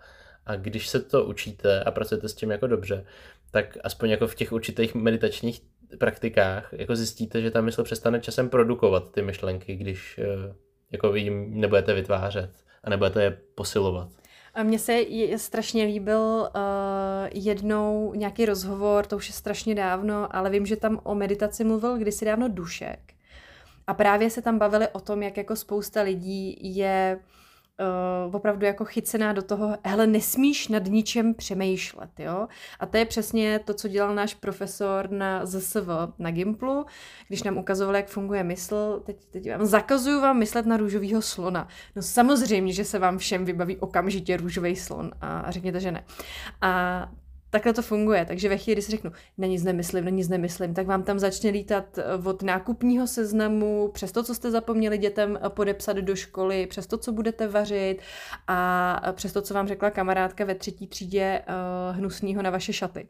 a 0.50 0.56
když 0.56 0.88
se 0.88 1.00
to 1.00 1.24
učíte 1.24 1.84
a 1.84 1.90
pracujete 1.90 2.28
s 2.28 2.34
tím 2.34 2.50
jako 2.50 2.66
dobře, 2.66 3.04
tak 3.50 3.78
aspoň 3.84 4.10
jako 4.10 4.26
v 4.26 4.34
těch 4.34 4.52
určitých 4.52 4.94
meditačních 4.94 5.62
praktikách 5.98 6.72
jako 6.72 6.96
zjistíte, 6.96 7.42
že 7.42 7.50
ta 7.50 7.60
mysl 7.60 7.84
přestane 7.84 8.20
časem 8.20 8.48
produkovat 8.48 9.12
ty 9.12 9.22
myšlenky, 9.22 9.76
když 9.76 10.18
eh, 10.18 10.54
jako 10.92 11.14
jim 11.14 11.60
nebudete 11.60 11.94
vytvářet 11.94 12.50
a 12.84 12.90
nebudete 12.90 13.22
je 13.22 13.38
posilovat. 13.54 14.08
A 14.54 14.62
mně 14.62 14.78
se 14.78 14.92
je, 14.92 15.38
strašně 15.38 15.84
líbil 15.84 16.20
uh, 16.20 16.50
jednou 17.32 18.14
nějaký 18.14 18.46
rozhovor, 18.46 19.06
to 19.06 19.16
už 19.16 19.28
je 19.28 19.34
strašně 19.34 19.74
dávno, 19.74 20.36
ale 20.36 20.50
vím, 20.50 20.66
že 20.66 20.76
tam 20.76 21.00
o 21.02 21.14
meditaci 21.14 21.64
mluvil 21.64 21.98
kdysi 21.98 22.24
dávno 22.24 22.48
Dušek. 22.48 23.00
A 23.86 23.94
právě 23.94 24.30
se 24.30 24.42
tam 24.42 24.58
bavili 24.58 24.88
o 24.88 25.00
tom, 25.00 25.22
jak 25.22 25.36
jako 25.36 25.56
spousta 25.56 26.02
lidí 26.02 26.58
je 26.60 27.18
uh, 27.18 27.40
uh, 28.28 28.34
opravdu 28.34 28.66
jako 28.66 28.84
chycená 28.84 29.32
do 29.32 29.42
toho, 29.42 29.76
hele, 29.84 30.06
nesmíš 30.06 30.68
nad 30.68 30.84
ničem 30.84 31.34
přemýšlet, 31.34 32.10
jo. 32.18 32.48
A 32.80 32.86
to 32.86 32.96
je 32.96 33.04
přesně 33.04 33.58
to, 33.58 33.74
co 33.74 33.88
dělal 33.88 34.14
náš 34.14 34.34
profesor 34.34 35.10
na 35.10 35.46
ZSV, 35.46 35.88
na 36.18 36.30
Gimplu, 36.30 36.86
když 37.28 37.42
nám 37.42 37.58
ukazoval, 37.58 37.96
jak 37.96 38.08
funguje 38.08 38.44
mysl. 38.44 39.02
Teď, 39.06 39.16
teď 39.30 39.50
vám 39.50 39.66
zakazuju 39.66 40.20
vám 40.20 40.38
myslet 40.38 40.66
na 40.66 40.76
růžovýho 40.76 41.22
slona. 41.22 41.68
No 41.96 42.02
samozřejmě, 42.02 42.72
že 42.72 42.84
se 42.84 42.98
vám 42.98 43.18
všem 43.18 43.44
vybaví 43.44 43.76
okamžitě 43.76 44.36
růžový 44.36 44.76
slon 44.76 45.10
a 45.20 45.50
řekněte, 45.50 45.80
že 45.80 45.92
ne. 45.92 46.04
A 46.60 47.08
takhle 47.50 47.72
to 47.72 47.82
funguje. 47.82 48.24
Takže 48.24 48.48
ve 48.48 48.56
chvíli, 48.56 48.74
kdy 48.74 48.82
si 48.82 48.90
řeknu, 48.90 49.12
na 49.38 49.46
nic 49.46 49.62
nemyslím, 49.62 50.04
na 50.04 50.10
nic 50.10 50.28
nemyslím, 50.28 50.74
tak 50.74 50.86
vám 50.86 51.02
tam 51.02 51.18
začne 51.18 51.50
lítat 51.50 51.98
eh, 51.98 52.04
od 52.28 52.42
nákupního 52.42 53.06
seznamu, 53.06 53.90
přes 53.94 54.12
to, 54.12 54.22
co 54.22 54.34
jste 54.34 54.50
zapomněli 54.50 54.98
dětem 54.98 55.38
eh, 55.42 55.48
podepsat 55.48 55.96
do 55.96 56.16
školy, 56.16 56.66
přes 56.66 56.86
to, 56.86 56.98
co 56.98 57.12
budete 57.12 57.48
vařit 57.48 57.98
a 58.46 59.00
eh, 59.08 59.12
přes 59.12 59.32
to, 59.32 59.42
co 59.42 59.54
vám 59.54 59.68
řekla 59.68 59.90
kamarádka 59.90 60.44
ve 60.44 60.54
třetí 60.54 60.86
třídě 60.86 61.42
hnusného 61.92 62.42
na 62.42 62.50
vaše 62.50 62.72
šaty. 62.72 63.08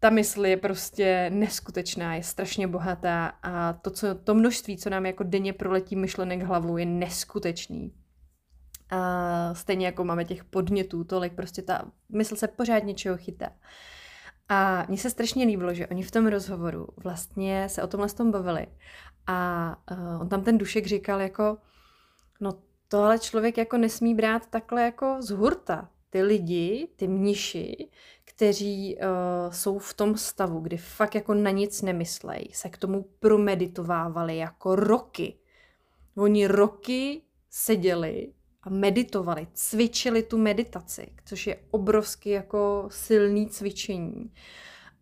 Ta 0.00 0.10
mysl 0.10 0.46
je 0.46 0.56
prostě 0.56 1.30
neskutečná, 1.34 2.14
je 2.14 2.22
strašně 2.22 2.66
bohatá 2.66 3.26
a 3.42 3.72
to, 3.72 3.90
co, 3.90 4.14
to 4.14 4.34
množství, 4.34 4.76
co 4.76 4.90
nám 4.90 5.06
jako 5.06 5.24
denně 5.24 5.52
proletí 5.52 5.96
myšlenek 5.96 6.42
hlavou, 6.42 6.76
je 6.76 6.86
neskutečný. 6.86 7.92
A 8.92 9.54
stejně 9.54 9.86
jako 9.86 10.04
máme 10.04 10.24
těch 10.24 10.44
podnětů 10.44 11.04
tolik, 11.04 11.32
prostě 11.32 11.62
ta 11.62 11.90
mysl 12.08 12.36
se 12.36 12.48
pořád 12.48 12.84
něčeho 12.84 13.16
chytá. 13.16 13.52
A 14.48 14.86
mně 14.88 14.98
se 14.98 15.10
strašně 15.10 15.44
líbilo, 15.44 15.74
že 15.74 15.86
oni 15.86 16.02
v 16.02 16.10
tom 16.10 16.26
rozhovoru 16.26 16.88
vlastně 16.96 17.68
se 17.68 17.82
o 17.82 17.86
tomhle 17.86 18.08
tom 18.08 18.30
bavili. 18.30 18.66
A 19.26 19.76
uh, 19.90 20.20
on 20.20 20.28
tam 20.28 20.44
ten 20.44 20.58
Dušek 20.58 20.86
říkal 20.86 21.20
jako, 21.20 21.56
no 22.40 22.58
tohle 22.88 23.18
člověk 23.18 23.58
jako 23.58 23.76
nesmí 23.76 24.14
brát 24.14 24.46
takhle 24.46 24.82
jako 24.82 25.16
z 25.20 25.30
hurta. 25.30 25.88
Ty 26.10 26.22
lidi, 26.22 26.88
ty 26.96 27.08
mniši, 27.08 27.90
kteří 28.24 28.96
uh, 28.96 29.52
jsou 29.52 29.78
v 29.78 29.94
tom 29.94 30.16
stavu, 30.16 30.60
kdy 30.60 30.76
fakt 30.76 31.14
jako 31.14 31.34
na 31.34 31.50
nic 31.50 31.82
nemyslej, 31.82 32.48
se 32.52 32.68
k 32.68 32.78
tomu 32.78 33.02
promeditovávali 33.20 34.36
jako 34.36 34.76
roky. 34.76 35.38
Oni 36.16 36.46
roky 36.46 37.22
seděli 37.50 38.32
a 38.62 38.70
meditovali, 38.70 39.46
cvičili 39.54 40.22
tu 40.22 40.38
meditaci, 40.38 41.12
což 41.24 41.46
je 41.46 41.58
obrovsky 41.70 42.30
jako 42.30 42.88
silný 42.90 43.48
cvičení. 43.48 44.32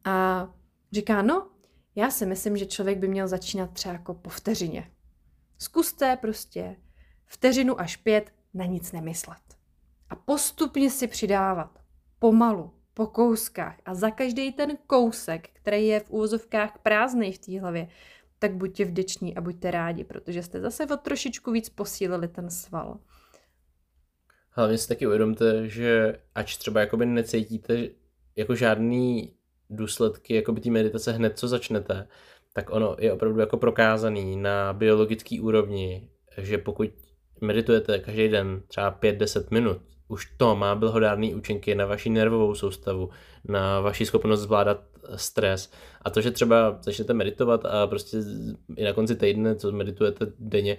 A 0.04 0.48
říká, 0.92 1.22
no, 1.22 1.50
já 1.94 2.10
si 2.10 2.26
myslím, 2.26 2.56
že 2.56 2.66
člověk 2.66 2.98
by 2.98 3.08
měl 3.08 3.28
začínat 3.28 3.70
třeba 3.70 3.92
jako 3.92 4.14
po 4.14 4.30
vteřině. 4.30 4.90
Zkuste 5.58 6.16
prostě 6.16 6.76
vteřinu 7.26 7.80
až 7.80 7.96
pět 7.96 8.32
na 8.54 8.64
nic 8.64 8.92
nemyslet. 8.92 9.42
A 10.10 10.16
postupně 10.16 10.90
si 10.90 11.06
přidávat. 11.06 11.78
Pomalu, 12.18 12.70
po 12.94 13.06
kouskách. 13.06 13.76
A 13.84 13.94
za 13.94 14.10
každý 14.10 14.52
ten 14.52 14.78
kousek, 14.86 15.48
který 15.52 15.86
je 15.86 16.00
v 16.00 16.10
úvozovkách 16.10 16.78
prázdný 16.78 17.32
v 17.32 17.38
té 17.38 17.60
hlavě, 17.60 17.88
tak 18.38 18.56
buďte 18.56 18.84
vděční 18.84 19.36
a 19.36 19.40
buďte 19.40 19.70
rádi, 19.70 20.04
protože 20.04 20.42
jste 20.42 20.60
zase 20.60 20.86
o 20.86 20.96
trošičku 20.96 21.52
víc 21.52 21.68
posílili 21.68 22.28
ten 22.28 22.50
sval. 22.50 22.98
Hlavně 24.50 24.78
si 24.78 24.88
taky 24.88 25.06
uvědomte, 25.06 25.68
že 25.68 26.18
ač 26.34 26.56
třeba 26.56 26.80
jakoby 26.80 27.06
necítíte 27.06 27.88
jako 28.36 28.54
žádný 28.54 29.32
důsledky 29.70 30.34
jakoby 30.34 30.60
té 30.60 30.70
meditace 30.70 31.12
hned, 31.12 31.38
co 31.38 31.48
začnete, 31.48 32.08
tak 32.52 32.70
ono 32.70 32.96
je 32.98 33.12
opravdu 33.12 33.40
jako 33.40 33.56
prokázaný 33.56 34.36
na 34.36 34.72
biologický 34.72 35.40
úrovni, 35.40 36.08
že 36.38 36.58
pokud 36.58 36.90
meditujete 37.40 37.98
každý 37.98 38.28
den 38.28 38.62
třeba 38.68 38.98
5-10 39.00 39.46
minut, 39.50 39.82
už 40.08 40.32
to 40.36 40.56
má 40.56 40.74
blahodárné 40.74 41.34
účinky 41.34 41.74
na 41.74 41.86
vaši 41.86 42.10
nervovou 42.10 42.54
soustavu, 42.54 43.10
na 43.44 43.80
vaši 43.80 44.06
schopnost 44.06 44.40
zvládat 44.40 44.89
stres. 45.16 45.70
A 46.02 46.10
to, 46.10 46.20
že 46.20 46.30
třeba 46.30 46.78
začnete 46.82 47.14
meditovat 47.14 47.64
a 47.64 47.86
prostě 47.86 48.16
i 48.76 48.84
na 48.84 48.92
konci 48.92 49.16
týdne, 49.16 49.56
co 49.56 49.72
meditujete 49.72 50.26
denně, 50.38 50.76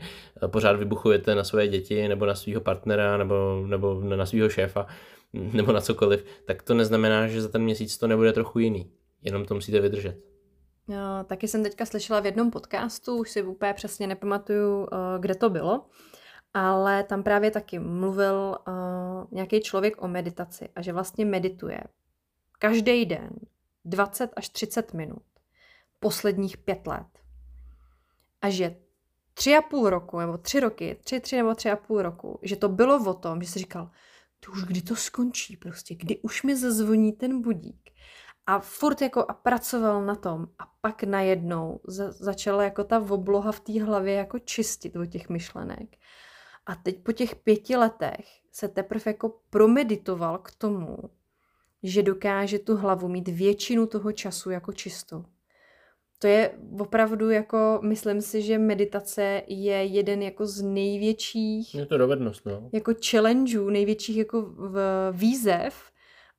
pořád 0.48 0.76
vybuchujete 0.76 1.36
na 1.36 1.44
své 1.44 1.68
děti 1.68 2.08
nebo 2.08 2.26
na 2.26 2.36
svého 2.36 2.62
partnera 2.62 3.18
nebo, 3.18 3.64
nebo 3.68 4.02
na 4.02 4.26
svého 4.26 4.50
šéfa 4.50 4.88
nebo 5.34 5.72
na 5.72 5.82
cokoliv, 5.82 6.26
tak 6.46 6.64
to 6.64 6.74
neznamená, 6.74 7.28
že 7.28 7.42
za 7.42 7.48
ten 7.50 7.64
měsíc 7.64 7.98
to 7.98 8.08
nebude 8.08 8.34
trochu 8.34 8.60
jiný. 8.60 8.92
Jenom 9.22 9.46
to 9.46 9.54
musíte 9.54 9.80
vydržet. 9.80 10.18
Jo, 10.88 10.98
taky 11.26 11.48
jsem 11.48 11.64
teďka 11.64 11.86
slyšela 11.86 12.20
v 12.20 12.26
jednom 12.26 12.52
podcastu, 12.52 13.18
už 13.18 13.32
si 13.32 13.44
úplně 13.44 13.74
přesně 13.74 14.08
nepamatuju, 14.08 14.88
eh, 14.92 15.20
kde 15.20 15.36
to 15.36 15.50
bylo, 15.50 15.86
ale 16.54 17.04
tam 17.04 17.24
právě 17.24 17.52
taky 17.52 17.80
mluvil 17.80 18.56
uh, 18.68 18.74
nějaký 19.32 19.62
člověk 19.62 20.04
o 20.04 20.08
meditaci 20.08 20.70
a 20.76 20.82
že 20.82 20.94
vlastně 20.94 21.26
medituje 21.26 21.84
každý 22.60 23.06
den 23.06 23.30
20 23.86 24.30
až 24.36 24.50
30 24.50 24.94
minut 24.94 25.24
posledních 26.00 26.58
pět 26.58 26.88
let. 26.88 27.08
A 28.42 28.50
že 28.50 28.76
tři 29.34 29.56
a 29.58 29.62
půl 29.62 29.90
roku, 29.90 30.20
nebo 30.20 30.38
tři 30.38 30.60
roky, 30.60 30.98
tři, 31.04 31.20
tři 31.20 31.38
nebo 31.38 31.56
tři 31.56 31.72
a 31.72 31.76
půl 31.76 32.02
roku, 32.02 32.40
že 32.42 32.56
to 32.56 32.70
bylo 32.70 33.10
o 33.10 33.14
tom, 33.14 33.42
že 33.42 33.50
si 33.50 33.60
říkal, 33.60 33.92
to 34.40 34.52
už 34.52 34.64
kdy 34.64 34.82
to 34.82 34.96
skončí 34.96 35.58
prostě, 35.58 35.96
kdy 35.96 36.20
už 36.20 36.44
mi 36.44 36.56
zazvoní 36.56 37.12
ten 37.12 37.42
budík. 37.42 37.90
A 38.46 38.60
furt 38.60 39.02
jako 39.02 39.26
a 39.28 39.34
pracoval 39.34 40.06
na 40.06 40.16
tom 40.16 40.48
a 40.60 40.64
pak 40.82 41.04
najednou 41.04 41.80
za, 41.88 42.12
začala 42.12 42.64
jako 42.64 42.84
ta 42.84 43.00
obloha 43.00 43.52
v 43.52 43.60
té 43.60 43.84
hlavě 43.84 44.14
jako 44.14 44.40
čistit 44.40 44.96
od 44.96 45.06
těch 45.06 45.30
myšlenek. 45.30 45.98
A 46.66 46.76
teď 46.76 47.04
po 47.04 47.12
těch 47.12 47.36
pěti 47.36 47.76
letech 47.76 48.26
se 48.52 48.68
teprve 48.68 49.04
jako 49.06 49.30
promeditoval 49.50 50.38
k 50.38 50.52
tomu, 50.56 50.98
že 51.84 52.04
dokáže 52.04 52.60
tu 52.60 52.78
hlavu 52.78 53.08
mít 53.08 53.28
většinu 53.28 53.86
toho 53.86 54.12
času 54.12 54.50
jako 54.50 54.74
čistou. 54.74 55.26
To 56.20 56.28
je 56.28 56.52
opravdu 56.80 57.30
jako, 57.30 57.80
myslím 57.84 58.22
si, 58.22 58.42
že 58.42 58.58
meditace 58.58 59.42
je 59.48 59.84
jeden 59.84 60.22
jako 60.22 60.46
z 60.46 60.62
největších... 60.62 61.76
Je 61.76 61.86
to 61.86 61.98
dovednost, 61.98 62.46
no. 62.46 62.70
Jako 62.74 62.94
challengeů, 63.10 63.70
největších 63.70 64.18
jako 64.18 64.42
v 64.42 64.78
výzev 65.12 65.92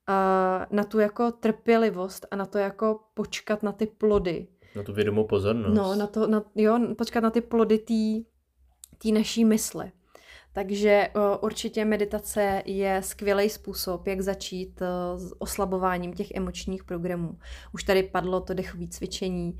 uh, 0.08 0.76
na 0.76 0.84
tu 0.84 0.98
jako 0.98 1.32
trpělivost 1.32 2.26
a 2.30 2.36
na 2.36 2.46
to 2.46 2.58
jako 2.58 3.00
počkat 3.14 3.62
na 3.62 3.72
ty 3.72 3.86
plody. 3.86 4.46
Na 4.76 4.82
tu 4.82 4.92
vědomou 4.92 5.26
pozornost. 5.26 5.76
No, 5.76 5.94
na 5.94 6.06
to, 6.06 6.26
na, 6.26 6.44
jo, 6.54 6.94
počkat 6.98 7.20
na 7.20 7.30
ty 7.30 7.40
plody 7.40 7.78
té 8.98 9.08
naší 9.12 9.44
mysli. 9.44 9.92
Takže 10.54 11.08
určitě 11.40 11.84
meditace 11.84 12.62
je 12.66 13.02
skvělý 13.02 13.50
způsob, 13.50 14.06
jak 14.06 14.20
začít 14.20 14.82
s 15.16 15.34
oslabováním 15.38 16.12
těch 16.12 16.30
emočních 16.30 16.84
programů. 16.84 17.38
Už 17.72 17.84
tady 17.84 18.02
padlo 18.02 18.40
to 18.40 18.54
dechové 18.54 18.86
cvičení 18.88 19.58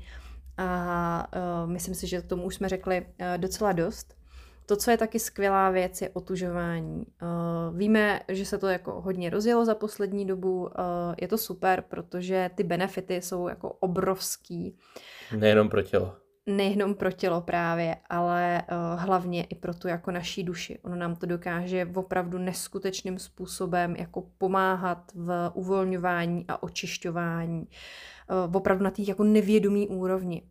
a 0.57 1.27
myslím 1.65 1.95
si, 1.95 2.07
že 2.07 2.21
k 2.21 2.27
tomu 2.27 2.43
už 2.43 2.55
jsme 2.55 2.69
řekli 2.69 3.05
docela 3.37 3.71
dost. 3.71 4.15
To, 4.65 4.75
co 4.75 4.91
je 4.91 4.97
taky 4.97 5.19
skvělá 5.19 5.69
věc, 5.69 6.01
je 6.01 6.09
otužování. 6.09 7.05
Víme, 7.73 8.21
že 8.27 8.45
se 8.45 8.57
to 8.57 8.67
jako 8.67 9.01
hodně 9.01 9.29
rozjelo 9.29 9.65
za 9.65 9.75
poslední 9.75 10.25
dobu. 10.25 10.69
Je 11.21 11.27
to 11.27 11.37
super, 11.37 11.83
protože 11.89 12.49
ty 12.55 12.63
benefity 12.63 13.21
jsou 13.21 13.47
jako 13.47 13.69
obrovský. 13.69 14.77
Nejenom 15.37 15.69
pro 15.69 15.81
tělo 15.81 16.15
nejenom 16.45 16.95
pro 16.95 17.11
tělo 17.11 17.41
právě, 17.41 17.95
ale 18.09 18.63
uh, 18.71 19.01
hlavně 19.01 19.43
i 19.43 19.55
pro 19.55 19.73
tu 19.73 19.87
jako 19.87 20.11
naší 20.11 20.43
duši. 20.43 20.79
Ono 20.83 20.95
nám 20.95 21.15
to 21.15 21.25
dokáže 21.25 21.87
opravdu 21.95 22.37
neskutečným 22.37 23.19
způsobem 23.19 23.95
jako 23.95 24.21
pomáhat 24.37 25.11
v 25.15 25.51
uvolňování 25.53 26.45
a 26.47 26.63
očišťování. 26.63 27.67
Uh, 28.47 28.55
opravdu 28.55 28.83
na 28.83 28.91
té 28.91 29.01
jako 29.01 29.23
nevědomý 29.23 29.87
úrovni. 29.87 30.41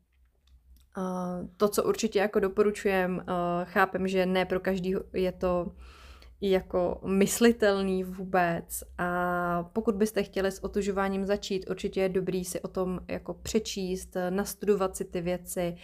Uh, 0.97 1.49
to, 1.57 1.69
co 1.69 1.85
určitě 1.85 2.19
jako 2.19 2.41
doporučujem, 2.41 3.25
chápem, 3.65 4.09
že 4.09 4.27
ne 4.27 4.45
pro 4.45 4.61
každý 4.61 4.95
je 5.13 5.33
to 5.33 5.73
jako 6.43 7.01
myslitelný 7.05 8.05
vůbec. 8.05 8.85
A 8.99 9.71
pokud 9.73 9.95
byste 9.95 10.23
chtěli 10.23 10.53
s 10.53 10.65
otužováním 10.65 11.27
začít, 11.27 11.71
určitě 11.71 12.01
je 12.01 12.09
dobrý 12.09 12.45
si 12.45 12.61
o 12.61 12.69
tom 12.69 13.01
jako 13.09 13.35
přečíst, 13.35 14.17
nastudovat 14.31 14.97
si 14.97 15.05
ty 15.05 15.21
věci 15.21 15.77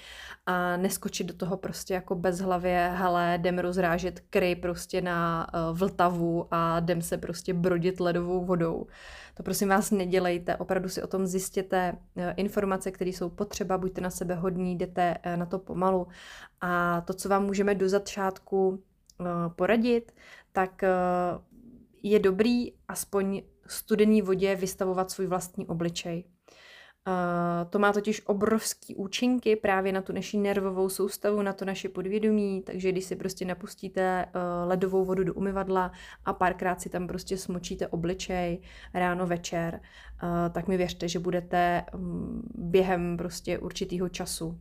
a 0.46 0.76
neskočit 0.76 1.26
do 1.26 1.34
toho 1.34 1.56
prostě 1.56 1.94
jako 1.94 2.14
bez 2.14 2.40
hlavě, 2.40 2.92
hele, 2.94 3.34
jdem 3.38 3.58
rozrážet 3.58 4.20
kry 4.30 4.56
prostě 4.56 5.00
na 5.00 5.46
uh, 5.54 5.78
Vltavu 5.78 6.46
a 6.50 6.78
jdem 6.78 7.02
se 7.02 7.18
prostě 7.18 7.54
brodit 7.54 8.00
ledovou 8.00 8.44
vodou. 8.44 8.86
To 9.34 9.42
prosím 9.42 9.68
vás 9.68 9.90
nedělejte, 9.90 10.56
opravdu 10.56 10.88
si 10.88 11.02
o 11.02 11.06
tom 11.06 11.26
zjistěte 11.26 11.92
uh, 11.92 12.22
informace, 12.36 12.90
které 12.90 13.10
jsou 13.10 13.28
potřeba, 13.28 13.78
buďte 13.78 14.00
na 14.00 14.10
sebe 14.10 14.34
hodní, 14.34 14.76
jdete 14.76 15.16
uh, 15.26 15.36
na 15.36 15.46
to 15.46 15.58
pomalu. 15.58 16.06
A 16.60 17.00
to, 17.00 17.14
co 17.14 17.28
vám 17.28 17.44
můžeme 17.46 17.74
do 17.74 17.88
začátku 17.88 18.82
poradit, 19.56 20.12
tak 20.52 20.82
eh, 20.82 20.88
je 22.02 22.18
dobrý 22.18 22.72
aspoň 22.88 23.42
studený 23.66 24.22
vodě 24.22 24.56
vystavovat 24.56 25.10
svůj 25.10 25.26
vlastní 25.26 25.66
obličej. 25.66 26.24
Uh, 27.08 27.70
to 27.70 27.78
má 27.78 27.92
totiž 27.92 28.22
obrovský 28.26 28.94
účinky 28.94 29.56
právě 29.56 29.92
na 29.92 30.02
tu 30.02 30.12
naši 30.12 30.36
nervovou 30.36 30.88
soustavu, 30.88 31.42
na 31.42 31.52
to 31.52 31.64
naše 31.64 31.88
podvědomí, 31.88 32.62
takže 32.62 32.92
když 32.92 33.04
si 33.04 33.16
prostě 33.16 33.44
napustíte 33.44 34.26
uh, 34.26 34.68
ledovou 34.68 35.04
vodu 35.04 35.24
do 35.24 35.34
umyvadla 35.34 35.92
a 36.24 36.32
párkrát 36.32 36.80
si 36.80 36.88
tam 36.88 37.06
prostě 37.06 37.36
smočíte 37.38 37.88
obličej 37.88 38.60
ráno, 38.94 39.26
večer, 39.26 39.80
tak 40.52 40.68
mi 40.68 40.76
věřte, 40.76 41.08
že 41.08 41.18
budete 41.18 41.84
um, 41.94 42.42
během 42.54 43.16
prostě 43.16 43.58
určitého 43.58 44.08
času 44.08 44.60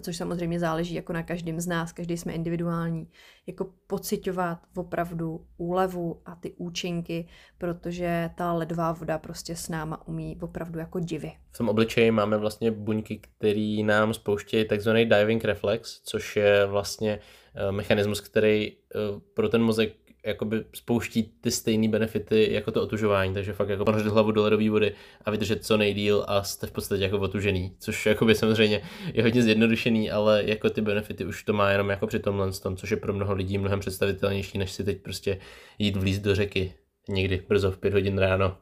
což 0.00 0.16
samozřejmě 0.16 0.60
záleží 0.60 0.94
jako 0.94 1.12
na 1.12 1.22
každém 1.22 1.60
z 1.60 1.66
nás, 1.66 1.92
každý 1.92 2.16
jsme 2.16 2.32
individuální, 2.32 3.08
jako 3.46 3.70
pocitovat 3.86 4.58
opravdu 4.76 5.46
úlevu 5.56 6.22
a 6.26 6.34
ty 6.34 6.52
účinky, 6.52 7.28
protože 7.58 8.30
ta 8.34 8.52
ledová 8.52 8.92
voda 8.92 9.18
prostě 9.18 9.56
s 9.56 9.68
náma 9.68 10.08
umí 10.08 10.38
opravdu 10.40 10.78
jako 10.78 11.00
divy. 11.00 11.32
V 11.50 11.58
tom 11.58 11.68
obličeji 11.68 12.10
máme 12.10 12.38
vlastně 12.38 12.70
buňky, 12.70 13.18
které 13.18 13.76
nám 13.84 14.14
spouštějí 14.14 14.68
takzvaný 14.68 15.04
diving 15.06 15.44
reflex, 15.44 16.00
což 16.04 16.36
je 16.36 16.66
vlastně 16.66 17.20
eh, 17.54 17.72
mechanismus, 17.72 18.20
který 18.20 18.72
eh, 18.72 18.98
pro 19.34 19.48
ten 19.48 19.62
mozek 19.62 20.07
jakoby 20.28 20.64
spouští 20.74 21.32
ty 21.40 21.50
stejné 21.50 21.88
benefity 21.88 22.48
jako 22.52 22.70
to 22.70 22.82
otužování, 22.82 23.34
takže 23.34 23.52
fakt 23.52 23.68
jako 23.68 23.84
ponořit 23.84 24.06
hlavu 24.06 24.30
do 24.30 24.42
ledové 24.42 24.70
vody 24.70 24.94
a 25.24 25.30
vydržet 25.30 25.64
co 25.64 25.76
nejdíl 25.76 26.24
a 26.28 26.42
jste 26.42 26.66
v 26.66 26.72
podstatě 26.72 27.02
jako 27.02 27.18
otužený, 27.18 27.72
což 27.78 28.06
jakoby 28.06 28.34
samozřejmě 28.34 28.82
je 29.14 29.22
hodně 29.22 29.42
zjednodušený, 29.42 30.10
ale 30.10 30.42
jako 30.46 30.70
ty 30.70 30.80
benefity 30.80 31.24
už 31.24 31.42
to 31.42 31.52
má 31.52 31.70
jenom 31.70 31.90
jako 31.90 32.06
při 32.06 32.18
tomhle 32.18 32.52
tom, 32.52 32.76
což 32.76 32.90
je 32.90 32.96
pro 32.96 33.12
mnoho 33.12 33.34
lidí 33.34 33.58
mnohem 33.58 33.80
představitelnější, 33.80 34.58
než 34.58 34.72
si 34.72 34.84
teď 34.84 35.02
prostě 35.02 35.38
jít 35.78 35.96
vlíz 35.96 36.18
do 36.18 36.34
řeky 36.34 36.72
někdy 37.08 37.42
brzo 37.48 37.70
v 37.70 37.78
pět 37.78 37.92
hodin 37.92 38.18
ráno. 38.18 38.58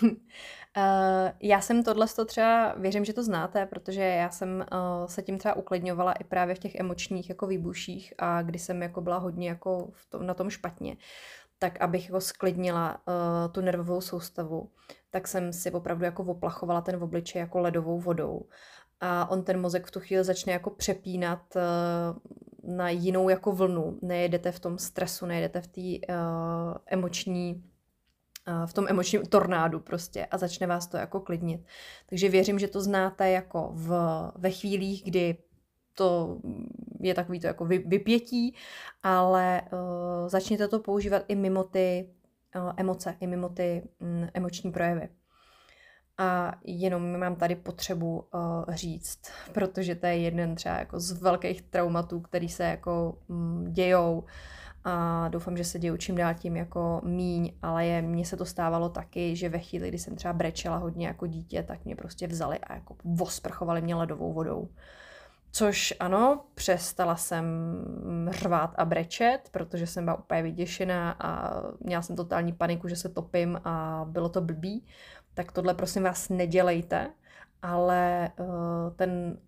Uh, 0.76 1.30
já 1.40 1.60
jsem 1.60 1.82
tohle 1.82 2.06
to 2.16 2.24
třeba, 2.24 2.74
věřím, 2.74 3.04
že 3.04 3.12
to 3.12 3.22
znáte, 3.22 3.66
protože 3.66 4.02
já 4.02 4.30
jsem 4.30 4.64
uh, 4.72 5.06
se 5.06 5.22
tím 5.22 5.38
třeba 5.38 5.56
uklidňovala 5.56 6.12
i 6.12 6.24
právě 6.24 6.54
v 6.54 6.58
těch 6.58 6.74
emočních 6.74 7.28
jako 7.28 7.46
výbuších 7.46 8.14
a 8.18 8.42
kdy 8.42 8.58
jsem 8.58 8.82
jako 8.82 9.00
byla 9.00 9.18
hodně 9.18 9.48
jako 9.48 9.88
v 9.92 10.10
tom, 10.10 10.26
na 10.26 10.34
tom 10.34 10.50
špatně, 10.50 10.96
tak 11.58 11.80
abych 11.80 12.04
jako 12.04 12.20
sklidnila 12.20 12.96
uh, 13.08 13.52
tu 13.52 13.60
nervovou 13.60 14.00
soustavu, 14.00 14.70
tak 15.10 15.28
jsem 15.28 15.52
si 15.52 15.70
opravdu 15.70 16.04
jako 16.04 16.22
oplachovala 16.22 16.80
ten 16.80 17.02
obličej 17.02 17.40
jako 17.40 17.60
ledovou 17.60 18.00
vodou. 18.00 18.42
A 19.00 19.30
on 19.30 19.44
ten 19.44 19.60
mozek 19.60 19.86
v 19.86 19.90
tu 19.90 20.00
chvíli 20.00 20.24
začne 20.24 20.52
jako 20.52 20.70
přepínat 20.70 21.42
uh, 21.56 22.74
na 22.76 22.88
jinou 22.90 23.28
jako 23.28 23.52
vlnu. 23.52 23.98
Nejedete 24.02 24.52
v 24.52 24.60
tom 24.60 24.78
stresu, 24.78 25.26
nejedete 25.26 25.60
v 25.60 25.66
té 25.66 26.14
uh, 26.14 26.74
emoční 26.86 27.64
v 28.66 28.72
tom 28.72 28.86
emočním 28.88 29.22
tornádu 29.22 29.80
prostě 29.80 30.26
a 30.26 30.38
začne 30.38 30.66
vás 30.66 30.86
to 30.86 30.96
jako 30.96 31.20
klidnit. 31.20 31.66
Takže 32.06 32.28
věřím, 32.28 32.58
že 32.58 32.68
to 32.68 32.80
znáte 32.80 33.30
jako 33.30 33.70
v, 33.72 33.90
ve 34.36 34.50
chvílích, 34.50 35.02
kdy 35.04 35.36
to 35.94 36.38
je 37.00 37.14
takový 37.14 37.40
to 37.40 37.46
jako 37.46 37.64
vy, 37.64 37.78
vypětí, 37.78 38.54
ale 39.02 39.62
uh, 39.72 40.28
začněte 40.28 40.68
to 40.68 40.78
používat 40.78 41.22
i 41.28 41.34
mimo 41.34 41.64
ty 41.64 42.10
uh, 42.56 42.72
emoce, 42.76 43.16
i 43.20 43.26
mimo 43.26 43.48
ty 43.48 43.88
um, 44.00 44.28
emoční 44.34 44.72
projevy. 44.72 45.08
A 46.18 46.58
jenom 46.64 47.18
mám 47.18 47.36
tady 47.36 47.56
potřebu 47.56 48.24
uh, 48.34 48.74
říct, 48.74 49.20
protože 49.52 49.94
to 49.94 50.06
je 50.06 50.16
jeden 50.16 50.54
třeba 50.54 50.78
jako 50.78 51.00
z 51.00 51.22
velkých 51.22 51.62
traumatů, 51.62 52.20
který 52.20 52.48
se 52.48 52.64
jako 52.64 53.18
um, 53.28 53.64
dějou 53.72 54.24
a 54.88 55.28
doufám, 55.28 55.56
že 55.56 55.64
se 55.64 55.78
dějí 55.78 55.98
čím 55.98 56.16
dál 56.16 56.34
tím 56.34 56.56
jako 56.56 57.00
míň, 57.04 57.52
ale 57.62 57.86
je, 57.86 58.02
mně 58.02 58.24
se 58.24 58.36
to 58.36 58.44
stávalo 58.44 58.88
taky, 58.88 59.36
že 59.36 59.48
ve 59.48 59.58
chvíli, 59.58 59.88
kdy 59.88 59.98
jsem 59.98 60.16
třeba 60.16 60.32
brečela 60.32 60.76
hodně 60.76 61.06
jako 61.06 61.26
dítě, 61.26 61.62
tak 61.62 61.84
mě 61.84 61.96
prostě 61.96 62.26
vzali 62.26 62.58
a 62.58 62.74
jako 62.74 62.96
vosprchovali 63.04 63.82
mě 63.82 63.94
ledovou 63.94 64.32
vodou. 64.32 64.68
Což 65.52 65.94
ano, 66.00 66.44
přestala 66.54 67.16
jsem 67.16 67.44
řvát 68.30 68.74
a 68.78 68.84
brečet, 68.84 69.38
protože 69.50 69.86
jsem 69.86 70.04
byla 70.04 70.18
úplně 70.18 70.42
vyděšená 70.42 71.12
a 71.12 71.60
měla 71.80 72.02
jsem 72.02 72.16
totální 72.16 72.52
paniku, 72.52 72.88
že 72.88 72.96
se 72.96 73.08
topím 73.08 73.60
a 73.64 74.04
bylo 74.08 74.28
to 74.28 74.40
blbý. 74.40 74.86
Tak 75.34 75.52
tohle 75.52 75.74
prosím 75.74 76.02
vás 76.02 76.28
nedělejte, 76.28 77.10
ale 77.62 78.30
uh, 78.38 78.46
ten, 78.96 79.38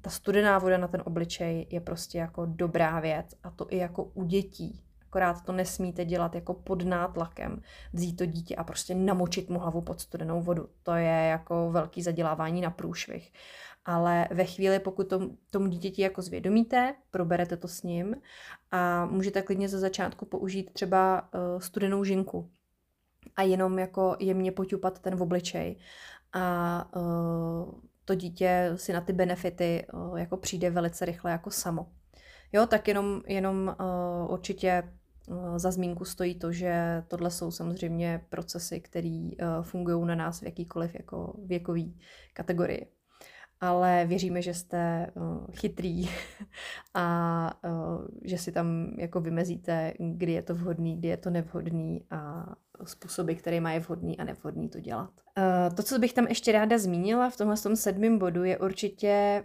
ta 0.00 0.10
studená 0.10 0.58
voda 0.58 0.78
na 0.78 0.88
ten 0.88 1.02
obličej 1.04 1.66
je 1.70 1.80
prostě 1.80 2.18
jako 2.18 2.46
dobrá 2.46 3.00
věc 3.00 3.34
a 3.42 3.50
to 3.50 3.66
i 3.70 3.76
jako 3.76 4.04
u 4.04 4.24
dětí. 4.24 4.87
Akorát 5.08 5.44
to 5.44 5.52
nesmíte 5.52 6.04
dělat 6.04 6.34
jako 6.34 6.54
pod 6.54 6.84
nátlakem. 6.84 7.62
Vzít 7.92 8.16
to 8.16 8.26
dítě 8.26 8.56
a 8.56 8.64
prostě 8.64 8.94
namočit 8.94 9.50
mu 9.50 9.58
hlavu 9.58 9.80
pod 9.80 10.00
studenou 10.00 10.42
vodu. 10.42 10.68
To 10.82 10.94
je 10.94 11.26
jako 11.30 11.70
velký 11.70 12.02
zadělávání 12.02 12.60
na 12.60 12.70
průšvih. 12.70 13.32
Ale 13.84 14.28
ve 14.30 14.44
chvíli, 14.44 14.78
pokud 14.78 15.08
tom, 15.08 15.30
tomu 15.50 15.66
dítěti 15.66 16.02
jako 16.02 16.22
zvědomíte, 16.22 16.94
proberete 17.10 17.56
to 17.56 17.68
s 17.68 17.82
ním 17.82 18.16
a 18.70 19.06
můžete 19.06 19.42
klidně 19.42 19.68
ze 19.68 19.78
začátku 19.78 20.26
použít 20.26 20.72
třeba 20.72 21.28
uh, 21.34 21.60
studenou 21.60 22.04
žinku 22.04 22.50
a 23.36 23.42
jenom 23.42 23.78
jako 23.78 24.16
jemně 24.18 24.52
poťupat 24.52 24.98
ten 24.98 25.16
v 25.16 25.22
obličej. 25.22 25.76
A 26.32 26.88
uh, 26.96 27.74
to 28.04 28.14
dítě 28.14 28.72
si 28.76 28.92
na 28.92 29.00
ty 29.00 29.12
benefity 29.12 29.86
uh, 29.92 30.18
jako 30.18 30.36
přijde 30.36 30.70
velice 30.70 31.04
rychle 31.04 31.30
jako 31.30 31.50
samo. 31.50 31.86
Jo, 32.52 32.66
tak 32.66 32.88
jenom, 32.88 33.22
jenom 33.26 33.76
uh, 33.80 34.32
určitě 34.32 34.82
uh, 35.28 35.58
za 35.58 35.70
zmínku 35.70 36.04
stojí 36.04 36.34
to, 36.34 36.52
že 36.52 37.02
tohle 37.08 37.30
jsou 37.30 37.50
samozřejmě 37.50 38.26
procesy, 38.28 38.80
které 38.80 39.28
uh, 39.32 39.62
fungují 39.62 40.06
na 40.06 40.14
nás 40.14 40.40
v 40.40 40.42
jakýkoliv 40.42 40.94
jako 40.94 41.34
věkový 41.44 42.00
kategorii. 42.34 42.97
Ale 43.60 44.04
věříme, 44.06 44.42
že 44.42 44.54
jste 44.54 45.06
uh, 45.14 45.46
chytrý 45.52 46.08
a 46.94 47.50
uh, 47.64 48.06
že 48.24 48.38
si 48.38 48.52
tam 48.52 48.94
jako 48.98 49.20
vymezíte, 49.20 49.92
kdy 49.98 50.32
je 50.32 50.42
to 50.42 50.54
vhodný, 50.54 50.96
kdy 50.96 51.08
je 51.08 51.16
to 51.16 51.30
nevhodný 51.30 52.04
a 52.10 52.46
způsoby, 52.84 53.32
které 53.32 53.60
mají 53.60 53.80
vhodný 53.80 54.18
a 54.18 54.24
nevhodný 54.24 54.68
to 54.68 54.80
dělat. 54.80 55.10
Uh, 55.38 55.74
to, 55.74 55.82
co 55.82 55.98
bych 55.98 56.12
tam 56.12 56.26
ještě 56.26 56.52
ráda 56.52 56.78
zmínila 56.78 57.30
v 57.30 57.36
tomhle 57.36 57.56
tom 57.56 57.76
sedmém 57.76 58.18
bodu, 58.18 58.44
je 58.44 58.58
určitě 58.58 59.42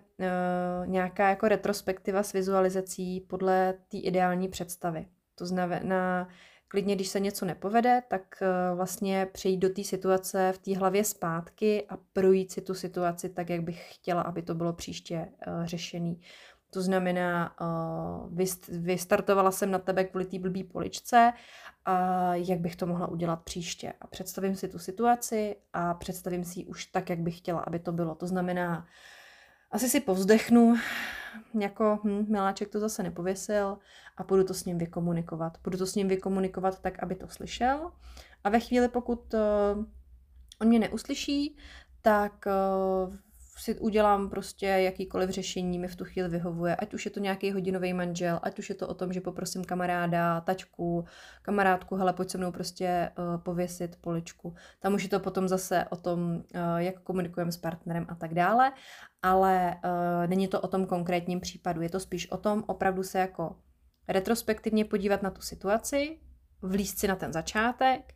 nějaká 0.86 1.30
jako 1.30 1.48
retrospektiva 1.48 2.24
s 2.24 2.34
vizualizací 2.34 3.22
podle 3.22 3.74
té 3.88 3.98
ideální 3.98 4.48
představy. 4.48 5.06
To 5.36 5.46
znamená, 5.46 6.28
klidně, 6.74 6.96
když 6.96 7.08
se 7.08 7.20
něco 7.20 7.46
nepovede, 7.46 8.04
tak 8.08 8.22
uh, 8.42 8.78
vlastně 8.78 9.28
přejít 9.34 9.58
do 9.58 9.70
té 9.70 9.84
situace 9.84 10.54
v 10.56 10.58
té 10.58 10.78
hlavě 10.78 11.04
zpátky 11.04 11.86
a 11.90 11.98
projít 12.14 12.52
si 12.52 12.62
tu 12.62 12.74
situaci 12.74 13.30
tak, 13.30 13.50
jak 13.50 13.62
bych 13.62 13.96
chtěla, 13.96 14.22
aby 14.22 14.42
to 14.42 14.56
bylo 14.56 14.74
příště 14.74 15.28
uh, 15.48 15.66
řešený. 15.66 16.22
To 16.70 16.82
znamená, 16.82 17.56
uh, 17.62 18.40
vystartovala 18.70 19.52
jsem 19.52 19.72
na 19.72 19.80
tebe 19.80 20.04
kvůli 20.04 20.26
té 20.26 20.40
blbý 20.40 20.64
poličce 20.64 21.34
a 21.86 21.96
jak 22.36 22.60
bych 22.60 22.76
to 22.76 22.86
mohla 22.86 23.08
udělat 23.08 23.44
příště. 23.44 23.94
A 24.02 24.08
představím 24.08 24.56
si 24.56 24.68
tu 24.68 24.80
situaci 24.80 25.56
a 25.74 25.94
představím 25.94 26.44
si 26.44 26.60
ji 26.60 26.66
už 26.66 26.86
tak, 26.86 27.10
jak 27.10 27.20
bych 27.20 27.38
chtěla, 27.38 27.60
aby 27.60 27.80
to 27.80 27.92
bylo. 27.92 28.16
To 28.16 28.28
znamená, 28.28 28.88
asi 29.74 29.90
si 29.90 30.00
povzdechnu, 30.00 30.76
jako 31.60 32.00
hm, 32.04 32.26
miláček 32.30 32.70
to 32.70 32.80
zase 32.80 33.04
nepověsil 33.04 33.78
a 34.18 34.24
budu 34.24 34.44
to 34.44 34.54
s 34.54 34.66
ním 34.66 34.78
vykomunikovat. 34.78 35.58
Budu 35.64 35.78
to 35.78 35.86
s 35.86 35.96
ním 35.96 36.08
vykomunikovat 36.08 36.80
tak, 36.80 37.04
aby 37.04 37.16
to 37.16 37.28
slyšel. 37.28 37.92
A 38.44 38.50
ve 38.50 38.60
chvíli, 38.60 38.88
pokud 38.88 39.34
uh, 39.34 39.40
on 40.62 40.68
mě 40.68 40.80
neuslyší, 40.80 41.58
tak 42.02 42.46
uh, 43.08 43.16
si 43.64 43.80
udělám 43.80 44.30
prostě 44.30 44.66
jakýkoliv 44.66 45.30
řešení 45.30 45.80
mi 45.80 45.88
v 45.88 45.96
tu 45.96 46.06
chvíli 46.06 46.30
vyhovuje, 46.30 46.76
ať 46.76 46.94
už 46.94 47.06
je 47.06 47.12
to 47.12 47.20
nějaký 47.20 47.52
hodinový 47.52 47.94
manžel, 47.94 48.40
ať 48.44 48.60
už 48.60 48.70
je 48.70 48.76
to 48.76 48.88
o 48.88 48.94
tom, 48.94 49.14
že 49.14 49.22
poprosím 49.22 49.64
kamaráda, 49.64 50.42
tačku, 50.42 51.06
kamarádku, 51.42 51.96
hele, 51.96 52.14
pojď 52.14 52.30
se 52.30 52.38
mnou 52.38 52.52
prostě 52.52 53.10
uh, 53.18 53.38
pověsit 53.38 53.96
poličku. 54.02 54.56
Tam 54.80 54.94
už 54.94 55.04
je 55.04 55.10
to 55.10 55.20
potom 55.20 55.48
zase 55.48 55.86
o 55.90 55.96
tom, 55.96 56.20
uh, 56.20 56.42
jak 56.78 57.00
komunikujeme 57.00 57.52
s 57.52 57.58
partnerem 57.58 58.06
a 58.10 58.16
tak 58.16 58.34
dále, 58.34 58.72
ale 59.22 59.76
uh, 59.76 60.28
není 60.28 60.48
to 60.48 60.62
o 60.62 60.68
tom 60.68 60.86
konkrétním 60.86 61.40
případu, 61.40 61.82
je 61.82 61.90
to 61.90 62.00
spíš 62.00 62.32
o 62.32 62.38
tom 62.38 62.64
opravdu 62.68 63.04
se 63.04 63.20
jako 63.20 63.56
retrospektivně 64.08 64.86
podívat 64.86 65.22
na 65.24 65.32
tu 65.32 65.42
situaci, 65.42 66.20
vlízt 66.62 67.00
si 67.00 67.08
na 67.08 67.16
ten 67.16 67.34
začátek 67.34 68.14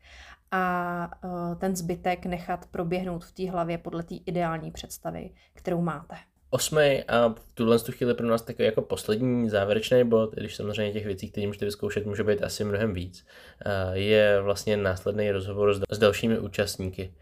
a 0.52 1.10
uh, 1.24 1.56
ten 1.56 1.76
zbytek 1.76 2.26
nechat 2.26 2.66
proběhnout 2.72 3.26
v 3.26 3.32
té 3.32 3.52
hlavě 3.52 3.78
podle 3.78 4.04
té 4.04 4.16
ideální 4.16 4.72
představy, 4.72 5.30
kterou 5.54 5.82
máte. 5.82 6.16
Osmý 6.50 7.04
a 7.04 7.30
v 7.30 7.54
tuhle 7.54 7.80
chvíli 7.80 8.14
pro 8.14 8.28
nás 8.28 8.42
takový 8.42 8.66
jako 8.66 8.82
poslední 8.82 9.50
závěrečný 9.50 10.04
bod, 10.04 10.36
když 10.36 10.56
samozřejmě 10.56 10.94
těch 10.94 11.06
věcí, 11.06 11.32
které 11.32 11.48
můžete 11.48 11.66
vyzkoušet, 11.66 12.06
může 12.06 12.24
být 12.24 12.44
asi 12.44 12.64
mnohem 12.64 12.94
víc, 12.94 13.26
je 13.94 14.42
vlastně 14.42 14.78
následný 14.78 15.32
rozhovor 15.32 15.74
s 15.90 15.98
dalšími 15.98 16.40
účastníky. 16.40 17.14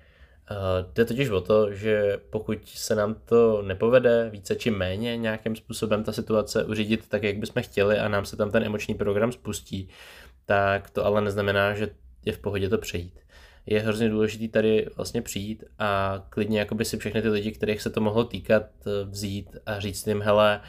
Jde 0.93 1.05
totiž 1.05 1.29
o 1.29 1.41
to, 1.41 1.73
že 1.73 2.17
pokud 2.29 2.67
se 2.67 2.95
nám 2.95 3.15
to 3.25 3.61
nepovede 3.61 4.29
více 4.29 4.55
či 4.55 4.71
méně 4.71 5.17
nějakým 5.17 5.55
způsobem 5.55 6.03
ta 6.03 6.11
situace 6.11 6.63
uřídit 6.65 7.09
tak, 7.09 7.23
jak 7.23 7.37
bychom 7.37 7.63
chtěli 7.63 7.99
a 7.99 8.07
nám 8.07 8.25
se 8.25 8.37
tam 8.37 8.51
ten 8.51 8.63
emoční 8.63 8.95
program 8.95 9.31
spustí, 9.31 9.89
tak 10.45 10.89
to 10.89 11.05
ale 11.05 11.21
neznamená, 11.21 11.73
že 11.73 11.89
je 12.25 12.33
v 12.33 12.39
pohodě 12.39 12.69
to 12.69 12.77
přejít. 12.77 13.19
Je 13.65 13.79
hrozně 13.79 14.09
důležité 14.09 14.47
tady 14.47 14.87
vlastně 14.95 15.21
přijít 15.21 15.63
a 15.79 16.23
klidně 16.29 16.59
jakoby 16.59 16.85
si 16.85 16.97
všechny 16.97 17.21
ty 17.21 17.29
lidi, 17.29 17.51
kterých 17.51 17.81
se 17.81 17.89
to 17.89 18.01
mohlo 18.01 18.23
týkat, 18.23 18.63
eh, 18.63 18.89
vzít 19.05 19.57
a 19.65 19.79
říct 19.79 20.07
jim, 20.07 20.21
hele, 20.21 20.61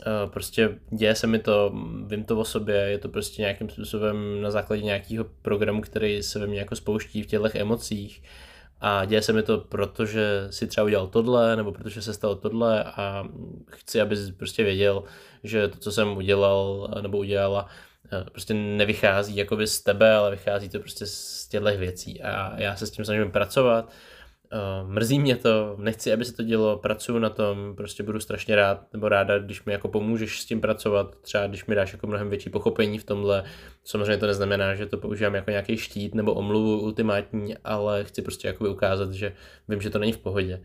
eh, 0.00 0.04
prostě 0.26 0.78
děje 0.90 1.14
se 1.14 1.26
mi 1.26 1.38
to, 1.38 1.72
vím 2.06 2.24
to 2.24 2.38
o 2.38 2.44
sobě, 2.44 2.76
je 2.76 2.98
to 2.98 3.08
prostě 3.08 3.42
nějakým 3.42 3.68
způsobem 3.68 4.42
na 4.42 4.50
základě 4.50 4.82
nějakého 4.82 5.26
programu, 5.42 5.80
který 5.80 6.22
se 6.22 6.38
ve 6.38 6.46
mně 6.46 6.58
jako 6.58 6.76
spouští 6.76 7.22
v 7.22 7.26
těchto 7.26 7.48
emocích 7.54 8.22
a 8.80 9.04
děje 9.04 9.22
se 9.22 9.32
mi 9.32 9.42
to, 9.42 9.58
protože 9.58 10.46
si 10.50 10.66
třeba 10.66 10.84
udělal 10.84 11.06
tohle, 11.06 11.56
nebo 11.56 11.72
protože 11.72 12.02
se 12.02 12.14
stalo 12.14 12.34
tohle 12.34 12.84
a 12.84 13.24
chci, 13.70 14.00
abys 14.00 14.30
prostě 14.30 14.64
věděl, 14.64 15.04
že 15.44 15.68
to, 15.68 15.78
co 15.78 15.92
jsem 15.92 16.16
udělal 16.16 16.90
nebo 17.02 17.18
udělala, 17.18 17.68
prostě 18.32 18.54
nevychází 18.54 19.36
jakoby 19.36 19.66
z 19.66 19.80
tebe, 19.80 20.14
ale 20.14 20.30
vychází 20.30 20.68
to 20.68 20.78
prostě 20.80 21.06
z 21.06 21.48
těchto 21.48 21.78
věcí 21.78 22.22
a 22.22 22.60
já 22.60 22.76
se 22.76 22.86
s 22.86 22.90
tím 22.90 23.04
snažím 23.04 23.30
pracovat 23.30 23.92
Uh, 24.54 24.90
mrzí 24.90 25.18
mě 25.18 25.36
to, 25.36 25.76
nechci, 25.78 26.12
aby 26.12 26.24
se 26.24 26.32
to 26.32 26.42
dělo, 26.42 26.78
pracuju 26.78 27.18
na 27.18 27.30
tom, 27.30 27.76
prostě 27.76 28.02
budu 28.02 28.20
strašně 28.20 28.56
rád 28.56 28.92
nebo 28.92 29.08
ráda, 29.08 29.38
když 29.38 29.64
mi 29.64 29.72
jako 29.72 29.88
pomůžeš 29.88 30.40
s 30.40 30.44
tím 30.44 30.60
pracovat, 30.60 31.16
třeba 31.20 31.46
když 31.46 31.66
mi 31.66 31.74
dáš 31.74 31.92
jako 31.92 32.06
mnohem 32.06 32.30
větší 32.30 32.50
pochopení 32.50 32.98
v 32.98 33.04
tomhle. 33.04 33.44
Samozřejmě 33.84 34.16
to 34.16 34.26
neznamená, 34.26 34.74
že 34.74 34.86
to 34.86 34.96
používám 34.98 35.34
jako 35.34 35.50
nějaký 35.50 35.76
štít 35.76 36.14
nebo 36.14 36.34
omluvu 36.34 36.80
ultimátní, 36.80 37.56
ale 37.64 38.04
chci 38.04 38.22
prostě 38.22 38.48
jako 38.48 38.70
ukázat, 38.70 39.12
že 39.12 39.32
vím, 39.68 39.80
že 39.80 39.90
to 39.90 39.98
není 39.98 40.12
v 40.12 40.18
pohodě. 40.18 40.60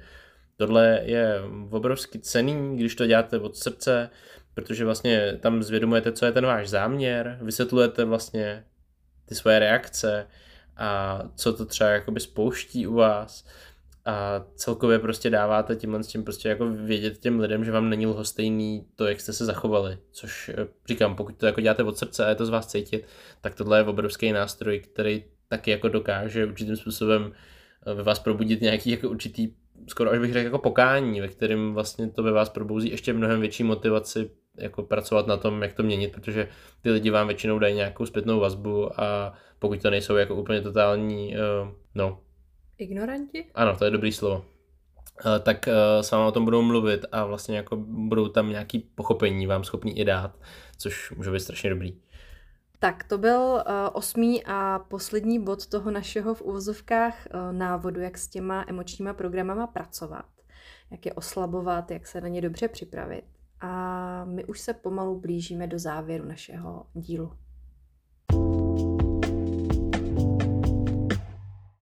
Tohle 0.57 1.02
je 1.03 1.41
obrovsky 1.72 2.20
cený, 2.20 2.78
když 2.78 2.95
to 2.95 3.06
děláte 3.06 3.40
od 3.40 3.56
srdce, 3.56 4.10
protože 4.53 4.85
vlastně 4.85 5.38
tam 5.39 5.63
zvědomujete, 5.63 6.11
co 6.11 6.26
je 6.26 6.31
ten 6.31 6.45
váš 6.45 6.69
záměr, 6.69 7.39
vysvětlujete 7.41 8.05
vlastně 8.05 8.65
ty 9.26 9.35
svoje 9.35 9.59
reakce 9.59 10.27
a 10.77 11.21
co 11.35 11.53
to 11.53 11.65
třeba 11.65 11.89
jakoby 11.89 12.19
spouští 12.19 12.88
u 12.88 12.93
vás. 12.93 13.45
A 14.05 14.45
celkově 14.55 14.99
prostě 14.99 15.30
dáváte 15.30 15.76
tímhle 15.76 16.03
s 16.03 16.07
tím 16.07 16.23
prostě 16.23 16.49
jako 16.49 16.69
vědět 16.69 17.17
těm 17.17 17.39
lidem, 17.39 17.65
že 17.65 17.71
vám 17.71 17.89
není 17.89 18.07
lhostejný 18.07 18.85
to, 18.95 19.07
jak 19.07 19.21
jste 19.21 19.34
se 19.34 19.45
zachovali, 19.45 19.97
což 20.11 20.49
eh, 20.49 20.67
říkám, 20.88 21.15
pokud 21.15 21.38
to 21.38 21.45
jako 21.45 21.61
děláte 21.61 21.84
od 21.84 21.97
srdce 21.97 22.26
a 22.26 22.30
je 22.30 22.35
to 22.35 22.45
z 22.45 22.49
vás 22.49 22.67
cítit, 22.67 23.07
tak 23.41 23.55
tohle 23.55 23.80
je 23.80 23.84
obrovský 23.84 24.31
nástroj, 24.31 24.80
který 24.80 25.23
taky 25.47 25.71
jako 25.71 25.88
dokáže 25.88 26.45
určitým 26.45 26.76
způsobem 26.76 27.31
eh, 27.85 27.93
ve 27.93 28.03
vás 28.03 28.19
probudit 28.19 28.61
nějaký 28.61 28.89
jako 28.89 29.09
určitý, 29.09 29.53
skoro 29.90 30.11
až 30.11 30.20
bych 30.20 30.34
řekl 30.34 30.45
jako 30.45 30.57
pokání, 30.57 31.22
ve 31.22 31.28
kterém 31.28 31.74
vlastně 31.74 32.10
to 32.10 32.24
ve 32.24 32.32
vás 32.32 32.49
probouzí 32.49 32.90
ještě 32.90 33.14
mnohem 33.14 33.41
větší 33.41 33.64
motivaci 33.64 34.32
jako 34.57 34.84
pracovat 34.84 35.28
na 35.28 35.38
tom, 35.38 35.61
jak 35.61 35.74
to 35.74 35.84
měnit, 35.84 36.11
protože 36.11 36.48
ty 36.82 36.91
lidi 36.91 37.10
vám 37.10 37.28
většinou 37.28 37.60
dají 37.60 37.76
nějakou 37.76 38.06
zpětnou 38.06 38.40
vazbu 38.40 39.02
a 39.02 39.34
pokud 39.60 39.82
to 39.82 39.90
nejsou 39.90 40.16
jako 40.16 40.36
úplně 40.36 40.61
totální, 40.61 41.36
uh, 41.36 41.72
no, 41.95 42.20
Ignoranti? 42.80 43.45
Ano, 43.56 43.76
to 43.76 43.86
je 43.86 43.91
dobrý 43.91 44.11
slovo. 44.11 44.45
Eh, 45.26 45.40
tak 45.40 45.68
eh, 45.68 46.03
s 46.03 46.11
vámi 46.11 46.28
o 46.28 46.32
tom 46.32 46.45
budou 46.45 46.61
mluvit 46.61 47.06
a 47.11 47.26
vlastně 47.26 47.57
jako 47.57 47.76
budou 47.88 48.28
tam 48.28 48.49
nějaký 48.49 48.80
pochopení 48.80 49.48
vám 49.48 49.64
schopný 49.64 49.99
i 49.99 50.06
dát, 50.06 50.40
což 50.78 51.11
může 51.11 51.32
být 51.32 51.40
strašně 51.40 51.70
dobrý. 51.70 51.95
Tak 52.80 53.03
to 53.03 53.18
byl 53.18 53.39
uh, 53.39 53.61
osmý 53.93 54.45
a 54.45 54.80
poslední 54.80 55.43
bod 55.43 55.68
toho 55.68 55.91
našeho 55.91 56.34
v 56.34 56.41
úvozovkách 56.41 57.27
uh, 57.34 57.53
návodu, 57.53 58.01
jak 58.01 58.18
s 58.18 58.27
těma 58.27 58.65
emočníma 58.68 59.14
programama 59.14 59.68
pracovat, 59.68 60.26
jak 60.91 61.06
je 61.06 61.14
oslabovat, 61.14 61.91
jak 61.91 62.07
se 62.07 62.22
na 62.22 62.27
ně 62.27 62.41
dobře 62.41 62.68
připravit. 62.68 63.23
A 63.61 64.26
my 64.26 64.45
už 64.45 64.60
se 64.60 64.73
pomalu 64.73 65.19
blížíme 65.19 65.68
do 65.68 65.80
závěru 65.80 66.26
našeho 66.26 66.85
dílu. 66.93 67.31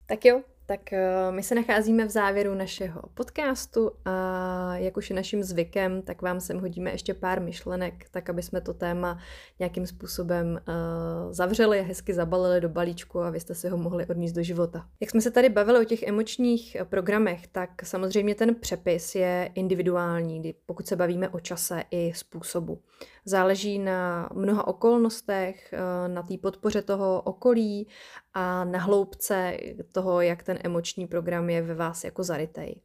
Tak 0.08 0.26
jo, 0.26 0.42
tak 0.66 0.94
eh, 0.94 1.32
my 1.32 1.44
se 1.44 1.56
nacházíme 1.56 2.06
v 2.06 2.10
závěru 2.10 2.56
našeho 2.56 3.02
podcastu 3.14 3.92
a 4.06 4.78
jak 4.78 4.98
už 4.98 5.10
je 5.10 5.16
naším 5.16 5.44
zvykem, 5.44 6.02
tak 6.02 6.22
vám 6.22 6.40
sem 6.40 6.60
hodíme 6.60 6.92
ještě 6.92 7.14
pár 7.14 7.42
myšlenek, 7.42 8.06
tak 8.12 8.30
aby 8.30 8.44
jsme 8.44 8.62
to 8.62 8.74
téma 8.74 9.20
nějakým 9.60 9.88
způsobem 9.88 10.48
uh, 10.68 11.34
zavřeli 11.34 11.84
hezky 11.84 12.14
zabalili 12.14 12.62
do 12.62 12.70
balíčku 12.70 13.20
a 13.20 13.30
vy 13.30 13.40
jste 13.40 13.56
si 13.56 13.70
ho 13.70 13.78
mohli 13.78 14.06
odníst 14.06 14.36
do 14.36 14.44
života. 14.44 14.86
Jak 15.00 15.10
jsme 15.10 15.22
se 15.22 15.32
tady 15.32 15.50
bavili 15.50 15.80
o 15.80 15.84
těch 15.84 16.04
emočních 16.04 16.76
eh, 16.76 16.86
programech, 16.86 17.48
tak 17.48 17.70
samozřejmě 17.86 18.36
ten 18.36 18.56
přepis 18.56 19.16
je 19.16 19.52
individuální, 19.56 20.56
pokud 20.66 20.88
se 20.88 20.96
bavíme 20.96 21.30
o 21.30 21.40
čase 21.40 21.84
i 21.92 22.14
způsobu. 22.16 22.82
Záleží 23.26 23.80
na 23.80 24.30
mnoha 24.34 24.68
okolnostech, 24.68 25.74
na 26.08 26.24
té 26.24 26.38
podpoře 26.38 26.82
toho 26.82 27.22
okolí 27.22 27.88
a 28.34 28.64
na 28.64 28.80
hloubce 28.80 29.58
toho, 29.92 30.22
jak 30.22 30.44
ten 30.44 30.60
emoční 30.64 31.08
program 31.08 31.50
je 31.50 31.62
ve 31.62 31.76
vás 31.76 32.04
jako 32.04 32.24
zarytej. 32.24 32.82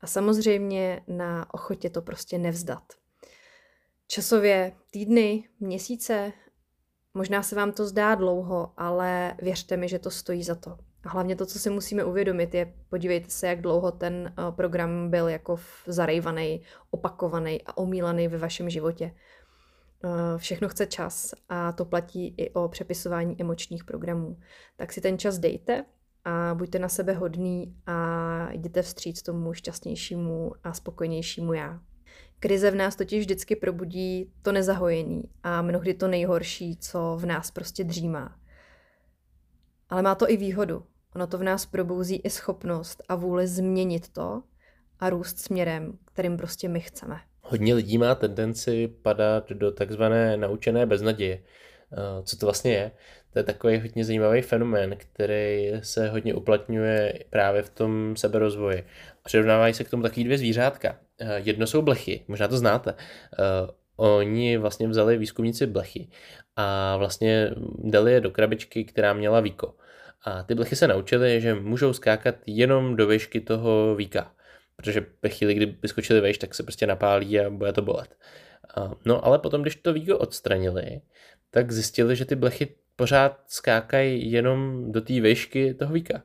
A 0.00 0.06
samozřejmě 0.06 1.02
na 1.08 1.54
ochotě 1.54 1.90
to 1.90 2.02
prostě 2.02 2.38
nevzdat. 2.38 2.82
Časově 4.06 4.72
týdny, 4.90 5.48
měsíce, 5.60 6.32
možná 7.14 7.42
se 7.42 7.56
vám 7.56 7.72
to 7.72 7.86
zdá 7.86 8.14
dlouho, 8.14 8.72
ale 8.76 9.34
věřte 9.42 9.76
mi, 9.76 9.88
že 9.88 9.98
to 9.98 10.10
stojí 10.10 10.42
za 10.42 10.54
to. 10.54 10.78
A 11.04 11.08
hlavně 11.08 11.36
to, 11.36 11.46
co 11.46 11.58
si 11.58 11.70
musíme 11.70 12.04
uvědomit, 12.04 12.54
je 12.54 12.74
podívejte 12.90 13.30
se, 13.30 13.46
jak 13.46 13.60
dlouho 13.60 13.92
ten 13.92 14.32
eh, 14.32 14.52
program 14.52 15.10
byl 15.10 15.28
jako 15.28 15.56
zarejvaný, 15.86 16.62
opakovaný 16.90 17.62
a 17.66 17.76
omílaný 17.76 18.28
ve 18.28 18.38
vašem 18.38 18.70
životě. 18.70 19.14
Eh, 20.04 20.38
všechno 20.38 20.68
chce 20.68 20.86
čas 20.86 21.34
a 21.48 21.72
to 21.72 21.84
platí 21.84 22.34
i 22.36 22.50
o 22.50 22.68
přepisování 22.68 23.40
emočních 23.40 23.84
programů. 23.84 24.38
Tak 24.76 24.92
si 24.92 25.00
ten 25.00 25.18
čas 25.18 25.38
dejte 25.38 25.84
a 26.24 26.54
buďte 26.54 26.78
na 26.78 26.88
sebe 26.88 27.12
hodný 27.12 27.76
a 27.86 28.52
jděte 28.52 28.82
vstříc 28.82 29.22
tomu 29.22 29.54
šťastnějšímu 29.54 30.52
a 30.64 30.72
spokojnějšímu 30.72 31.52
já. 31.52 31.80
Krize 32.40 32.70
v 32.70 32.74
nás 32.74 32.96
totiž 32.96 33.20
vždycky 33.20 33.56
probudí 33.56 34.32
to 34.42 34.52
nezahojení 34.52 35.22
a 35.42 35.62
mnohdy 35.62 35.94
to 35.94 36.08
nejhorší, 36.08 36.76
co 36.76 37.16
v 37.20 37.26
nás 37.26 37.50
prostě 37.50 37.84
dřímá. 37.84 38.36
Ale 39.88 40.02
má 40.02 40.14
to 40.14 40.30
i 40.30 40.36
výhodu. 40.36 40.86
Ono 41.14 41.26
to 41.26 41.38
v 41.38 41.42
nás 41.42 41.66
probouzí 41.66 42.16
i 42.16 42.30
schopnost 42.30 43.02
a 43.08 43.14
vůli 43.14 43.46
změnit 43.46 44.08
to 44.08 44.42
a 45.00 45.10
růst 45.10 45.38
směrem, 45.38 45.98
kterým 46.04 46.36
prostě 46.36 46.68
my 46.68 46.80
chceme. 46.80 47.27
Hodně 47.50 47.74
lidí 47.74 47.98
má 47.98 48.14
tendenci 48.14 48.88
padat 49.02 49.50
do 49.50 49.72
takzvané 49.72 50.36
naučené 50.36 50.86
beznaděje. 50.86 51.42
Eh, 51.92 52.22
co 52.22 52.36
to 52.36 52.46
vlastně 52.46 52.72
je? 52.72 52.90
To 53.32 53.38
je 53.38 53.42
takový 53.42 53.78
hodně 53.78 54.04
zajímavý 54.04 54.42
fenomén, 54.42 54.96
který 54.98 55.72
se 55.82 56.08
hodně 56.08 56.34
uplatňuje 56.34 57.24
právě 57.30 57.62
v 57.62 57.70
tom 57.70 58.16
seberozvoji. 58.16 58.84
Přirovnávají 59.24 59.74
se 59.74 59.84
k 59.84 59.90
tomu 59.90 60.02
taky 60.02 60.24
dvě 60.24 60.38
zvířátka. 60.38 60.96
Eh, 61.20 61.40
jedno 61.44 61.66
jsou 61.66 61.82
blechy, 61.82 62.24
možná 62.28 62.48
to 62.48 62.56
znáte. 62.56 62.94
Eh, 62.98 63.70
oni 63.96 64.58
vlastně 64.58 64.88
vzali 64.88 65.18
výzkumníci 65.18 65.66
blechy 65.66 66.08
a 66.56 66.96
vlastně 66.96 67.50
dali 67.78 68.12
je 68.12 68.20
do 68.20 68.30
krabičky, 68.30 68.84
která 68.84 69.12
měla 69.12 69.40
víko. 69.40 69.74
A 70.24 70.42
ty 70.42 70.54
blechy 70.54 70.76
se 70.76 70.88
naučily, 70.88 71.40
že 71.40 71.54
můžou 71.54 71.92
skákat 71.92 72.34
jenom 72.46 72.96
do 72.96 73.06
výšky 73.06 73.40
toho 73.40 73.94
víka 73.94 74.32
protože 74.82 75.06
ve 75.22 75.28
chvíli, 75.28 75.54
kdy 75.54 75.76
vyskočili 75.82 76.20
vejš, 76.20 76.38
tak 76.38 76.54
se 76.54 76.62
prostě 76.62 76.86
napálí 76.86 77.40
a 77.40 77.50
bude 77.50 77.72
to 77.72 77.82
bolet. 77.82 78.16
No 79.04 79.26
ale 79.26 79.38
potom, 79.38 79.62
když 79.62 79.76
to 79.76 79.92
vígo 79.92 80.18
odstranili, 80.18 81.00
tak 81.50 81.72
zjistili, 81.72 82.16
že 82.16 82.24
ty 82.24 82.34
blechy 82.34 82.74
pořád 82.96 83.40
skákají 83.46 84.32
jenom 84.32 84.92
do 84.92 85.00
té 85.00 85.20
výšky 85.20 85.74
toho 85.74 85.92
víka. 85.92 86.22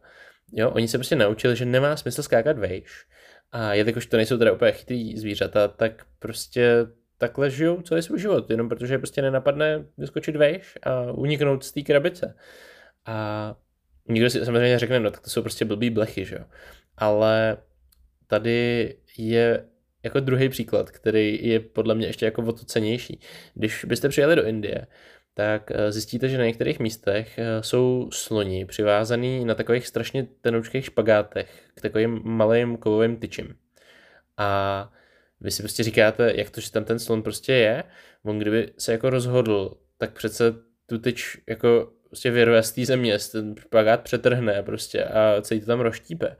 Jo, 0.51 0.69
oni 0.69 0.87
se 0.87 0.97
prostě 0.97 1.15
naučili, 1.15 1.55
že 1.55 1.65
nemá 1.65 1.97
smysl 1.97 2.23
skákat 2.23 2.57
vejš. 2.57 3.05
A 3.51 3.73
jelikož 3.73 4.05
to 4.05 4.17
nejsou 4.17 4.37
teda 4.37 4.51
úplně 4.51 4.71
chytrý 4.71 5.17
zvířata, 5.17 5.67
tak 5.67 6.05
prostě 6.19 6.75
takhle 7.17 7.49
žijou 7.49 7.81
celý 7.81 8.01
svůj 8.01 8.19
život, 8.19 8.49
jenom 8.49 8.69
protože 8.69 8.97
prostě 8.97 9.21
nenapadne 9.21 9.85
vyskočit 9.97 10.35
vejš 10.35 10.77
a 10.83 11.11
uniknout 11.11 11.63
z 11.63 11.71
té 11.71 11.81
krabice. 11.81 12.35
A 13.05 13.55
nikdo 14.09 14.29
si 14.29 14.45
samozřejmě 14.45 14.79
řekne, 14.79 14.99
no 14.99 15.11
tak 15.11 15.21
to 15.21 15.29
jsou 15.29 15.41
prostě 15.41 15.65
blbý 15.65 15.89
blechy, 15.89 16.25
že 16.25 16.35
jo. 16.35 16.45
Ale 16.97 17.57
tady 18.33 18.95
je 19.17 19.65
jako 20.03 20.19
druhý 20.19 20.49
příklad, 20.49 20.91
který 20.91 21.39
je 21.47 21.59
podle 21.59 21.95
mě 21.95 22.07
ještě 22.07 22.25
jako 22.25 22.41
o 22.41 22.51
to 22.51 22.65
cenější. 22.65 23.19
Když 23.53 23.85
byste 23.85 24.09
přijeli 24.09 24.35
do 24.35 24.45
Indie, 24.45 24.87
tak 25.33 25.71
eh, 25.71 25.91
zjistíte, 25.91 26.29
že 26.29 26.37
na 26.37 26.45
některých 26.45 26.79
místech 26.79 27.39
eh, 27.39 27.63
jsou 27.63 28.09
sloni 28.11 28.65
přivázaný 28.65 29.45
na 29.45 29.55
takových 29.55 29.87
strašně 29.87 30.27
tenoučkých 30.41 30.85
špagátech 30.85 31.71
k 31.75 31.81
takovým 31.81 32.21
malým 32.23 32.77
kovovým 32.77 33.17
tyčím. 33.17 33.55
A 34.37 34.91
vy 35.41 35.51
si 35.51 35.63
prostě 35.63 35.83
říkáte, 35.83 36.33
jak 36.35 36.49
to, 36.49 36.61
že 36.61 36.71
tam 36.71 36.83
ten 36.83 36.99
slon 36.99 37.21
prostě 37.23 37.53
je, 37.53 37.83
on 38.23 38.39
kdyby 38.39 38.73
se 38.77 38.91
jako 38.91 39.09
rozhodl, 39.09 39.77
tak 39.97 40.13
přece 40.13 40.53
tu 40.85 40.97
tyč 40.97 41.37
jako 41.47 41.91
prostě 42.07 42.31
vyrve 42.31 42.63
z 42.63 42.71
té 42.71 42.85
země, 42.85 43.17
ten 43.31 43.55
špagát 43.59 44.01
přetrhne 44.01 44.63
prostě 44.63 45.03
a 45.03 45.41
celý 45.41 45.59
to 45.59 45.65
tam 45.65 45.79
roštípe. 45.79 46.35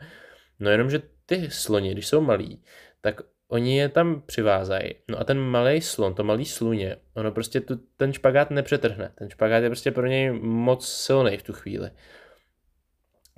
No 0.59 0.69
jenom, 0.69 0.89
že 0.89 1.12
ty 1.25 1.51
sloni, 1.51 1.91
když 1.91 2.07
jsou 2.07 2.21
malí, 2.21 2.63
tak 3.01 3.21
oni 3.47 3.77
je 3.77 3.89
tam 3.89 4.21
přivázají. 4.21 4.95
No 5.09 5.19
a 5.19 5.23
ten 5.23 5.39
malý 5.39 5.81
slon, 5.81 6.13
to 6.15 6.23
malý 6.23 6.45
sluně, 6.45 6.95
ono 7.13 7.31
prostě 7.31 7.61
tu, 7.61 7.79
ten 7.97 8.13
špagát 8.13 8.51
nepřetrhne. 8.51 9.11
Ten 9.15 9.29
špagát 9.29 9.63
je 9.63 9.69
prostě 9.69 9.91
pro 9.91 10.07
něj 10.07 10.31
moc 10.41 10.87
silný 10.87 11.37
v 11.37 11.43
tu 11.43 11.53
chvíli. 11.53 11.91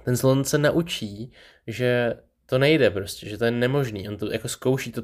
Ten 0.06 0.18
slon 0.18 0.44
se 0.44 0.58
naučí, 0.58 1.32
že 1.68 2.14
to 2.46 2.58
nejde 2.58 2.90
prostě, 2.90 3.30
že 3.30 3.38
to 3.38 3.46
je 3.46 3.52
nemožný. 3.52 4.10
On 4.10 4.18
to 4.18 4.32
jako 4.32 4.48
zkouší 4.48 4.92
to 4.92 5.04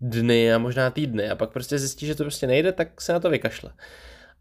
dny 0.00 0.52
a 0.52 0.58
možná 0.58 0.90
týdny 0.90 1.30
a 1.30 1.36
pak 1.36 1.50
prostě 1.50 1.78
zjistí, 1.78 2.06
že 2.06 2.14
to 2.14 2.24
prostě 2.24 2.46
nejde, 2.46 2.72
tak 2.72 3.00
se 3.00 3.12
na 3.12 3.20
to 3.20 3.30
vykašle. 3.30 3.72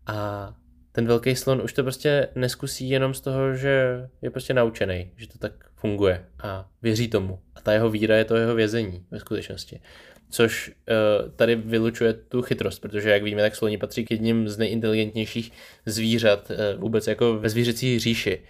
A 0.06 0.56
ten 0.96 1.08
velký 1.08 1.36
slon 1.36 1.62
už 1.62 1.74
to 1.74 1.84
prostě 1.84 2.28
neskusí 2.36 2.90
jenom 2.90 3.14
z 3.14 3.22
toho, 3.22 3.56
že 3.56 4.08
je 4.22 4.30
prostě 4.30 4.54
naučený, 4.54 5.12
že 5.16 5.28
to 5.28 5.38
tak 5.38 5.52
funguje 5.76 6.26
a 6.44 6.70
věří 6.82 7.08
tomu. 7.08 7.40
A 7.56 7.62
ta 7.62 7.74
jeho 7.74 7.90
víra 7.90 8.18
je 8.18 8.26
to 8.26 8.36
jeho 8.36 8.56
vězení 8.56 9.06
ve 9.12 9.20
skutečnosti. 9.20 9.80
Což 10.30 10.70
uh, 10.70 11.32
tady 11.32 11.56
vylučuje 11.56 12.14
tu 12.14 12.42
chytrost, 12.42 12.82
protože 12.82 13.10
jak 13.10 13.24
víme, 13.24 13.42
tak 13.42 13.56
sloni 13.56 13.78
patří 13.78 14.06
k 14.06 14.12
jedním 14.12 14.50
z 14.50 14.58
nejinteligentnějších 14.58 15.52
zvířat 15.86 16.52
uh, 16.52 16.82
vůbec 16.82 17.08
jako 17.08 17.40
ve 17.40 17.50
zvířecí 17.50 18.00
říši. 18.00 18.42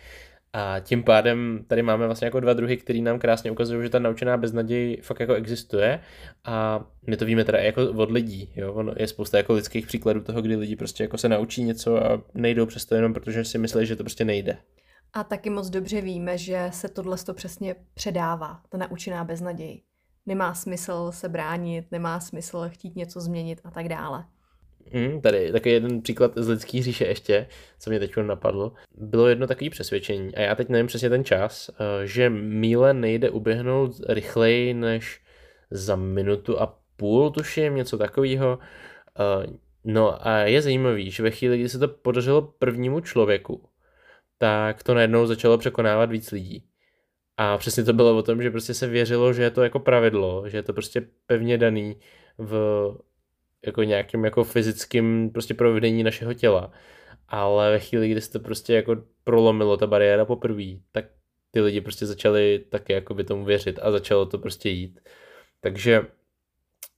A 0.54 0.80
tím 0.80 1.04
pádem 1.04 1.66
tady 1.68 1.82
máme 1.82 2.06
vlastně 2.06 2.26
jako 2.26 2.40
dva 2.40 2.54
druhy, 2.54 2.78
který 2.78 3.02
nám 3.02 3.20
krásně 3.20 3.52
ukazují, 3.52 3.84
že 3.84 3.90
ta 3.90 4.00
naučená 4.00 4.38
beznaděj 4.38 4.98
fakt 5.02 5.20
jako 5.20 5.34
existuje 5.34 6.00
a 6.44 6.86
my 7.08 7.18
to 7.18 7.26
víme 7.26 7.44
teda 7.44 7.60
jako 7.60 7.92
od 7.92 8.12
lidí, 8.12 8.52
jo, 8.56 8.74
ono 8.74 8.94
je 8.98 9.08
spousta 9.08 9.38
jako 9.38 9.54
lidských 9.54 9.88
příkladů 9.88 10.22
toho, 10.22 10.42
kdy 10.42 10.56
lidi 10.56 10.76
prostě 10.76 11.04
jako 11.04 11.18
se 11.18 11.30
naučí 11.30 11.64
něco 11.64 12.06
a 12.06 12.22
nejdou 12.34 12.66
přesto 12.66 12.96
jenom 12.96 13.14
protože 13.14 13.46
si 13.46 13.58
myslí, 13.58 13.86
že 13.86 13.96
to 13.96 14.04
prostě 14.04 14.26
nejde. 14.26 14.58
A 15.14 15.24
taky 15.24 15.50
moc 15.50 15.70
dobře 15.70 16.02
víme, 16.02 16.38
že 16.38 16.70
se 16.74 16.90
tohle 16.90 17.18
to 17.18 17.34
přesně 17.34 17.76
předává, 17.94 18.62
ta 18.70 18.78
naučená 18.78 19.24
beznaděj. 19.24 19.82
Nemá 20.26 20.54
smysl 20.54 21.12
se 21.12 21.30
bránit, 21.30 21.92
nemá 21.92 22.20
smysl 22.20 22.70
chtít 22.70 22.96
něco 22.96 23.22
změnit 23.22 23.62
a 23.64 23.72
tak 23.72 23.88
dále. 23.88 24.26
Mm, 24.92 25.22
tady 25.22 25.52
taky 25.52 25.70
jeden 25.70 26.02
příklad 26.02 26.32
z 26.36 26.48
lidský 26.48 26.84
říše 26.84 27.06
ještě, 27.06 27.48
co 27.80 27.90
mě 27.90 28.00
teď 28.00 28.18
napadlo. 28.18 28.74
Bylo 28.98 29.28
jedno 29.28 29.48
takové 29.48 29.70
přesvědčení, 29.70 30.36
a 30.36 30.42
já 30.42 30.56
teď 30.56 30.70
nevím 30.70 30.88
přesně 30.88 31.10
ten 31.10 31.24
čas, 31.24 31.70
eh, 31.70 32.08
že 32.08 32.30
míle 32.30 32.94
nejde 32.94 33.30
uběhnout 33.30 33.92
rychleji 34.08 34.74
než 34.74 35.22
za 35.72 35.96
minutu 35.96 36.62
a 36.62 36.80
půl, 36.96 37.30
tuším, 37.30 37.76
něco 37.76 37.98
takového. 37.98 38.60
Eh, 39.20 39.48
no 39.84 40.28
a 40.28 40.38
je 40.38 40.62
zajímavý, 40.62 41.12
že 41.12 41.24
ve 41.24 41.32
chvíli, 41.32 41.58
kdy 41.58 41.70
se 41.70 41.80
to 41.80 41.88
podařilo 41.88 42.42
prvnímu 42.42 43.00
člověku, 43.00 43.70
tak 44.38 44.84
to 44.84 44.94
najednou 44.94 45.26
začalo 45.26 45.58
překonávat 45.58 46.12
víc 46.12 46.32
lidí. 46.32 46.64
A 47.38 47.58
přesně 47.58 47.84
to 47.84 47.94
bylo 47.94 48.18
o 48.18 48.24
tom, 48.24 48.42
že 48.42 48.52
prostě 48.52 48.74
se 48.74 48.88
věřilo, 48.88 49.34
že 49.34 49.44
je 49.44 49.52
to 49.52 49.64
jako 49.64 49.80
pravidlo, 49.80 50.50
že 50.50 50.58
je 50.58 50.64
to 50.64 50.74
prostě 50.74 51.08
pevně 51.26 51.58
daný 51.58 52.00
v 52.38 52.52
jako 53.66 53.84
nějakým 53.84 54.26
jako 54.26 54.44
fyzickým 54.44 55.30
prostě 55.30 55.54
provedení 55.54 56.04
našeho 56.04 56.34
těla. 56.34 56.72
Ale 57.28 57.72
ve 57.72 57.80
chvíli, 57.80 58.10
kdy 58.10 58.22
se 58.22 58.32
to 58.32 58.40
prostě 58.40 58.74
jako 58.74 58.96
prolomilo 59.24 59.78
ta 59.78 59.88
bariéra 59.88 60.26
poprvé, 60.26 60.66
tak 60.92 61.06
ty 61.52 61.62
lidi 61.62 61.82
prostě 61.82 62.06
začali 62.06 62.66
taky 62.70 62.94
jako 62.94 63.14
by 63.14 63.24
tomu 63.24 63.46
věřit 63.46 63.80
a 63.82 63.92
začalo 63.92 64.26
to 64.26 64.38
prostě 64.38 64.70
jít. 64.70 65.00
Takže 65.62 66.02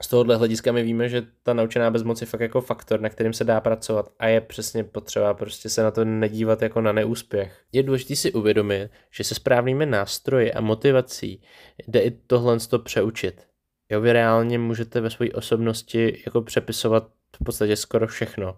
z 0.03 0.07
tohohle 0.07 0.35
hlediska 0.35 0.71
my 0.71 0.83
víme, 0.83 1.09
že 1.09 1.27
ta 1.43 1.53
naučená 1.53 1.91
bezmoc 1.91 2.21
je 2.21 2.27
fakt 2.27 2.41
jako 2.41 2.61
faktor, 2.61 3.01
na 3.01 3.09
kterým 3.09 3.33
se 3.33 3.43
dá 3.43 3.61
pracovat 3.61 4.11
a 4.19 4.27
je 4.27 4.41
přesně 4.41 4.83
potřeba 4.83 5.33
prostě 5.33 5.69
se 5.69 5.83
na 5.83 5.91
to 5.91 6.05
nedívat 6.05 6.61
jako 6.61 6.81
na 6.81 6.91
neúspěch. 6.91 7.63
Je 7.71 7.83
důležité 7.83 8.15
si 8.15 8.31
uvědomit, 8.33 8.89
že 9.11 9.23
se 9.23 9.35
správnými 9.35 9.85
nástroji 9.85 10.53
a 10.53 10.61
motivací 10.61 11.41
jde 11.87 11.99
i 11.99 12.11
tohle 12.11 12.59
to 12.59 12.79
přeučit. 12.79 13.47
Jo, 13.89 14.01
vy 14.01 14.13
reálně 14.13 14.59
můžete 14.59 15.01
ve 15.01 15.09
své 15.09 15.31
osobnosti 15.31 16.21
jako 16.25 16.41
přepisovat 16.41 17.07
v 17.41 17.43
podstatě 17.45 17.75
skoro 17.75 18.07
všechno. 18.07 18.57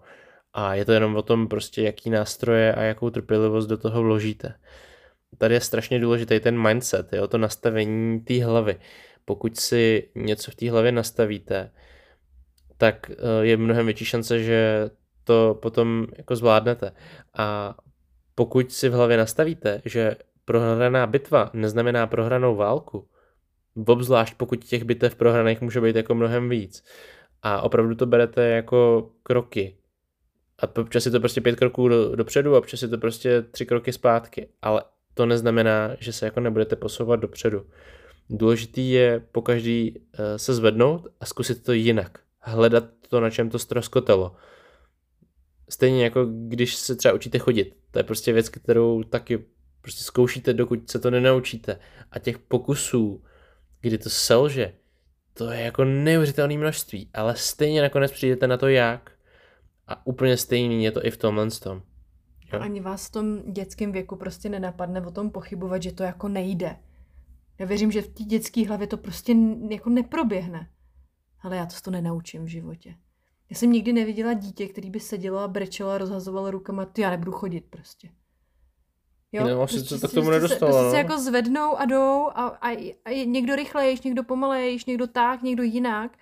A 0.52 0.74
je 0.74 0.84
to 0.84 0.92
jenom 0.92 1.16
o 1.16 1.22
tom 1.22 1.48
prostě, 1.48 1.82
jaký 1.82 2.10
nástroje 2.10 2.74
a 2.74 2.82
jakou 2.82 3.10
trpělivost 3.10 3.66
do 3.66 3.78
toho 3.78 4.02
vložíte. 4.02 4.54
Tady 5.38 5.54
je 5.54 5.60
strašně 5.60 6.00
důležitý 6.00 6.40
ten 6.40 6.62
mindset, 6.62 7.12
jo, 7.12 7.28
to 7.28 7.38
nastavení 7.38 8.20
té 8.20 8.44
hlavy. 8.44 8.76
Pokud 9.24 9.56
si 9.56 10.08
něco 10.14 10.50
v 10.50 10.54
té 10.54 10.70
hlavě 10.70 10.92
nastavíte, 10.92 11.70
tak 12.76 13.10
eh, 13.10 13.14
je 13.40 13.56
mnohem 13.56 13.86
větší 13.86 14.04
šance, 14.04 14.42
že 14.42 14.90
to 15.24 15.58
potom 15.62 16.06
jako 16.16 16.36
zvládnete. 16.36 16.92
A 17.38 17.76
pokud 18.34 18.72
si 18.72 18.88
v 18.88 18.92
hlavě 18.92 19.16
nastavíte, 19.16 19.82
že 19.84 20.16
prohraná 20.44 21.06
bitva 21.06 21.50
neznamená 21.52 22.06
prohranou 22.06 22.56
válku, 22.56 23.08
obzvlášť 23.86 24.34
pokud 24.36 24.64
těch 24.64 24.84
bitev 24.84 25.14
prohraných 25.14 25.60
může 25.60 25.80
být 25.80 25.96
jako 25.96 26.14
mnohem 26.14 26.48
víc. 26.48 26.84
A 27.42 27.62
opravdu 27.62 27.94
to 27.94 28.06
berete 28.06 28.48
jako 28.48 29.10
kroky. 29.22 29.76
A 30.58 30.80
občas 30.80 31.06
je 31.06 31.12
to 31.12 31.20
prostě 31.20 31.40
pět 31.40 31.56
kroků 31.56 31.88
do, 31.88 32.16
dopředu 32.16 32.54
a 32.54 32.58
občas 32.58 32.82
je 32.82 32.88
to 32.88 32.98
prostě 32.98 33.42
tři 33.42 33.66
kroky 33.66 33.92
zpátky. 33.92 34.48
Ale 34.62 34.82
to 35.14 35.26
neznamená, 35.26 35.96
že 36.00 36.12
se 36.12 36.24
jako 36.24 36.40
nebudete 36.40 36.76
posouvat 36.76 37.20
dopředu. 37.20 37.66
Důležitý 38.30 38.90
je 38.90 39.26
po 39.32 39.42
každý 39.42 39.94
eh, 39.94 40.38
se 40.38 40.54
zvednout 40.54 41.06
a 41.20 41.26
zkusit 41.26 41.64
to 41.64 41.72
jinak. 41.72 42.18
Hledat 42.40 42.84
to, 43.08 43.20
na 43.20 43.30
čem 43.30 43.50
to 43.50 43.58
ztroskotalo. 43.58 44.36
Stejně 45.68 46.04
jako 46.04 46.26
když 46.48 46.74
se 46.74 46.96
třeba 46.96 47.14
učíte 47.14 47.38
chodit. 47.38 47.76
To 47.90 47.98
je 47.98 48.02
prostě 48.02 48.32
věc, 48.32 48.48
kterou 48.48 49.02
taky 49.02 49.44
prostě 49.80 50.04
zkoušíte, 50.04 50.52
dokud 50.52 50.90
se 50.90 50.98
to 50.98 51.10
nenaučíte. 51.10 51.78
A 52.10 52.18
těch 52.18 52.38
pokusů 52.38 53.22
kdy 53.80 53.98
to 53.98 54.10
selže, 54.10 54.72
to 55.34 55.50
je 55.50 55.60
jako 55.60 55.84
neuvěřitelné 55.84 56.58
množství, 56.58 57.10
ale 57.14 57.36
stejně 57.36 57.82
nakonec 57.82 58.12
přijdete 58.12 58.46
na 58.46 58.56
to 58.56 58.68
jak. 58.68 59.12
A 59.86 60.06
úplně 60.06 60.36
stejný 60.36 60.84
je 60.84 60.92
to 60.92 61.06
i 61.06 61.10
v 61.10 61.16
tomhle 61.16 61.50
tom. 61.50 61.82
Jo? 62.52 62.60
Ani 62.60 62.80
vás 62.80 63.08
v 63.08 63.10
tom 63.10 63.52
dětském 63.52 63.92
věku 63.92 64.16
prostě 64.16 64.48
nenapadne 64.48 65.06
o 65.06 65.10
tom 65.10 65.30
pochybovat, 65.30 65.82
že 65.82 65.92
to 65.92 66.02
jako 66.02 66.28
nejde. 66.28 66.76
Já 67.58 67.66
věřím, 67.66 67.90
že 67.90 68.02
v 68.02 68.08
té 68.08 68.24
dětské 68.24 68.68
hlavě 68.68 68.86
to 68.86 68.96
prostě 68.96 69.34
jako 69.70 69.90
neproběhne. 69.90 70.70
Ale 71.40 71.56
já 71.56 71.66
to 71.66 71.74
to 71.82 71.90
nenaučím 71.90 72.44
v 72.44 72.48
životě. 72.48 72.94
Já 73.50 73.56
jsem 73.56 73.72
nikdy 73.72 73.92
neviděla 73.92 74.32
dítě, 74.32 74.68
který 74.68 74.90
by 74.90 75.00
sedělo 75.00 75.38
a 75.38 75.48
brečelo 75.48 75.90
a 75.90 75.98
rozhazovalo 75.98 76.50
rukama, 76.50 76.84
ty 76.84 77.02
já 77.02 77.10
nebudu 77.10 77.32
chodit 77.32 77.64
prostě. 77.70 78.08
Jo, 79.32 79.48
no, 79.48 79.56
prostě 79.56 79.98
to 79.98 80.08
k 80.08 80.12
tomu 80.12 80.30
nedostalo. 80.30 80.72
Se, 80.72 80.78
prostě 80.78 80.84
no. 80.84 80.90
se 80.90 80.96
jako 80.96 81.18
zvednou 81.18 81.76
a 81.76 81.84
jdou 81.84 82.30
a, 82.34 82.58
a, 82.60 82.96
a 83.04 83.24
někdo 83.24 83.56
rychlejš, 83.56 84.00
někdo 84.00 84.22
pomalejš, 84.24 84.84
někdo 84.84 85.06
tak, 85.06 85.42
někdo 85.42 85.62
jinak. 85.62 86.18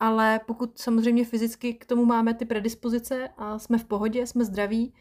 Ale 0.00 0.40
pokud 0.46 0.78
samozřejmě 0.78 1.24
fyzicky 1.24 1.74
k 1.74 1.86
tomu 1.86 2.04
máme 2.04 2.34
ty 2.34 2.44
predispozice 2.44 3.28
a 3.36 3.58
jsme 3.58 3.78
v 3.78 3.84
pohodě, 3.84 4.26
jsme 4.26 4.44
zdraví, 4.44 4.94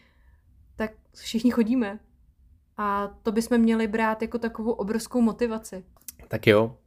tak 0.75 0.91
všichni 1.15 1.51
chodíme. 1.51 1.99
A 2.77 3.17
to 3.23 3.31
bychom 3.31 3.57
měli 3.57 3.87
brát 3.87 4.21
jako 4.21 4.39
takovou 4.39 4.71
obrovskou 4.71 5.21
motivaci. 5.21 5.83
Tak 6.27 6.47
jo. 6.47 6.77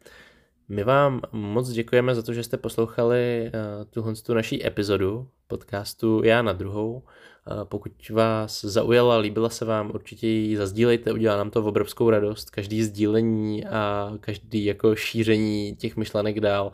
My 0.69 0.85
vám 0.85 1.21
moc 1.33 1.69
děkujeme 1.69 2.15
za 2.15 2.23
to, 2.23 2.33
že 2.33 2.43
jste 2.43 2.57
poslouchali 2.57 3.51
uh, 3.55 3.85
tuhle 3.91 4.15
tu 4.15 4.35
naší 4.35 4.67
epizodu 4.67 5.29
podcastu 5.47 6.23
Já 6.25 6.43
na 6.43 6.53
druhou. 6.53 7.03
Pokud 7.65 7.93
vás 8.11 8.65
zaujala, 8.65 9.17
líbila 9.17 9.49
se 9.49 9.65
vám, 9.65 9.91
určitě 9.95 10.27
ji 10.27 10.57
zazdílejte, 10.57 11.13
udělá 11.13 11.37
nám 11.37 11.51
to 11.51 11.63
v 11.63 11.67
obrovskou 11.67 12.11
radost. 12.11 12.51
Každý 12.51 12.83
sdílení 12.83 13.67
a 13.67 14.13
každý 14.21 14.65
jako 14.65 14.97
šíření 14.97 15.77
těch 15.77 15.97
myšlenek 15.97 16.41
dál 16.41 16.73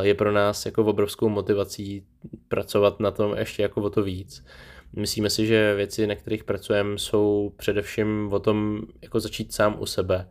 je 0.00 0.14
pro 0.14 0.32
nás 0.32 0.66
jako 0.66 0.84
v 0.84 0.88
obrovskou 0.88 1.28
motivací 1.28 2.06
pracovat 2.48 3.00
na 3.00 3.10
tom 3.10 3.34
ještě 3.36 3.62
jako 3.62 3.82
o 3.82 3.90
to 3.90 4.02
víc. 4.02 4.44
Myslíme 4.96 5.30
si, 5.30 5.46
že 5.46 5.74
věci, 5.74 6.06
na 6.06 6.14
kterých 6.14 6.44
pracujeme, 6.44 6.98
jsou 6.98 7.52
především 7.56 8.28
o 8.32 8.38
tom 8.38 8.82
jako 9.02 9.20
začít 9.20 9.52
sám 9.52 9.76
u 9.78 9.86
sebe 9.86 10.28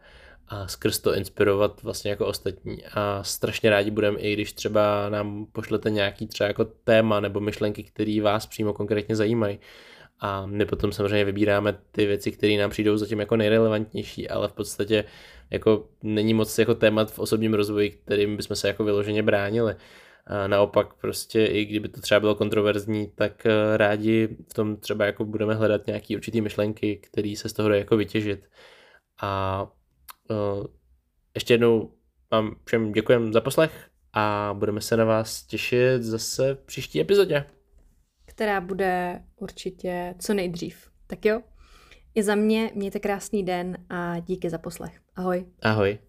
a 0.51 0.67
skrz 0.67 0.99
to 0.99 1.15
inspirovat 1.15 1.83
vlastně 1.83 2.11
jako 2.11 2.27
ostatní. 2.27 2.85
A 2.93 3.23
strašně 3.23 3.69
rádi 3.69 3.91
budeme, 3.91 4.19
i 4.19 4.33
když 4.33 4.53
třeba 4.53 5.09
nám 5.09 5.45
pošlete 5.51 5.89
nějaký 5.89 6.27
třeba 6.27 6.47
jako 6.47 6.65
téma 6.65 7.19
nebo 7.19 7.39
myšlenky, 7.39 7.83
které 7.83 8.21
vás 8.21 8.45
přímo 8.45 8.73
konkrétně 8.73 9.15
zajímají. 9.15 9.59
A 10.19 10.45
my 10.45 10.65
potom 10.65 10.91
samozřejmě 10.91 11.25
vybíráme 11.25 11.77
ty 11.91 12.05
věci, 12.05 12.31
které 12.31 12.57
nám 12.57 12.69
přijdou 12.69 12.97
zatím 12.97 13.19
jako 13.19 13.35
nejrelevantnější, 13.35 14.29
ale 14.29 14.47
v 14.47 14.53
podstatě 14.53 15.03
jako 15.49 15.87
není 16.03 16.33
moc 16.33 16.59
jako 16.59 16.75
témat 16.75 17.11
v 17.11 17.19
osobním 17.19 17.53
rozvoji, 17.53 17.89
kterým 17.89 18.37
bychom 18.37 18.55
se 18.55 18.67
jako 18.67 18.83
vyloženě 18.83 19.23
bránili. 19.23 19.75
A 20.27 20.47
naopak 20.47 20.93
prostě 20.93 21.45
i 21.45 21.65
kdyby 21.65 21.89
to 21.89 22.01
třeba 22.01 22.19
bylo 22.19 22.35
kontroverzní, 22.35 23.11
tak 23.15 23.45
eh, 23.45 23.77
rádi 23.77 24.37
v 24.49 24.53
tom 24.53 24.77
třeba 24.77 25.05
jako 25.05 25.25
budeme 25.25 25.55
hledat 25.55 25.87
nějaký 25.87 26.15
určitý 26.15 26.41
myšlenky, 26.41 26.95
které 26.95 27.33
se 27.37 27.49
z 27.49 27.53
toho 27.53 27.69
jako 27.69 27.97
vytěžit. 27.97 28.47
A 29.21 29.67
ještě 31.35 31.53
jednou 31.53 31.91
vám 32.31 32.55
všem 32.65 32.91
děkujem 32.91 33.33
za 33.33 33.41
poslech 33.41 33.89
a 34.13 34.55
budeme 34.57 34.81
se 34.81 34.97
na 34.97 35.05
vás 35.05 35.43
těšit 35.43 36.03
zase 36.03 36.53
v 36.53 36.59
příští 36.65 37.01
epizodě. 37.01 37.45
Která 38.25 38.61
bude 38.61 39.23
určitě 39.35 40.15
co 40.19 40.33
nejdřív. 40.33 40.91
Tak 41.07 41.25
jo, 41.25 41.41
i 42.15 42.23
za 42.23 42.35
mě 42.35 42.71
mějte 42.75 42.99
krásný 42.99 43.43
den 43.43 43.77
a 43.89 44.19
díky 44.19 44.49
za 44.49 44.57
poslech. 44.57 45.01
Ahoj. 45.15 45.45
Ahoj. 45.61 45.99